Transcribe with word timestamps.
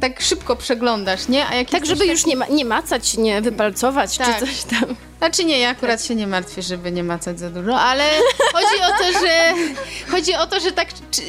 tak 0.00 0.20
szybko 0.20 0.56
przeglądasz, 0.56 1.28
nie? 1.28 1.46
A 1.46 1.54
jak 1.54 1.70
Tak, 1.70 1.86
żeby 1.86 2.06
już 2.06 2.26
nie, 2.26 2.36
ma, 2.36 2.46
nie 2.46 2.64
macać, 2.64 3.16
nie 3.16 3.42
wypalcować 3.42 4.18
Tak. 4.18 4.38
czy 4.38 4.46
coś 4.46 4.62
tam. 4.64 4.96
Znaczy 5.18 5.44
nie, 5.44 5.58
ja 5.58 5.68
akurat 5.68 6.04
się 6.04 6.14
nie 6.14 6.26
martwię, 6.26 6.62
żeby 6.62 6.92
nie 6.92 7.04
macać 7.04 7.38
za 7.40 7.50
dużo, 7.50 7.80
ale 7.80 8.04
chodzi 8.52 8.82
o 8.82 8.98
to, 8.98 9.18
że 9.20 9.52
chodzi 10.12 10.34
o 10.34 10.46
to, 10.46 10.60
że 10.60 10.72
tak 10.72 10.88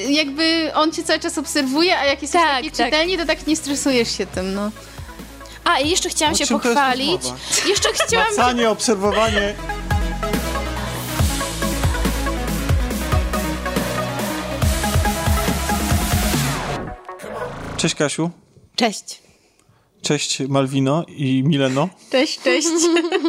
jakby 0.09 0.71
on 0.73 0.91
cię 0.91 1.04
cały 1.04 1.20
czas 1.20 1.38
obserwuje, 1.38 1.99
a 1.99 2.05
jak 2.05 2.21
jesteś 2.21 2.41
Tak, 2.41 2.55
taki 2.55 2.71
tak. 2.71 2.86
czytelni, 2.86 3.17
to 3.17 3.25
tak 3.25 3.47
nie 3.47 3.55
stresujesz 3.55 4.17
się 4.17 4.25
tym, 4.25 4.54
no. 4.54 4.71
A, 5.63 5.79
i 5.79 5.89
jeszcze 5.89 6.09
chciałam 6.09 6.34
O 6.34 6.38
się 6.38 6.47
pochwalić. 6.47 7.21
Jeszcze 7.70 7.89
chciałam... 7.93 8.27
Macanie, 8.38 8.70
obserwowanie. 8.70 9.55
Cześć 17.77 17.95
Kasiu. 17.95 18.45
Cześć. 18.76 19.21
Cześć 20.02 20.39
Malwino 20.39 21.05
i 21.08 21.44
Mileno. 21.44 21.90
Cześć, 22.12 22.41
cześć. 22.41 22.68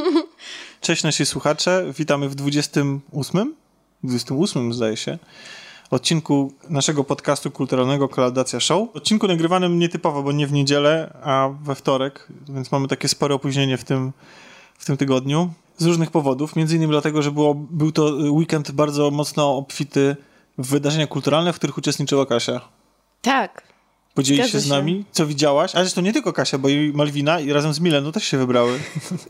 Cześć 0.80 1.02
nasi 1.02 1.26
słuchacze. 1.26 1.92
Witamy 1.98 2.28
w 2.28 2.34
28. 2.34 3.54
28 4.04 4.72
zdaje 4.72 4.96
się. 4.96 5.18
Odcinku 5.90 6.52
naszego 6.68 7.04
podcastu 7.04 7.50
kulturalnego 7.50 8.08
Kolaudacja 8.08 8.60
Show. 8.60 8.88
Odcinku 8.96 9.26
nagrywanym 9.26 9.78
nietypowo, 9.78 10.22
bo 10.22 10.32
nie 10.32 10.46
w 10.46 10.52
niedzielę, 10.52 11.18
a 11.22 11.48
we 11.62 11.74
wtorek, 11.74 12.28
więc 12.48 12.72
mamy 12.72 12.88
takie 12.88 13.08
spore 13.08 13.34
opóźnienie 13.34 13.76
w 13.76 13.84
tym, 13.84 14.12
w 14.78 14.84
tym 14.84 14.96
tygodniu. 14.96 15.50
Z 15.76 15.86
różnych 15.86 16.10
powodów. 16.10 16.56
Między 16.56 16.76
innymi 16.76 16.92
dlatego, 16.92 17.22
że 17.22 17.30
było, 17.30 17.54
był 17.54 17.92
to 17.92 18.04
weekend 18.30 18.70
bardzo 18.70 19.10
mocno 19.10 19.56
obfity 19.56 20.16
w 20.58 20.66
wydarzenia 20.66 21.06
kulturalne, 21.06 21.52
w 21.52 21.56
których 21.56 21.78
uczestniczyła 21.78 22.26
Kasia. 22.26 22.60
Tak. 23.22 23.75
Podzielisz 24.16 24.52
się 24.52 24.60
z 24.60 24.64
się. 24.64 24.70
nami, 24.70 25.04
co 25.12 25.26
widziałaś? 25.26 25.74
A 25.74 25.78
zresztą 25.78 26.02
nie 26.02 26.12
tylko 26.12 26.32
Kasia, 26.32 26.58
bo 26.58 26.68
i 26.68 26.92
Malwina 26.94 27.40
i 27.40 27.52
razem 27.52 27.74
z 27.74 27.80
Mileną 27.80 28.12
też 28.12 28.24
się 28.24 28.38
wybrały. 28.38 28.78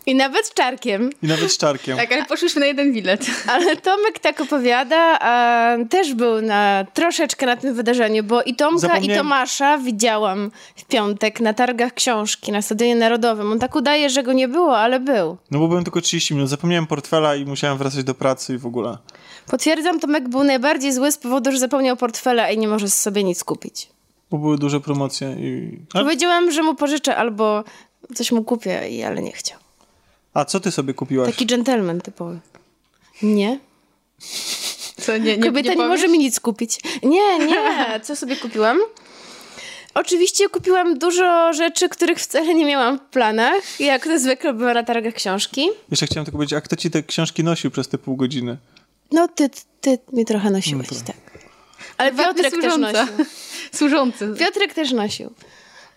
I 0.06 0.14
nawet 0.14 0.46
z 0.46 0.54
czarkiem. 0.54 1.10
I 1.22 1.26
nawet 1.26 1.52
z 1.52 1.58
Czarkiem. 1.58 1.96
Tak, 1.96 2.12
ale 2.12 2.24
poszliśmy 2.24 2.60
na 2.60 2.66
jeden 2.66 2.92
bilet. 2.92 3.26
Ale 3.46 3.76
Tomek 3.76 4.18
tak 4.18 4.40
opowiada, 4.40 5.18
a 5.20 5.70
też 5.90 6.14
był 6.14 6.42
na 6.42 6.86
troszeczkę 6.94 7.46
na 7.46 7.56
tym 7.56 7.74
wydarzeniu, 7.74 8.24
bo 8.24 8.42
i 8.42 8.54
Tomka, 8.54 8.98
i 8.98 9.08
Tomasza 9.08 9.78
widziałam 9.78 10.50
w 10.76 10.84
piątek 10.84 11.40
na 11.40 11.54
targach 11.54 11.94
książki 11.94 12.52
na 12.52 12.62
Stadionie 12.62 12.96
Narodowym. 12.96 13.52
On 13.52 13.58
tak 13.58 13.76
udaje, 13.76 14.10
że 14.10 14.22
go 14.22 14.32
nie 14.32 14.48
było, 14.48 14.78
ale 14.78 15.00
był. 15.00 15.36
No 15.50 15.58
bo 15.58 15.68
byłem 15.68 15.84
tylko 15.84 16.00
30 16.00 16.34
minut. 16.34 16.48
Zapomniałem 16.48 16.86
portfela 16.86 17.36
i 17.36 17.44
musiałem 17.44 17.78
wracać 17.78 18.04
do 18.04 18.14
pracy 18.14 18.54
i 18.54 18.58
w 18.58 18.66
ogóle. 18.66 18.98
Potwierdzam, 19.46 20.00
Tomek 20.00 20.28
był 20.28 20.44
najbardziej 20.44 20.92
zły 20.92 21.12
z 21.12 21.18
powodu, 21.18 21.52
że 21.52 21.58
zapomniał 21.58 21.96
portfela 21.96 22.50
i 22.50 22.58
nie 22.58 22.68
może 22.68 22.90
sobie 22.90 23.24
nic 23.24 23.44
kupić. 23.44 23.95
Bo 24.36 24.42
były 24.42 24.58
duże 24.58 24.80
promocje 24.80 25.36
i... 25.38 25.78
A, 25.94 25.98
Powiedziałam, 25.98 26.50
że 26.52 26.62
mu 26.62 26.74
pożyczę 26.74 27.16
albo 27.16 27.64
coś 28.14 28.32
mu 28.32 28.44
kupię, 28.44 28.88
i- 28.90 29.02
ale 29.02 29.22
nie 29.22 29.32
chciał. 29.32 29.58
a 30.34 30.44
co 30.44 30.60
ty 30.60 30.70
sobie 30.70 30.94
kupiłaś? 30.94 31.30
Taki 31.30 31.46
dżentelmen 31.46 32.00
typowy. 32.00 32.38
Nie? 33.22 33.58
Co, 35.04 35.18
nie, 35.18 35.36
nie, 35.36 35.42
Kobieta 35.42 35.70
nie, 35.70 35.76
powiesz? 35.76 35.88
może 35.88 36.08
mi 36.08 36.18
nic 36.18 36.40
kupić. 36.40 36.80
Nie, 37.02 37.38
nie. 37.38 38.00
Co 38.02 38.16
sobie 38.16 38.36
kupiłam? 38.36 38.78
Oczywiście 39.94 40.48
kupiłam 40.48 40.98
dużo 40.98 41.52
rzeczy, 41.52 41.88
których 41.88 42.18
wcale 42.18 42.54
nie 42.54 42.64
miałam 42.64 42.98
w 42.98 43.02
planach. 43.02 43.80
Jak 43.80 44.04
to 44.04 44.18
zwykle 44.18 44.52
bywa 44.54 44.74
na 44.74 44.82
targach 44.82 45.14
książki. 45.14 45.68
Jeszcze 45.90 46.06
chciałem 46.06 46.24
tylko 46.24 46.36
powiedzieć, 46.38 46.52
a 46.58 46.60
kto 46.60 46.76
ci 46.76 46.90
te 46.90 47.02
książki 47.02 47.44
nosił 47.44 47.70
przez 47.70 47.88
te 47.88 47.98
pół 47.98 48.16
godziny? 48.16 48.56
No 49.12 49.28
ty, 49.28 49.50
ty 49.80 49.98
mi 50.12 50.24
trochę 50.24 50.50
nosiłeś, 50.50 50.90
No 50.90 50.96
tak. 51.06 51.16
Ale 51.98 52.12
Piotrek 52.12 52.52
też 52.60 52.76
nosił. 52.76 53.06
Służący. 53.78 54.34
Piotrek 54.38 54.74
też 54.74 54.92
nosił. 54.92 55.30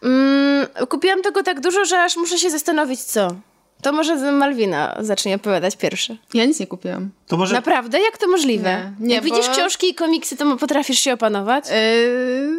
Mm, 0.04 0.68
kupiłam 0.90 1.22
tego 1.22 1.44
tak 1.44 1.60
dużo, 1.60 1.86
że 1.86 2.04
aż 2.04 2.16
muszę 2.18 2.38
się 2.38 2.50
zastanowić, 2.50 3.00
co. 3.04 3.36
To 3.82 3.92
może 3.94 4.32
Malwina 4.32 4.98
zacznie 5.00 5.36
opowiadać 5.36 5.76
pierwsze. 5.76 6.18
Ja 6.34 6.46
nic 6.46 6.60
nie 6.60 6.68
kupiłam. 6.68 7.10
To 7.28 7.38
może... 7.38 7.54
Naprawdę? 7.56 8.00
Jak 8.02 8.18
to 8.18 8.28
możliwe? 8.28 8.92
Nie, 9.00 9.08
nie, 9.08 9.16
Jak 9.16 9.24
widzisz 9.24 9.48
bo- 9.48 9.54
książki 9.54 9.90
i 9.90 9.96
komiksy, 9.96 10.38
to 10.38 10.58
potrafisz 10.58 11.00
się 11.00 11.14
opanować? 11.14 11.66
Eee, 11.72 12.50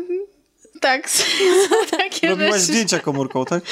tak, 0.80 1.10
są 1.10 1.24
takie 1.98 2.28
Robiłaś 2.28 2.52
rzeczy. 2.52 2.64
zdjęcia 2.64 2.98
komórką, 2.98 3.44
tak? 3.44 3.62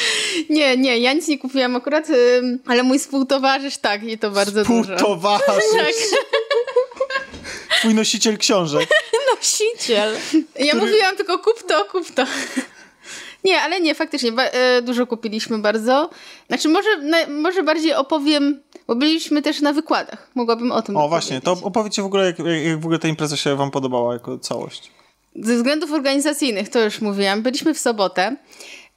Nie, 0.51 0.77
nie, 0.77 0.99
ja 0.99 1.13
nic 1.13 1.29
nie 1.29 1.39
kupiłam 1.39 1.77
akurat, 1.77 2.07
ale 2.67 2.83
mój 2.83 2.99
współtowarzysz 2.99 3.79
tak 3.79 4.03
i 4.05 4.19
to 4.19 4.31
bardzo 4.31 4.65
dużo. 4.65 4.97
Półtowarzysz. 4.97 5.45
Tak. 5.79 6.38
Twój 7.79 7.95
nosiciel 7.95 8.39
książek. 8.39 8.89
Nosiciel. 9.37 10.17
Ja 10.59 10.75
mówiłam 10.75 11.17
tylko 11.17 11.39
kup 11.39 11.63
to, 11.63 11.85
kup 11.85 12.11
to. 12.11 12.25
Nie, 13.45 13.61
ale 13.61 13.81
nie, 13.81 13.95
faktycznie, 13.95 14.33
e, 14.37 14.83
dużo 14.83 15.07
kupiliśmy 15.07 15.59
bardzo. 15.59 16.11
Znaczy, 16.49 16.69
może, 16.69 16.89
może 17.29 17.63
bardziej 17.63 17.95
opowiem, 17.95 18.63
bo 18.87 18.95
byliśmy 18.95 19.43
też 19.43 19.61
na 19.61 19.73
wykładach. 19.73 20.31
Mogłabym 20.35 20.73
o 20.73 20.83
tym 20.83 20.97
O, 20.97 21.09
właśnie, 21.09 21.41
to 21.41 21.53
opowiedzcie 21.63 22.03
w 22.03 22.05
ogóle, 22.05 22.25
jak, 22.25 22.39
jak, 22.39 22.63
jak 22.65 22.81
w 22.81 22.85
ogóle 22.85 22.99
ta 22.99 23.09
impreza 23.09 23.37
się 23.37 23.57
wam 23.57 23.71
podobała 23.71 24.13
jako 24.13 24.39
całość. 24.39 24.91
Ze 25.37 25.57
względów 25.57 25.93
organizacyjnych, 25.93 26.69
to 26.69 26.85
już 26.85 27.01
mówiłam, 27.01 27.43
byliśmy 27.43 27.75
w 27.75 27.79
sobotę 27.79 28.37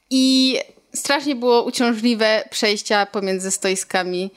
i 0.09 0.57
strasznie 0.93 1.35
było 1.35 1.63
uciążliwe 1.63 2.43
przejścia 2.49 3.05
pomiędzy 3.05 3.51
stoiskami. 3.51 4.31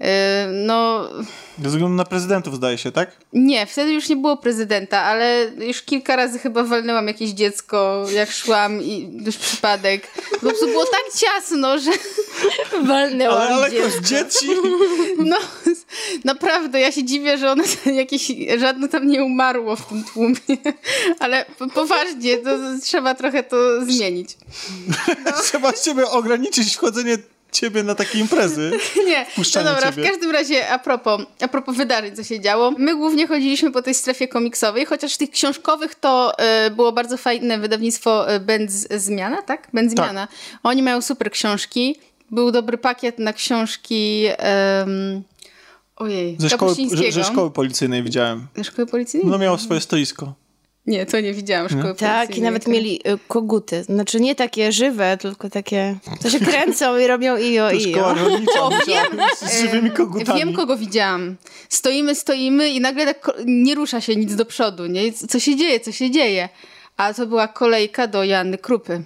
E, 0.00 0.48
No, 0.52 1.08
Ze 1.62 1.68
względu 1.68 1.88
na 1.96 2.04
prezydentów, 2.04 2.54
zdaje 2.54 2.78
się, 2.78 2.92
tak? 2.92 3.10
Nie, 3.32 3.66
wtedy 3.66 3.92
już 3.92 4.08
nie 4.08 4.16
było 4.16 4.36
prezydenta, 4.36 5.02
ale 5.02 5.50
już 5.58 5.82
kilka 5.82 6.16
razy 6.16 6.38
chyba 6.38 6.64
walnęłam 6.64 7.06
jakieś 7.08 7.30
dziecko, 7.30 8.06
jak 8.14 8.30
szłam 8.32 8.82
i 8.82 9.20
już 9.26 9.36
przypadek. 9.36 10.06
Po 10.30 10.38
prostu 10.38 10.66
było 10.66 10.84
tak 10.84 11.02
ciasno, 11.16 11.78
że 11.78 11.90
Walnęłam 12.88 13.38
Ale, 13.38 13.54
ale 13.54 13.70
dziecko. 13.70 14.00
dzieci... 14.00 14.48
no 15.18 15.36
naprawdę, 16.24 16.80
ja 16.80 16.92
się 16.92 17.04
dziwię, 17.04 17.38
że 17.38 17.50
one 17.52 17.64
jakieś, 17.86 18.32
żadne 18.58 18.88
tam 18.88 19.06
nie 19.08 19.24
umarło 19.24 19.76
w 19.76 19.86
tym 19.86 20.04
tłumie. 20.04 20.36
Ale 21.18 21.44
po- 21.58 21.68
poważnie, 21.68 22.38
to 22.38 22.50
trzeba 22.82 23.14
trochę 23.14 23.42
to 23.42 23.84
zmienić. 23.84 24.36
Trzeba 25.44 25.72
ciebie 25.72 26.06
ograniczyć 26.06 26.74
wchodzenie 26.76 27.18
ciebie 27.52 27.82
na 27.82 27.94
takie 27.94 28.18
imprezy. 28.18 28.70
Nie, 29.06 29.26
no 29.54 29.64
dobra, 29.64 29.92
ciebie. 29.92 30.02
w 30.02 30.10
każdym 30.10 30.30
razie 30.30 30.68
a 30.70 30.78
propos, 30.78 31.22
a 31.40 31.48
propos 31.48 31.76
wydarzeń, 31.76 32.16
co 32.16 32.24
się 32.24 32.40
działo. 32.40 32.70
My 32.78 32.96
głównie 32.96 33.26
chodziliśmy 33.26 33.70
po 33.72 33.82
tej 33.82 33.94
strefie 33.94 34.28
komiksowej, 34.28 34.86
chociaż 34.86 35.16
tych 35.16 35.30
książkowych 35.30 35.94
to 35.94 36.38
e, 36.38 36.70
było 36.70 36.92
bardzo 36.92 37.16
fajne 37.16 37.58
wydawnictwo 37.58 38.30
e, 38.30 38.40
Benz 38.40 38.72
Zmiana, 38.90 39.42
tak? 39.42 39.68
Benz 39.72 39.92
Zmiana. 39.92 40.28
Oni 40.62 40.82
mają 40.82 41.02
super 41.02 41.30
książki. 41.30 41.96
Był 42.30 42.50
dobry 42.50 42.78
pakiet 42.78 43.18
na 43.18 43.32
książki 43.32 44.26
ojej, 45.96 46.36
Ze 46.38 46.48
szkoły, 46.48 46.70
Kapuścińskiego. 46.72 47.12
ze 47.12 47.24
szkoły 47.24 47.50
policyjnej 47.50 48.02
widziałem. 48.02 48.46
Ze 48.56 48.64
szkoły 48.64 48.86
policyjnej? 48.86 49.30
No 49.30 49.38
miało 49.38 49.58
swoje 49.58 49.80
stoisko. 49.80 50.34
Nie, 50.88 51.06
to 51.06 51.20
nie 51.20 51.32
widziałam 51.34 51.68
szkoły 51.68 51.94
Tak, 51.94 52.36
i 52.36 52.42
nawet 52.42 52.66
mieli 52.68 53.00
y, 53.08 53.18
koguty. 53.28 53.82
Znaczy 53.84 54.20
nie 54.20 54.34
takie 54.34 54.72
żywe, 54.72 55.16
tylko 55.20 55.50
takie, 55.50 55.96
co 56.20 56.30
się 56.30 56.40
kręcą 56.40 56.98
i 56.98 57.06
robią 57.06 57.36
ijo, 57.36 57.70
To 57.70 57.80
szkoła 57.80 58.14
ijo. 58.14 58.24
rolnicza 58.24 58.62
O, 58.64 58.70
musiała 58.70 59.06
z 59.36 59.60
żywymi 59.60 59.90
kogutami. 59.90 60.38
Wiem, 60.38 60.52
kogo 60.52 60.76
widziałam. 60.76 61.36
Stoimy, 61.68 62.14
stoimy 62.14 62.68
i 62.68 62.80
nagle 62.80 63.06
tak 63.06 63.30
nie 63.46 63.74
rusza 63.74 64.00
się 64.00 64.16
nic 64.16 64.34
do 64.34 64.44
przodu, 64.44 64.86
nie? 64.86 65.12
Co 65.12 65.40
się 65.40 65.56
dzieje, 65.56 65.80
co 65.80 65.92
się 65.92 66.10
dzieje? 66.10 66.48
A 66.96 67.14
to 67.14 67.26
była 67.26 67.48
kolejka 67.48 68.06
do 68.06 68.24
Janny 68.24 68.58
Krupy. 68.58 69.02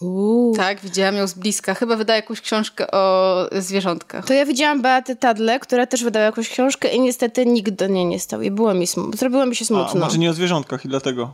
Uuu. 0.00 0.56
Tak, 0.56 0.80
widziałam 0.80 1.16
ją 1.16 1.26
z 1.26 1.34
bliska. 1.34 1.74
Chyba 1.74 1.96
wydała 1.96 2.16
jakąś 2.16 2.40
książkę 2.40 2.90
o 2.90 3.34
zwierzątkach. 3.52 4.26
To 4.26 4.34
ja 4.34 4.46
widziałam 4.46 4.82
Beatę 4.82 5.16
Tadle, 5.16 5.60
która 5.60 5.86
też 5.86 6.04
wydała 6.04 6.24
jakąś 6.26 6.48
książkę 6.48 6.88
i 6.88 7.00
niestety 7.00 7.46
nikt 7.46 7.70
do 7.70 7.86
niej 7.86 8.06
nie 8.06 8.20
stał. 8.20 8.42
I 8.42 8.50
było 8.50 8.74
mi 8.74 8.86
smu- 8.86 9.16
zrobiło 9.16 9.46
mi 9.46 9.56
się 9.56 9.62
A, 9.64 9.66
smutno. 9.66 10.00
może 10.00 10.18
nie 10.18 10.30
o 10.30 10.32
zwierzątkach 10.32 10.84
i 10.84 10.88
dlatego. 10.88 11.32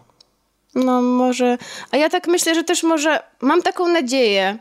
No 0.75 1.03
może. 1.03 1.59
A 1.91 1.97
ja 1.97 2.09
tak 2.09 2.27
myślę, 2.29 2.55
że 2.55 2.65
też 2.65 2.83
może. 2.83 3.23
Mam 3.41 3.63
taką 3.63 3.89
nadzieję, 3.89 4.59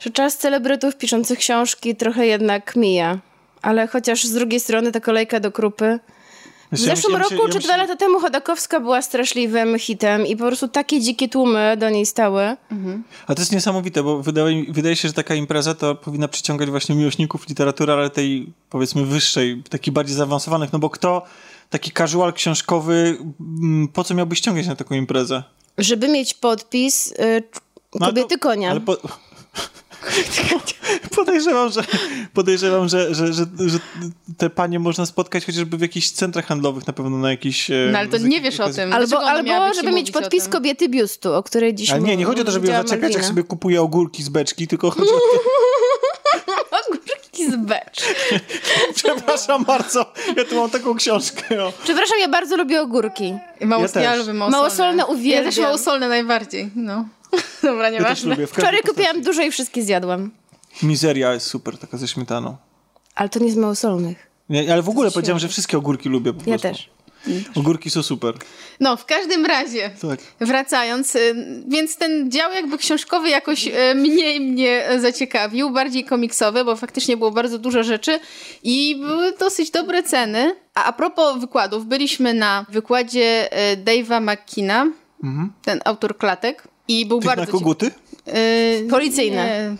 że 0.00 0.10
czas 0.10 0.38
celebrytów 0.38 0.96
piszących 0.96 1.38
książki 1.38 1.96
trochę 1.96 2.26
jednak 2.26 2.76
mija. 2.76 3.18
Ale 3.62 3.86
chociaż 3.86 4.24
z 4.24 4.32
drugiej 4.32 4.60
strony 4.60 4.92
ta 4.92 5.00
kolejka 5.00 5.40
do 5.40 5.52
krupy. 5.52 5.98
W 6.72 6.78
zeszłym 6.78 7.16
roku 7.16 7.34
myślę- 7.34 7.60
czy 7.60 7.66
dwa 7.66 7.76
lata 7.76 7.96
temu 7.96 8.20
Chodakowska 8.20 8.80
była 8.80 9.02
straszliwym 9.02 9.78
hitem 9.78 10.26
i 10.26 10.36
po 10.36 10.44
prostu 10.46 10.68
takie 10.68 11.00
dzikie 11.00 11.28
tłumy 11.28 11.76
do 11.76 11.90
niej 11.90 12.06
stały. 12.06 12.56
A 13.26 13.34
to 13.34 13.42
jest 13.42 13.52
niesamowite, 13.52 14.02
bo 14.02 14.22
wydaje, 14.22 14.64
wydaje 14.68 14.96
się, 14.96 15.08
że 15.08 15.14
taka 15.14 15.34
impreza 15.34 15.74
to 15.74 15.94
powinna 15.94 16.28
przyciągać 16.28 16.70
właśnie 16.70 16.94
miłośników 16.94 17.48
literatury, 17.48 17.92
ale 17.92 18.10
tej 18.10 18.52
powiedzmy 18.70 19.06
wyższej, 19.06 19.62
takich 19.70 19.92
bardziej 19.92 20.16
zaawansowanych, 20.16 20.72
no 20.72 20.78
bo 20.78 20.90
kto, 20.90 21.22
taki 21.70 21.90
casual 21.90 22.32
książkowy, 22.32 23.18
mm, 23.40 23.88
po 23.88 24.04
co 24.04 24.14
miałby 24.14 24.36
ściągać 24.36 24.66
na 24.66 24.76
taką 24.76 24.94
imprezę? 24.94 25.42
Żeby 25.78 26.08
mieć 26.08 26.34
podpis 26.34 27.12
y, 27.12 27.42
No 28.00 28.06
kobiety 28.06 28.34
to- 28.38 28.48
konia. 28.48 28.70
Ale 28.70 28.80
po... 28.80 28.96
Podejrzewam, 31.16 31.72
że, 31.72 31.84
podejrzewam 32.34 32.88
że, 32.88 33.14
że, 33.14 33.32
że, 33.32 33.44
że 33.58 33.78
te 34.38 34.50
panie 34.50 34.78
można 34.78 35.06
spotkać 35.06 35.46
chociażby 35.46 35.76
w 35.76 35.80
jakichś 35.80 36.10
centrach 36.10 36.46
handlowych, 36.46 36.86
na 36.86 36.92
pewno 36.92 37.18
na 37.18 37.30
jakiś... 37.30 37.70
e, 37.70 37.88
No 37.92 37.98
ale 37.98 38.08
to 38.08 38.18
nie 38.18 38.40
wiesz 38.40 38.60
o 38.60 38.70
tym. 38.70 38.92
Albo, 38.92 39.20
albo 39.20 39.74
żeby 39.74 39.92
mieć 39.92 40.10
podpis 40.10 40.48
kobiety 40.48 40.88
biustu, 40.88 41.34
o 41.34 41.42
której 41.42 41.74
dziś 41.74 41.90
Ale 41.90 42.00
nie, 42.00 42.16
nie 42.16 42.24
chodzi 42.24 42.40
o 42.40 42.44
to, 42.44 42.50
żeby 42.50 42.68
ją 42.68 42.74
zaczepiać, 42.74 43.14
jak 43.14 43.24
sobie 43.24 43.42
kupuje 43.42 43.82
ogórki 43.82 44.22
z 44.22 44.28
beczki, 44.28 44.68
tylko 44.68 44.90
chodzi 44.94 45.10
o 45.10 45.12
to... 45.12 45.40
Ogórki 46.86 47.50
z 47.50 47.56
becz. 47.56 48.14
Przepraszam 48.94 49.64
bardzo, 49.64 50.12
ja 50.36 50.44
tu 50.44 50.56
mam 50.56 50.70
taką 50.70 50.94
książkę. 50.94 51.64
O. 51.64 51.72
Przepraszam, 51.84 52.18
ja 52.20 52.28
bardzo 52.28 52.56
lubię 52.56 52.82
ogórki. 52.82 53.34
Mało, 53.60 53.84
Ja 53.94 54.00
ja, 54.02 54.14
lubię 54.14 54.32
małosolne. 54.34 54.50
Małosolne 54.50 55.06
uwielbiam. 55.06 55.44
Ja 55.44 55.50
też 55.50 55.58
małosolne 55.58 56.08
najbardziej, 56.08 56.70
no. 56.76 57.04
Dobra, 57.62 57.84
Ja 57.84 57.90
nieważne. 57.90 58.28
każdej 58.36 58.46
Wczoraj 58.46 58.80
kupiłam 58.82 59.22
dużo 59.22 59.42
i 59.42 59.50
wszystkie 59.50 59.82
zjadłam. 59.82 60.30
Mizeria 60.82 61.34
jest 61.34 61.46
super, 61.46 61.78
taka 61.78 61.98
ze 61.98 62.08
śmietaną. 62.08 62.56
Ale 63.14 63.28
to 63.28 63.38
nie 63.38 63.52
z 63.52 63.56
małosolnych. 63.56 64.26
Nie, 64.48 64.72
ale 64.72 64.82
w 64.82 64.88
ogóle 64.88 65.10
powiedziałem, 65.10 65.38
że 65.38 65.48
wszystkie 65.48 65.78
ogórki 65.78 66.08
lubię 66.08 66.32
po 66.32 66.38
Ja 66.50 66.58
prostu. 66.58 66.68
też. 66.68 66.90
Ogórki 67.54 67.90
są 67.90 68.02
super. 68.02 68.34
No, 68.80 68.96
w 68.96 69.04
każdym 69.06 69.46
razie, 69.46 69.90
Tak. 70.08 70.20
wracając, 70.40 71.16
y, 71.16 71.34
więc 71.68 71.96
ten 71.96 72.30
dział 72.30 72.52
jakby 72.52 72.78
książkowy 72.78 73.28
jakoś 73.28 73.66
y, 73.66 73.72
mniej 73.94 74.40
mnie 74.40 74.84
zaciekawił, 74.98 75.70
bardziej 75.70 76.04
komiksowy, 76.04 76.64
bo 76.64 76.76
faktycznie 76.76 77.16
było 77.16 77.30
bardzo 77.30 77.58
dużo 77.58 77.82
rzeczy 77.82 78.20
i 78.62 78.96
były 78.96 79.32
dosyć 79.38 79.70
dobre 79.70 80.02
ceny. 80.02 80.56
A 80.74 80.84
a 80.84 80.92
propos 80.92 81.38
wykładów, 81.40 81.86
byliśmy 81.86 82.34
na 82.34 82.66
wykładzie 82.68 83.48
y, 83.72 83.76
Dave'a 83.76 84.20
McKina, 84.32 84.86
ten 85.64 85.80
autor 85.84 86.18
klatek, 86.18 86.68
i 86.88 87.06
był 87.06 87.18
Tych 87.20 87.26
bardzo... 87.26 87.44
na 87.44 87.50
koguty? 87.50 87.90
cie- 88.26 88.32
y, 88.84 88.86
Policyjne. 88.90 89.76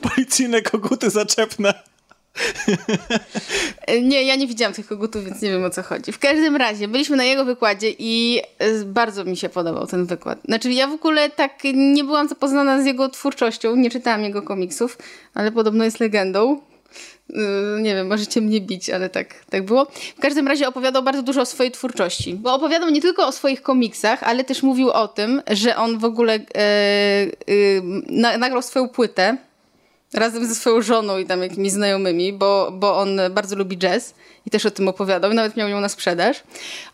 Policyjne 0.14 0.62
koguty 0.62 1.10
zaczepne. 1.10 1.74
E, 3.86 4.00
Nie, 4.00 4.22
ja 4.22 4.36
nie 4.36 4.46
widziałam 4.46 4.74
tych 4.74 4.86
kogutów, 4.86 5.24
więc 5.24 5.42
nie 5.42 5.50
wiem 5.50 5.64
o 5.64 5.70
co 5.70 5.82
chodzi. 5.82 6.12
W 6.12 6.18
każdym 6.18 6.56
razie, 6.56 6.88
byliśmy 6.88 7.16
na 7.16 7.24
jego 7.24 7.44
wykładzie 7.44 7.90
i 7.98 8.40
e, 8.58 8.84
bardzo 8.84 9.24
mi 9.24 9.36
się 9.36 9.48
podobał 9.48 9.86
ten 9.86 10.06
wykład. 10.06 10.38
Znaczy, 10.44 10.72
ja 10.72 10.86
w 10.86 10.92
ogóle 10.92 11.30
tak 11.30 11.52
nie 11.74 12.04
byłam 12.04 12.28
zapoznana 12.28 12.82
z 12.82 12.86
jego 12.86 13.08
twórczością, 13.08 13.76
nie 13.76 13.90
czytałam 13.90 14.22
jego 14.24 14.42
komiksów, 14.42 14.98
ale 15.34 15.52
podobno 15.52 15.84
jest 15.84 16.00
legendą. 16.00 16.60
Yy, 17.28 17.80
Nie 17.80 17.94
wiem, 17.94 18.06
możecie 18.06 18.40
mnie 18.40 18.60
bić, 18.60 18.90
ale 18.90 19.08
tak, 19.08 19.34
tak 19.50 19.64
było. 19.64 19.86
W 20.16 20.20
każdym 20.20 20.48
razie 20.48 20.68
opowiadał 20.68 21.02
bardzo 21.02 21.22
dużo 21.22 21.40
o 21.40 21.46
swojej 21.46 21.72
twórczości. 21.72 22.34
Bo 22.34 22.54
opowiadał 22.54 22.90
nie 22.90 23.02
tylko 23.02 23.26
o 23.26 23.32
swoich 23.32 23.62
komiksach, 23.62 24.22
ale 24.22 24.44
też 24.44 24.62
mówił 24.62 24.90
o 24.90 25.08
tym, 25.08 25.42
że 25.50 25.76
on 25.76 25.98
w 25.98 26.04
ogóle 26.04 26.34
e, 26.34 26.38
e, 26.58 27.26
na, 28.08 28.38
nagrał 28.38 28.62
swoją 28.62 28.88
płytę 28.88 29.36
razem 30.14 30.46
ze 30.46 30.54
swoją 30.54 30.82
żoną 30.82 31.18
i 31.18 31.26
tam 31.26 31.42
jakimiś 31.42 31.72
znajomymi, 31.72 32.32
bo, 32.32 32.70
bo 32.72 32.98
on 32.98 33.20
bardzo 33.30 33.56
lubi 33.56 33.78
jazz 33.78 34.14
i 34.46 34.50
też 34.50 34.66
o 34.66 34.70
tym 34.70 34.88
opowiadał, 34.88 35.34
nawet 35.34 35.56
miał 35.56 35.68
ją 35.68 35.80
na 35.80 35.88
sprzedaż. 35.88 36.42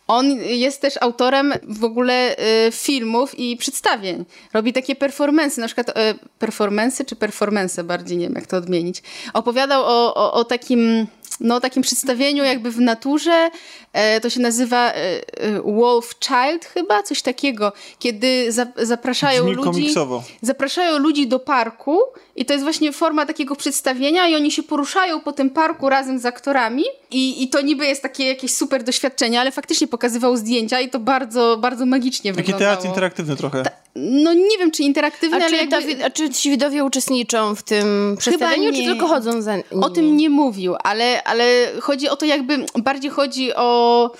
On 0.08 0.30
jest 0.40 0.80
też 0.80 0.94
autorem 1.00 1.52
w 1.62 1.84
ogóle 1.84 2.36
y, 2.66 2.72
filmów 2.72 3.38
i 3.38 3.56
przedstawień. 3.56 4.24
Robi 4.52 4.72
takie 4.72 4.96
performance, 4.96 5.60
na 5.60 5.66
przykład 5.66 5.88
y, 5.88 5.92
performance 6.38 7.04
czy 7.04 7.16
performance 7.16 7.84
bardziej, 7.84 8.18
nie 8.18 8.26
wiem 8.26 8.34
jak 8.34 8.46
to 8.46 8.56
odmienić. 8.56 9.02
Opowiadał 9.32 9.82
o, 9.84 10.14
o, 10.14 10.32
o 10.32 10.44
takim 10.44 11.06
no, 11.40 11.60
takim 11.60 11.82
przedstawieniu 11.82 12.44
jakby 12.44 12.70
w 12.70 12.80
naturze. 12.80 13.50
E, 13.92 14.20
to 14.20 14.30
się 14.30 14.40
nazywa 14.40 14.90
e, 14.90 14.94
e, 14.94 15.62
Wolf 15.62 16.14
Child 16.20 16.64
chyba, 16.64 17.02
coś 17.02 17.22
takiego, 17.22 17.72
kiedy 17.98 18.52
za, 18.52 18.66
zapraszają 18.76 19.42
Brzmi 19.42 19.56
ludzi 19.56 19.70
komiksowo. 19.70 20.22
zapraszają 20.42 20.98
ludzi 20.98 21.28
do 21.28 21.38
parku 21.38 21.98
i 22.36 22.44
to 22.44 22.52
jest 22.52 22.64
właśnie 22.64 22.92
forma 22.92 23.26
takiego 23.26 23.56
przedstawienia 23.56 24.28
i 24.28 24.34
oni 24.36 24.50
się 24.50 24.62
poruszają 24.62 25.20
po 25.20 25.32
tym 25.32 25.50
parku 25.50 25.88
razem 25.88 26.18
z 26.18 26.26
aktorami 26.26 26.84
i, 27.10 27.42
i 27.42 27.48
to 27.48 27.60
niby 27.60 27.86
jest 27.86 28.02
takie 28.02 28.24
jakieś 28.26 28.54
super 28.54 28.82
doświadczenie, 28.84 29.40
ale 29.40 29.50
faktycznie 29.52 29.86
pokazywał 29.88 30.36
zdjęcia 30.36 30.80
i 30.80 30.90
to 30.90 30.98
bardzo, 30.98 31.56
bardzo 31.60 31.86
magicznie 31.86 32.32
Taki 32.32 32.42
wyglądało. 32.42 32.74
teatr 32.76 32.88
interaktywny 32.88 33.36
trochę. 33.36 33.62
No 33.96 34.34
nie 34.34 34.58
wiem, 34.58 34.70
czy 34.70 34.82
interaktywny, 34.82 35.36
A 35.36 35.40
ale 35.40 35.50
czy, 35.50 35.56
jakby... 35.56 35.70
ta, 35.76 35.80
wi- 35.82 36.02
a 36.02 36.10
czy 36.10 36.30
ci 36.30 36.50
widowie 36.50 36.84
uczestniczą 36.84 37.54
w 37.54 37.62
tym 37.62 38.16
przedstawieniu, 38.18 38.72
czy 38.72 38.78
nie. 38.78 38.86
tylko 38.88 39.06
chodzą 39.06 39.42
za 39.42 39.56
nimi? 39.56 39.64
O 39.82 39.90
tym 39.90 40.16
nie 40.16 40.30
mówił, 40.30 40.74
ale, 40.84 41.22
ale 41.24 41.44
chodzi 41.80 42.08
o 42.08 42.16
to 42.16 42.26
jakby, 42.26 42.66
bardziej 42.76 43.10
chodzi 43.10 43.54
o, 43.54 44.10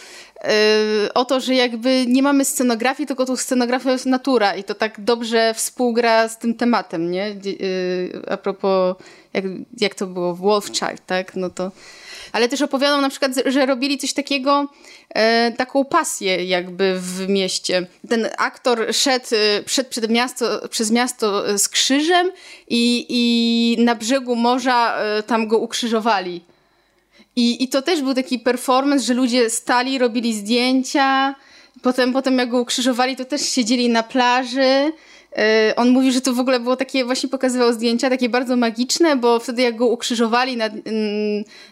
o 1.15 1.25
to, 1.25 1.41
że 1.41 1.55
jakby 1.55 2.05
nie 2.07 2.23
mamy 2.23 2.45
scenografii, 2.45 3.07
tylko 3.07 3.27
tu 3.27 3.37
scenografia 3.37 3.93
jest 3.93 4.07
natura 4.07 4.55
i 4.55 4.65
to 4.65 4.75
tak 4.75 5.01
dobrze 5.01 5.55
współgra 5.55 6.29
z 6.29 6.39
tym 6.39 6.55
tematem, 6.55 7.11
nie? 7.11 7.37
Yy, 7.45 8.23
a 8.31 8.37
propos, 8.37 8.97
jak, 9.33 9.45
jak 9.81 9.95
to 9.95 10.07
było 10.07 10.35
w 10.35 10.41
Wolf 10.41 10.67
Child, 10.67 11.07
tak? 11.07 11.37
No 11.37 11.51
to... 11.51 11.71
Ale 12.33 12.49
też 12.49 12.63
opowiadał 12.63 13.01
na 13.01 13.09
przykład, 13.11 13.33
że 13.47 13.67
robili 13.67 13.99
coś 13.99 14.13
takiego, 14.13 14.69
e, 15.09 15.53
taką 15.53 15.85
pasję 15.85 16.45
jakby 16.45 16.95
w 17.01 17.29
mieście. 17.29 17.87
Ten 18.09 18.29
aktor 18.39 18.95
szedł, 18.95 19.27
szedł 19.67 19.91
przed 19.91 20.11
miasto, 20.11 20.69
przez 20.69 20.91
miasto 20.91 21.59
z 21.59 21.69
krzyżem 21.69 22.33
i, 22.69 23.07
i 23.09 23.85
na 23.85 23.95
brzegu 23.95 24.37
morza 24.37 24.99
tam 25.27 25.49
go 25.49 25.59
ukrzyżowali. 25.59 26.52
I, 27.37 27.65
I 27.65 27.69
to 27.69 27.83
też 27.83 28.03
był 28.03 28.15
taki 28.15 28.39
performance, 28.39 29.05
że 29.05 29.15
ludzie 29.15 29.51
stali, 29.51 29.99
robili 29.99 30.35
zdjęcia. 30.35 31.35
Potem, 31.83 32.13
potem 32.13 32.39
jak 32.39 32.49
go 32.49 32.61
ukrzyżowali, 32.61 33.17
to 33.17 33.25
też 33.25 33.43
siedzieli 33.43 33.89
na 33.89 34.03
plaży. 34.03 34.93
Yy, 35.37 35.75
On 35.77 35.91
mówi, 35.91 36.13
że 36.13 36.21
to 36.21 36.35
w 36.35 36.41
ogóle 36.41 36.61
było 36.61 36.77
takie, 36.77 37.05
właśnie 37.05 37.29
pokazywał 37.29 37.73
zdjęcia, 37.73 38.11
takie 38.11 38.29
bardzo 38.29 38.57
magiczne, 38.57 39.17
bo 39.17 39.39
wtedy 39.39 39.63
jak 39.63 39.77
go 39.77 39.87
ukrzyżowali 39.87 40.57
na, 40.57 40.71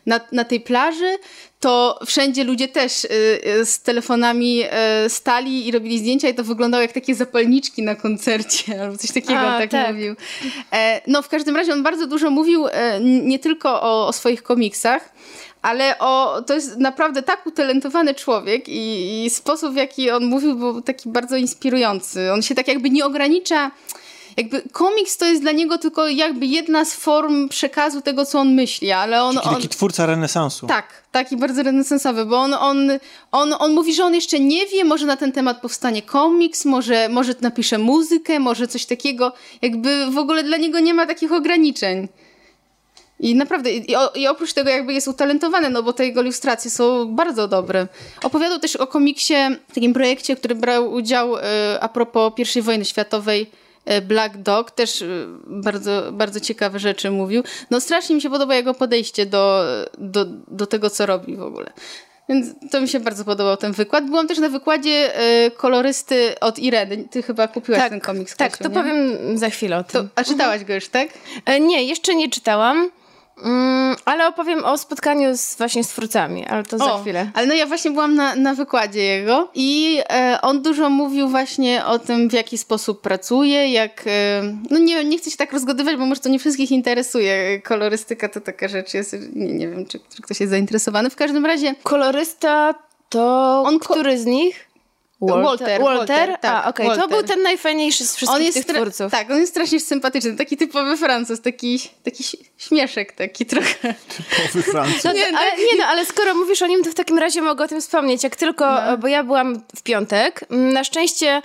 na, 0.07 0.21
na 0.33 0.45
tej 0.45 0.61
plaży, 0.61 1.19
to 1.61 1.99
wszędzie 2.07 2.45
ludzie 2.45 2.69
też 2.69 3.05
yy, 3.05 3.11
yy, 3.57 3.65
z 3.65 3.83
telefonami 3.83 4.63
stali 5.09 5.69
i 5.69 5.71
robili 5.71 5.99
zdjęcia 5.99 6.29
i 6.29 6.35
to 6.35 6.45
wyglądało 6.45 6.83
jak 6.83 6.93
takie 6.93 7.15
zapalniczki 7.15 7.83
na 7.83 7.95
koncercie 7.95 8.65
albo 8.83 8.99
coś 8.99 9.11
takiego, 9.13 9.41
A, 9.41 9.59
tak, 9.59 9.71
tak. 9.71 9.95
mówił. 9.95 10.15
E, 10.73 11.01
No 11.07 11.23
w 11.23 11.29
każdym 11.29 11.57
razie 11.57 11.73
on 11.73 11.83
bardzo 11.83 12.07
dużo 12.07 12.31
mówił 12.31 12.67
e, 12.69 13.01
nie 13.01 13.39
tylko 13.39 13.83
o, 13.83 14.07
o 14.07 14.13
swoich 14.13 14.43
komiksach, 14.43 15.13
ale 15.63 15.99
o, 15.99 16.43
to 16.47 16.55
jest 16.55 16.79
naprawdę 16.79 17.23
tak 17.23 17.47
utalentowany 17.47 18.15
człowiek 18.15 18.69
i, 18.69 19.25
i 19.25 19.31
sposób, 19.31 19.73
w 19.73 19.77
jaki 19.77 20.11
on 20.11 20.25
mówił, 20.25 20.57
był 20.57 20.83
taki 20.83 21.09
bardzo 21.09 21.37
inspirujący. 21.37 22.33
On 22.33 22.43
się 22.43 22.55
tak 22.55 22.69
jakby 22.69 22.91
nie 22.91 23.05
ogranicza. 23.05 23.71
Jakby 24.37 24.63
komiks 24.73 25.17
to 25.17 25.25
jest 25.25 25.43
dla 25.43 25.53
niego 25.53 25.79
tylko 25.79 26.09
jakby 26.09 26.47
jedna 26.47 26.85
z 26.85 26.95
form 26.95 27.49
przekazu 27.49 28.01
tego, 28.01 28.27
co 28.27 28.39
on 28.39 28.55
myśli, 28.55 28.93
ale 28.93 29.23
on... 29.23 29.35
Taki, 29.35 29.49
on 29.49 29.61
twórca 29.61 30.07
renesansu. 30.07 30.67
tak, 30.67 31.03
taki 31.13 31.37
bardzo 31.37 31.63
renesansowy, 31.63 32.25
bo 32.25 32.39
on, 32.39 32.55
on, 32.55 32.91
on, 33.33 33.55
on 33.59 33.73
mówi, 33.73 33.95
że 33.95 34.05
on 34.05 34.15
jeszcze 34.15 34.41
nie 34.41 34.67
wie, 34.67 34.85
może 34.85 35.07
na 35.07 35.17
ten 35.17 35.33
temat 35.33 35.61
powstanie 35.61 36.03
komiks, 36.03 36.65
może, 36.65 37.09
może 37.09 37.35
napisze 37.41 37.79
muzykę, 37.79 38.39
może 38.39 38.69
coś 38.69 38.87
takiego. 38.87 39.33
Jakby 39.63 40.07
w 40.11 40.19
ogóle 40.19 40.43
dla 40.43 40.57
niego 40.57 40.81
nie 40.81 40.95
ma 40.95 41.07
takich 41.07 41.33
ograniczeń. 41.33 42.09
I 43.21 43.35
naprawdę, 43.35 43.71
i, 43.73 43.97
o- 43.97 44.13
i 44.15 44.27
oprócz 44.27 44.53
tego 44.53 44.71
jakby 44.71 44.93
jest 44.93 45.09
utalentowany, 45.09 45.71
no 45.71 45.83
bo 45.83 45.93
te 45.93 46.07
jego 46.07 46.23
ilustracje 46.23 46.71
są 46.71 47.15
bardzo 47.15 47.49
dobre. 47.49 47.87
Opowiadał 48.23 48.59
też 48.59 48.77
o 48.77 48.87
komiksie, 48.87 49.35
takim 49.75 49.93
projekcie, 49.93 50.37
który 50.37 50.55
brał 50.55 50.93
udział 50.93 51.37
e, 51.39 51.43
a 51.81 51.89
propos 51.89 52.33
I 52.57 52.63
wojny 52.63 52.85
światowej, 52.85 53.51
e, 53.85 54.01
Black 54.01 54.37
Dog, 54.37 54.71
też 54.71 55.03
e, 55.03 55.07
bardzo, 55.47 56.03
bardzo 56.13 56.41
ciekawe 56.41 56.79
rzeczy 56.79 57.11
mówił. 57.11 57.43
No 57.71 57.81
strasznie 57.81 58.15
mi 58.17 58.23
się 58.23 58.31
podoba 58.31 58.55
jego 58.55 58.75
podejście 58.75 59.27
do, 59.27 59.65
do, 59.99 60.25
do 60.49 60.67
tego, 60.67 60.91
co 60.91 61.07
robi 61.07 61.37
w 61.37 61.43
ogóle. 61.43 61.73
Więc 62.29 62.47
to 62.71 62.81
mi 62.81 62.89
się 62.89 63.01
bardzo 63.01 63.25
podobał 63.25 63.57
ten 63.57 63.73
wykład. 63.73 64.07
Byłam 64.07 64.29
też 64.29 64.39
na 64.39 64.49
wykładzie 64.49 65.17
e, 65.17 65.51
kolorysty 65.51 66.35
od 66.41 66.59
Ireny. 66.59 67.09
Ty 67.11 67.23
chyba 67.23 67.49
kupiłaś 67.49 67.89
ten 67.91 68.01
komiks. 68.01 68.37
Tak, 68.37 68.51
Kasiu, 68.53 68.65
to 68.65 68.69
nie? 68.71 68.75
powiem 68.75 68.99
za 69.39 69.51
chwilę 69.51 69.79
o 69.79 69.85
tym. 69.85 70.03
To, 70.03 70.09
a 70.15 70.25
czytałaś 70.25 70.65
go 70.65 70.75
już, 70.75 70.89
tak? 70.89 71.09
E, 71.47 71.61
Nie, 71.61 71.83
jeszcze 71.85 72.15
nie 72.15 72.29
czytałam, 72.31 72.91
mm, 73.45 73.97
ale 74.05 74.29
opowiem 74.29 74.65
o 74.65 74.79
spotkaniu 74.79 75.37
z, 75.37 75.57
właśnie 75.57 75.85
z 75.85 75.89
twórcami, 75.89 76.47
ale 76.47 76.63
to 76.63 76.79
za 76.79 76.95
O, 76.95 77.01
chwilę. 77.01 77.31
Ale 77.35 77.47
no 77.47 77.55
ja 77.55 77.67
właśnie 77.67 77.91
byłam 77.91 78.15
na, 78.15 78.35
na 78.35 78.55
wykładzie 78.55 79.03
jego 79.03 79.49
i 79.55 80.01
e, 80.11 80.39
on 80.43 80.63
dużo 80.63 80.91
mówił 80.91 81.29
właśnie 81.29 81.85
o 81.85 81.99
tym, 81.99 82.31
w 82.31 82.33
jaki 82.33 82.59
sposób 82.59 83.01
pracuje, 83.01 83.69
jak... 83.73 84.03
E, 84.07 84.43
no 84.71 84.79
nie, 84.79 85.05
nie 85.05 85.19
chcę 85.19 85.31
się 85.31 85.37
tak 85.37 85.53
rozgadywać, 85.53 85.97
bo 85.97 86.07
może 86.07 86.21
to 86.21 86.29
nie 86.29 86.39
wszystkich 86.39 86.71
interesuje. 86.71 87.61
Kolorystyka 87.61 88.29
to 88.29 88.41
taka 88.41 88.69
rzecz 88.69 88.95
jest... 88.95 89.17
Nie, 89.35 89.53
nie 89.53 89.69
wiem, 89.69 89.87
czy, 89.87 90.01
czy 90.15 90.23
ktoś 90.23 90.41
jest 90.41 90.51
zainteresowany. 90.51 91.11
W 91.11 91.17
każdym 91.17 91.47
razie... 91.47 91.75
Kolorysta 91.83 92.75
to 93.09 93.63
On 93.67 93.79
który 93.79 94.19
z 94.19 94.27
nich? 94.27 94.70
Walter, 95.21 95.83
Walter, 95.83 96.39
tak, 96.41 96.67
A, 96.67 96.69
okej, 96.69 96.87
to 96.87 96.97
Walter. 96.97 97.09
był 97.09 97.23
ten 97.23 97.43
najfajniejszy 97.43 98.05
z 98.07 98.17
wszystkich 98.17 98.37
On 98.37 98.43
jest 98.43 98.55
tych 98.59 98.67
stra- 98.67 98.75
twórców. 98.75 99.13
Tak, 99.13 99.31
on 99.31 99.39
jest 99.39 99.53
strasznie 99.53 99.81
sympatyczny. 99.81 100.37
Taki 100.37 100.57
typowy 100.57 100.97
Francuz, 100.97 101.41
taki, 101.41 101.79
taki 102.05 102.25
śmieszek 102.59 103.13
taki 103.13 103.47
trochę. 103.47 103.95
Typowy 104.37 104.63
Francuz. 104.63 105.05
No, 105.05 105.13
Nie, 105.13 105.19
nie, 105.31 105.39
ale, 105.39 105.57
nie 105.57 105.79
no, 105.79 105.85
ale 105.85 106.07
skoro 106.07 106.35
mówisz 106.35 106.63
o 106.63 106.67
nim, 106.67 106.85
to 106.85 106.91
w 106.91 106.95
takim 106.95 107.19
razie 107.19 107.43
mogę 107.43 107.65
o 107.65 107.69
tym 107.69 107.81
wspomnieć. 107.81 108.25
Jak 108.25 108.37
tylko, 108.37 108.65
No. 108.87 108.99
bo 108.99 109.09
ja 109.09 109.25
byłam 109.25 109.63
w 109.77 109.83
piątek, 109.83 110.45
mm, 110.51 110.73
na 110.73 110.85
szczęście 110.85 111.43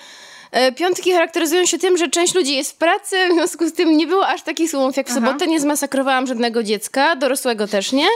E, 0.51 0.71
piątki 0.71 1.11
charakteryzują 1.11 1.65
się 1.65 1.77
tym, 1.77 1.97
że 1.97 2.07
część 2.07 2.35
ludzi 2.35 2.55
jest 2.55 2.71
w 2.71 2.75
pracy, 2.75 3.15
w 3.29 3.33
związku 3.33 3.67
z 3.67 3.73
tym 3.73 3.97
nie 3.97 4.07
było 4.07 4.27
aż 4.27 4.41
takich 4.41 4.71
słomów 4.71 4.97
jak 4.97 5.07
w 5.09 5.13
sobotę. 5.13 5.47
Nie 5.47 5.59
zmasakrowałam 5.59 6.27
żadnego 6.27 6.63
dziecka, 6.63 7.15
dorosłego 7.15 7.67
też 7.67 7.91
nie. 7.91 8.07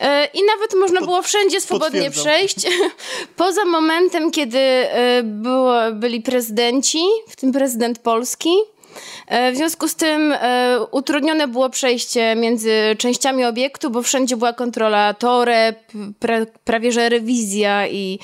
E, 0.00 0.24
I 0.34 0.44
nawet 0.44 0.74
można 0.80 1.00
było 1.00 1.22
wszędzie 1.22 1.60
swobodnie 1.60 2.10
przejść. 2.10 2.56
Poza 3.36 3.64
momentem, 3.64 4.30
kiedy 4.30 4.58
e, 4.58 5.22
było, 5.22 5.74
byli 5.92 6.20
prezydenci, 6.20 7.02
w 7.28 7.36
tym 7.36 7.52
prezydent 7.52 7.98
Polski. 7.98 8.50
E, 9.26 9.52
w 9.52 9.56
związku 9.56 9.88
z 9.88 9.94
tym 9.94 10.34
utrudnione 10.90 11.48
było 11.48 11.70
przejście 11.70 12.36
między 12.36 12.96
częściami 12.98 13.44
obiektu, 13.44 13.90
bo 13.90 14.02
wszędzie 14.02 14.36
była 14.36 14.52
kontrola 14.52 15.14
toreb, 15.14 15.78
pra, 16.18 16.36
prawie 16.64 16.92
że 16.92 17.08
rewizja 17.08 17.86
i 17.86 18.18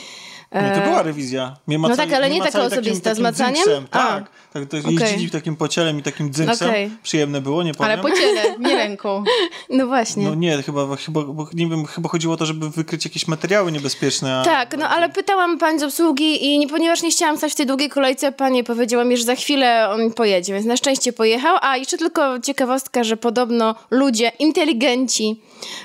nie, 0.52 0.80
to 0.80 0.80
była 0.80 1.02
rewizja. 1.02 1.56
Macali, 1.66 1.80
no 1.80 1.96
tak, 1.96 2.12
ale 2.12 2.30
nie 2.30 2.42
taka 2.42 2.62
osobista, 2.62 3.14
z 3.14 3.18
macaniem? 3.18 3.64
Tak, 3.90 4.30
tak 4.60 4.68
to 4.68 4.76
jeździli 4.76 5.26
okay. 5.26 5.30
takim 5.30 5.56
pocielem 5.56 5.98
i 5.98 6.02
takim 6.02 6.32
dzynksem. 6.32 6.70
Okay. 6.70 6.90
Przyjemne 7.02 7.40
było, 7.40 7.62
nie 7.62 7.74
powiem. 7.74 7.92
Ale 7.92 8.02
pociele, 8.02 8.42
nie 8.68 8.76
ręką. 8.76 9.24
No 9.70 9.86
właśnie. 9.86 10.24
No 10.24 10.34
nie, 10.34 10.62
chyba, 10.62 10.96
chyba, 10.96 11.20
nie 11.54 11.68
wiem, 11.68 11.86
chyba 11.86 12.08
chodziło 12.08 12.34
o 12.34 12.36
to, 12.36 12.46
żeby 12.46 12.70
wykryć 12.70 13.04
jakieś 13.04 13.28
materiały 13.28 13.72
niebezpieczne. 13.72 14.36
A... 14.36 14.44
Tak, 14.44 14.76
no 14.78 14.88
ale 14.88 15.08
pytałam 15.08 15.58
pani 15.58 15.80
z 15.80 15.82
obsługi 15.82 16.44
i 16.44 16.58
nie, 16.58 16.68
ponieważ 16.68 17.02
nie 17.02 17.10
chciałam 17.10 17.36
stać 17.36 17.52
w 17.52 17.54
tej 17.54 17.66
długiej 17.66 17.88
kolejce, 17.88 18.32
pani 18.32 18.64
powiedziała 18.64 19.04
mi, 19.04 19.16
że 19.16 19.24
za 19.24 19.34
chwilę 19.34 19.88
on 19.90 20.12
pojedzie, 20.12 20.54
więc 20.54 20.66
na 20.66 20.76
szczęście 20.76 21.12
pojechał. 21.12 21.56
A 21.62 21.76
jeszcze 21.76 21.98
tylko 21.98 22.40
ciekawostka, 22.40 23.04
że 23.04 23.16
podobno 23.16 23.74
ludzie 23.90 24.32
inteligenci 24.38 25.40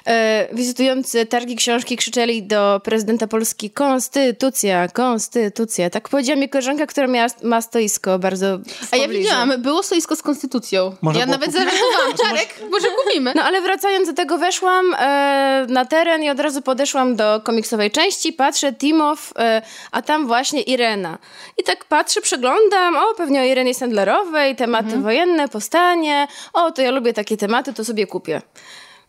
e, 0.07 0.47
wizytujący 0.55 1.25
targi 1.25 1.55
książki 1.55 1.97
krzyczeli 1.97 2.43
do 2.43 2.81
prezydenta 2.83 3.27
Polski 3.27 3.69
konstytucja, 3.69 4.87
konstytucja. 4.87 5.89
Tak 5.89 6.09
powiedziała 6.09 6.39
mi 6.39 6.49
koleżanka, 6.49 6.85
która 6.85 7.07
miała, 7.07 7.27
ma 7.43 7.61
stoisko 7.61 8.19
bardzo 8.19 8.59
A 8.91 8.95
ja 8.95 9.07
widziałam, 9.07 9.53
było 9.61 9.83
stoisko 9.83 10.15
z 10.15 10.21
konstytucją. 10.21 10.95
Może 11.01 11.19
ja 11.19 11.25
nawet 11.25 11.51
zareagowałam, 11.51 12.13
Czarek, 12.23 12.55
może 12.71 12.87
kupimy. 12.87 13.33
No 13.35 13.43
ale 13.43 13.61
wracając 13.61 14.07
do 14.07 14.13
tego, 14.13 14.37
weszłam 14.37 14.93
e, 14.93 15.65
na 15.69 15.85
teren 15.85 16.23
i 16.23 16.29
od 16.29 16.39
razu 16.39 16.61
podeszłam 16.61 17.15
do 17.15 17.41
komiksowej 17.43 17.91
części, 17.91 18.33
patrzę, 18.33 18.73
Timow, 18.73 19.33
e, 19.39 19.61
a 19.91 20.01
tam 20.01 20.27
właśnie 20.27 20.61
Irena. 20.61 21.17
I 21.57 21.63
tak 21.63 21.85
patrzę, 21.85 22.21
przeglądam, 22.21 22.95
o, 22.95 23.13
pewnie 23.17 23.41
o 23.41 23.43
Irenie 23.43 23.73
Sandlerowej, 23.73 24.55
tematy 24.55 24.85
mhm. 24.85 25.03
wojenne, 25.03 25.47
powstanie, 25.47 26.27
o, 26.53 26.71
to 26.71 26.81
ja 26.81 26.91
lubię 26.91 27.13
takie 27.13 27.37
tematy, 27.37 27.73
to 27.73 27.85
sobie 27.85 28.07
kupię. 28.07 28.41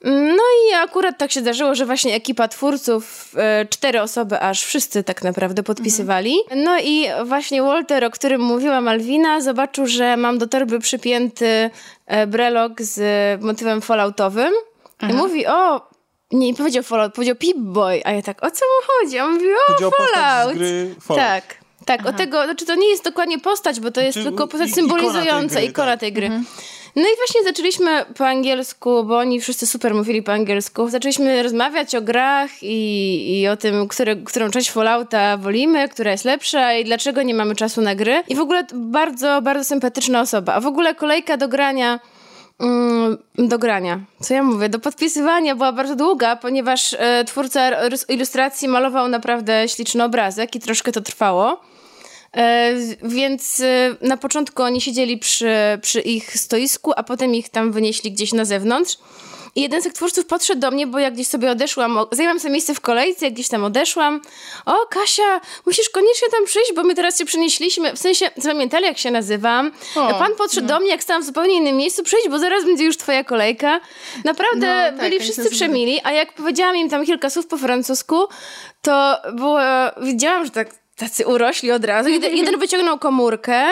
No 0.04 0.42
i 0.70 0.74
akurat 0.74 1.18
tak 1.18 1.32
się 1.32 1.40
zdarzyło, 1.40 1.74
że 1.74 1.86
właśnie 1.86 2.14
ekipa 2.14 2.48
twórców, 2.48 3.34
e, 3.36 3.66
cztery 3.66 4.00
osoby 4.00 4.40
aż, 4.40 4.64
wszyscy 4.64 5.04
tak 5.04 5.22
naprawdę 5.22 5.62
podpisywali. 5.62 6.34
Mhm. 6.42 6.64
No 6.64 6.78
i 6.78 7.06
właśnie 7.24 7.62
Walter, 7.62 8.04
o 8.04 8.10
którym 8.10 8.40
mówiła 8.40 8.80
Malwina, 8.80 9.40
zobaczył, 9.40 9.86
że 9.86 10.16
mam 10.16 10.38
do 10.38 10.46
torby 10.46 10.80
przypięty 10.80 11.70
e, 12.06 12.26
brelok 12.26 12.82
z 12.82 13.00
motywem 13.42 13.82
falloutowym 13.82 14.52
mhm. 15.00 15.12
i 15.12 15.22
mówi, 15.22 15.46
o, 15.46 15.80
nie 16.32 16.54
powiedział 16.54 16.82
Fallout, 16.82 17.14
powiedział 17.14 17.36
Pip-Boy, 17.36 18.00
a 18.04 18.12
ja 18.12 18.22
tak, 18.22 18.44
o 18.44 18.50
co 18.50 18.64
mu 18.64 18.86
chodzi? 18.86 19.18
A 19.18 19.24
on 19.24 19.32
mówi, 19.32 19.46
o, 19.46 19.72
Chodzi 19.72 19.96
Fallout. 19.96 20.56
Fallout. 21.00 21.24
Tak. 21.26 21.62
Tak, 21.86 22.00
Aha. 22.00 22.08
o 22.08 22.12
tego, 22.12 22.44
znaczy 22.44 22.66
to 22.66 22.74
nie 22.74 22.88
jest 22.88 23.04
dokładnie 23.04 23.38
postać, 23.38 23.80
bo 23.80 23.90
to 23.90 24.00
jest 24.00 24.14
znaczy, 24.14 24.28
tylko 24.28 24.48
postać 24.48 24.70
symbolizująca, 24.70 25.60
ikona 25.60 25.90
tak. 25.90 26.00
tej 26.00 26.12
gry. 26.12 26.26
Ikona 26.26 26.36
tej 26.36 26.42
gry. 26.42 26.46
Mhm. 26.46 26.46
No 26.96 27.02
i 27.02 27.16
właśnie 27.16 27.42
zaczęliśmy 27.44 28.04
po 28.18 28.26
angielsku, 28.26 29.04
bo 29.04 29.18
oni 29.18 29.40
wszyscy 29.40 29.66
super 29.66 29.94
mówili 29.94 30.22
po 30.22 30.32
angielsku. 30.32 30.88
Zaczęliśmy 30.88 31.42
rozmawiać 31.42 31.94
o 31.94 32.02
grach 32.02 32.50
i, 32.62 33.40
i 33.40 33.48
o 33.48 33.56
tym, 33.56 33.88
które, 33.88 34.16
którą 34.16 34.50
część 34.50 34.70
Fallouta 34.70 35.36
wolimy, 35.36 35.88
która 35.88 36.10
jest 36.10 36.24
lepsza 36.24 36.74
i 36.74 36.84
dlaczego 36.84 37.22
nie 37.22 37.34
mamy 37.34 37.54
czasu 37.54 37.80
na 37.80 37.94
gry. 37.94 38.22
I 38.28 38.34
w 38.34 38.40
ogóle 38.40 38.66
bardzo, 38.74 39.42
bardzo 39.42 39.64
sympatyczna 39.64 40.20
osoba. 40.20 40.54
A 40.54 40.60
w 40.60 40.66
ogóle 40.66 40.94
kolejka 40.94 41.36
do 41.36 41.48
grania 41.48 42.00
mm, 42.60 43.18
do 43.38 43.58
grania. 43.58 44.00
Co 44.20 44.34
ja 44.34 44.42
mówię? 44.42 44.68
Do 44.68 44.78
podpisywania 44.78 45.54
była 45.54 45.72
bardzo 45.72 45.96
długa, 45.96 46.36
ponieważ 46.36 46.96
e, 46.98 47.24
twórca 47.24 47.70
ilustracji 48.08 48.68
malował 48.68 49.08
naprawdę 49.08 49.68
śliczny 49.68 50.04
obrazek 50.04 50.54
i 50.54 50.60
troszkę 50.60 50.92
to 50.92 51.00
trwało. 51.00 51.60
E, 52.36 52.74
więc 53.02 53.60
e, 53.60 53.96
na 54.00 54.16
początku 54.16 54.62
oni 54.62 54.80
siedzieli 54.80 55.18
przy, 55.18 55.54
przy 55.82 56.00
ich 56.00 56.38
stoisku, 56.38 56.92
a 56.96 57.02
potem 57.02 57.34
ich 57.34 57.48
tam 57.48 57.72
wynieśli 57.72 58.12
gdzieś 58.12 58.32
na 58.32 58.44
zewnątrz. 58.44 58.96
I 59.54 59.62
jeden 59.62 59.80
z 59.80 59.84
tych 59.84 59.92
twórców 59.92 60.26
podszedł 60.26 60.60
do 60.60 60.70
mnie, 60.70 60.86
bo 60.86 60.98
jak 60.98 61.14
gdzieś 61.14 61.28
sobie 61.28 61.50
odeszłam, 61.50 61.98
zajęłam 62.12 62.40
sobie 62.40 62.52
miejsce 62.52 62.74
w 62.74 62.80
kolejce, 62.80 63.24
jak 63.24 63.34
gdzieś 63.34 63.48
tam 63.48 63.64
odeszłam. 63.64 64.20
O, 64.66 64.86
Kasia, 64.90 65.40
musisz 65.66 65.88
koniecznie 65.88 66.28
tam 66.28 66.44
przyjść, 66.44 66.72
bo 66.76 66.82
my 66.82 66.94
teraz 66.94 67.18
się 67.18 67.24
przenieśliśmy. 67.24 67.92
W 67.92 67.98
sensie, 67.98 68.30
zapamiętali 68.36 68.84
jak 68.84 68.98
się 68.98 69.10
nazywam. 69.10 69.72
O, 69.96 70.14
Pan 70.14 70.32
podszedł 70.38 70.66
no. 70.66 70.74
do 70.74 70.80
mnie, 70.80 70.90
jak 70.90 71.02
stałam 71.02 71.22
w 71.22 71.26
zupełnie 71.26 71.54
innym 71.54 71.76
miejscu, 71.76 72.02
przyjdź, 72.02 72.28
bo 72.28 72.38
zaraz 72.38 72.64
będzie 72.64 72.84
już 72.84 72.96
twoja 72.96 73.24
kolejka. 73.24 73.80
Naprawdę 74.24 74.90
no, 74.92 74.98
tak, 74.98 75.08
byli 75.10 75.20
wszyscy 75.20 75.50
przemili, 75.50 76.00
a 76.04 76.12
jak 76.12 76.32
powiedziałam 76.32 76.76
im 76.76 76.90
tam 76.90 77.06
kilka 77.06 77.30
słów 77.30 77.46
po 77.46 77.56
francusku, 77.56 78.16
to 78.82 79.16
było, 79.32 79.58
widziałam, 80.02 80.44
że 80.44 80.50
tak 80.50 80.81
tacy 81.02 81.26
urośli 81.26 81.72
od 81.72 81.84
razu. 81.84 82.08
Jeden, 82.08 82.36
jeden 82.40 82.58
wyciągnął 82.58 82.98
komórkę, 82.98 83.64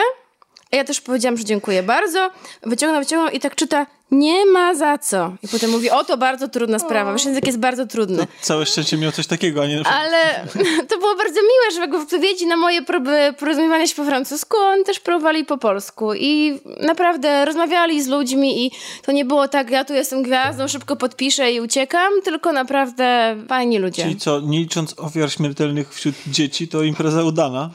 ja 0.71 0.83
też 0.83 1.01
powiedziałam, 1.01 1.37
że 1.37 1.45
dziękuję 1.45 1.83
bardzo. 1.83 2.31
Wyciągnął, 2.63 3.01
wyciągnął 3.01 3.33
i 3.33 3.39
tak 3.39 3.55
czyta 3.55 3.85
nie 4.11 4.45
ma 4.45 4.75
za 4.75 4.97
co. 4.97 5.33
I 5.43 5.47
potem 5.47 5.69
mówi, 5.69 5.89
o 5.89 6.03
to 6.03 6.17
bardzo 6.17 6.47
trudna 6.47 6.79
sprawa. 6.79 7.11
Wasz 7.11 7.25
język 7.25 7.47
jest 7.47 7.59
bardzo 7.59 7.85
trudny. 7.85 8.17
To 8.17 8.27
całe 8.41 8.65
szczęście 8.65 8.97
miał 8.97 9.11
coś 9.11 9.27
takiego, 9.27 9.63
a 9.63 9.67
nie... 9.67 9.83
Ale 9.87 10.47
to 10.89 10.97
było 10.97 11.15
bardzo 11.15 11.39
miłe, 11.41 11.71
że 11.73 11.97
w 11.97 12.01
odpowiedzi 12.01 12.47
na 12.47 12.57
moje 12.57 12.81
próby 12.81 13.33
porozumiewania 13.39 13.87
się 13.87 13.95
po 13.95 14.03
francusku, 14.03 14.57
oni 14.57 14.83
też 14.83 14.99
próbowali 14.99 15.45
po 15.45 15.57
polsku. 15.57 16.13
I 16.13 16.59
naprawdę 16.79 17.45
rozmawiali 17.45 18.03
z 18.03 18.07
ludźmi 18.07 18.65
i 18.65 18.71
to 19.01 19.11
nie 19.11 19.25
było 19.25 19.47
tak, 19.47 19.69
ja 19.69 19.85
tu 19.85 19.93
jestem 19.93 20.23
gwiazdą, 20.23 20.67
szybko 20.67 20.95
podpiszę 20.95 21.51
i 21.51 21.61
uciekam, 21.61 22.13
tylko 22.23 22.53
naprawdę 22.53 23.35
fajni 23.47 23.79
ludzie. 23.79 24.03
Czyli 24.03 24.17
co, 24.17 24.39
nie 24.39 24.59
licząc 24.59 24.99
ofiar 24.99 25.31
śmiertelnych 25.31 25.93
wśród 25.93 26.15
dzieci, 26.27 26.67
to 26.67 26.83
impreza 26.83 27.23
udana? 27.23 27.69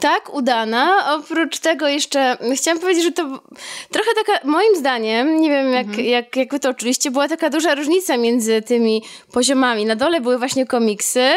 Tak, 0.00 0.34
udana. 0.34 1.14
Oprócz 1.14 1.58
tego 1.58 1.88
jeszcze 1.88 2.38
chciałam 2.56 2.80
powiedzieć, 2.80 3.04
że 3.04 3.12
to 3.12 3.22
trochę 3.90 4.10
taka, 4.14 4.46
moim 4.46 4.76
zdaniem, 4.76 5.40
nie 5.40 5.50
wiem 5.50 5.72
jak, 5.72 5.86
mhm. 5.86 6.06
jak, 6.06 6.36
jak 6.36 6.52
wy 6.52 6.60
to 6.60 6.70
oczywiście, 6.70 7.10
była 7.10 7.28
taka 7.28 7.50
duża 7.50 7.74
różnica 7.74 8.16
między 8.16 8.62
tymi 8.62 9.02
poziomami. 9.32 9.84
Na 9.84 9.96
dole 9.96 10.20
były 10.20 10.38
właśnie 10.38 10.66
komiksy, 10.66 11.30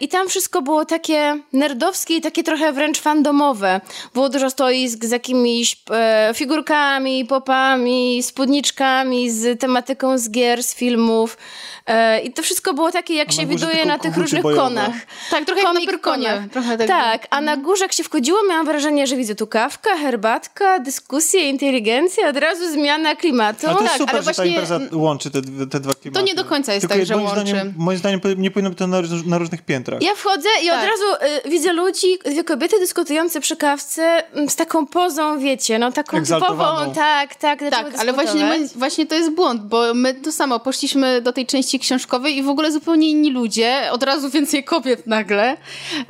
i 0.00 0.08
tam 0.08 0.28
wszystko 0.28 0.62
było 0.62 0.84
takie 0.84 1.38
nerdowskie 1.52 2.16
i 2.16 2.20
takie 2.20 2.42
trochę 2.42 2.72
wręcz 2.72 3.00
fandomowe. 3.00 3.80
Było 4.14 4.28
dużo 4.28 4.50
stoisk 4.50 5.04
z 5.04 5.10
jakimiś 5.10 5.76
e, 5.90 6.32
figurkami, 6.34 7.24
popami, 7.24 8.22
spódniczkami, 8.22 9.30
z 9.30 9.60
tematyką 9.60 10.18
z 10.18 10.30
gier, 10.30 10.62
z 10.62 10.74
filmów. 10.74 11.38
E, 11.86 12.20
I 12.20 12.32
to 12.32 12.42
wszystko 12.42 12.74
było 12.74 12.92
takie, 12.92 13.14
jak 13.14 13.32
się 13.32 13.46
widuje 13.46 13.86
na 13.86 13.98
tych 13.98 14.16
różnych 14.16 14.42
bojowe. 14.42 14.62
konach. 14.62 14.94
Tak, 15.30 15.44
trochę 15.44 15.62
Comic 15.62 15.92
jak 15.92 16.00
konie. 16.00 16.48
Trochę 16.52 16.78
tak, 16.78 16.88
tak 16.88 17.26
a 17.30 17.40
na 17.40 17.56
górze 17.56 17.84
jak 17.84 17.92
się 17.92 18.04
wchodziło, 18.04 18.38
miałam 18.48 18.66
wrażenie, 18.66 19.06
że 19.06 19.16
widzę 19.16 19.34
tu 19.34 19.46
kawka, 19.46 19.96
herbatka, 19.96 20.78
dyskusje, 20.78 21.50
inteligencja, 21.50 22.28
od 22.28 22.36
razu 22.36 22.72
zmiana 22.72 23.16
klimatu. 23.16 23.66
Ale 23.66 23.76
to 23.76 23.82
jest 23.82 23.94
tak, 23.94 24.00
super, 24.00 24.14
ale 24.14 24.22
że 24.22 24.24
właśnie... 24.24 24.44
ta 24.44 24.50
impreza 24.50 24.80
łączy 24.92 25.30
te, 25.30 25.42
te 25.42 25.80
dwa 25.80 25.94
klimaty. 25.94 26.20
To 26.20 26.26
nie 26.26 26.34
do 26.34 26.44
końca 26.44 26.72
jest 26.72 26.88
Tylko 26.88 26.94
tak, 26.94 27.06
że 27.06 27.14
moim 27.14 27.26
łączy. 27.26 27.40
Zdaniem, 27.40 27.74
moim 27.76 27.98
zdaniem 27.98 28.20
nie 28.36 28.50
powinno 28.50 28.70
być 28.70 28.78
to 28.78 28.86
na, 28.86 28.98
na 29.26 29.38
różnych 29.38 29.55
piętrach. 29.62 30.02
Ja 30.02 30.14
wchodzę 30.14 30.48
i 30.62 30.66
tak. 30.66 30.78
od 30.78 30.84
razu 30.84 31.36
y, 31.46 31.50
widzę 31.50 31.72
ludzi, 31.72 32.18
dwie 32.24 32.44
kobiety 32.44 32.78
dyskutujące 32.78 33.40
przy 33.40 33.56
kawce 33.56 34.22
mm, 34.32 34.50
z 34.50 34.56
taką 34.56 34.86
pozą, 34.86 35.38
wiecie, 35.38 35.78
no 35.78 35.92
taką 35.92 36.24
typową, 36.24 36.94
tak, 36.94 37.34
tak. 37.34 37.58
Tak, 37.70 37.86
ale 37.98 38.12
właśnie, 38.12 38.58
właśnie 38.74 39.06
to 39.06 39.14
jest 39.14 39.30
błąd, 39.30 39.62
bo 39.62 39.94
my 39.94 40.14
to 40.14 40.32
samo 40.32 40.60
poszliśmy 40.60 41.20
do 41.20 41.32
tej 41.32 41.46
części 41.46 41.78
książkowej 41.78 42.36
i 42.36 42.42
w 42.42 42.48
ogóle 42.48 42.72
zupełnie 42.72 43.10
inni 43.10 43.30
ludzie, 43.30 43.88
od 43.92 44.02
razu 44.02 44.30
więcej 44.30 44.64
kobiet 44.64 45.06
nagle, 45.06 45.56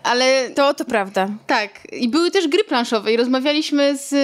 ale... 0.03 0.51
To, 0.51 0.75
to 0.75 0.85
prawda. 0.85 1.29
Tak. 1.47 1.71
I 1.93 2.09
były 2.09 2.31
też 2.31 2.49
gry 2.49 2.65
planszowe 2.65 3.13
i 3.13 3.17
rozmawialiśmy 3.17 3.97
z... 3.97 4.15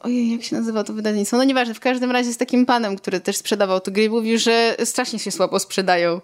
Ojej, 0.00 0.32
jak 0.32 0.42
się 0.42 0.56
nazywa 0.56 0.84
to 0.84 0.92
wydawnictwo? 0.92 1.36
No 1.36 1.44
nieważne, 1.44 1.74
w 1.74 1.80
każdym 1.80 2.10
razie 2.10 2.32
z 2.32 2.36
takim 2.36 2.66
panem, 2.66 2.96
który 2.96 3.20
też 3.20 3.36
sprzedawał 3.36 3.80
te 3.80 3.90
gry, 3.90 4.10
mówił, 4.10 4.38
że 4.38 4.76
strasznie 4.84 5.18
się 5.18 5.30
słabo 5.30 5.58
sprzedają 5.58 6.20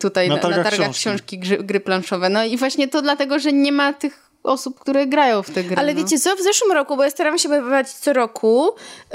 tutaj 0.00 0.28
na, 0.28 0.38
targach, 0.38 0.64
na 0.64 0.70
targach 0.70 0.90
książki, 0.90 1.00
książki 1.00 1.38
gry, 1.38 1.58
gry 1.58 1.80
planszowe. 1.80 2.28
No 2.28 2.44
i 2.44 2.56
właśnie 2.56 2.88
to 2.88 3.02
dlatego, 3.02 3.38
że 3.38 3.52
nie 3.52 3.72
ma 3.72 3.92
tych 3.92 4.26
osób, 4.42 4.80
które 4.80 5.06
grają 5.06 5.42
w 5.42 5.50
te 5.50 5.64
gry. 5.64 5.76
Ale 5.76 5.94
no. 5.94 6.02
wiecie 6.02 6.18
co, 6.18 6.36
w 6.36 6.42
zeszłym 6.42 6.72
roku, 6.72 6.96
bo 6.96 7.04
ja 7.04 7.10
staram 7.10 7.38
się 7.38 7.48
bywać 7.48 7.90
co 7.90 8.12
roku, 8.12 8.70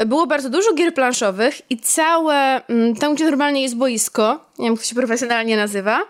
było 0.06 0.28
bardzo 0.28 0.50
dużo 0.50 0.74
gier 0.74 0.94
planszowych 0.94 1.62
i 1.70 1.78
całe, 1.78 2.68
mm, 2.68 2.96
tam 2.96 3.16
gdzie 3.16 3.26
normalnie 3.26 3.62
jest 3.62 3.76
boisko, 3.76 4.46
nie 4.60 4.66
wiem 4.66 4.74
jak 4.74 4.82
to 4.82 4.88
się 4.88 4.96
profesjonalnie 4.96 5.58
nazywa, 5.58 6.02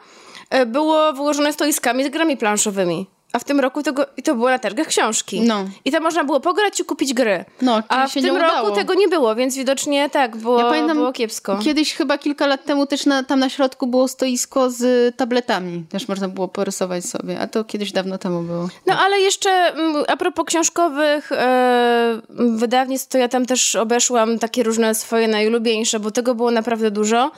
e, 0.50 0.66
było 0.66 1.14
wyłożone 1.14 1.54
stoiskami 1.54 2.04
z 2.04 2.10
grami 2.10 2.38
planszowymi. 2.38 3.08
A 3.34 3.40
w 3.40 3.44
tym 3.44 3.60
roku 3.60 3.84
tego, 3.84 4.06
i 4.18 4.24
to 4.24 4.36
było 4.36 4.50
na 4.50 4.60
targach 4.60 4.88
książki. 4.88 5.42
No. 5.42 5.66
I 5.86 5.92
tam 5.92 6.04
można 6.04 6.24
było 6.24 6.40
pograć 6.40 6.80
i 6.80 6.86
kupić 6.86 7.14
gry. 7.14 7.46
No, 7.62 7.84
A 7.88 8.08
w 8.08 8.14
tym 8.14 8.38
roku 8.38 8.72
tego 8.72 8.94
nie 8.94 9.08
było, 9.08 9.36
więc 9.36 9.56
widocznie 9.56 10.10
tak, 10.10 10.38
było, 10.38 10.60
Ja 10.60 10.66
pamiętam, 10.66 10.98
było 10.98 11.12
kiepsko. 11.12 11.60
Kiedyś 11.64 11.94
chyba 11.94 12.18
kilka 12.18 12.48
lat 12.48 12.66
temu 12.66 12.86
też 12.86 13.06
na, 13.06 13.24
tam 13.24 13.40
na 13.40 13.50
środku 13.50 13.88
było 13.88 14.08
stoisko 14.08 14.70
z 14.70 15.16
tabletami. 15.16 15.84
Też 15.90 16.08
można 16.08 16.28
było 16.28 16.48
porysować 16.48 17.06
sobie, 17.06 17.40
a 17.40 17.48
to 17.48 17.64
kiedyś 17.64 17.92
dawno 17.92 18.18
temu 18.18 18.42
było. 18.42 18.70
No 18.88 19.00
ale 19.00 19.20
jeszcze 19.20 19.50
mm, 19.50 20.04
a 20.08 20.18
propos 20.18 20.46
książkowych 20.46 21.32
e, 21.32 22.22
wydawnictw, 22.30 23.08
to 23.08 23.18
ja 23.18 23.28
tam 23.28 23.46
też 23.46 23.76
obeszłam 23.76 24.40
takie 24.40 24.64
różne 24.64 24.96
swoje 24.96 25.28
najulubieńsze, 25.28 26.00
bo 26.00 26.12
tego 26.12 26.36
było 26.36 26.52
naprawdę 26.52 26.92
dużo. 26.92 27.32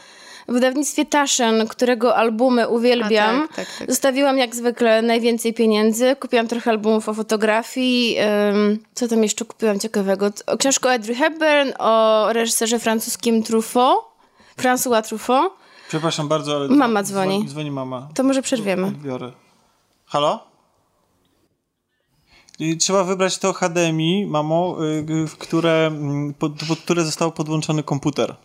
W 0.48 0.54
wydawnictwie 0.54 1.06
Taschen, 1.06 1.68
którego 1.68 2.16
albumy 2.16 2.70
uwielbiam, 2.70 3.36
A, 3.36 3.48
tak, 3.48 3.56
tak, 3.56 3.68
tak. 3.80 3.90
zostawiłam 3.90 4.38
jak 4.38 4.56
zwykle 4.56 5.02
najwięcej 5.02 5.54
pieniędzy. 5.54 6.16
Kupiłam 6.16 6.48
trochę 6.48 6.72
albumów 6.72 7.10
o 7.10 7.14
fotografii. 7.14 8.18
co 8.94 9.08
tam 9.08 9.24
jeszcze 9.24 9.46
kupiłam 9.46 9.80
ciekawego? 9.80 10.30
O 10.48 10.58
książkę 10.58 10.90
o 10.90 10.92
Audrey 10.92 11.16
Hepburn, 11.16 11.72
o 11.80 12.28
reżyserze 12.34 12.80
francuskim 12.80 13.44
Truffaut, 13.44 14.06
François 14.58 15.08
Truffaut. 15.08 15.54
Przepraszam 15.88 16.28
bardzo, 16.28 16.56
ale... 16.56 16.70
Mama 16.70 17.04
dzwoni. 17.04 17.36
Dzwoni, 17.36 17.50
dzwoni 17.50 17.72
mama. 17.72 18.10
To 18.16 18.24
może 18.24 18.42
przerwiemy. 18.42 18.88
Odbiorę. 18.88 19.32
Halo? 20.06 20.54
I 22.60 22.78
trzeba 22.78 23.04
wybrać 23.04 23.38
to 23.38 23.54
HDMI, 23.54 24.26
mamo, 24.26 24.78
y, 25.24 25.28
w 25.28 25.38
które, 25.38 25.88
mm, 25.88 26.34
pod, 26.34 26.52
pod 26.68 26.80
które 26.80 27.06
został 27.06 27.32
podłączony 27.32 27.84
komputer. 27.84 28.36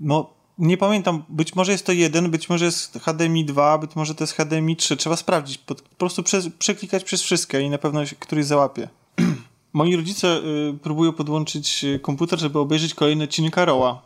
No, 0.00 0.30
nie 0.58 0.76
pamiętam, 0.76 1.22
być 1.28 1.54
może 1.54 1.72
jest 1.72 1.86
to 1.86 1.92
jeden, 1.92 2.30
być 2.30 2.48
może 2.48 2.64
jest 2.64 2.98
HDMI 3.02 3.44
2, 3.44 3.78
być 3.78 3.96
może 3.96 4.14
to 4.14 4.24
jest 4.24 4.32
HDMI 4.32 4.76
3. 4.76 4.96
Trzeba 4.96 5.16
sprawdzić, 5.16 5.58
po, 5.58 5.74
po 5.74 5.96
prostu 5.98 6.22
przez, 6.22 6.48
przeklikać 6.58 7.04
przez 7.04 7.22
wszystkie 7.22 7.60
i 7.60 7.70
na 7.70 7.78
pewno 7.78 8.06
się 8.06 8.16
któryś 8.16 8.46
załapie. 8.46 8.88
Moi 9.72 9.96
rodzice 9.96 10.38
y, 10.38 10.78
próbują 10.82 11.12
podłączyć 11.12 11.84
y, 11.84 11.98
komputer, 11.98 12.38
żeby 12.38 12.58
obejrzeć 12.58 12.94
kolejny 12.94 13.24
odcinek 13.24 13.58
Arrowa. 13.58 14.02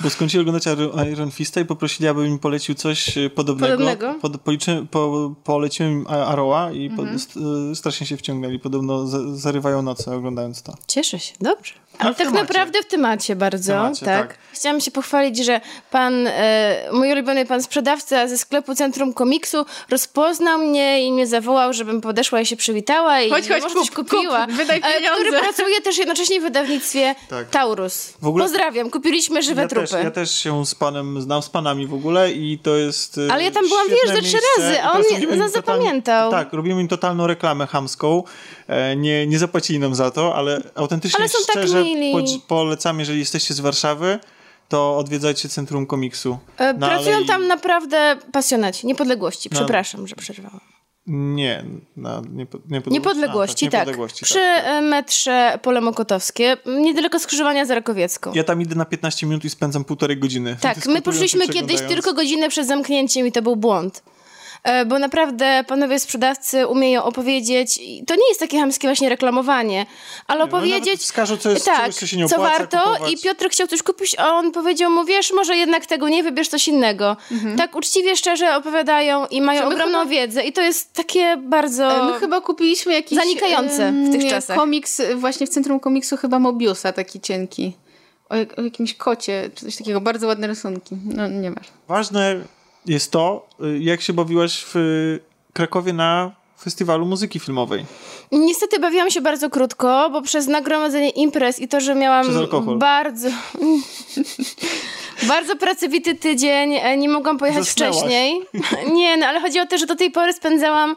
Bo 0.00 0.10
skończyli 0.10 0.40
oglądać 0.40 0.64
Iron- 0.64 1.30
Fista 1.30 1.60
i 1.60 1.64
poprosili, 1.64 2.08
abym 2.08 2.26
im 2.26 2.38
polecił 2.38 2.74
coś 2.74 3.18
y, 3.18 3.30
podobnego. 3.30 3.72
Podobnego? 3.72 4.14
Pod, 4.22 4.40
policzy, 4.40 4.86
po, 4.90 5.34
poleciłem 5.44 5.92
im 5.92 6.06
Arrowa 6.06 6.72
i 6.72 6.90
st, 7.18 7.36
y, 7.72 7.76
strasznie 7.76 8.06
się 8.06 8.16
wciągnęli. 8.16 8.58
Podobno 8.58 9.06
z, 9.06 9.40
zarywają 9.40 9.82
noce 9.82 10.16
oglądając 10.16 10.62
to. 10.62 10.74
Cieszę 10.86 11.18
się, 11.18 11.34
dobrze. 11.40 11.74
Ale 11.98 12.14
w 12.14 12.16
tak 12.16 12.26
temacie. 12.26 12.42
naprawdę 12.42 12.82
w 12.82 12.86
temacie 12.86 13.36
bardzo, 13.36 13.72
temacie, 13.72 14.06
tak. 14.06 14.28
tak. 14.28 14.38
Chciałam 14.52 14.80
się 14.80 14.90
pochwalić, 14.90 15.44
że 15.44 15.60
pan, 15.90 16.26
e, 16.26 16.88
mój 16.92 17.12
ulubiony 17.12 17.46
pan 17.46 17.62
sprzedawca 17.62 18.28
ze 18.28 18.38
sklepu 18.38 18.74
Centrum 18.74 19.12
Komiksu 19.12 19.66
rozpoznał 19.90 20.58
mnie 20.58 21.06
i 21.06 21.12
mnie 21.12 21.26
zawołał, 21.26 21.72
żebym 21.72 22.00
podeszła 22.00 22.40
i 22.40 22.46
się 22.46 22.56
przywitała 22.56 23.20
i 23.20 23.30
Chodź, 23.30 23.48
chodź, 23.48 23.62
może 23.62 23.74
kup, 23.74 23.84
coś 23.84 23.90
kupiła. 23.90 24.46
kup, 24.46 24.54
wydaj 24.54 24.76
E, 24.78 24.80
Który 24.80 24.94
pieniądze. 25.30 25.40
pracuje 25.40 25.80
też 25.80 25.98
jednocześnie 25.98 26.40
w 26.40 26.42
wydawnictwie 26.42 27.14
Tak. 27.30 27.50
Taurus. 27.50 28.12
W 28.22 28.26
ogóle- 28.26 28.44
Pozdrawiam, 28.44 28.90
kupiliśmy 28.90 29.42
żywe 29.42 29.62
Ja 29.62 29.68
trupy. 29.68 29.86
też, 29.88 30.04
ja 30.04 30.10
też 30.10 30.34
się 30.34 30.66
z 30.66 30.74
panem, 30.74 31.20
znam 31.22 31.42
z 31.42 31.48
panami 31.48 31.86
w 31.86 31.94
ogóle 31.94 32.32
i 32.32 32.58
to 32.58 32.76
jest 32.76 33.18
y, 33.18 33.28
Ale 33.32 33.44
ja 33.44 33.50
tam 33.50 33.68
byłam, 33.68 33.86
wiesz, 33.88 34.16
ze 34.16 34.22
trzy 34.22 34.36
razy, 34.58 34.82
a 34.82 34.92
on 34.92 35.02
nas 35.38 35.52
zapamiętał. 35.52 36.30
Tak, 36.30 36.52
robimy 36.52 36.80
im 36.80 36.88
totalną 36.88 37.26
reklamę 37.26 37.66
chamską. 37.66 38.22
E, 38.68 38.96
nie, 38.96 39.26
nie 39.26 39.38
zapłacili 39.38 39.78
nam 39.78 39.94
za 39.94 40.10
to, 40.10 40.34
ale 40.34 40.62
autentycznie 40.74 41.18
Ale 41.20 41.28
są 41.28 41.38
tak 41.46 41.50
szczerze 41.56 41.84
po- 42.12 42.46
polecam, 42.48 42.98
jeżeli 43.00 43.18
jesteście 43.18 43.54
z 43.54 43.60
Warszawy, 43.60 44.18
to 44.68 44.98
odwiedzajcie 44.98 45.48
Centrum 45.48 45.86
Komiksu. 45.86 46.38
E, 46.58 46.72
Na 46.72 46.88
Pracują 46.88 47.18
Alei- 47.20 47.26
tam 47.26 47.46
naprawdę 47.46 48.16
pasjonaci. 48.32 48.86
Niepodległości, 48.86 49.48
No. 49.52 49.58
przepraszam, 49.58 50.08
że 50.08 50.16
przerwałam. 50.16 50.60
Nie, 51.08 51.64
na 51.96 52.22
niepo, 52.32 52.58
niepodległości. 52.58 52.92
Niepodległości, 52.92 53.66
A, 53.66 53.70
tak. 53.70 53.80
niepodległości, 53.80 54.24
Przy 54.24 54.38
e, 54.40 54.80
metrze 54.82 55.58
Pole 55.62 55.80
Mokotowskie, 55.80 56.56
niedaleko 56.66 57.18
skrzyżowania 57.18 57.64
z 57.64 57.70
Rakowiecką. 57.70 58.32
Ja 58.34 58.44
tam 58.44 58.62
idę 58.62 58.74
na 58.74 58.84
15 58.84 59.26
minut 59.26 59.44
i 59.44 59.50
spędzam 59.50 59.84
półtorej 59.84 60.16
godziny. 60.16 60.56
Tak, 60.60 60.86
my 60.86 61.02
poszliśmy 61.02 61.48
kiedyś 61.48 61.80
tylko 61.80 62.14
godzinę 62.14 62.48
przed 62.48 62.66
zamknięciem 62.66 63.26
i 63.26 63.32
to 63.32 63.42
był 63.42 63.56
błąd. 63.56 64.02
E, 64.66 64.84
Bo 64.84 64.98
naprawdę 64.98 65.64
panowie 65.68 65.98
sprzedawcy 66.00 66.66
umieją 66.66 67.04
opowiedzieć, 67.04 67.80
to 68.06 68.14
nie 68.14 68.28
jest 68.28 68.40
takie 68.40 68.58
chamskie 68.58 68.88
właśnie 68.88 69.08
reklamowanie, 69.08 69.86
ale 70.26 70.38
no, 70.38 70.44
opowiedzieć... 70.44 71.00
wskażą, 71.00 71.36
co 71.36 71.50
jest- 71.50 71.64
tak, 71.66 71.80
czegoś, 71.80 71.94
co 71.94 72.06
się 72.06 72.16
nie 72.16 72.28
co 72.28 72.36
opłaca 72.36 72.58
warto 72.58 72.78
kupować. 72.78 73.12
i 73.12 73.18
Piotr 73.18 73.48
chciał 73.50 73.66
coś 73.66 73.82
kupić, 73.82 74.14
a 74.18 74.28
on 74.34 74.52
powiedział 74.52 74.90
mu, 74.90 75.04
wiesz, 75.04 75.32
może 75.32 75.56
jednak 75.56 75.86
tego 75.86 76.08
nie, 76.08 76.22
wybierz 76.22 76.48
coś 76.48 76.68
innego. 76.68 77.16
Tak 77.56 77.76
uczciwie, 77.76 78.16
szczerze 78.16 78.56
opowiadają 78.56 79.26
i 79.26 79.40
mają 79.40 79.66
ogromną 79.66 79.98
chyba- 79.98 80.10
wiedzę 80.10 80.42
i 80.44 80.52
to 80.52 80.60
jest 80.60 80.92
takie 80.92 81.36
bardzo... 81.36 82.08
E, 82.08 82.12
My 82.12 82.20
chyba 82.20 82.40
kupiliśmy 82.40 82.92
jakiś... 82.92 83.18
Zanikające 83.18 83.92
w 83.92 84.12
tych 84.12 84.30
czasach. 84.30 84.56
Komiks, 84.58 85.00
e, 85.00 85.14
właśnie 85.14 85.46
w 85.46 85.50
centrum 85.50 85.80
komiksu 85.80 86.16
chyba 86.16 86.38
Mobiusa, 86.38 86.92
taki 86.92 87.20
cienki. 87.20 87.76
O, 88.28 88.36
jak- 88.36 88.58
o 88.58 88.62
jakimś 88.62 88.94
kocie, 88.94 89.50
czy 89.54 89.64
coś 89.64 89.76
takiego. 89.76 90.00
Bardzo 90.00 90.26
ładne 90.26 90.46
rysunki. 90.46 90.96
No, 91.04 91.28
nie 91.28 91.50
masz. 91.50 91.66
Ważne 91.88 92.40
jest 92.86 93.10
to, 93.12 93.48
y, 93.64 93.78
jak 93.78 94.00
się 94.00 94.12
bawiłaś 94.12 94.64
w 94.64 94.76
y, 94.76 95.20
Krakowie 95.52 95.92
na 95.92 96.32
festiwalu 96.60 97.06
muzyki 97.06 97.40
filmowej. 97.40 97.84
Niestety 98.32 98.78
bawiłam 98.78 99.10
się 99.10 99.20
bardzo 99.20 99.50
krótko, 99.50 100.10
bo 100.10 100.22
przez 100.22 100.46
nagromadzenie 100.46 101.10
imprez 101.10 101.58
i 101.58 101.68
to, 101.68 101.80
że 101.80 101.94
miałam 101.94 102.26
bardzo 102.78 103.28
bardzo 105.22 105.56
pracowity 105.56 106.14
tydzień, 106.14 106.74
e, 106.74 106.96
nie 106.96 107.08
mogłam 107.08 107.38
pojechać 107.38 107.64
Zasnęłaś. 107.64 107.96
wcześniej. 107.96 108.42
Nie, 108.92 109.16
no 109.16 109.26
ale 109.26 109.40
chodzi 109.40 109.60
o 109.60 109.66
to, 109.66 109.78
że 109.78 109.86
do 109.86 109.96
tej 109.96 110.10
pory 110.10 110.32
spędzałam 110.32 110.96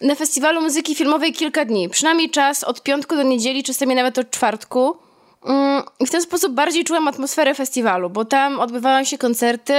na 0.00 0.14
festiwalu 0.14 0.60
muzyki 0.60 0.94
filmowej 0.94 1.32
kilka 1.32 1.64
dni. 1.64 1.88
Przynajmniej 1.88 2.30
czas 2.30 2.64
od 2.64 2.82
piątku 2.82 3.16
do 3.16 3.22
niedzieli, 3.22 3.62
czasami 3.62 3.94
nawet 3.94 4.18
od 4.18 4.30
czwartku. 4.30 4.96
Mm, 5.44 5.82
I 6.00 6.06
w 6.06 6.10
ten 6.10 6.22
sposób 6.22 6.52
bardziej 6.52 6.84
czułam 6.84 7.08
atmosferę 7.08 7.54
festiwalu, 7.54 8.10
bo 8.10 8.24
tam 8.24 8.60
odbywają 8.60 9.04
się 9.04 9.18
koncerty, 9.18 9.74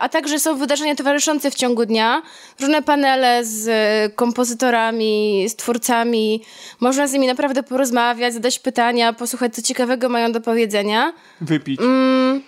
a 0.00 0.08
także 0.08 0.38
są 0.38 0.56
wydarzenia 0.56 0.94
towarzyszące 0.94 1.50
w 1.50 1.54
ciągu 1.54 1.86
dnia, 1.86 2.22
różne 2.60 2.82
panele 2.82 3.44
z 3.44 3.68
e, 3.68 4.14
kompozytorami, 4.16 5.44
z 5.48 5.56
twórcami. 5.56 6.42
Można 6.80 7.06
z 7.08 7.12
nimi 7.12 7.26
naprawdę 7.26 7.62
porozmawiać, 7.62 8.34
zadać 8.34 8.58
pytania, 8.58 9.12
posłuchać, 9.12 9.54
co 9.54 9.62
ciekawego 9.62 10.08
mają 10.08 10.32
do 10.32 10.40
powiedzenia. 10.40 11.12
Wypić. 11.40 11.80
Mm, 11.80 12.42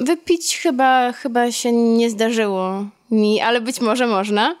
wypić 0.00 0.58
chyba, 0.58 1.12
chyba 1.12 1.52
się 1.52 1.72
nie 1.72 2.10
zdarzyło 2.10 2.84
mi, 3.10 3.40
ale 3.40 3.60
być 3.60 3.80
może 3.80 4.06
można. 4.06 4.56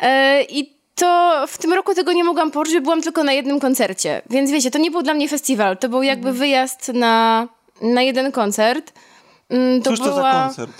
E, 0.00 0.42
I 0.42 0.72
to 0.94 1.44
w 1.48 1.58
tym 1.58 1.72
roku 1.72 1.94
tego 1.94 2.12
nie 2.12 2.24
mogłam 2.24 2.50
poczuć, 2.50 2.74
bo 2.74 2.80
byłam 2.80 3.02
tylko 3.02 3.24
na 3.24 3.32
jednym 3.32 3.60
koncercie. 3.60 4.22
Więc 4.30 4.50
wiecie, 4.50 4.70
to 4.70 4.78
nie 4.78 4.90
był 4.90 5.02
dla 5.02 5.14
mnie 5.14 5.28
festiwal, 5.28 5.76
to 5.78 5.88
był 5.88 6.02
jakby 6.02 6.32
wyjazd 6.32 6.88
na, 6.94 7.48
na 7.82 8.02
jeden 8.02 8.32
koncert. 8.32 8.92
Mm, 9.50 9.82
Cóż 9.82 9.98
to 9.98 10.04
za 10.04 10.10
była- 10.12 10.44
koncert? 10.46 10.72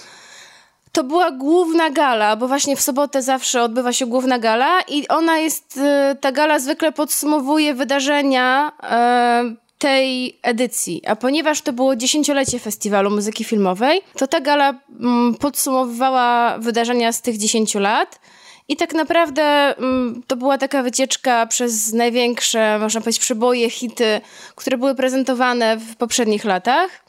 To 0.99 1.05
była 1.05 1.31
główna 1.31 1.91
gala, 1.91 2.37
bo 2.37 2.49
właśnie 2.49 2.77
w 2.77 2.81
sobotę 2.81 3.23
zawsze 3.23 3.63
odbywa 3.63 3.93
się 3.93 4.07
główna 4.07 4.39
gala 4.39 4.81
i 4.89 5.09
ona 5.09 5.39
jest, 5.39 5.77
e, 5.83 6.17
ta 6.21 6.33
gala 6.33 6.59
zwykle 6.59 6.93
podsumowuje 6.93 7.75
wydarzenia 7.75 8.73
e, 8.83 9.55
tej 9.79 10.39
edycji. 10.43 11.03
A 11.07 11.17
ponieważ 11.17 11.63
to 11.63 11.73
było 11.73 11.97
dziesięciolecie 11.97 12.59
Festiwalu 12.59 13.11
Muzyki 13.11 13.45
Filmowej, 13.45 14.01
to 14.17 14.27
ta 14.27 14.41
gala 14.41 14.75
mm, 15.01 15.35
podsumowywała 15.35 16.59
wydarzenia 16.59 17.13
z 17.13 17.23
tych 17.23 17.39
10 17.39 17.75
lat. 17.75 18.21
I 18.69 18.77
tak 18.77 18.95
naprawdę 18.95 19.43
mm, 19.79 20.23
to 20.27 20.37
była 20.37 20.59
taka 20.59 20.83
wycieczka 20.83 21.47
przez 21.47 21.93
największe, 21.93 22.79
można 22.79 23.01
powiedzieć, 23.01 23.21
przeboje, 23.21 23.71
hity, 23.71 24.21
które 24.55 24.79
były 24.79 24.95
prezentowane 24.95 25.77
w 25.77 25.97
poprzednich 25.97 26.45
latach. 26.45 27.08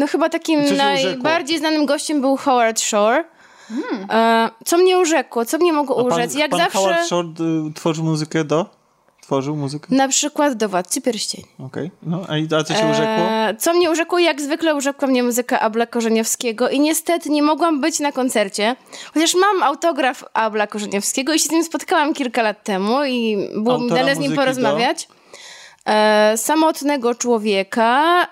No 0.00 0.06
chyba 0.06 0.28
takim 0.28 0.60
najbardziej 0.76 1.58
znanym 1.58 1.86
gościem 1.86 2.20
był 2.20 2.36
Howard 2.36 2.80
Shore. 2.80 3.24
E, 4.10 4.50
co 4.64 4.78
mnie 4.78 4.98
urzekło, 4.98 5.44
co 5.44 5.58
mnie 5.58 5.72
mogło 5.72 5.96
pan, 5.96 6.06
urzec? 6.06 6.34
Jak 6.34 6.50
pan 6.50 6.60
zawsze 6.60 6.78
Howard 6.78 7.06
Shore 7.06 7.28
y, 7.68 7.72
tworzył 7.74 8.04
muzykę 8.04 8.44
do? 8.44 8.66
Tworzył 9.22 9.56
muzykę? 9.56 9.94
na 9.94 10.08
przykład 10.08 10.54
do 10.54 10.68
Władcy 10.68 11.00
Pierścieni. 11.00 11.44
Okej. 11.66 11.90
No, 12.02 12.20
a, 12.28 12.36
i- 12.38 12.48
a 12.60 12.64
co 12.64 12.74
się 12.74 12.86
urzekło? 12.86 13.24
E, 13.24 13.54
co 13.58 13.74
mnie 13.74 13.90
urzekło? 13.90 14.18
Jak 14.18 14.40
zwykle 14.40 14.74
urzekła 14.74 15.08
mnie 15.08 15.22
muzyka 15.22 15.60
Abla 15.60 15.86
Korzeniowskiego 15.86 16.68
i 16.68 16.80
niestety 16.80 17.30
nie 17.30 17.42
mogłam 17.42 17.80
być 17.80 18.00
na 18.00 18.12
koncercie, 18.12 18.76
chociaż 19.14 19.34
mam 19.34 19.62
autograf 19.62 20.24
Abla 20.34 20.66
Korzeniowskiego 20.66 21.32
i 21.34 21.38
się 21.38 21.48
z 21.48 21.50
nim 21.50 21.64
spotkałam 21.64 22.14
kilka 22.14 22.42
lat 22.42 22.64
temu 22.64 23.04
i 23.04 23.36
było 23.56 23.78
mi 23.78 23.82
Autora 23.82 24.00
dane 24.00 24.14
z 24.16 24.18
nim 24.18 24.34
porozmawiać. 24.36 25.08
E, 25.86 26.36
samotnego 26.36 27.14
człowieka. 27.14 28.26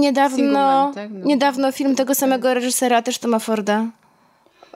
Niedawno, 0.00 0.92
tak? 0.94 1.10
No. 1.10 1.26
niedawno 1.26 1.72
film 1.72 1.96
tego 1.96 2.14
samego 2.14 2.54
reżysera, 2.54 3.02
też 3.02 3.18
Toma 3.18 3.38
Forda. 3.38 3.86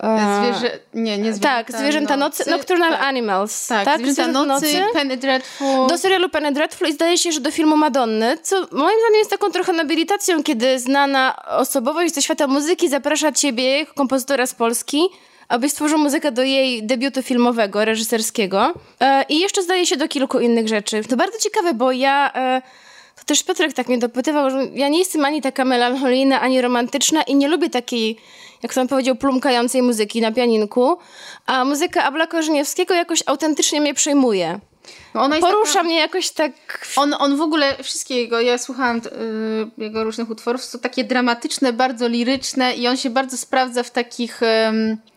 E, 0.03 0.43
Zwierzę... 0.43 0.79
Nie, 0.95 1.19
nie 1.19 1.33
zwierzęta 1.33 1.49
tak, 1.49 1.73
Zwierzęta 1.73 2.17
Nocy, 2.17 2.51
Nocturnal 2.51 2.93
tak. 2.93 3.03
Animals. 3.03 3.67
Tak, 3.67 3.85
tak? 3.85 4.01
Zwierzęta 4.01 4.45
Nocy, 4.45 4.83
Penny 4.93 5.17
Dreadful. 5.17 5.87
Do 5.89 5.99
serialu 5.99 6.29
Penny 6.29 6.53
Dreadful 6.53 6.89
i 6.89 6.93
zdaje 6.93 7.19
się, 7.19 7.33
że 7.33 7.41
do 7.41 7.51
filmu 7.51 7.77
Madonny, 7.77 8.39
co 8.43 8.57
moim 8.57 8.99
zdaniem 9.01 9.19
jest 9.19 9.31
taką 9.31 9.51
trochę 9.51 9.73
nobilitacją, 9.73 10.43
kiedy 10.43 10.79
znana 10.79 11.43
osobowość 11.47 12.15
ze 12.15 12.23
świata 12.23 12.47
muzyki 12.47 12.89
zaprasza 12.89 13.33
ciebie, 13.33 13.87
kompozytora 13.87 14.47
z 14.47 14.55
Polski, 14.55 15.09
aby 15.49 15.69
stworzył 15.69 15.99
muzykę 15.99 16.33
do 16.33 16.43
jej 16.43 16.87
debiutu 16.87 17.23
filmowego, 17.23 17.85
reżyserskiego 17.85 18.75
e, 19.01 19.25
i 19.29 19.41
jeszcze 19.41 19.63
zdaje 19.63 19.87
się 19.87 19.97
do 19.97 20.09
kilku 20.09 20.41
innych 20.41 20.69
rzeczy. 20.69 21.05
To 21.05 21.17
bardzo 21.17 21.39
ciekawe, 21.39 21.75
bo 21.75 21.93
ja... 21.93 22.33
E, 22.35 22.63
to 23.17 23.25
też 23.25 23.43
Piotrek 23.43 23.73
tak 23.73 23.89
mnie 23.89 23.99
dopytywał, 23.99 24.51
że 24.51 24.67
ja 24.75 24.89
nie 24.89 24.99
jestem 24.99 25.25
ani 25.25 25.43
taka 25.43 25.65
melancholijna, 25.65 26.41
ani 26.41 26.61
romantyczna 26.61 27.23
i 27.23 27.35
nie 27.35 27.49
lubię 27.49 27.71
takiej, 27.71 28.17
jak 28.63 28.79
on 28.79 28.89
powiedział, 28.89 29.17
plumkającej 29.17 29.83
muzyki 29.83 30.21
na 30.21 30.33
pianinku, 30.33 30.99
a 31.47 31.65
muzyka 31.65 32.05
Abla 32.05 32.27
Korzeniewskiego 32.27 32.95
jakoś 32.95 33.23
autentycznie 33.27 33.81
mnie 33.81 33.95
przejmuje. 33.95 34.61
No 35.15 35.29
Porusza 35.41 35.73
taka... 35.73 35.85
mnie 35.85 35.97
jakoś 35.97 36.31
tak... 36.31 36.53
On, 36.97 37.15
on 37.19 37.37
w 37.37 37.41
ogóle, 37.41 37.77
wszystkie 37.83 38.17
jego, 38.17 38.41
ja 38.41 38.59
słuchałam 38.59 38.97
y, 38.97 39.83
jego 39.83 40.05
różnych 40.05 40.31
utworów, 40.31 40.65
są 40.65 40.79
takie 40.79 41.05
dramatyczne, 41.05 41.73
bardzo 41.73 42.09
liryczne 42.09 42.75
i 42.75 42.89
on 42.89 42.97
się 42.97 43.11
bardzo 43.11 43.37
sprawdza 43.37 43.83
w 43.83 43.91
takich... 43.91 44.43
Y, 44.43 44.47
y, 44.47 45.16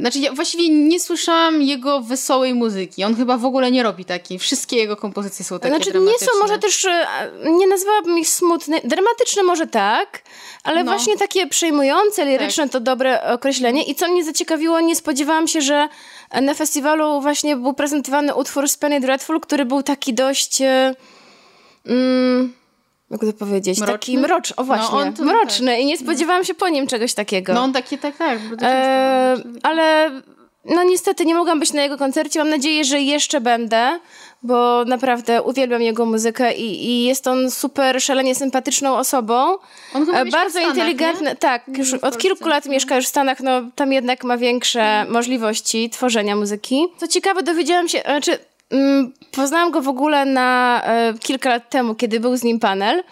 znaczy, 0.00 0.18
ja 0.18 0.32
właściwie 0.32 0.68
nie 0.68 1.00
słyszałam 1.00 1.62
jego 1.62 2.00
wesołej 2.00 2.54
muzyki. 2.54 3.04
On 3.04 3.16
chyba 3.16 3.36
w 3.36 3.44
ogóle 3.44 3.70
nie 3.70 3.82
robi 3.82 4.04
takiej. 4.04 4.38
Wszystkie 4.38 4.76
jego 4.76 4.96
kompozycje 4.96 5.44
są 5.44 5.58
takie 5.58 5.74
znaczy, 5.74 5.90
dramatyczne. 5.90 6.26
nie 6.26 6.32
są 6.32 6.38
może 6.38 6.58
też, 6.58 6.84
e, 6.84 7.06
nie 7.44 7.66
nazwałabym 7.66 8.18
ich 8.18 8.28
smutne, 8.28 8.80
dramatyczne 8.84 9.42
może 9.42 9.66
tak, 9.66 10.22
ale 10.64 10.84
no. 10.84 10.92
właśnie 10.92 11.16
takie 11.16 11.46
przejmujące, 11.46 12.24
liryczne 12.24 12.64
tak. 12.64 12.72
to 12.72 12.80
dobre 12.80 13.22
określenie. 13.22 13.82
I 13.82 13.94
co 13.94 14.08
mnie 14.08 14.24
zaciekawiło, 14.24 14.80
nie 14.80 14.96
spodziewałam 14.96 15.48
się, 15.48 15.60
że 15.60 15.88
na 16.42 16.54
festiwalu 16.54 17.20
właśnie 17.20 17.56
był 17.56 17.74
prezentowany 17.74 18.34
utwór 18.34 18.68
z 18.68 18.76
Penny 18.76 19.00
Dreadful, 19.00 19.40
który 19.40 19.64
był 19.64 19.82
taki 19.82 20.14
dość... 20.14 20.60
E, 20.60 20.94
mm, 21.86 22.52
jak 23.10 23.20
to 23.20 23.32
powiedzieć? 23.32 23.78
Mroczny? 23.78 23.92
Taki 23.92 24.18
mroczny, 24.18 24.56
o 24.56 24.64
właśnie, 24.64 25.12
no 25.18 25.24
mroczny 25.24 25.72
tak. 25.72 25.80
i 25.80 25.86
nie 25.86 25.98
spodziewałam 25.98 26.44
się 26.44 26.54
po 26.54 26.68
nim 26.68 26.86
czegoś 26.86 27.14
takiego. 27.14 27.52
No 27.52 27.62
on 27.62 27.72
taki, 27.72 27.98
tak, 27.98 28.16
tak. 28.16 28.38
E, 28.62 29.36
ale 29.62 30.10
no 30.64 30.84
niestety 30.84 31.26
nie 31.26 31.34
mogłam 31.34 31.60
być 31.60 31.72
na 31.72 31.82
jego 31.82 31.98
koncercie. 31.98 32.38
Mam 32.38 32.48
nadzieję, 32.48 32.84
że 32.84 33.00
jeszcze 33.00 33.40
będę, 33.40 33.98
bo 34.42 34.84
naprawdę 34.84 35.42
uwielbiam 35.42 35.82
jego 35.82 36.06
muzykę 36.06 36.54
i, 36.54 36.86
i 36.86 37.04
jest 37.04 37.26
on 37.26 37.50
super 37.50 38.02
szalenie 38.02 38.34
sympatyczną 38.34 38.96
osobą. 38.96 39.58
On 39.94 40.06
chyba 40.06 40.24
Bardzo 40.24 40.60
inteligentny. 40.60 41.36
Tak, 41.36 41.64
już 41.78 41.94
od 41.94 42.18
kilku 42.18 42.48
lat 42.48 42.66
mieszka 42.66 42.96
już 42.96 43.04
w 43.04 43.08
Stanach, 43.08 43.40
no 43.40 43.62
tam 43.74 43.92
jednak 43.92 44.24
ma 44.24 44.36
większe 44.36 45.06
możliwości 45.08 45.90
tworzenia 45.90 46.36
muzyki. 46.36 46.86
Co 46.96 47.08
ciekawe, 47.08 47.42
dowiedziałam 47.42 47.88
się, 47.88 48.00
znaczy 48.00 48.38
poznałam 49.32 49.70
go 49.70 49.82
w 49.82 49.88
ogóle 49.88 50.24
na 50.24 50.82
e, 50.84 51.14
kilka 51.20 51.48
lat 51.50 51.70
temu, 51.70 51.94
kiedy 51.94 52.20
był 52.20 52.36
z 52.36 52.42
nim 52.42 52.60
panel. 52.60 53.02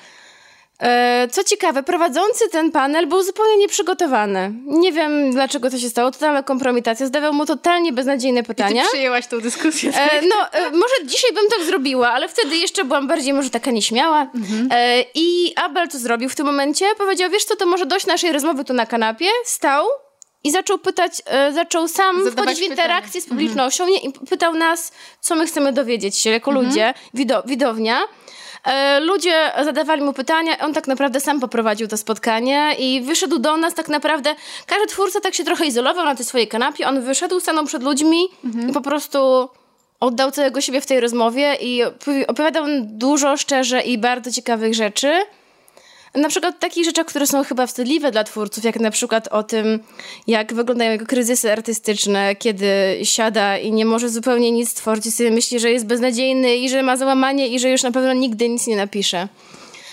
E, 0.83 1.29
co 1.31 1.45
ciekawe, 1.45 1.83
prowadzący 1.83 2.49
ten 2.49 2.71
panel 2.71 3.07
był 3.07 3.23
zupełnie 3.23 3.57
nieprzygotowany. 3.57 4.53
Nie 4.67 4.93
wiem, 4.93 5.31
dlaczego 5.31 5.71
to 5.71 5.79
się 5.79 5.89
stało. 5.89 6.11
Totalna 6.11 6.43
kompromitacja. 6.43 7.07
Zdawał 7.07 7.33
mu 7.33 7.47
totalnie 7.47 7.93
beznadziejne 7.93 8.43
pytania. 8.43 8.83
I 8.83 8.85
ty 8.85 8.91
przyjęłaś 8.91 9.27
tą 9.27 9.41
dyskusję. 9.41 9.93
Tak? 9.93 10.13
E, 10.13 10.23
no, 10.23 10.53
e, 10.53 10.71
może 10.71 10.95
dzisiaj 11.05 11.33
bym 11.33 11.49
tak 11.51 11.67
zrobiła, 11.67 12.13
ale 12.13 12.29
wtedy 12.29 12.57
jeszcze 12.57 12.85
byłam 12.85 13.09
bardziej 13.09 13.33
może 13.33 13.51
taka 13.51 13.71
nieśmiała. 13.71 14.21
Mhm. 14.35 14.69
E, 14.71 15.05
I 15.15 15.53
Abel 15.57 15.89
co 15.89 15.99
zrobił 15.99 16.29
w 16.29 16.35
tym 16.35 16.47
momencie? 16.47 16.87
Powiedział, 16.99 17.31
wiesz 17.31 17.45
co, 17.45 17.57
to 17.57 17.67
może 17.67 17.87
dość 17.87 18.07
naszej 18.07 18.33
rozmowy 18.33 18.65
tu 18.65 18.73
na 18.73 18.87
kanapie. 18.87 19.27
Stał 19.45 19.87
i 20.45 20.51
zaczął 20.51 20.79
pytać, 20.79 21.23
e, 21.27 21.53
zaczął 21.53 21.89
sam 21.89 22.25
Zadawać 22.25 22.45
wchodzić 22.45 22.69
w 22.69 22.71
interakcję 22.71 23.07
pytania. 23.07 23.27
z 23.27 23.29
publicznością 23.29 23.85
mhm. 23.85 24.03
i 24.03 24.27
pytał 24.29 24.55
nas, 24.55 24.93
co 25.21 25.35
my 25.35 25.47
chcemy 25.47 25.73
dowiedzieć 25.73 26.17
się 26.17 26.31
jako 26.31 26.51
mhm. 26.51 26.67
ludzie, 26.67 26.95
wido 27.15 27.43
widownia. 27.47 28.01
E, 28.65 29.01
ludzie 29.01 29.53
zadawali 29.65 30.03
mu 30.03 30.13
pytania, 30.13 30.59
on 30.59 30.75
tak 30.75 30.87
naprawdę 30.87 31.21
sam 31.21 31.41
poprowadził 31.41 31.89
to 31.89 31.97
spotkanie 31.97 32.75
i 32.79 33.03
wyszedł 33.03 33.39
do 33.39 33.57
nas 33.57 33.75
tak 33.75 33.89
naprawdę, 33.89 34.35
każdy 34.67 34.87
twórca 34.87 35.21
tak 35.21 35.35
się 35.35 35.45
trochę 35.45 35.67
izolował 35.67 36.05
na 36.05 36.15
tej 36.15 36.25
swojej 36.25 36.49
kanapie, 36.49 36.89
on 36.89 37.01
wyszedł, 37.01 37.41
stanął 37.41 37.65
przed 37.65 37.83
ludźmi 37.83 38.29
mhm. 38.45 38.71
i 38.71 38.73
po 38.73 38.81
prostu 38.81 39.49
oddał 40.01 40.31
całego 40.31 40.61
siebie 40.61 40.81
w 40.81 40.87
tej 40.87 41.01
rozmowie 41.01 41.57
i 41.61 41.83
opowiadał 42.27 42.65
dużo, 42.81 43.37
szczerze 43.37 43.81
i 43.81 43.99
bardzo 43.99 44.33
ciekawych 44.33 44.75
rzeczy 44.75 45.13
na 46.15 46.29
przykład 46.29 46.59
takich 46.59 46.85
rzeczach, 46.85 47.07
które 47.07 47.27
są 47.27 47.45
chyba 47.45 47.67
wstydliwe 47.67 48.11
dla 48.11 48.25
twórców, 48.25 48.65
jak 48.65 48.81
na 48.81 48.91
przykład 48.91 49.29
o 49.29 49.43
tym, 49.43 49.81
jak 50.27 50.55
wyglądają 50.55 50.93
jego 50.93 51.07
kryzysy 51.07 51.53
artystyczne, 51.53 52.37
kiedy 52.37 52.67
siada 53.03 53.59
i 53.59 53.73
nie 53.73 53.85
może 53.85 54.09
zupełnie 54.09 54.51
nic 54.51 54.71
stworzyć 54.71 55.07
i 55.07 55.13
sobie 55.13 55.31
myśli, 55.31 55.61
że 55.61 55.71
jest 55.71 55.87
beznadziejny 55.87 56.57
i 56.57 56.69
że 56.69 56.83
ma 56.83 56.97
załamanie 56.97 57.49
i 57.49 57.59
że 57.59 57.71
już 57.71 57.83
na 57.83 57.93
pewno 57.93 58.13
nigdy 58.13 58.49
nic 58.49 58.67
nie 58.67 58.77
napisze. 58.77 59.29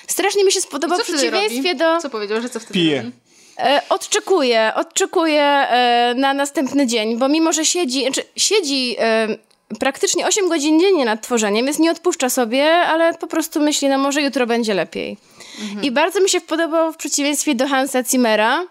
Strasznie 0.07 0.43
mi 0.43 0.51
się 0.51 0.61
spodobał 0.61 0.99
w 0.99 1.03
przeciwieństwie 1.03 1.75
do... 1.75 1.97
Co 2.01 2.09
powiedział, 2.09 2.41
że 2.41 2.49
co 2.49 2.59
wtedy 2.59 2.73
Pije. 2.73 2.97
robi? 2.97 3.11
E, 3.57 3.81
odczekuję, 3.89 4.71
odczekuję 4.75 5.43
e, 5.43 6.13
na 6.17 6.33
następny 6.33 6.87
dzień, 6.87 7.17
bo 7.17 7.27
mimo, 7.27 7.53
że 7.53 7.65
siedzi, 7.65 8.01
znaczy 8.01 8.21
siedzi 8.35 8.95
e, 8.99 9.27
praktycznie 9.79 10.27
8 10.27 10.49
godzin 10.49 10.79
dziennie 10.79 11.05
nad 11.05 11.21
tworzeniem, 11.21 11.65
więc 11.65 11.79
nie 11.79 11.91
odpuszcza 11.91 12.29
sobie, 12.29 12.65
ale 12.65 13.13
po 13.13 13.27
prostu 13.27 13.59
myśli, 13.59 13.89
no 13.89 13.97
może 13.97 14.21
jutro 14.21 14.47
będzie 14.47 14.73
lepiej. 14.73 15.17
I 15.81 15.91
bardzo 15.91 16.21
mi 16.21 16.29
się 16.29 16.41
podobał 16.41 16.93
w 16.93 16.97
przeciwieństwie 16.97 17.55
do 17.55 17.67
Hansa 17.67 18.03
Zimmera, 18.03 18.63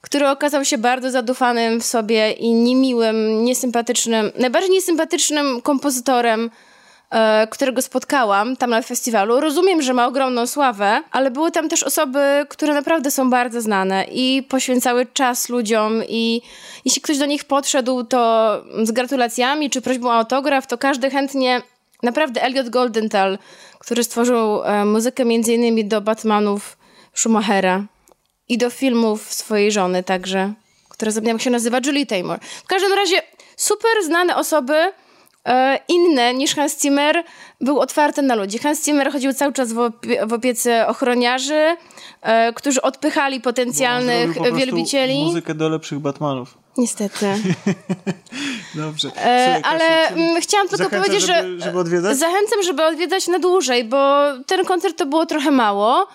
który 0.00 0.28
okazał 0.28 0.64
się 0.64 0.78
bardzo 0.78 1.10
zadufanym 1.10 1.80
w 1.80 1.84
sobie 1.84 2.32
i 2.32 2.52
niemiłym, 2.52 3.44
niesympatycznym, 3.44 4.32
najbardziej 4.38 4.70
niesympatycznym 4.70 5.62
kompozytorem, 5.62 6.50
e, 7.10 7.46
którego 7.46 7.82
spotkałam 7.82 8.56
tam 8.56 8.70
na 8.70 8.82
festiwalu. 8.82 9.40
Rozumiem, 9.40 9.82
że 9.82 9.94
ma 9.94 10.06
ogromną 10.06 10.46
sławę, 10.46 11.02
ale 11.10 11.30
były 11.30 11.50
tam 11.50 11.68
też 11.68 11.82
osoby, 11.82 12.46
które 12.48 12.74
naprawdę 12.74 13.10
są 13.10 13.30
bardzo 13.30 13.60
znane 13.60 14.04
i 14.12 14.42
poświęcały 14.48 15.06
czas 15.06 15.48
ludziom 15.48 16.02
i 16.08 16.42
jeśli 16.84 17.02
ktoś 17.02 17.18
do 17.18 17.26
nich 17.26 17.44
podszedł, 17.44 18.04
to 18.04 18.50
z 18.82 18.92
gratulacjami 18.92 19.70
czy 19.70 19.80
prośbą 19.80 20.08
o 20.08 20.14
autograf, 20.14 20.66
to 20.66 20.78
każdy 20.78 21.10
chętnie 21.10 21.62
Naprawdę 22.06 22.42
Elliot 22.42 22.68
Goldenthal, 22.68 23.38
który 23.78 24.04
stworzył 24.04 24.62
e, 24.64 24.84
muzykę 24.84 25.24
między 25.24 25.54
innymi 25.54 25.84
do 25.84 26.00
Batmanów 26.00 26.76
Schumachera 27.14 27.84
i 28.48 28.58
do 28.58 28.70
filmów 28.70 29.32
swojej 29.32 29.72
żony 29.72 30.02
także, 30.02 30.52
która 30.88 31.10
zapomniałam 31.10 31.36
jak 31.36 31.44
się 31.44 31.50
nazywa, 31.50 31.78
Julie 31.86 32.06
Taymor. 32.06 32.38
W 32.64 32.66
każdym 32.66 32.92
razie 32.92 33.22
super 33.56 34.04
znane 34.04 34.36
osoby, 34.36 34.92
e, 35.44 35.78
inne 35.88 36.34
niż 36.34 36.54
Hans 36.54 36.82
Zimmer, 36.82 37.24
był 37.60 37.80
otwarty 37.80 38.22
na 38.22 38.34
ludzi. 38.34 38.58
Hans 38.58 38.84
Zimmer 38.84 39.12
chodził 39.12 39.32
cały 39.32 39.52
czas 39.52 39.72
w, 39.72 39.78
opie 39.78 40.26
w 40.26 40.32
opiece 40.32 40.86
ochroniarzy, 40.86 41.76
e, 42.22 42.52
którzy 42.52 42.82
odpychali 42.82 43.40
potencjalnych 43.40 44.40
no, 44.40 44.52
wielbicieli. 44.52 45.24
muzykę 45.24 45.54
do 45.54 45.68
lepszych 45.68 45.98
Batmanów. 45.98 46.65
Niestety. 46.78 47.26
Dobrze. 48.74 49.08
E, 49.08 49.12
Słuchaj, 49.12 49.62
ale 49.64 50.08
Kasiu, 50.08 50.20
chciałam 50.40 50.68
tylko 50.68 50.90
powiedzieć, 50.90 51.26
żeby, 51.26 51.60
że 51.60 51.72
żeby 51.90 52.14
zachęcam, 52.14 52.62
żeby 52.62 52.84
odwiedzać 52.84 53.28
na 53.28 53.38
dłużej, 53.38 53.84
bo 53.84 54.22
ten 54.46 54.64
koncert 54.64 54.96
to 54.98 55.06
było 55.06 55.26
trochę 55.26 55.50
mało. 55.50 56.06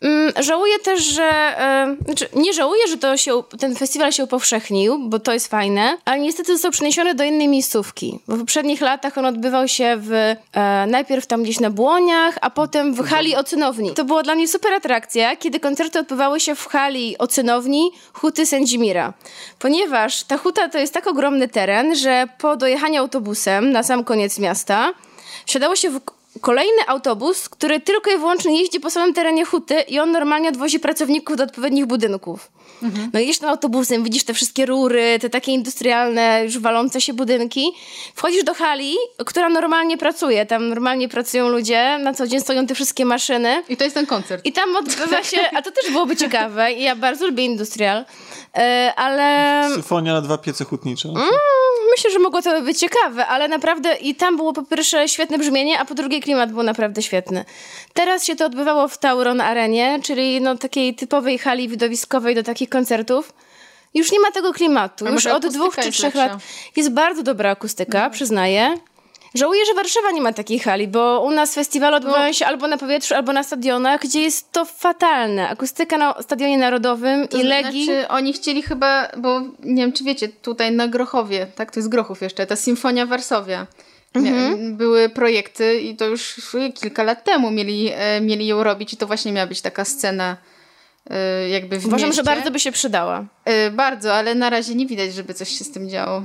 Mm, 0.00 0.32
żałuję 0.42 0.78
też, 0.78 1.02
że. 1.04 1.24
E, 1.24 1.96
znaczy, 2.04 2.28
nie 2.36 2.52
żałuję, 2.52 2.88
że 2.88 2.96
to 2.96 3.16
się, 3.16 3.42
ten 3.58 3.76
festiwal 3.76 4.12
się 4.12 4.24
upowszechnił, 4.24 4.98
bo 4.98 5.18
to 5.18 5.32
jest 5.32 5.48
fajne, 5.48 5.96
ale 6.04 6.20
niestety 6.20 6.52
został 6.52 6.70
przeniesiony 6.70 7.14
do 7.14 7.24
innej 7.24 7.48
miejscówki. 7.48 8.18
Bo 8.28 8.36
w 8.36 8.40
poprzednich 8.40 8.80
latach 8.80 9.18
on 9.18 9.26
odbywał 9.26 9.68
się 9.68 9.96
w. 9.98 10.12
E, 10.12 10.86
najpierw 10.86 11.26
tam 11.26 11.42
gdzieś 11.42 11.60
na 11.60 11.70
Błoniach, 11.70 12.38
a 12.40 12.50
potem 12.50 12.94
w 12.94 13.08
hali 13.08 13.36
Ocynowni. 13.36 13.94
To 13.94 14.04
była 14.04 14.22
dla 14.22 14.34
mnie 14.34 14.48
super 14.48 14.72
atrakcja, 14.72 15.36
kiedy 15.36 15.60
koncerty 15.60 15.98
odbywały 15.98 16.40
się 16.40 16.54
w 16.54 16.66
hali 16.66 17.18
Ocynowni 17.18 17.90
Huty 18.12 18.46
Sędzimira. 18.46 19.12
Ponieważ 19.58 20.24
ta 20.24 20.38
huta 20.38 20.68
to 20.68 20.78
jest 20.78 20.94
tak 20.94 21.06
ogromny 21.06 21.48
teren, 21.48 21.96
że 21.96 22.28
po 22.38 22.56
dojechaniu 22.56 23.00
autobusem 23.00 23.72
na 23.72 23.82
sam 23.82 24.04
koniec 24.04 24.38
miasta 24.38 24.92
wsiadało 25.46 25.76
się 25.76 25.90
w 25.90 26.00
kolejny 26.40 26.86
autobus, 26.86 27.48
który 27.48 27.80
tylko 27.80 28.10
i 28.10 28.18
wyłącznie 28.18 28.60
jeździ 28.60 28.80
po 28.80 28.90
samym 28.90 29.14
terenie 29.14 29.44
huty 29.44 29.80
i 29.80 29.98
on 29.98 30.12
normalnie 30.12 30.48
odwozi 30.48 30.80
pracowników 30.80 31.36
do 31.36 31.44
odpowiednich 31.44 31.86
budynków. 31.86 32.50
Mhm. 32.82 33.10
No 33.12 33.20
jedziesz 33.20 33.38
tym 33.38 33.48
autobusem, 33.48 34.04
widzisz 34.04 34.24
te 34.24 34.34
wszystkie 34.34 34.66
rury, 34.66 35.18
te 35.20 35.30
takie 35.30 35.52
industrialne, 35.52 36.40
już 36.44 36.58
walące 36.58 37.00
się 37.00 37.12
budynki. 37.12 37.72
Wchodzisz 38.14 38.44
do 38.44 38.54
hali, 38.54 38.94
która 39.26 39.48
normalnie 39.48 39.98
pracuje. 39.98 40.46
Tam 40.46 40.68
normalnie 40.68 41.08
pracują 41.08 41.48
ludzie, 41.48 41.98
na 41.98 42.14
co 42.14 42.26
dzień 42.26 42.40
stoją 42.40 42.66
te 42.66 42.74
wszystkie 42.74 43.04
maszyny. 43.04 43.62
I 43.68 43.76
to 43.76 43.84
jest 43.84 43.94
ten 43.94 44.06
koncert. 44.06 44.46
I 44.46 44.52
tam 44.52 44.76
odbywa 44.76 45.22
się, 45.22 45.50
a 45.54 45.62
to 45.62 45.70
też 45.70 45.90
byłoby 45.90 46.16
ciekawe. 46.16 46.72
I 46.72 46.82
ja 46.82 46.96
bardzo 46.96 47.26
lubię 47.26 47.44
industrial, 47.44 48.04
ale... 48.96 49.68
Syfonia 49.74 50.12
na 50.12 50.20
dwa 50.20 50.38
piece 50.38 50.64
hutnicze. 50.64 51.08
Mm, 51.08 51.28
myślę, 51.90 52.10
że 52.10 52.18
mogło 52.18 52.42
to 52.42 52.62
być 52.62 52.78
ciekawe, 52.78 53.26
ale 53.26 53.48
naprawdę 53.48 53.94
i 53.94 54.14
tam 54.14 54.36
było 54.36 54.52
po 54.52 54.62
pierwsze 54.62 55.08
świetne 55.08 55.38
brzmienie, 55.38 55.78
a 55.78 55.84
po 55.84 55.94
drugie 55.94 56.20
klimat 56.20 56.52
był 56.52 56.62
naprawdę 56.62 57.02
świetny. 57.02 57.44
Teraz 57.94 58.24
się 58.24 58.36
to 58.36 58.46
odbywało 58.46 58.88
w 58.88 58.98
Tauron 58.98 59.40
Arenie, 59.40 60.00
czyli 60.02 60.40
no 60.40 60.56
takiej 60.56 60.94
typowej 60.94 61.38
hali 61.38 61.68
widowiskowej 61.68 62.34
do 62.34 62.42
takich 62.42 62.68
koncertów. 62.68 63.32
Już 63.94 64.12
nie 64.12 64.20
ma 64.20 64.30
tego 64.30 64.52
klimatu. 64.52 65.06
Już 65.06 65.26
od 65.26 65.46
dwóch 65.46 65.76
czy 65.76 65.90
trzech 65.90 66.14
lat 66.14 66.32
jest 66.76 66.90
bardzo 66.90 67.22
dobra 67.22 67.50
akustyka, 67.50 67.98
mhm. 67.98 68.12
przyznaję. 68.12 68.78
Żałuję, 69.34 69.66
że 69.66 69.74
Warszawa 69.74 70.10
nie 70.10 70.20
ma 70.20 70.32
takiej 70.32 70.58
hali, 70.58 70.88
bo 70.88 71.20
u 71.20 71.30
nas 71.30 71.54
festiwale 71.54 71.96
odbywają 71.96 72.32
się 72.32 72.46
albo 72.46 72.68
na 72.68 72.78
powietrzu, 72.78 73.14
albo 73.14 73.32
na 73.32 73.42
stadionach, 73.42 74.00
gdzie 74.00 74.20
jest 74.22 74.52
to 74.52 74.64
fatalne. 74.64 75.48
Akustyka 75.48 75.98
na 75.98 76.22
Stadionie 76.22 76.58
Narodowym 76.58 77.28
To 77.28 77.36
i 77.38 77.42
Legii... 77.42 77.84
Znaczy, 77.84 78.08
oni 78.08 78.32
chcieli 78.32 78.62
chyba, 78.62 79.08
bo 79.16 79.40
nie 79.62 79.82
wiem, 79.82 79.92
czy 79.92 80.04
wiecie, 80.04 80.28
tutaj 80.28 80.72
na 80.72 80.88
Grochowie, 80.88 81.46
tak, 81.54 81.70
to 81.70 81.80
jest 81.80 81.88
Grochów 81.88 82.22
jeszcze, 82.22 82.46
ta 82.46 82.56
Symfonia 82.56 83.06
Warszawia. 83.06 83.66
Mia- 84.14 84.76
Były 84.76 85.08
projekty 85.08 85.80
i 85.80 85.96
to 85.96 86.04
już 86.04 86.40
kilka 86.74 87.02
lat 87.02 87.24
temu 87.24 87.50
mieli, 87.50 87.90
e, 87.94 88.20
mieli 88.20 88.46
ją 88.46 88.62
robić 88.64 88.92
i 88.92 88.96
to 88.96 89.06
właśnie 89.06 89.32
miała 89.32 89.46
być 89.46 89.60
taka 89.60 89.84
scena 89.84 90.36
e, 91.10 91.48
jakby 91.48 91.78
w 91.78 91.86
Uważam, 91.86 92.08
mieście. 92.08 92.22
że 92.22 92.30
bardzo 92.34 92.50
by 92.50 92.60
się 92.60 92.72
przydała. 92.72 93.24
E, 93.44 93.70
Bardzo, 93.70 94.14
ale 94.14 94.34
na 94.34 94.50
razie 94.50 94.74
nie 94.74 94.86
widać, 94.86 95.14
żeby 95.14 95.34
coś 95.34 95.48
się 95.58 95.64
z 95.64 95.70
tym 95.72 95.88
działo. 95.90 96.22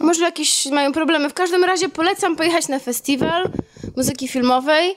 Może 0.00 0.24
jakieś 0.24 0.66
mają 0.66 0.92
problemy. 0.92 1.30
W 1.30 1.34
każdym 1.34 1.64
razie 1.64 1.88
polecam 1.88 2.36
pojechać 2.36 2.68
na 2.68 2.78
festiwal 2.78 3.48
muzyki 3.96 4.28
filmowej. 4.28 4.96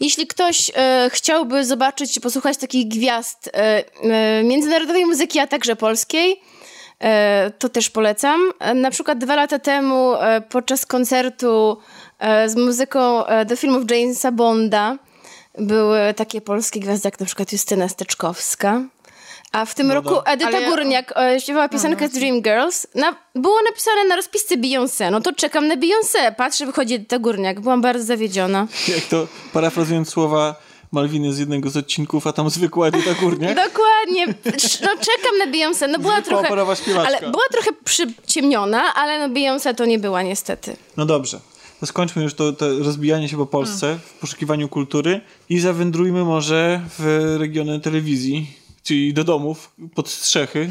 Jeśli 0.00 0.26
ktoś 0.26 0.70
e, 0.74 1.10
chciałby 1.12 1.64
zobaczyć, 1.64 2.20
posłuchać 2.20 2.56
takich 2.56 2.88
gwiazd 2.88 3.48
e, 3.48 3.84
e, 4.02 4.42
międzynarodowej 4.44 5.06
muzyki, 5.06 5.38
a 5.38 5.46
także 5.46 5.76
polskiej, 5.76 6.40
e, 7.00 7.52
to 7.58 7.68
też 7.68 7.90
polecam. 7.90 8.40
E, 8.58 8.74
na 8.74 8.90
przykład 8.90 9.18
dwa 9.18 9.36
lata 9.36 9.58
temu 9.58 10.14
e, 10.14 10.40
podczas 10.40 10.86
koncertu 10.86 11.76
z 12.46 12.56
muzyką 12.56 13.22
do 13.46 13.56
filmów 13.56 13.90
Jamesa 13.90 14.32
Bonda 14.32 14.98
były 15.58 16.14
takie 16.14 16.40
polskie 16.40 16.80
gwiazdy, 16.80 17.06
jak 17.06 17.20
na 17.20 17.26
przykład 17.26 17.52
Justyna 17.52 17.88
Steczkowska. 17.88 18.82
A 19.52 19.64
w 19.64 19.74
tym 19.74 19.86
No 19.86 19.94
roku 19.94 20.14
da. 20.14 20.22
Edyta 20.32 20.60
ja- 20.60 20.68
Górniak 20.70 21.12
e, 21.16 21.40
śpiewała 21.40 21.68
piosenkę 21.68 22.08
z 22.08 22.12
Dream 22.12 22.42
Girls. 22.42 22.86
Na, 22.94 23.16
było 23.34 23.56
napisane 23.70 24.04
na 24.04 24.16
rozpisce 24.16 24.56
Beyoncé. 24.56 25.10
No 25.10 25.20
to 25.20 25.32
czekam 25.32 25.68
na 25.68 25.76
Beyoncé. 25.76 26.34
Patrzę, 26.36 26.66
wychodzi 26.66 26.94
Edyta 26.94 27.18
Górniak. 27.18 27.60
Byłam 27.60 27.80
bardzo 27.82 28.04
zawiedziona. 28.04 28.66
Jak 28.88 29.04
to, 29.04 29.26
parafrazując 29.52 30.08
słowa 30.08 30.54
Malwiny 30.92 31.32
z 31.32 31.38
jednego 31.38 31.70
z 31.70 31.76
odcinków, 31.76 32.26
a 32.26 32.32
tam 32.32 32.50
zwykła 32.50 32.86
Edyta 32.88 33.14
Górniak. 33.14 33.56
Dokładnie. 33.68 34.26
No 34.82 34.88
czekam 34.88 35.38
na 35.38 35.46
Beyoncé. 35.46 35.88
No 35.88 35.98
była 35.98 36.20
Zwykła 36.20 36.42
trochę... 36.42 36.76
śpiewaczka. 36.76 37.08
Ale 37.18 37.30
była 37.30 37.44
trochę 37.52 37.70
przyciemniona, 37.84 38.94
ale 38.94 39.28
no 39.28 39.34
Beyoncé 39.34 39.74
to 39.74 39.84
nie 39.84 39.98
była 39.98 40.22
niestety. 40.22 40.76
No 40.96 41.06
dobrze. 41.06 41.40
To 41.80 41.86
skończmy 41.86 42.22
już 42.22 42.34
to, 42.34 42.52
to 42.52 42.78
rozbijanie 42.78 43.28
się 43.28 43.36
po 43.36 43.46
Polsce 43.46 43.98
w 44.04 44.12
poszukiwaniu 44.20 44.68
kultury 44.68 45.20
i 45.48 45.60
zawędrujmy 45.60 46.24
może 46.24 46.80
w 46.98 47.36
regiony 47.40 47.80
telewizji, 47.80 48.56
czyli 48.82 49.14
do 49.14 49.24
domów, 49.24 49.76
pod 49.94 50.08
strzechy. 50.08 50.68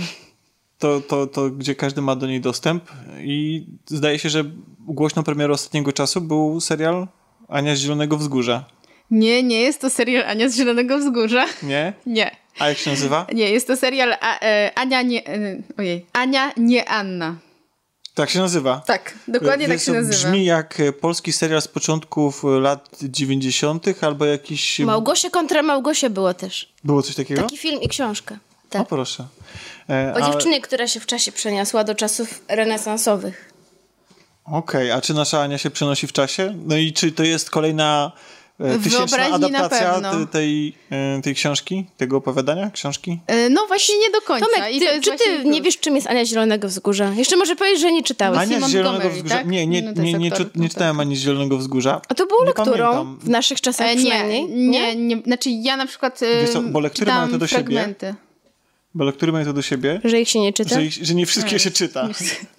To, 0.79 1.01
to, 1.01 1.27
to, 1.27 1.49
gdzie 1.49 1.75
każdy 1.75 2.01
ma 2.01 2.15
do 2.15 2.27
niej 2.27 2.41
dostęp. 2.41 2.83
I 3.19 3.65
zdaje 3.85 4.19
się, 4.19 4.29
że 4.29 4.43
głośną 4.79 5.23
premierą 5.23 5.53
ostatniego 5.53 5.93
czasu 5.93 6.21
był 6.21 6.61
serial 6.61 7.07
Ania 7.47 7.75
z 7.75 7.79
Zielonego 7.79 8.17
Wzgórza. 8.17 8.65
Nie, 9.11 9.43
nie 9.43 9.61
jest 9.61 9.81
to 9.81 9.89
serial 9.89 10.23
Ania 10.23 10.49
z 10.49 10.55
Zielonego 10.55 10.97
Wzgórza. 10.97 11.45
Nie? 11.63 11.93
Nie. 12.05 12.31
A 12.59 12.69
jak 12.69 12.77
się 12.77 12.89
nazywa? 12.89 13.27
Nie, 13.33 13.49
jest 13.49 13.67
to 13.67 13.77
serial 13.77 14.13
A, 14.21 14.39
e, 14.39 14.71
Ania 14.75 15.01
nie... 15.01 15.27
E, 15.27 15.61
ojej. 15.77 16.05
Ania 16.13 16.51
nie 16.57 16.89
Anna. 16.89 17.35
Tak 18.13 18.29
się 18.29 18.39
nazywa. 18.39 18.81
Tak, 18.85 19.13
dokładnie 19.27 19.67
tak 19.67 19.77
Wiesz, 19.77 19.85
się 19.85 19.91
to 19.91 19.97
nazywa. 19.97 20.15
Brzmi 20.17 20.45
jak 20.45 20.79
e, 20.79 20.93
polski 20.93 21.33
serial 21.33 21.61
z 21.61 21.67
początków 21.67 22.45
e, 22.45 22.47
lat 22.47 22.89
90. 23.03 23.85
albo 24.03 24.25
jakiś... 24.25 24.79
Małgosie 24.79 25.29
kontra 25.29 25.61
Małgosie 25.61 26.09
było 26.09 26.33
też. 26.33 26.73
Było 26.83 27.01
coś 27.01 27.15
takiego? 27.15 27.41
Taki 27.41 27.57
film 27.57 27.81
i 27.81 27.89
książka. 27.89 28.35
O 28.35 28.69
Tak. 28.69 28.87
proszę. 28.87 29.27
E, 29.89 30.13
O 30.13 30.15
ale- 30.15 30.31
dziewczynie, 30.33 30.61
która 30.61 30.87
się 30.87 30.99
w 30.99 31.05
czasie 31.05 31.31
przeniosła 31.31 31.83
do 31.83 31.95
czasów 31.95 32.41
renesansowych. 32.47 33.51
Okej, 34.45 34.91
a 34.91 35.01
czy 35.01 35.13
nasza 35.13 35.41
Ania 35.41 35.57
się 35.57 35.69
przenosi 35.69 36.07
w 36.07 36.11
czasie? 36.13 36.55
No 36.65 36.77
i 36.77 36.93
czy 36.93 37.11
to 37.11 37.23
jest 37.23 37.49
kolejna 37.49 38.11
e, 38.15 38.21
tysięczna 38.57 38.99
wyobraźni 38.99 39.31
na 39.51 39.57
adaptacja 39.57 40.01
tej, 40.31 40.75
e, 40.91 41.21
tej 41.21 41.35
książki, 41.35 41.85
tego 41.97 42.17
opowiadania, 42.17 42.71
książki? 42.71 43.19
E, 43.27 43.49
No 43.49 43.67
właśnie 43.67 43.97
nie 43.99 44.09
do 44.11 44.21
końca. 44.21 44.45
Tomek, 44.45 44.73
to 44.73 44.79
ty, 44.79 45.01
czy 45.01 45.11
ty 45.11 45.17
właśnie 45.17 45.51
nie 45.51 45.61
wiesz, 45.61 45.79
czym 45.79 45.95
jest 45.95 46.07
Ania 46.07 46.25
Zielonego 46.25 46.67
Wzgórza? 46.67 47.11
Jeszcze 47.17 47.35
może 47.37 47.55
powiesz, 47.55 47.79
że 47.79 47.91
nie 47.91 48.03
czytałeś. 48.03 48.39
Ania 48.39 48.59
Montgomery, 48.59 48.71
Zielonego 48.71 49.09
Wzgórza. 49.15 49.35
tak? 49.35 49.47
Nie, 49.47 49.67
nie, 49.67 49.81
No 49.81 49.91
nie, 50.01 50.09
jest 50.11 50.21
nie, 50.21 50.31
aktor, 50.31 50.45
nie 50.55 50.63
no 50.63 50.69
czytałem 50.69 50.95
tak. 50.97 51.01
Ani 51.05 51.15
Zielonego 51.15 51.57
Wzgórza. 51.57 52.01
A 52.09 52.13
to 52.15 52.25
było 52.25 52.39
Nie 52.41 52.45
lekturą 52.47 52.67
pamiętam. 52.77 53.19
w 53.21 53.29
naszych 53.29 53.61
czasach 53.61 53.87
E, 53.87 53.95
Nie, 53.95 54.01
przynajmniej. 54.01 54.45
nie, 54.49 54.95
nie. 54.95 55.17
Znaczy 55.25 55.49
ja 55.49 55.77
na 55.77 55.85
przykład 55.85 56.23
e, 56.23 56.41
Wiesz 56.41 56.49
co, 56.49 56.61
bo 56.61 56.79
lektury 56.79 57.05
czytałam 57.05 57.21
mają 57.21 57.31
to 57.31 57.37
do 57.37 57.47
siebie. 57.47 57.95
Bo 58.95 59.03
lektury 59.03 59.31
mają 59.31 59.45
to 59.45 59.53
do 59.53 59.61
siebie, 59.61 60.01
Że 60.03 60.21
ich 60.21 60.29
się 60.29 60.39
nie 60.39 60.53
czyta? 60.53 60.75
że, 60.75 60.85
ich, 60.85 60.93
że 60.93 61.13
nie 61.13 61.25
wszystkie 61.25 61.59
się 61.59 61.71
czyta. 61.71 62.09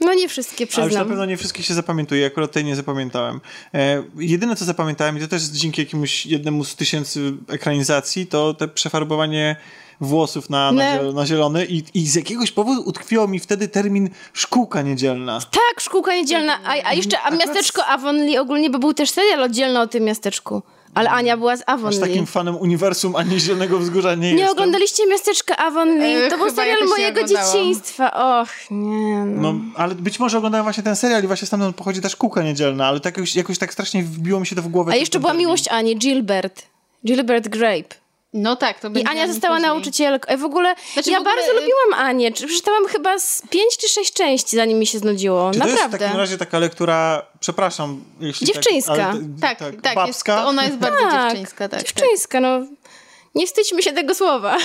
No 0.01 0.15
nie 0.15 0.29
wszystkie, 0.29 0.65
Ale 0.65 0.69
już 0.69 0.77
na 0.77 0.85
przyznam. 0.87 1.09
pewno 1.09 1.25
nie 1.25 1.37
wszystkie 1.37 1.63
się 1.63 1.75
zapamiętuje, 1.75 2.27
akurat 2.27 2.53
tej 2.53 2.65
nie 2.65 2.77
zapamiętałem. 2.77 3.41
E, 3.75 4.03
jedyne 4.19 4.57
co 4.57 4.65
zapamiętałem, 4.65 5.19
i 5.19 5.21
to 5.21 5.29
też 5.29 5.43
dzięki 5.43 5.81
jakiemuś 5.83 6.27
jednemu 6.27 6.65
z 6.65 6.77
tysięcy 6.77 7.33
ekranizacji, 7.49 8.27
to 8.27 8.55
te 8.55 8.69
przefarbowanie 8.69 9.57
włosów 10.01 10.51
na, 10.51 10.73
na, 10.73 11.03
No. 11.03 11.13
na 11.13 11.27
zielony 11.27 11.67
i, 11.67 11.83
i 11.95 12.07
z 12.07 12.15
jakiegoś 12.15 12.53
powodu 12.53 12.83
utkwiło 12.89 13.29
mi 13.29 13.41
wtedy 13.41 13.69
termin 13.69 14.11
szkółka 14.33 14.83
niedzielna. 14.83 15.41
Tak, 15.41 15.81
szkółka 15.81 16.15
niedzielna. 16.15 16.59
A, 16.65 16.71
a 16.89 16.95
jeszcze 16.95 17.21
a 17.21 17.31
miasteczko 17.31 17.87
Avonlea 17.87 18.39
ogólnie, 18.41 18.71
bo 18.71 18.79
był 18.79 18.95
też 18.95 19.11
serial 19.11 19.43
oddzielny 19.43 19.81
o 19.81 19.87
tym 19.87 20.05
miasteczku. 20.05 20.63
Ale 20.95 21.11
Ania 21.11 21.37
była 21.37 21.57
z 21.57 21.61
Aż 21.61 21.65
Avonlea. 21.67 22.01
takim 22.01 22.27
fanem 22.27 22.57
uniwersum 22.57 23.17
ani 23.17 23.41
Zielonego 23.41 23.79
Wzgórza 23.79 24.15
nie, 24.15 24.21
Nie 24.21 24.29
jestem. 24.31 24.51
oglądaliście 24.53 25.07
miasteczka 25.07 25.57
Avonlea? 25.57 26.27
E, 26.27 26.31
to 26.31 26.39
był 26.39 26.51
serial 26.51 26.79
nie 26.81 26.87
mojego 26.89 27.25
dzieciństwa. 27.25 28.41
Och, 28.41 28.49
nie 28.71 29.25
no. 29.25 29.53
No, 29.53 29.61
ale 29.77 29.95
być 29.95 30.19
może 30.21 30.39
oglądałem 30.39 30.65
właśnie 30.65 30.83
ten 30.83 30.97
serial 30.97 31.25
i 31.25 31.27
właśnie 31.27 31.47
stamtąd 31.47 31.77
pochodzi 31.77 32.01
ta 32.01 32.09
szkółka 32.09 32.43
niedzielna, 32.43 32.87
ale 32.87 33.01
tak 33.01 33.17
jakoś, 33.17 33.37
jakoś 33.37 33.59
tak 33.59 33.73
strasznie 33.73 34.03
wbiło 34.03 34.41
mi 34.41 34.47
się 34.47 34.57
to 34.57 34.63
w 34.63 34.69
głowę. 34.69 34.93
A 34.93 34.97
jeszcze 34.97 35.19
była 35.21 35.31
termin. 35.31 35.47
miłość 35.47 35.69
Ani, 35.69 35.97
Gilbert. 35.97 36.63
Gilbert 37.07 37.49
Grape. 37.49 38.02
No 38.35 38.57
tak, 38.57 38.81
to 38.81 38.89
I 38.89 38.91
będzie 38.91 39.11
Ania 39.11 39.27
została 39.29 39.55
później. 39.57 39.71
nauczycielką. 39.71 40.29
E, 40.29 40.37
W 40.37 40.45
ogóle 40.45 40.75
Znaczy, 40.93 41.11
ja 41.11 41.19
w 41.19 41.21
ogóle, 41.21 41.37
bardzo 41.37 41.53
y- 41.53 41.55
lubiłam 41.55 42.07
Anię. 42.07 42.33
Czy- 42.33 42.47
Przeczytałam 42.47 42.87
chyba 42.87 43.19
z 43.19 43.43
pięć 43.51 43.77
czy 43.77 43.89
sześć 43.89 44.13
części, 44.13 44.57
zanim 44.57 44.79
mi 44.79 44.87
się 44.87 44.99
znudziło. 44.99 45.51
Czy 45.53 45.59
to 45.59 45.65
jest 45.67 45.79
w 45.79 45.83
Naprawdę. 45.83 45.99
takim 46.07 46.21
razie 46.21 46.39
taka 46.39 46.59
lektura, 46.59 47.27
przepraszam, 47.41 48.05
jeśli 48.21 48.47
Dziewczyńska. 48.47 48.95
Tak, 49.41 49.63
ale, 49.63 49.73
Tak, 49.73 49.83
tak, 49.83 49.85
jest, 49.85 49.95
babska. 49.95 50.47
ona 50.47 50.65
jest 50.65 50.77
bardzo 50.87 51.11
dziewczyńska. 51.11 51.69
Tak, 51.69 51.81
dziewczyńska, 51.83 52.41
no. 52.41 52.61
Nie 53.35 53.47
wstydźmy 53.47 53.83
się 53.83 53.93
tego 53.93 54.15
słowa. 54.15 54.57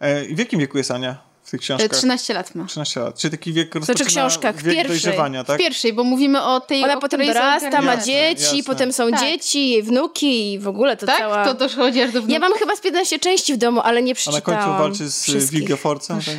E, 0.00 0.24
w 0.24 0.38
jakim 0.38 0.60
wieku 0.60 0.78
jest 0.78 0.90
Ania 0.90 1.16
tych 1.58 1.60
książkach? 1.60 1.98
13 1.98 2.34
lat 2.34 2.54
ma. 2.54 2.64
13 2.66 3.00
lat. 3.00 3.18
Czyli 3.18 3.30
taki 3.30 3.52
wiek 3.52 3.68
Znaczy 3.72 3.78
rozpoczyna 3.92 4.08
książkach, 4.10 4.56
w 4.56 4.62
wiek 4.62 4.74
pierwszej. 4.74 4.88
dojrzewania, 5.00 5.44
tak? 5.44 5.56
W 5.56 5.58
pierwszej, 5.58 5.92
bo 5.92 6.04
mówimy 6.04 6.42
o 6.42 6.60
tej, 6.60 6.84
Ona 6.84 6.96
o 6.96 7.00
potem 7.00 7.26
dorasta, 7.26 7.82
ma 7.82 7.96
dzieci, 7.96 8.42
jasne. 8.42 8.62
potem 8.66 8.92
są 8.92 9.10
Tak. 9.10 9.20
dzieci, 9.20 9.68
jej 9.70 9.82
wnuki 9.82 10.52
i 10.52 10.58
w 10.58 10.68
ogóle 10.68 10.96
to 10.96 11.06
Tak? 11.06 11.18
cała... 11.18 11.44
To 11.44 11.54
dochodzi 11.54 12.00
aż 12.02 12.06
do 12.12 12.12
wnuków? 12.12 12.30
Ja 12.30 12.38
mam 12.38 12.52
chyba 12.52 12.76
z 12.76 12.80
15 12.80 13.18
części 13.18 13.54
w 13.54 13.56
domu, 13.56 13.80
ale 13.84 14.02
nie 14.02 14.10
A 14.10 14.12
na 14.12 14.14
przeczytałam 14.14 14.60
końcu 14.64 14.78
walczy 14.82 15.10
z 15.10 15.22
wszystkich. 15.22 15.58
Wilgeforcem. 15.58 16.18
Tak? 16.20 16.34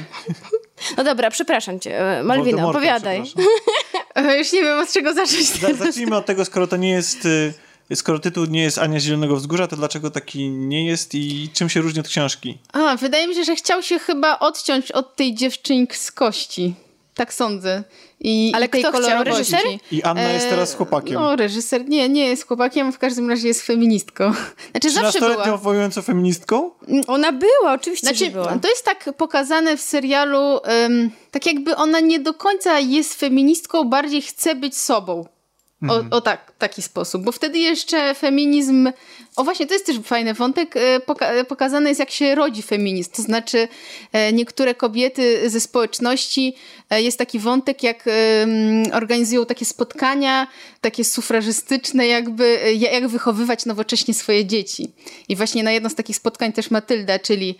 No 0.98 1.04
dobra, 1.04 1.32
przepraszam 1.32 1.80
cię. 1.80 2.20
e, 2.20 2.24
Malwina, 2.24 2.68
opowiadaj. 2.68 3.24
E, 4.16 4.38
Już 4.40 4.52
nie 4.54 4.62
wiem 4.62 4.80
od 4.80 4.92
czego 4.92 5.14
zacząć. 5.14 5.46
Za- 5.60 5.74
Zacznijmy 5.74 6.16
od 6.16 6.26
tego, 6.26 6.46
skoro 6.46 6.68
to 6.68 6.78
nie 6.78 6.90
jest... 6.90 7.26
y, 7.26 7.54
Skoro 7.94 8.20
tytuł 8.20 8.46
nie 8.46 8.62
jest 8.64 8.78
Ania 8.78 9.00
z 9.00 9.04
Zielonego 9.04 9.36
Wzgórza, 9.36 9.68
to 9.68 9.76
dlaczego 9.76 10.12
taki 10.12 10.50
nie 10.50 10.86
jest 10.86 11.16
i 11.16 11.50
czym 11.54 11.70
się 11.70 11.82
różni 11.82 12.00
od 12.00 12.08
książki? 12.08 12.58
A, 12.74 12.96
wydaje 12.98 13.28
mi 13.28 13.36
się, 13.36 13.44
że 13.44 13.56
chciał 13.56 13.82
się 13.84 14.00
chyba 14.00 14.40
odciąć 14.40 14.92
od 14.92 15.16
tej 15.16 15.36
dziewczynkości. 15.36 16.74
Tak 17.16 17.34
sądzę. 17.34 17.84
I, 18.20 18.52
Ale 18.56 18.66
i 18.66 18.70
tej 18.70 18.84
kto 18.84 19.02
chciał? 19.02 19.24
Reżyser? 19.24 19.60
I 19.92 20.04
Anna 20.04 20.32
jest 20.32 20.50
teraz 20.50 20.74
chłopakiem. 20.76 21.14
No, 21.14 21.36
reżyser 21.36 21.90
nie, 21.90 22.10
nie 22.10 22.28
jest 22.28 22.48
chłopakiem, 22.48 22.92
w 22.92 23.00
każdym 23.00 23.30
razie 23.30 23.48
jest 23.48 23.62
feministką. 23.62 24.34
Znaczy 24.72 24.92
zawsze 24.92 25.20
13-letnią 25.20 25.44
była. 25.46 25.58
wojującą 25.58 26.02
feministką? 26.02 26.72
Ona 27.08 27.32
była, 27.32 27.74
oczywiście, 27.74 28.08
Znaczy, 28.08 28.26
że 28.26 28.32
była. 28.32 28.60
to 28.60 28.70
jest 28.70 28.86
tak 28.86 29.14
pokazane 29.18 29.78
w 29.78 29.82
serialu, 29.82 30.60
em, 30.64 31.12
tak 31.32 31.46
jakby 31.46 31.76
ona 31.76 32.00
nie 32.00 32.20
do 32.20 32.34
końca 32.34 32.80
jest 32.80 33.14
feministką, 33.20 33.84
bardziej 33.84 34.22
chce 34.22 34.56
być 34.56 34.78
sobą. 34.78 35.26
O, 35.90 36.16
o 36.16 36.22
tak, 36.22 36.52
taki 36.58 36.82
sposób, 36.82 37.24
bo 37.24 37.32
wtedy 37.32 37.60
jeszcze 37.60 38.16
feminizm. 38.16 38.92
O 39.36 39.44
właśnie, 39.44 39.68
to 39.68 39.74
jest 39.74 39.86
też 39.86 40.00
fajny 40.04 40.34
wątek. 40.34 40.78
e, 40.78 41.00
Poka 41.00 41.28
e, 41.28 41.46
pokazane 41.46 41.90
jest, 41.90 42.00
jak 42.00 42.12
się 42.12 42.36
rodzi 42.36 42.62
feminizm. 42.62 43.12
To 43.12 43.22
znaczy, 43.22 43.68
e, 44.12 44.34
niektóre 44.34 44.76
kobiety 44.76 45.50
ze 45.50 45.60
społeczności, 45.60 46.56
jest 46.92 47.18
taki 47.18 47.40
wątek, 47.40 47.84
jak 47.84 48.06
organizują 48.94 49.46
takie 49.46 49.66
spotkania, 49.66 50.48
takie 50.82 51.04
sufrażystyczne, 51.04 52.08
jakby 52.08 52.60
jak 52.78 53.08
wychowywać 53.08 53.66
nowocześnie 53.66 54.14
swoje 54.14 54.46
dzieci. 54.46 54.94
I 55.30 55.36
właśnie 55.36 55.64
na 55.64 55.72
jedno 55.72 55.90
z 55.90 55.96
takich 55.96 56.16
spotkań 56.16 56.54
też 56.54 56.72
Matylda, 56.72 57.20
czyli. 57.20 57.58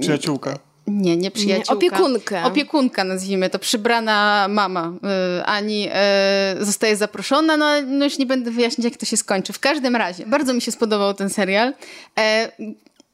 Przyjaciółka. 0.00 0.69
Nie, 0.86 1.16
nie 1.16 1.30
przyjaciółka. 1.30 1.72
opiekunkę. 1.72 2.44
Opiekunka, 2.44 3.04
nazwijmy 3.04 3.50
to, 3.50 3.58
przybrana 3.58 4.46
mama 4.50 4.92
y, 5.40 5.44
Ani 5.44 5.88
y, 6.60 6.64
zostaje 6.64 6.96
zaproszona, 6.96 7.56
no, 7.56 7.66
no 7.86 8.04
już 8.04 8.18
nie 8.18 8.26
będę 8.26 8.50
wyjaśniać, 8.50 8.84
jak 8.84 8.96
to 8.96 9.06
się 9.06 9.16
skończy. 9.16 9.52
W 9.52 9.58
każdym 9.58 9.96
razie, 9.96 10.26
bardzo 10.26 10.54
mi 10.54 10.62
się 10.62 10.72
spodobał 10.72 11.14
ten 11.14 11.30
serial. 11.30 11.72
E, 12.18 12.52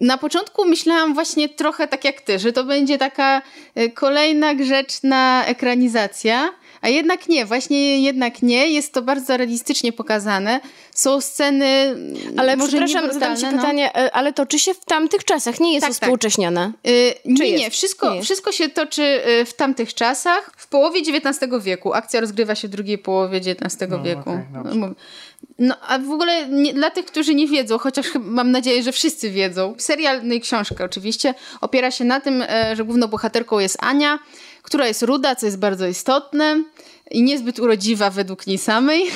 na 0.00 0.18
początku 0.18 0.64
myślałam 0.64 1.14
właśnie 1.14 1.48
trochę 1.48 1.88
tak 1.88 2.04
jak 2.04 2.20
ty, 2.20 2.38
że 2.38 2.52
to 2.52 2.64
będzie 2.64 2.98
taka 2.98 3.42
y, 3.78 3.90
kolejna 3.90 4.54
grzeczna 4.54 5.44
ekranizacja, 5.46 6.48
A 6.86 6.88
jednak 6.88 7.28
nie, 7.28 7.46
właśnie 7.46 8.00
jednak 8.02 8.42
nie. 8.42 8.70
Jest 8.70 8.92
to 8.92 9.02
bardzo 9.02 9.36
realistycznie 9.36 9.92
pokazane. 9.92 10.60
Są 10.94 11.20
sceny. 11.20 11.96
Ale 12.36 12.56
może 12.56 12.68
przepraszam, 12.68 13.06
nie 13.06 13.12
zadam 13.12 13.36
ci 13.36 13.44
no. 13.44 13.52
pytanie, 13.52 13.96
e, 13.96 14.14
ale 14.14 14.32
toczy 14.32 14.58
się 14.58 14.74
w 14.74 14.84
tamtych 14.84 15.24
czasach, 15.24 15.60
nie 15.60 15.74
jest 15.74 15.86
Tak, 15.86 15.94
tak. 15.94 16.02
uspółcześnione. 16.02 16.72
Y, 16.86 17.14
nie, 17.24 17.48
jest? 17.48 17.64
nie, 17.64 17.70
wszystko, 17.70 18.14
Nie 18.14 18.22
wszystko 18.22 18.52
się 18.52 18.68
toczy 18.68 19.02
y, 19.02 19.44
w 19.44 19.54
tamtych 19.54 19.94
czasach, 19.94 20.52
w 20.56 20.66
połowie 20.68 21.00
XIX 21.00 21.52
wieku. 21.62 21.94
Akcja 21.94 22.20
rozgrywa 22.20 22.54
się 22.54 22.68
w 22.68 22.70
drugiej 22.70 22.98
połowie 22.98 23.38
XIX 23.38 23.92
wieku. 24.04 24.30
okej, 24.30 24.44
dobrze. 24.54 24.78
no, 24.78 24.88
no, 25.58 25.74
a 25.88 25.98
w 25.98 26.10
ogóle 26.10 26.48
nie, 26.48 26.74
dla 26.74 26.90
tych, 26.90 27.06
którzy 27.06 27.34
nie 27.34 27.46
wiedzą, 27.46 27.78
chociaż 27.78 28.06
mam 28.20 28.50
nadzieję, 28.50 28.82
że 28.82 28.92
wszyscy 28.92 29.30
wiedzą, 29.30 29.74
serial, 29.78 30.20
no 30.24 30.34
i 30.34 30.40
książka 30.40 30.84
oczywiście, 30.84 31.34
opiera 31.60 31.90
się 31.90 32.04
na 32.04 32.20
tym, 32.20 32.42
e, 32.42 32.76
że 32.76 32.84
główną 32.84 33.06
bohaterką 33.06 33.58
jest 33.58 33.78
Ania, 33.80 34.18
która 34.66 34.86
jest 34.86 35.02
ruda, 35.02 35.36
co 35.36 35.46
jest 35.46 35.58
bardzo 35.58 35.86
istotne 35.86 36.62
i 37.10 37.22
niezbyt 37.22 37.58
urodziwa 37.58 38.10
według 38.10 38.46
niej 38.46 38.58
samej. 38.58 39.06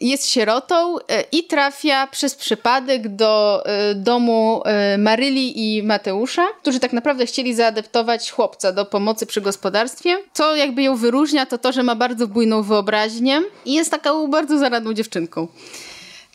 Jest 0.00 0.28
sierotą 0.28 0.98
e, 0.98 1.24
i 1.32 1.44
trafia 1.44 2.06
przez 2.06 2.34
przypadek 2.34 3.08
do 3.08 3.62
e, 3.66 3.94
domu 3.94 4.62
e, 4.64 4.98
Maryli 4.98 5.76
i 5.76 5.82
Mateusza, 5.82 6.46
którzy 6.60 6.80
tak 6.80 6.92
naprawdę 6.92 7.26
chcieli 7.26 7.54
zaadaptować 7.54 8.30
chłopca 8.30 8.72
do 8.72 8.84
pomocy 8.84 9.26
przy 9.26 9.40
gospodarstwie. 9.40 10.16
Co 10.32 10.56
jakby 10.56 10.82
ją 10.82 10.96
wyróżnia, 10.96 11.46
to 11.46 11.58
to, 11.58 11.72
że 11.72 11.82
ma 11.82 11.94
bardzo 11.94 12.26
bujną 12.26 12.62
wyobraźnię 12.62 13.42
i 13.64 13.72
jest 13.72 13.90
taką 13.90 14.28
bardzo 14.28 14.58
zaradną 14.58 14.94
dziewczynką. 14.94 15.48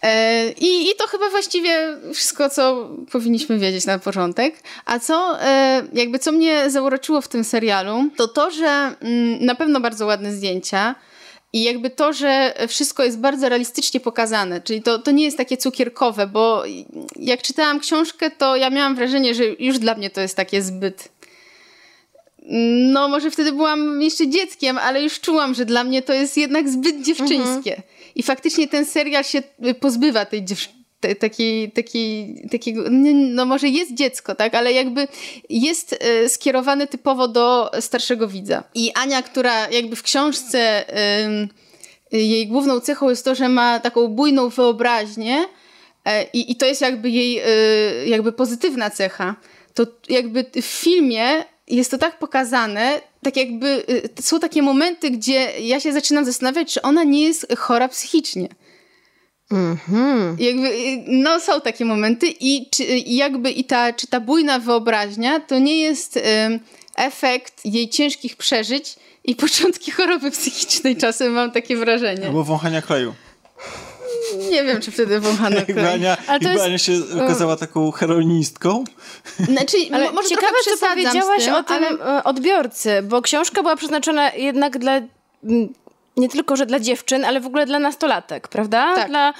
E, 0.03 0.51
I, 0.51 0.89
I 0.89 0.95
to 0.97 1.07
chyba 1.07 1.29
właściwie 1.29 1.97
wszystko, 2.13 2.49
co 2.49 2.89
powinniśmy 3.11 3.57
wiedzieć 3.57 3.85
na 3.85 3.99
początek. 3.99 4.55
A 4.85 4.99
co, 4.99 5.41
e, 5.41 5.83
jakby 5.93 6.19
co 6.19 6.31
mnie 6.31 6.69
zauroczyło 6.69 7.21
w 7.21 7.27
tym 7.27 7.43
serialu, 7.43 8.09
to 8.15 8.27
to, 8.27 8.51
że 8.51 8.95
mm, 9.01 9.45
na 9.45 9.55
pewno 9.55 9.79
bardzo 9.79 10.05
ładne 10.05 10.33
zdjęcia, 10.33 10.95
i 11.53 11.63
jakby 11.63 11.89
to, 11.89 12.13
że 12.13 12.53
wszystko 12.67 13.03
jest 13.03 13.19
bardzo 13.19 13.49
realistycznie 13.49 13.99
pokazane, 13.99 14.61
czyli 14.61 14.81
to, 14.81 14.99
to 14.99 15.11
nie 15.11 15.23
jest 15.23 15.37
takie 15.37 15.57
cukierkowe, 15.57 16.27
bo 16.27 16.63
jak 17.15 17.41
czytałam 17.41 17.79
książkę, 17.79 18.31
to 18.31 18.55
ja 18.55 18.69
miałam 18.69 18.95
wrażenie, 18.95 19.35
że 19.35 19.43
już 19.45 19.79
dla 19.79 19.95
mnie 19.95 20.09
to 20.09 20.21
jest 20.21 20.35
takie 20.35 20.61
zbyt. 20.61 21.09
No, 22.91 23.07
może 23.07 23.31
wtedy 23.31 23.51
byłam 23.51 24.01
jeszcze 24.01 24.27
dzieckiem, 24.27 24.77
ale 24.77 25.03
już 25.03 25.19
czułam, 25.19 25.53
że 25.53 25.65
dla 25.65 25.83
mnie 25.83 26.01
to 26.01 26.13
jest 26.13 26.37
jednak 26.37 26.69
zbyt 26.69 27.05
dziewczyńskie. 27.05 27.81
I 28.17 28.23
faktycznie 28.23 28.67
ten 28.67 28.85
serial 28.85 29.23
się 29.23 29.43
y, 29.65 29.73
pozbywa 29.73 30.25
tej 30.25 30.45
dziewczyny. 30.45 30.77
Takiej, 31.19 31.71
takiej, 31.71 32.35
takiego, 32.51 32.89
nie, 32.89 33.13
no 33.13 33.45
może 33.45 33.67
jest 33.67 33.93
dziecko, 33.93 34.35
tak, 34.35 34.55
ale 34.55 34.73
jakby 34.73 35.07
jest 35.49 35.95
e, 35.99 36.29
skierowany 36.29 36.87
typowo 36.87 37.27
do 37.27 37.71
starszego 37.79 38.27
widza. 38.27 38.63
I 38.75 38.91
Ania, 38.93 39.21
która 39.21 39.69
jakby 39.69 39.95
w 39.95 40.03
książce 40.03 40.85
jej 42.11 42.47
główną 42.47 42.79
cechą 42.79 43.09
jest 43.09 43.25
to, 43.25 43.35
że 43.35 43.49
ma 43.49 43.79
taką 43.79 44.07
bujną 44.07 44.49
wyobraźnię 44.49 45.45
e, 46.05 46.23
i, 46.23 46.51
i 46.51 46.55
to 46.55 46.65
jest 46.65 46.81
jakby 46.81 47.09
jej 47.09 47.39
y, 47.39 48.07
jakby 48.07 48.31
pozytywna 48.31 48.89
cecha, 48.89 49.35
to 49.73 49.85
jakby 50.09 50.45
w 50.61 50.65
filmie 50.65 51.43
jest 51.67 51.91
to 51.91 51.97
tak 51.97 52.19
pokazane, 52.19 53.01
tak 53.23 53.37
jakby 53.37 53.83
y, 53.89 54.21
są 54.21 54.39
takie 54.39 54.61
momenty, 54.61 55.11
gdzie 55.11 55.51
ja 55.59 55.79
się 55.79 55.93
zaczynam 55.93 56.25
zastanawiać, 56.25 56.73
czy 56.73 56.81
ona 56.81 57.03
nie 57.03 57.23
jest 57.23 57.55
chora 57.57 57.87
psychicznie. 57.87 58.49
Jakby, 60.39 60.67
y, 60.67 61.03
no 61.07 61.39
są 61.39 61.61
takie 61.61 61.85
momenty 61.85 62.27
i 62.39 62.69
czy, 62.69 62.83
i 62.83 63.15
jakby 63.15 63.51
i 63.51 63.63
ta, 63.63 63.93
czy 63.93 64.07
ta 64.07 64.19
bujna 64.19 64.59
wyobraźnia 64.59 65.39
to 65.39 65.59
nie 65.59 65.79
jest 65.79 66.17
ym, 66.17 66.59
efekt 66.95 67.65
jej 67.65 67.89
ciężkich 67.89 68.35
przeżyć 68.35 68.95
i 69.23 69.35
początki 69.45 69.91
choroby 69.91 70.31
psychicznej 70.31 70.95
czasem 70.95 71.31
mam 71.33 71.51
takie 71.51 71.77
wrażenie. 71.77 72.27
Albo 72.27 72.43
wąchania 72.43 72.81
kleju. 72.81 73.13
Nie 74.51 74.63
wiem, 74.63 74.81
czy 74.81 74.91
wtedy 74.91 75.19
wąchano 75.19 75.61
klej. 75.65 75.93
Ania, 75.93 76.17
Ale 76.27 76.39
to 76.39 76.49
jest- 76.49 76.63
Ania 76.65 76.77
się 76.77 76.93
okazała 77.25 77.55
taką 77.55 77.91
heroinistką. 77.91 78.83
Znaczy, 79.39 79.77
Ale 79.91 80.05
mo- 80.05 80.11
może 80.11 80.29
ciekawe, 80.29 80.53
przesadzam 80.61 80.89
powiedziałaś 80.89 81.45
tym, 81.45 81.53
o 81.53 81.63
tym 81.63 81.77
ale... 82.01 82.17
e, 82.19 82.23
odbiorcy, 82.23 83.01
bo 83.03 83.21
książka 83.21 83.61
była 83.61 83.75
przeznaczona 83.75 84.31
jednak 84.31 84.77
dla 84.77 85.01
nie 86.17 86.29
tylko, 86.29 86.55
że 86.55 86.65
dla 86.65 86.79
dziewczyn, 86.79 87.25
ale 87.25 87.39
w 87.41 87.45
ogóle 87.45 87.65
dla 87.65 87.79
nastolatek, 87.79 88.47
prawda? 88.47 88.95
Tak. 88.95 89.07
Dla, 89.09 89.33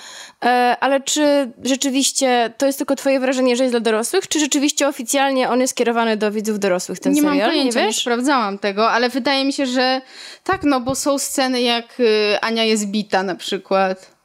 e, 0.45 0.77
ale 0.79 1.01
czy 1.01 1.51
rzeczywiście 1.63 2.53
to 2.57 2.65
jest 2.65 2.77
tylko 2.77 2.95
twoje 2.95 3.19
wrażenie, 3.19 3.55
że 3.55 3.63
jest 3.63 3.73
dla 3.73 3.79
dorosłych, 3.79 4.27
czy 4.27 4.39
rzeczywiście 4.39 4.87
oficjalnie 4.87 5.49
on 5.49 5.61
jest 5.61 5.71
skierowany 5.73 6.17
do 6.17 6.31
widzów 6.31 6.59
dorosłych, 6.59 6.99
ten 6.99 7.13
nie 7.13 7.21
serial? 7.21 7.37
mam 7.37 7.47
pojęcia, 7.49 7.79
nie 7.79 7.85
nie, 7.85 7.87
wiesz? 7.91 8.01
sprawdzałam 8.01 8.59
tego, 8.59 8.91
ale 8.91 9.09
wydaje 9.09 9.45
mi 9.45 9.53
się, 9.53 9.65
że 9.65 10.01
tak, 10.43 10.63
no 10.63 10.81
bo 10.81 10.95
są 10.95 11.19
sceny 11.19 11.61
jak 11.61 11.99
y, 11.99 12.39
Ania 12.41 12.63
jest 12.63 12.85
bita 12.87 13.23
na 13.23 13.35
przykład. 13.35 14.16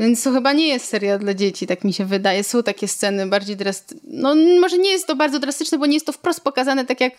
Więc 0.00 0.22
to 0.22 0.32
chyba 0.32 0.52
nie 0.52 0.68
jest 0.68 0.88
serial 0.88 1.18
dla 1.18 1.34
dzieci, 1.34 1.66
tak 1.66 1.84
mi 1.84 1.92
się 1.92 2.04
wydaje. 2.04 2.44
Są 2.44 2.62
takie 2.62 2.88
sceny 2.88 3.26
bardziej 3.26 3.56
drastyczne. 3.56 4.00
No 4.12 4.34
może 4.60 4.78
nie 4.78 4.90
jest 4.90 5.06
to 5.06 5.16
bardzo 5.16 5.38
drastyczne, 5.38 5.78
bo 5.78 5.86
nie 5.86 5.94
jest 5.94 6.06
to 6.06 6.12
wprost 6.12 6.40
pokazane 6.40 6.84
tak 6.86 7.00
jak 7.00 7.12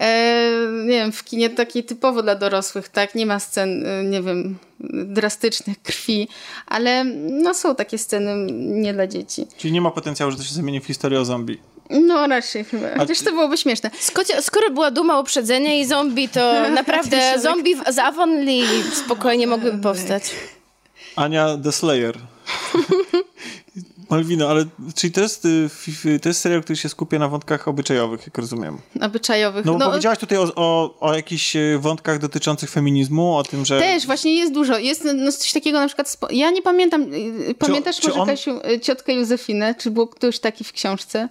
e, 0.00 0.50
nie 0.84 0.92
wiem, 0.98 1.12
w 1.12 1.24
kinie 1.24 1.50
takiej 1.50 1.84
typowo 1.84 2.22
dla 2.22 2.34
dorosłych, 2.34 2.88
tak? 2.88 3.14
Nie 3.14 3.26
ma 3.26 3.40
scen, 3.40 3.86
y, 3.86 4.04
nie 4.04 4.22
wiem, 4.22 4.58
drastycznych 5.04 5.82
krwi, 5.82 6.28
ale 6.66 7.04
no 7.44 7.54
są 7.54 7.74
takie 7.74 7.98
sceny 7.98 8.52
nie 8.52 8.94
dla 8.94 9.06
dzieci. 9.06 9.46
Czyli 9.56 9.72
nie 9.72 9.80
ma 9.80 9.90
potencjału, 9.90 10.32
że 10.32 10.38
to 10.38 10.42
się 10.44 10.54
zamieni 10.54 10.80
w 10.80 10.86
historię 10.86 11.20
o 11.20 11.24
zombie. 11.24 11.58
No 11.90 12.26
raczej 12.26 12.64
chyba. 12.64 12.86
Chociaż 12.98 13.20
to 13.20 13.30
byłoby 13.30 13.56
śmieszne. 13.56 13.90
Skoro, 14.00 14.42
skoro 14.42 14.70
była 14.70 14.90
duma 14.90 15.20
uprzedzenia 15.20 15.74
i 15.80 15.84
zombie, 15.86 16.28
to 16.28 16.52
naprawdę 16.70 17.16
tak. 17.18 17.40
zombie 17.40 17.74
w- 17.76 17.92
z 17.94 17.98
Avonlea 17.98 18.64
spokojnie 19.04 19.46
mogłyby 19.46 19.78
powstać. 19.82 20.22
Ania 21.18 21.56
the 21.62 21.72
Slayer. 21.72 22.18
Malwino, 24.10 24.48
ale 24.48 24.64
czyli 24.94 25.12
to 25.12 25.20
jest, 25.20 25.44
y, 25.44 26.20
to 26.22 26.28
jest 26.28 26.40
serial, 26.40 26.62
który 26.62 26.76
się 26.76 26.88
skupia 26.88 27.18
na 27.18 27.28
wątkach 27.28 27.68
obyczajowych, 27.68 28.26
jak 28.26 28.38
rozumiem. 28.38 28.78
Obyczajowych. 29.00 29.64
No 29.64 29.74
bo 29.74 29.86
powiedziałaś 29.86 30.18
tutaj 30.18 30.38
o, 30.38 30.52
o, 30.56 30.98
o 31.00 31.14
jakichś 31.14 31.56
y, 31.56 31.78
wątkach 31.78 32.18
dotyczących 32.18 32.70
feminizmu, 32.70 33.36
o 33.36 33.42
tym, 33.42 33.64
że... 33.64 33.80
Też, 33.80 34.06
właśnie 34.06 34.34
jest 34.34 34.52
dużo. 34.52 34.78
Jest 34.78 35.08
no, 35.14 35.32
coś 35.32 35.52
takiego 35.52 35.80
na 35.80 35.86
przykład, 35.86 36.08
spo... 36.08 36.28
ja 36.30 36.50
nie 36.50 36.62
pamiętam, 36.62 37.02
y, 37.02 37.54
pamiętasz 37.58 38.00
czy 38.00 38.08
może 38.08 38.20
on- 38.20 38.28
Kasiu, 38.28 38.60
ciotkę 38.82 39.12
Józefinę? 39.12 39.74
Czy 39.74 39.90
był 39.90 40.06
ktoś 40.06 40.38
taki 40.38 40.64
w 40.64 40.72
książce? 40.72 41.28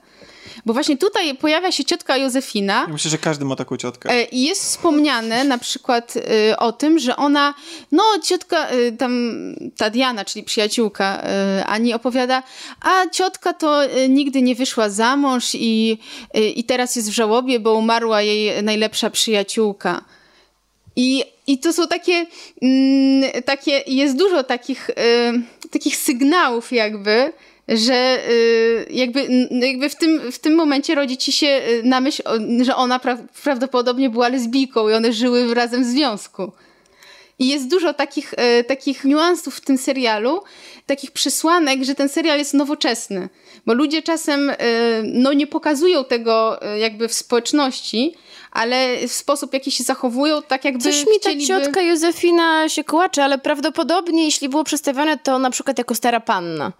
Bo 0.66 0.74
właśnie 0.74 0.98
tutaj 0.98 1.36
pojawia 1.36 1.72
się 1.72 1.86
ciotka 1.86 2.18
Józefina 2.18 2.86
Ja 2.88 2.94
myślę, 2.94 3.12
że 3.12 3.18
każdy 3.18 3.46
ma 3.46 3.56
taką 3.56 3.78
ciotkę. 3.78 4.10
e, 4.10 4.24
i 4.24 4.44
jest 4.44 4.62
wspomniane 4.64 5.44
na 5.44 5.58
przykład 5.58 6.16
y, 6.16 6.58
o 6.58 6.72
tym, 6.72 7.00
że 7.00 7.16
ona, 7.16 7.54
no 7.92 8.04
ciotka, 8.24 8.72
y, 8.72 8.92
tam 8.92 9.34
ta 9.78 9.90
Diana, 9.90 10.26
czyli 10.26 10.46
przyjaciółka 10.46 11.24
Ani 11.66 11.94
opowiada, 11.94 12.44
a 12.82 13.10
ciotka 13.10 13.54
to 13.54 13.82
nigdy 14.10 14.42
nie 14.42 14.56
wyszła 14.56 14.90
za 14.90 15.18
mąż 15.18 15.56
i, 15.56 15.98
i 16.56 16.64
teraz 16.64 16.96
jest 16.96 17.10
w 17.10 17.14
żałobie, 17.14 17.60
bo 17.60 17.74
umarła 17.74 18.22
jej 18.22 18.64
najlepsza 18.64 19.10
przyjaciółka. 19.10 20.02
I, 20.96 21.24
I 21.48 21.60
to 21.60 21.74
są 21.74 21.88
takie, 21.88 22.26
mm, 22.62 23.44
takie 23.46 23.84
jest 23.88 24.18
dużo 24.18 24.44
takich, 24.44 24.90
y, 24.90 25.70
takich 25.72 25.98
sygnałów 25.98 26.72
jakby, 26.72 27.34
że 27.68 28.30
y, 28.30 28.86
jakby, 28.90 29.48
jakby 29.52 29.90
w, 29.90 29.96
tym, 29.96 30.32
w 30.32 30.40
tym 30.40 30.56
momencie 30.56 30.96
rodzi 30.96 31.18
ci 31.18 31.32
się 31.32 31.48
y, 31.48 31.82
na 31.84 32.02
myśl, 32.02 32.24
że 32.62 32.76
ona 32.76 33.00
pra 33.00 33.18
prawdopodobnie 33.44 34.10
była 34.10 34.28
lesbijką 34.28 34.90
i 34.90 34.94
one 34.94 35.14
żyły 35.14 35.54
razem 35.54 35.84
w 35.84 35.88
związku. 35.88 36.52
I 37.40 37.48
jest 37.48 37.70
dużo 37.70 37.94
takich, 37.94 38.34
e, 38.38 38.64
takich 38.64 39.04
niuansów 39.04 39.56
w 39.56 39.62
tym 39.62 39.78
serialu, 39.78 40.42
takich 40.86 41.12
przesłanek, 41.12 41.84
że 41.84 41.96
ten 41.96 42.10
serial 42.10 42.38
jest 42.38 42.54
nowoczesny. 42.54 43.30
Bo 43.66 43.74
ludzie 43.74 44.02
czasem 44.02 44.52
no, 45.04 45.34
nie 45.34 45.48
pokazują 45.48 46.06
tego 46.06 46.60
jakby 46.80 47.08
w 47.08 47.14
społeczności, 47.14 48.16
ale 48.52 49.08
w 49.08 49.12
sposób, 49.12 49.54
jaki 49.54 49.72
się 49.72 49.84
zachowują, 49.84 50.42
tak 50.42 50.66
jakby 50.66 50.84
Coś 50.84 51.00
mi 51.00 51.14
ta 51.14 51.30
chcieliby... 51.30 51.46
ciotka 51.46 51.82
Józefina 51.82 52.70
się 52.70 52.84
kłacze, 52.84 53.24
ale 53.24 53.38
prawdopodobnie 53.38 54.26
jeśli 54.26 54.50
było 54.50 54.64
przedstawione 54.64 55.18
to 55.18 55.40
na 55.40 55.50
przykład 55.50 55.78
jako 55.78 55.96
stara 55.96 56.20
panna. 56.20 56.74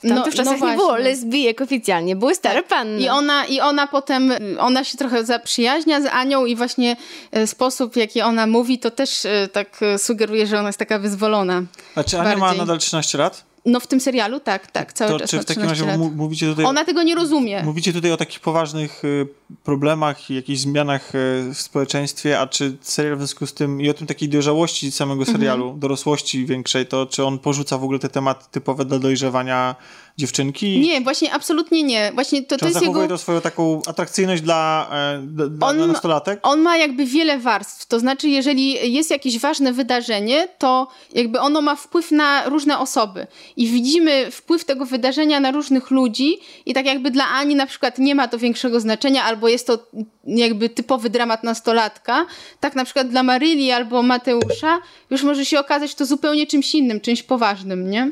W 0.00 0.04
No- 0.04 0.14
tamtych 0.14 0.34
no 0.36 0.44
czasach 0.44 0.60
nie 0.60 0.76
było 0.76 0.88
właśnie. 0.88 1.04
lesbijek 1.04 1.60
oficjalnie, 1.60 2.16
były 2.16 2.34
stare 2.34 2.62
panny. 2.62 3.00
I 3.00 3.08
ona, 3.08 3.46
I 3.46 3.60
ona 3.60 3.86
potem, 3.86 4.32
ona 4.58 4.84
się 4.84 4.98
trochę 4.98 5.24
zaprzyjaźnia 5.24 6.00
z 6.00 6.06
Anią 6.06 6.44
i 6.46 6.56
właśnie 6.56 6.96
e, 7.32 7.46
sposób, 7.46 7.92
w 7.92 7.96
jaki 7.96 8.22
ona 8.22 8.46
mówi, 8.46 8.78
to 8.78 8.90
też 8.90 9.26
e, 9.26 9.48
tak 9.52 9.82
e, 9.82 9.98
sugeruje, 9.98 10.46
że 10.46 10.58
ona 10.58 10.68
jest 10.68 10.78
taka 10.78 10.98
wyzwolona. 10.98 11.62
A 11.94 12.04
czy 12.04 12.20
Ania 12.20 12.34
ma 12.34 12.40
bardziej. 12.40 12.60
nadal 12.60 12.78
13 12.78 13.18
lat? 13.18 13.44
No 13.70 13.80
w 13.80 13.86
tym 13.86 14.00
serialu 14.00 14.40
tak, 14.40 14.70
tak, 14.70 14.92
cały 14.92 15.10
To 15.10 15.18
czas 15.18 15.30
czy 15.30 15.38
w 15.38 15.44
takim 15.44 15.62
13 15.62 15.86
razie 15.86 15.98
lat. 15.98 16.16
mówicie 16.16 16.46
tutaj... 16.46 16.64
Ona 16.64 16.84
tego 16.84 17.02
nie 17.02 17.14
rozumie. 17.14 17.62
Mówicie 17.62 17.92
tutaj 17.92 18.12
o 18.12 18.16
takich 18.16 18.40
poważnych 18.40 19.04
y, 19.04 19.28
problemach 19.64 20.30
i 20.30 20.34
jakichś 20.34 20.60
zmianach 20.60 21.14
y, 21.14 21.54
w 21.54 21.60
społeczeństwie, 21.60 22.40
a 22.40 22.46
czy 22.46 22.76
serial 22.80 23.16
w 23.16 23.18
związku 23.18 23.46
z 23.46 23.54
tym 23.54 23.80
i 23.80 23.90
o 23.90 23.94
tym 23.94 24.06
takiej 24.06 24.28
dojrzałości 24.28 24.90
samego 24.90 25.24
serialu, 25.24 25.76
dorosłości 25.78 26.46
większej, 26.46 26.86
to 26.86 27.06
czy 27.06 27.24
on 27.24 27.38
porzuca 27.38 27.78
w 27.78 27.84
ogóle 27.84 27.98
te 27.98 28.08
tematy 28.08 28.44
typowe 28.50 28.84
dla 28.84 28.98
dojrzewania 28.98 29.74
dziewczynki? 30.20 30.80
Nie, 30.80 31.00
właśnie 31.00 31.32
absolutnie 31.32 31.82
nie. 31.82 32.12
Właśnie 32.14 32.42
to, 32.42 32.54
Czy 32.56 32.60
to 32.60 32.66
on 32.66 32.72
jest 32.72 32.82
jego... 32.82 33.08
to 33.08 33.18
swoją 33.18 33.40
taką 33.40 33.82
atrakcyjność 33.86 34.42
dla, 34.42 34.90
e, 34.92 35.22
dla, 35.26 35.46
dla 35.46 35.66
On- 35.66 35.92
nastolatek? 35.92 36.40
On 36.42 36.60
ma 36.60 36.76
jakby 36.76 37.06
wiele 37.06 37.38
warstw, 37.38 37.86
to 37.86 38.00
znaczy 38.00 38.28
jeżeli 38.28 38.92
jest 38.94 39.10
jakieś 39.10 39.38
ważne 39.38 39.72
wydarzenie, 39.72 40.48
to 40.58 40.88
jakby 41.14 41.40
ono 41.40 41.60
ma 41.60 41.76
wpływ 41.76 42.10
na 42.10 42.48
różne 42.48 42.78
osoby 42.78 43.26
i 43.56 43.66
widzimy 43.66 44.30
wpływ 44.30 44.64
tego 44.64 44.86
wydarzenia 44.86 45.40
na 45.40 45.50
różnych 45.50 45.90
ludzi 45.90 46.38
i 46.66 46.74
tak 46.74 46.86
jakby 46.86 47.10
dla 47.10 47.28
Ani 47.28 47.54
na 47.54 47.66
przykład 47.66 47.98
nie 47.98 48.14
ma 48.14 48.28
to 48.28 48.38
większego 48.38 48.80
znaczenia 48.80 49.24
albo 49.24 49.48
jest 49.48 49.66
to 49.66 49.86
jakby 50.26 50.68
typowy 50.68 51.10
dramat 51.10 51.44
nastolatka, 51.44 52.26
tak 52.60 52.74
na 52.76 52.84
przykład 52.84 53.08
dla 53.08 53.22
Maryli 53.22 53.70
albo 53.70 54.02
Mateusza 54.02 54.78
już 55.10 55.22
może 55.22 55.44
się 55.44 55.60
okazać 55.60 55.94
to 55.94 56.06
zupełnie 56.06 56.46
czymś 56.46 56.74
innym, 56.74 57.00
czymś 57.00 57.22
poważnym, 57.22 57.90
nie? 57.90 58.10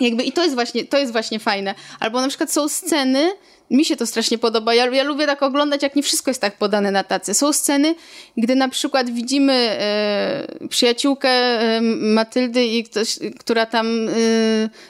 Jakby 0.00 0.22
i 0.22 0.32
to 0.32 0.42
jest 0.42 0.54
właśnie, 0.54 0.84
to 0.84 0.98
jest 0.98 1.12
właśnie 1.12 1.38
fajne. 1.38 1.74
Albo 2.00 2.20
na 2.20 2.28
przykład 2.28 2.52
są 2.52 2.68
sceny, 2.68 3.32
mi 3.70 3.84
się 3.84 3.96
to 3.96 4.06
strasznie 4.06 4.38
podoba. 4.38 4.74
Ja, 4.74 4.86
ja 4.86 5.04
lubię 5.04 5.26
tak 5.26 5.42
oglądać, 5.42 5.82
jak 5.82 5.96
nie 5.96 6.02
wszystko 6.02 6.30
jest 6.30 6.40
tak 6.40 6.58
podane 6.58 6.90
na 6.90 7.04
tacy. 7.04 7.34
Są 7.34 7.52
sceny, 7.52 7.94
gdy 8.36 8.54
na 8.54 8.68
przykład 8.68 9.10
widzimy 9.10 9.52
e, 9.52 10.68
przyjaciółkę 10.68 11.28
e, 11.28 11.80
Matyldy, 12.00 12.64
i 12.64 12.84
ktoś, 12.84 13.18
która 13.40 13.66
tam 13.66 14.08
e, 14.08 14.12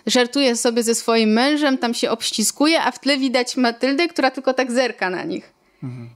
żartuje 0.07 0.57
sobie 0.57 0.83
ze 0.83 0.95
swoim 0.95 1.31
mężem, 1.31 1.79
tam 1.79 1.95
się 1.95 2.11
obściskuje, 2.11 2.83
a 2.83 2.91
w 2.91 2.99
tle 2.99 3.19
widać 3.19 3.57
Matyldę, 3.57 4.09
która 4.09 4.31
tylko 4.31 4.55
tak 4.55 4.73
zerka 4.73 5.11
na 5.11 5.25
nich. 5.25 5.54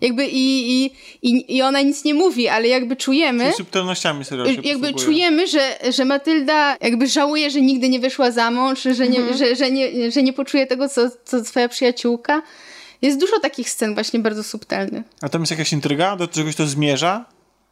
Jakby 0.00 0.26
i, 0.26 0.70
i, 0.84 0.90
i, 1.22 1.56
i 1.56 1.62
ona 1.62 1.80
nic 1.82 2.04
nie 2.04 2.14
mówi, 2.14 2.48
ale 2.48 2.68
jakby 2.68 2.96
czujemy. 2.96 3.44
Czyli 3.44 3.56
subtelnościami 3.56 4.24
serial 4.24 4.46
się 4.46 4.52
Jakby 4.52 4.70
posługuje. 4.72 5.04
czujemy, 5.04 5.46
że, 5.46 5.78
że 5.92 6.04
Matylda 6.04 6.76
jakby 6.80 7.06
żałuje, 7.06 7.50
że 7.50 7.60
nigdy 7.60 7.88
nie 7.88 8.00
wyszła 8.00 8.30
za 8.30 8.50
mąż, 8.50 8.82
że 8.82 9.08
nie, 9.08 9.34
że, 9.34 9.56
że 9.56 9.70
nie, 9.70 10.10
że 10.10 10.22
nie 10.22 10.32
poczuje 10.32 10.66
tego, 10.66 10.88
co, 10.88 11.10
co 11.24 11.42
twoja 11.42 11.68
przyjaciółka. 11.68 12.42
Jest 13.02 13.20
dużo 13.20 13.40
takich 13.40 13.70
scen 13.70 13.94
właśnie 13.94 14.20
bardzo 14.20 14.42
subtelnych. 14.44 15.02
A 15.20 15.28
tam 15.28 15.42
jest 15.42 15.50
jakaś 15.50 15.72
intryga? 15.72 16.16
Do 16.16 16.28
czegoś 16.28 16.56
to 16.56 16.66
zmierza? 16.66 17.24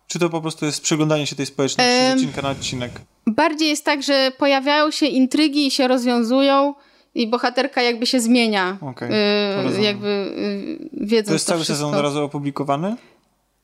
Czy 0.09 0.18
to 0.18 0.30
po 0.30 0.40
prostu 0.40 0.66
jest 0.66 0.80
przeglądanie 0.82 1.26
się 1.26 1.36
tej 1.36 1.47
społeczności 1.47 1.92
z 1.92 2.05
Em, 2.05 2.12
odcinka 2.18 2.42
na 2.42 2.51
odcinek? 2.51 2.92
Bardziej 3.26 3.68
jest 3.68 3.84
tak, 3.84 4.03
że 4.03 4.32
pojawiają 4.38 4.90
się 4.90 5.07
intrygi 5.07 5.66
i 5.66 5.70
się 5.70 5.88
rozwiązują 5.88 6.74
i 7.16 7.26
bohaterka 7.26 7.82
jakby 7.82 8.06
się 8.06 8.20
zmienia. 8.20 8.78
Okej, 8.80 9.10
y, 9.78 9.82
jakby 9.82 10.08
y, 10.08 11.06
wiedząc 11.06 11.28
To 11.28 11.32
jest 11.32 11.46
cały 11.46 11.60
wszystko. 11.60 11.74
sezon 11.76 11.94
od 11.94 12.00
razu 12.02 12.24
opublikowany? 12.24 12.96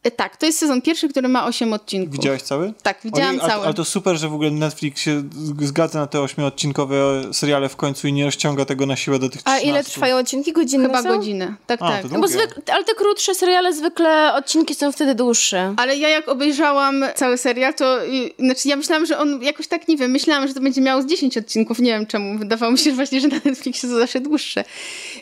Y, 0.06 0.10
Tak, 0.10 0.36
to 0.36 0.46
jest 0.46 0.58
sezon 0.58 0.82
pierwszy, 0.82 1.08
który 1.08 1.28
ma 1.28 1.46
8 1.46 1.72
odcinków. 1.72 2.12
Widziałeś 2.12 2.42
cały? 2.42 2.72
Tak, 2.82 2.98
widziałam 3.04 3.40
a- 3.42 3.48
cały. 3.48 3.64
Ale 3.64 3.74
to 3.74 3.84
super, 3.84 4.16
że 4.16 4.28
w 4.28 4.34
ogóle 4.34 4.50
Netflix 4.50 5.00
się 5.02 5.22
zgadza 5.60 5.98
na 6.00 6.06
te 6.06 6.20
ośmiodcinkowe 6.20 7.22
seriale 7.32 7.68
w 7.68 7.76
końcu 7.76 8.08
i 8.08 8.12
nie 8.12 8.24
rozciąga 8.24 8.64
tego 8.64 8.86
na 8.86 8.96
siłę 8.96 9.18
do 9.18 9.28
tych 9.28 9.40
A 9.44 9.50
13. 9.50 9.68
ile 9.68 9.84
trwają 9.84 10.16
odcinki? 10.16 10.52
Godzinne 10.52 10.86
Chyba 10.86 11.02
są? 11.02 11.08
godzinę. 11.08 11.54
Tak, 11.66 11.82
A, 11.82 11.88
tak. 11.88 12.10
No 12.10 12.18
bo 12.20 12.26
ale 12.72 12.84
te 12.84 12.94
krótsze 12.94 13.34
seriale 13.34 13.72
zwykle 13.72 14.34
odcinki 14.34 14.74
są 14.74 14.92
wtedy 14.92 15.14
dłuższe. 15.14 15.74
Ale 15.76 15.96
ja 15.96 16.08
jak 16.08 16.28
obejrzałam 16.28 17.04
cały 17.16 17.38
serial, 17.38 17.74
to 17.74 17.98
znaczy 18.38 18.68
ja 18.68 18.76
myślałam, 18.76 19.06
że 19.06 19.18
on 19.18 19.42
jakoś 19.42 19.66
tak, 19.66 19.88
nie 19.88 19.96
wiem, 19.96 20.10
myślałam, 20.10 20.48
że 20.48 20.54
to 20.54 20.60
będzie 20.60 20.80
miało 20.80 21.02
z 21.02 21.06
10 21.06 21.38
odcinków, 21.38 21.78
nie 21.78 21.90
wiem 21.90 22.06
czemu. 22.06 22.38
Wydawało 22.38 22.72
mi 22.72 22.78
się 22.78 22.90
że 22.90 22.96
właśnie, 22.96 23.20
że 23.20 23.28
na 23.28 23.36
Netflixie 23.44 23.88
to 23.88 23.98
zawsze 23.98 24.20
dłuższe. 24.20 24.64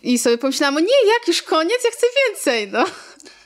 I 0.02 0.18
sobie 0.18 0.38
pomyślałam, 0.38 0.76
o 0.76 0.80
nie, 0.80 0.86
jak 1.18 1.28
już 1.28 1.42
koniec, 1.42 1.84
ja 1.84 1.90
chcę 1.90 2.06
więcej, 2.28 2.68
no. 2.72 2.84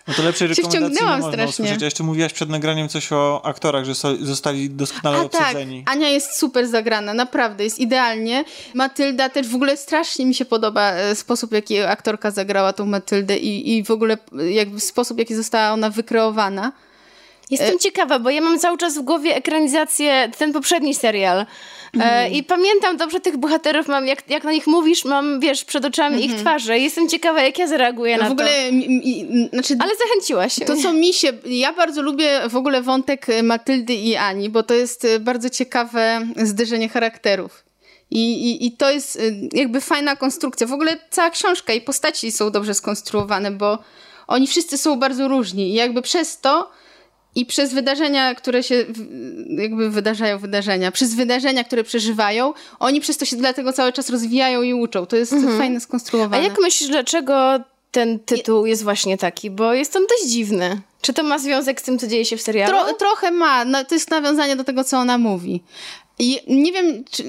No 0.08 0.14
to 0.14 0.22
lepszej 0.22 0.48
rekomendacji 0.48 1.06
nie 1.06 1.12
można 1.12 1.28
strasznie. 1.28 1.46
usłyszeć. 1.46 1.82
A 1.82 1.84
jeszcze 1.84 2.04
mówiłaś 2.04 2.32
przed 2.32 2.48
nagraniem 2.48 2.88
coś 2.88 3.12
o 3.12 3.40
aktorach, 3.44 3.84
że 3.84 3.94
so, 3.94 4.16
zostali 4.20 4.70
doskonale 4.70 5.18
A 5.18 5.28
tak, 5.28 5.40
obsadzeni. 5.40 5.82
Ania 5.86 6.08
jest 6.08 6.38
super 6.38 6.68
zagrana, 6.68 7.14
naprawdę, 7.14 7.64
jest 7.64 7.78
idealnie. 7.78 8.44
Matylda 8.74 9.28
też 9.28 9.48
w 9.48 9.54
ogóle 9.54 9.76
strasznie 9.76 10.26
mi 10.26 10.34
się 10.34 10.44
podoba 10.44 10.92
e, 10.92 11.14
sposób, 11.14 11.50
w 11.50 11.52
jaki 11.52 11.80
aktorka 11.80 12.30
zagrała 12.30 12.72
tą 12.72 12.86
Matyldę 12.86 13.36
i, 13.36 13.76
i 13.76 13.84
w 13.84 13.90
ogóle 13.90 14.18
e, 14.38 14.50
jakby 14.50 14.80
sposób, 14.80 15.16
w 15.16 15.18
jaki 15.18 15.34
została 15.34 15.72
ona 15.72 15.90
wykreowana. 15.90 16.72
Jestem 17.50 17.78
ciekawa, 17.78 18.18
bo 18.18 18.30
ja 18.30 18.40
mam 18.40 18.58
cały 18.58 18.78
czas 18.78 18.98
w 18.98 19.02
głowie 19.02 19.36
ekranizację, 19.36 20.30
ten 20.38 20.52
poprzedni 20.52 20.94
serial. 20.94 21.46
E, 22.00 22.30
I 22.30 22.42
pamiętam 22.42 22.96
dobrze 22.96 23.20
tych 23.20 23.36
bohaterów, 23.36 23.88
mam, 23.88 24.06
jak, 24.06 24.30
jak 24.30 24.44
na 24.44 24.52
nich 24.52 24.66
mówisz, 24.66 25.04
mam, 25.04 25.40
wiesz, 25.40 25.64
przed 25.64 25.84
oczami 25.84 26.24
ich 26.24 26.34
twarze. 26.34 26.78
Jestem 26.78 27.08
ciekawa, 27.08 27.42
jak 27.42 27.58
ja 27.58 27.66
zareaguję 27.66 28.18
na 28.18 28.28
w 28.28 28.32
ogóle, 28.32 28.66
to. 28.66 28.72
mi, 28.72 28.88
mi, 28.88 29.48
znaczy, 29.52 29.76
Ale 29.80 29.92
zachęciłaś 29.96 30.54
się. 30.54 30.64
To, 30.64 30.76
co 30.76 30.92
mi 30.92 31.12
się. 31.12 31.32
Ja 31.46 31.72
bardzo 31.72 32.02
lubię 32.02 32.40
w 32.48 32.56
ogóle 32.56 32.82
wątek 32.82 33.28
e, 33.28 33.42
Matyldy 33.42 33.94
i 33.94 34.16
Ani, 34.16 34.50
bo 34.50 34.62
to 34.62 34.74
jest 34.74 35.04
e, 35.04 35.20
bardzo 35.20 35.50
ciekawe 35.50 36.26
zderzenie 36.36 36.88
charakterów. 36.88 37.64
I, 38.10 38.50
i, 38.50 38.66
I 38.66 38.72
to 38.72 38.90
jest 38.90 39.16
e, 39.16 39.20
jakby 39.52 39.80
fajna 39.80 40.16
konstrukcja. 40.16 40.66
W 40.66 40.72
ogóle 40.72 40.96
cała 41.10 41.30
książka 41.30 41.72
i 41.72 41.80
postaci 41.80 42.32
są 42.32 42.50
dobrze 42.50 42.74
skonstruowane, 42.74 43.50
bo 43.50 43.78
oni 44.26 44.46
wszyscy 44.46 44.78
są 44.78 44.98
bardzo 44.98 45.28
różni. 45.28 45.70
I 45.70 45.74
jakby 45.74 46.02
przez 46.02 46.40
to 46.40 46.70
i 47.34 47.46
przez 47.46 47.74
wydarzenia, 47.74 48.34
które 48.34 48.62
się 48.62 48.84
jakby 49.48 49.90
wydarzają, 49.90 50.38
wydarzenia, 50.38 50.92
przez 50.92 51.14
wydarzenia, 51.14 51.64
które 51.64 51.84
przeżywają, 51.84 52.52
oni 52.78 53.00
przez 53.00 53.16
to 53.16 53.24
się 53.24 53.36
dlatego 53.36 53.72
cały 53.72 53.92
czas 53.92 54.10
rozwijają 54.10 54.62
i 54.62 54.74
uczą. 54.74 55.06
To 55.06 55.16
jest 55.16 55.34
fajne 55.58 55.76
A 55.76 55.80
skonstruowane. 55.80 56.42
jak 56.42 56.60
myślisz, 56.60 56.90
dlaczego 56.90 57.60
ten 57.90 58.18
tytuł 58.18 58.66
jest 58.66 58.82
właśnie 58.82 59.18
taki? 59.18 59.50
Bo 59.50 59.74
jest 59.74 59.96
on 59.96 60.02
dość 60.06 60.32
dziwny. 60.32 60.80
Czy 61.00 61.12
to 61.12 61.22
ma 61.22 61.38
związek 61.38 61.80
z 61.80 61.84
tym, 61.84 61.98
co 61.98 62.06
dzieje 62.06 62.24
się 62.24 62.36
w 62.36 62.42
serialu? 62.42 62.72
Tro, 62.72 62.92
trochę 62.94 63.30
ma. 63.30 63.64
No, 63.64 63.84
to 63.84 63.94
jest 63.94 64.10
nawiązanie 64.10 64.56
do 64.56 64.64
tego, 64.64 64.84
co 64.84 64.98
ona 64.98 65.18
mówi. 65.18 65.62
I 66.18 66.38
nie 66.48 66.72
wiem, 66.72 67.04
czy, 67.10 67.24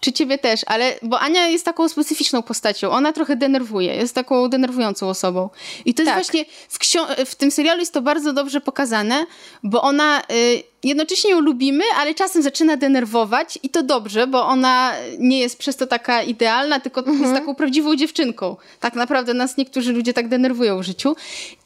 czy 0.00 0.12
ciebie 0.12 0.38
też, 0.38 0.60
ale 0.66 0.94
bo 1.02 1.20
Ania 1.20 1.46
jest 1.48 1.64
taką 1.64 1.88
specyficzną 1.88 2.42
postacią. 2.42 2.90
Ona 2.90 3.12
trochę 3.12 3.36
denerwuje, 3.36 3.94
jest 3.94 4.14
taką 4.14 4.48
denerwującą 4.48 5.08
osobą. 5.08 5.48
I 5.84 5.94
to 5.94 6.02
jest 6.02 6.14
Tak. 6.14 6.24
właśnie 6.24 6.44
w, 6.68 6.78
ksio- 6.78 7.26
w 7.26 7.34
tym 7.34 7.50
serialu 7.50 7.80
jest 7.80 7.92
to 7.92 8.02
bardzo 8.02 8.32
dobrze 8.32 8.60
pokazane, 8.60 9.26
bo 9.62 9.82
ona 9.82 10.20
y, 10.20 10.62
jednocześnie 10.84 11.30
ją 11.30 11.40
lubimy, 11.40 11.84
ale 11.96 12.14
czasem 12.14 12.42
zaczyna 12.42 12.76
denerwować 12.76 13.58
i 13.62 13.68
to 13.68 13.82
dobrze, 13.82 14.26
bo 14.26 14.46
ona 14.46 14.92
nie 15.18 15.38
jest 15.40 15.58
przez 15.58 15.76
to 15.76 15.86
taka 15.86 16.22
idealna, 16.22 16.80
tylko 16.80 17.02
jest 17.20 17.34
taką 17.34 17.54
prawdziwą 17.54 17.96
dziewczynką. 17.96 18.56
Tak 18.80 18.94
naprawdę 18.94 19.34
nas 19.34 19.56
niektórzy 19.56 19.92
ludzie 19.92 20.12
tak 20.12 20.28
denerwują 20.28 20.78
w 20.78 20.82
życiu. 20.82 21.16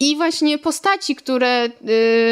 I 0.01 0.17
właśnie 0.17 0.59
postaci, 0.59 1.17
które, 1.17 1.65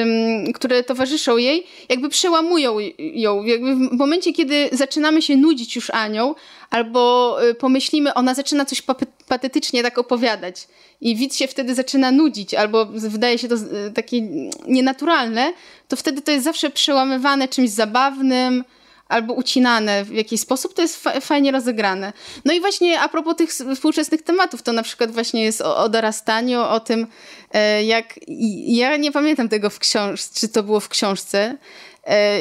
ym, 0.03 0.53
które 0.53 0.83
towarzyszą 0.83 1.37
jej, 1.37 1.67
jakby 1.89 2.09
przełamują 2.09 2.77
ją. 2.99 3.43
Jakby 3.45 3.75
w 3.77 3.93
momencie, 3.93 4.26
kiedy 4.33 4.69
zaczynamy 4.73 5.23
się 5.23 5.37
nudzić 5.37 5.77
już 5.77 5.91
Anią, 5.91 6.35
albo 6.71 7.37
y, 7.49 7.55
pomyślimy, 7.55 8.15
ona 8.15 8.35
zaczyna 8.35 8.65
coś 8.65 8.83
patetycznie 9.29 9.83
tak 9.83 9.99
opowiadać 9.99 10.69
i 11.01 11.17
widz 11.17 11.37
się 11.37 11.49
wtedy 11.49 11.75
zaczyna 11.75 12.11
nudzić, 12.11 12.55
albo 12.55 12.87
wydaje 12.87 13.39
się 13.39 13.49
to 13.49 13.55
y, 13.55 13.93
takie 13.95 14.21
nienaturalne, 14.67 15.53
to 15.89 15.97
wtedy 15.97 16.23
to 16.23 16.31
jest 16.31 16.45
zawsze 16.45 16.71
przełamywane 16.71 17.49
czymś 17.49 17.71
zabawnym, 17.71 18.65
albo 19.09 19.35
ucinane 19.35 20.05
w 20.05 20.13
jakiś 20.13 20.41
sposób, 20.41 20.75
to 20.75 20.83
jest 20.83 21.03
fa- 21.03 21.21
fajnie 21.21 21.53
rozegrane. 21.53 22.13
No 22.45 22.53
i 22.53 22.61
właśnie 22.61 23.01
a 23.01 23.09
propos 23.09 23.37
tych 23.37 23.51
współczesnych 23.51 24.23
tematów, 24.23 24.63
to 24.63 24.73
na 24.73 24.83
przykład 24.83 25.11
właśnie 25.11 25.45
jest 25.45 25.61
o, 25.61 25.77
o 25.77 25.89
dorastaniu, 25.89 26.61
o 26.63 26.81
tym, 26.81 27.07
e, 27.53 27.85
jak... 27.85 28.15
Ja 28.67 28.97
nie 28.97 29.13
pamiętam 29.13 29.49
tego 29.49 29.71
w 29.71 29.79
książce, 29.79 30.41
czy 30.41 30.49
to 30.49 30.63
było 30.63 30.81
w 30.81 30.89
książce, 30.89 31.59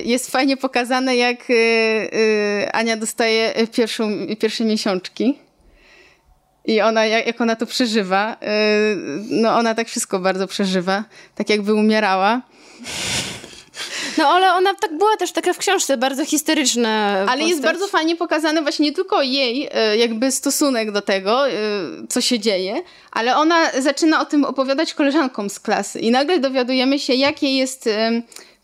jest 0.06 0.32
fajnie 0.32 0.58
pokazane, 0.58 1.16
jak 1.16 1.38
e, 1.50 1.54
e, 1.54 2.76
Ania 2.76 2.98
dostaje 2.98 3.56
e, 3.56 3.68
pierwszą, 3.68 4.10
pierwsze 4.40 4.66
miesiączki. 4.66 5.40
I 6.66 6.82
ona, 6.82 7.06
jak, 7.06 7.42
ona 7.42 7.56
to 7.56 7.66
przeżywa, 7.66 8.38
e, 8.42 8.48
no 9.30 9.58
ona 9.58 9.76
tak 9.76 9.88
wszystko 9.88 10.20
bardzo 10.20 10.48
przeżywa, 10.48 11.04
tak 11.36 11.50
jakby 11.50 11.74
umierała. 11.74 12.42
No 14.18 14.28
ale 14.28 14.54
ona 14.54 14.74
tak 14.74 14.98
była 14.98 15.18
też 15.18 15.32
taka 15.32 15.54
w 15.54 15.58
książce, 15.58 15.98
bardzo 15.98 16.26
historyczna 16.26 17.10
Ale 17.10 17.28
postać. 17.28 17.50
jest 17.50 17.62
bardzo 17.62 17.88
fajnie 17.88 18.16
pokazany 18.16 18.62
właśnie 18.62 18.86
nie 18.86 18.92
tylko 18.94 19.22
jej 19.22 19.70
e, 19.72 19.98
jakby 19.98 20.32
stosunek 20.32 20.92
do 20.92 21.02
tego, 21.02 21.50
e, 21.50 21.52
co 22.10 22.22
się 22.22 22.40
dzieje, 22.40 22.82
ale 23.12 23.36
ona 23.38 23.72
zaczyna 23.82 24.22
o 24.22 24.26
tym 24.26 24.46
opowiadać 24.46 24.94
koleżankom 24.94 25.50
z 25.50 25.60
klasy 25.60 26.00
i 26.00 26.12
nagle 26.12 26.40
dowiadujemy 26.40 27.00
się, 27.00 27.14
jakie 27.14 27.58
jest 27.58 27.90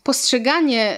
postrzeganie 0.02 0.96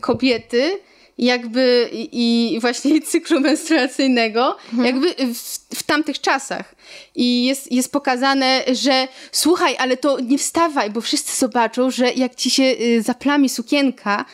kobiety 0.00 0.78
jakby 1.18 1.88
i 1.92 2.58
właśnie 2.60 3.00
cyklu 3.00 3.40
menstruacyjnego 3.40 4.56
jakby 4.84 5.14
w, 5.34 5.58
w 5.74 5.82
tamtych 5.82 6.20
czasach. 6.20 6.74
I 7.14 7.44
jest, 7.44 7.72
jest 7.72 7.92
pokazane, 7.92 8.64
że 8.72 9.08
słuchaj, 9.32 9.76
ale 9.78 9.96
to 9.96 10.20
nie 10.20 10.38
wstawaj, 10.38 10.90
bo 10.90 11.00
wszyscy 11.00 11.38
zobaczą, 11.38 11.90
że 11.90 12.12
jak 12.12 12.34
ci 12.34 12.50
się 12.50 12.62
y, 12.62 13.02
zaplami 13.02 13.48
sukienka, 13.48 14.24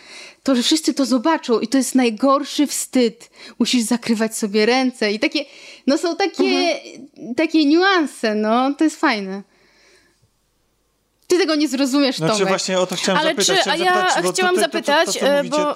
to 0.42 0.55
że 0.55 0.62
wszyscy 0.62 0.94
to 0.94 1.07
zobaczą 1.07 1.61
i 1.61 1.68
to 1.68 1.78
jest 1.78 1.94
najgorszy 1.94 2.66
wstyd. 2.66 3.30
Musisz 3.59 3.82
zakrywać 3.82 4.36
sobie 4.36 4.66
ręce 4.66 5.12
i 5.12 5.18
takie, 5.18 5.44
no 5.86 5.99
są 5.99 6.16
takie, 6.16 6.80
takie 7.36 7.64
niuanse, 7.64 8.34
no, 8.34 8.74
to 8.74 8.84
jest 8.84 9.01
fajne. 9.01 9.42
Ty 11.29 11.39
tego 11.39 11.55
nie 11.55 11.68
zrozumiesz, 11.68 12.16
Znaczy 12.16 12.33
Tomek. 12.33 12.49
właśnie 12.49 12.79
o 12.81 12.87
to 12.87 12.97
chciałem 12.97 13.20
Ale 13.20 13.31
zapytać. 13.31 13.64
czy, 13.64 13.70
a 13.70 13.76
ja 13.76 14.07
chciałam 14.33 14.57
zapytać, 14.57 15.09
e, 15.20 15.45
bo 15.45 15.74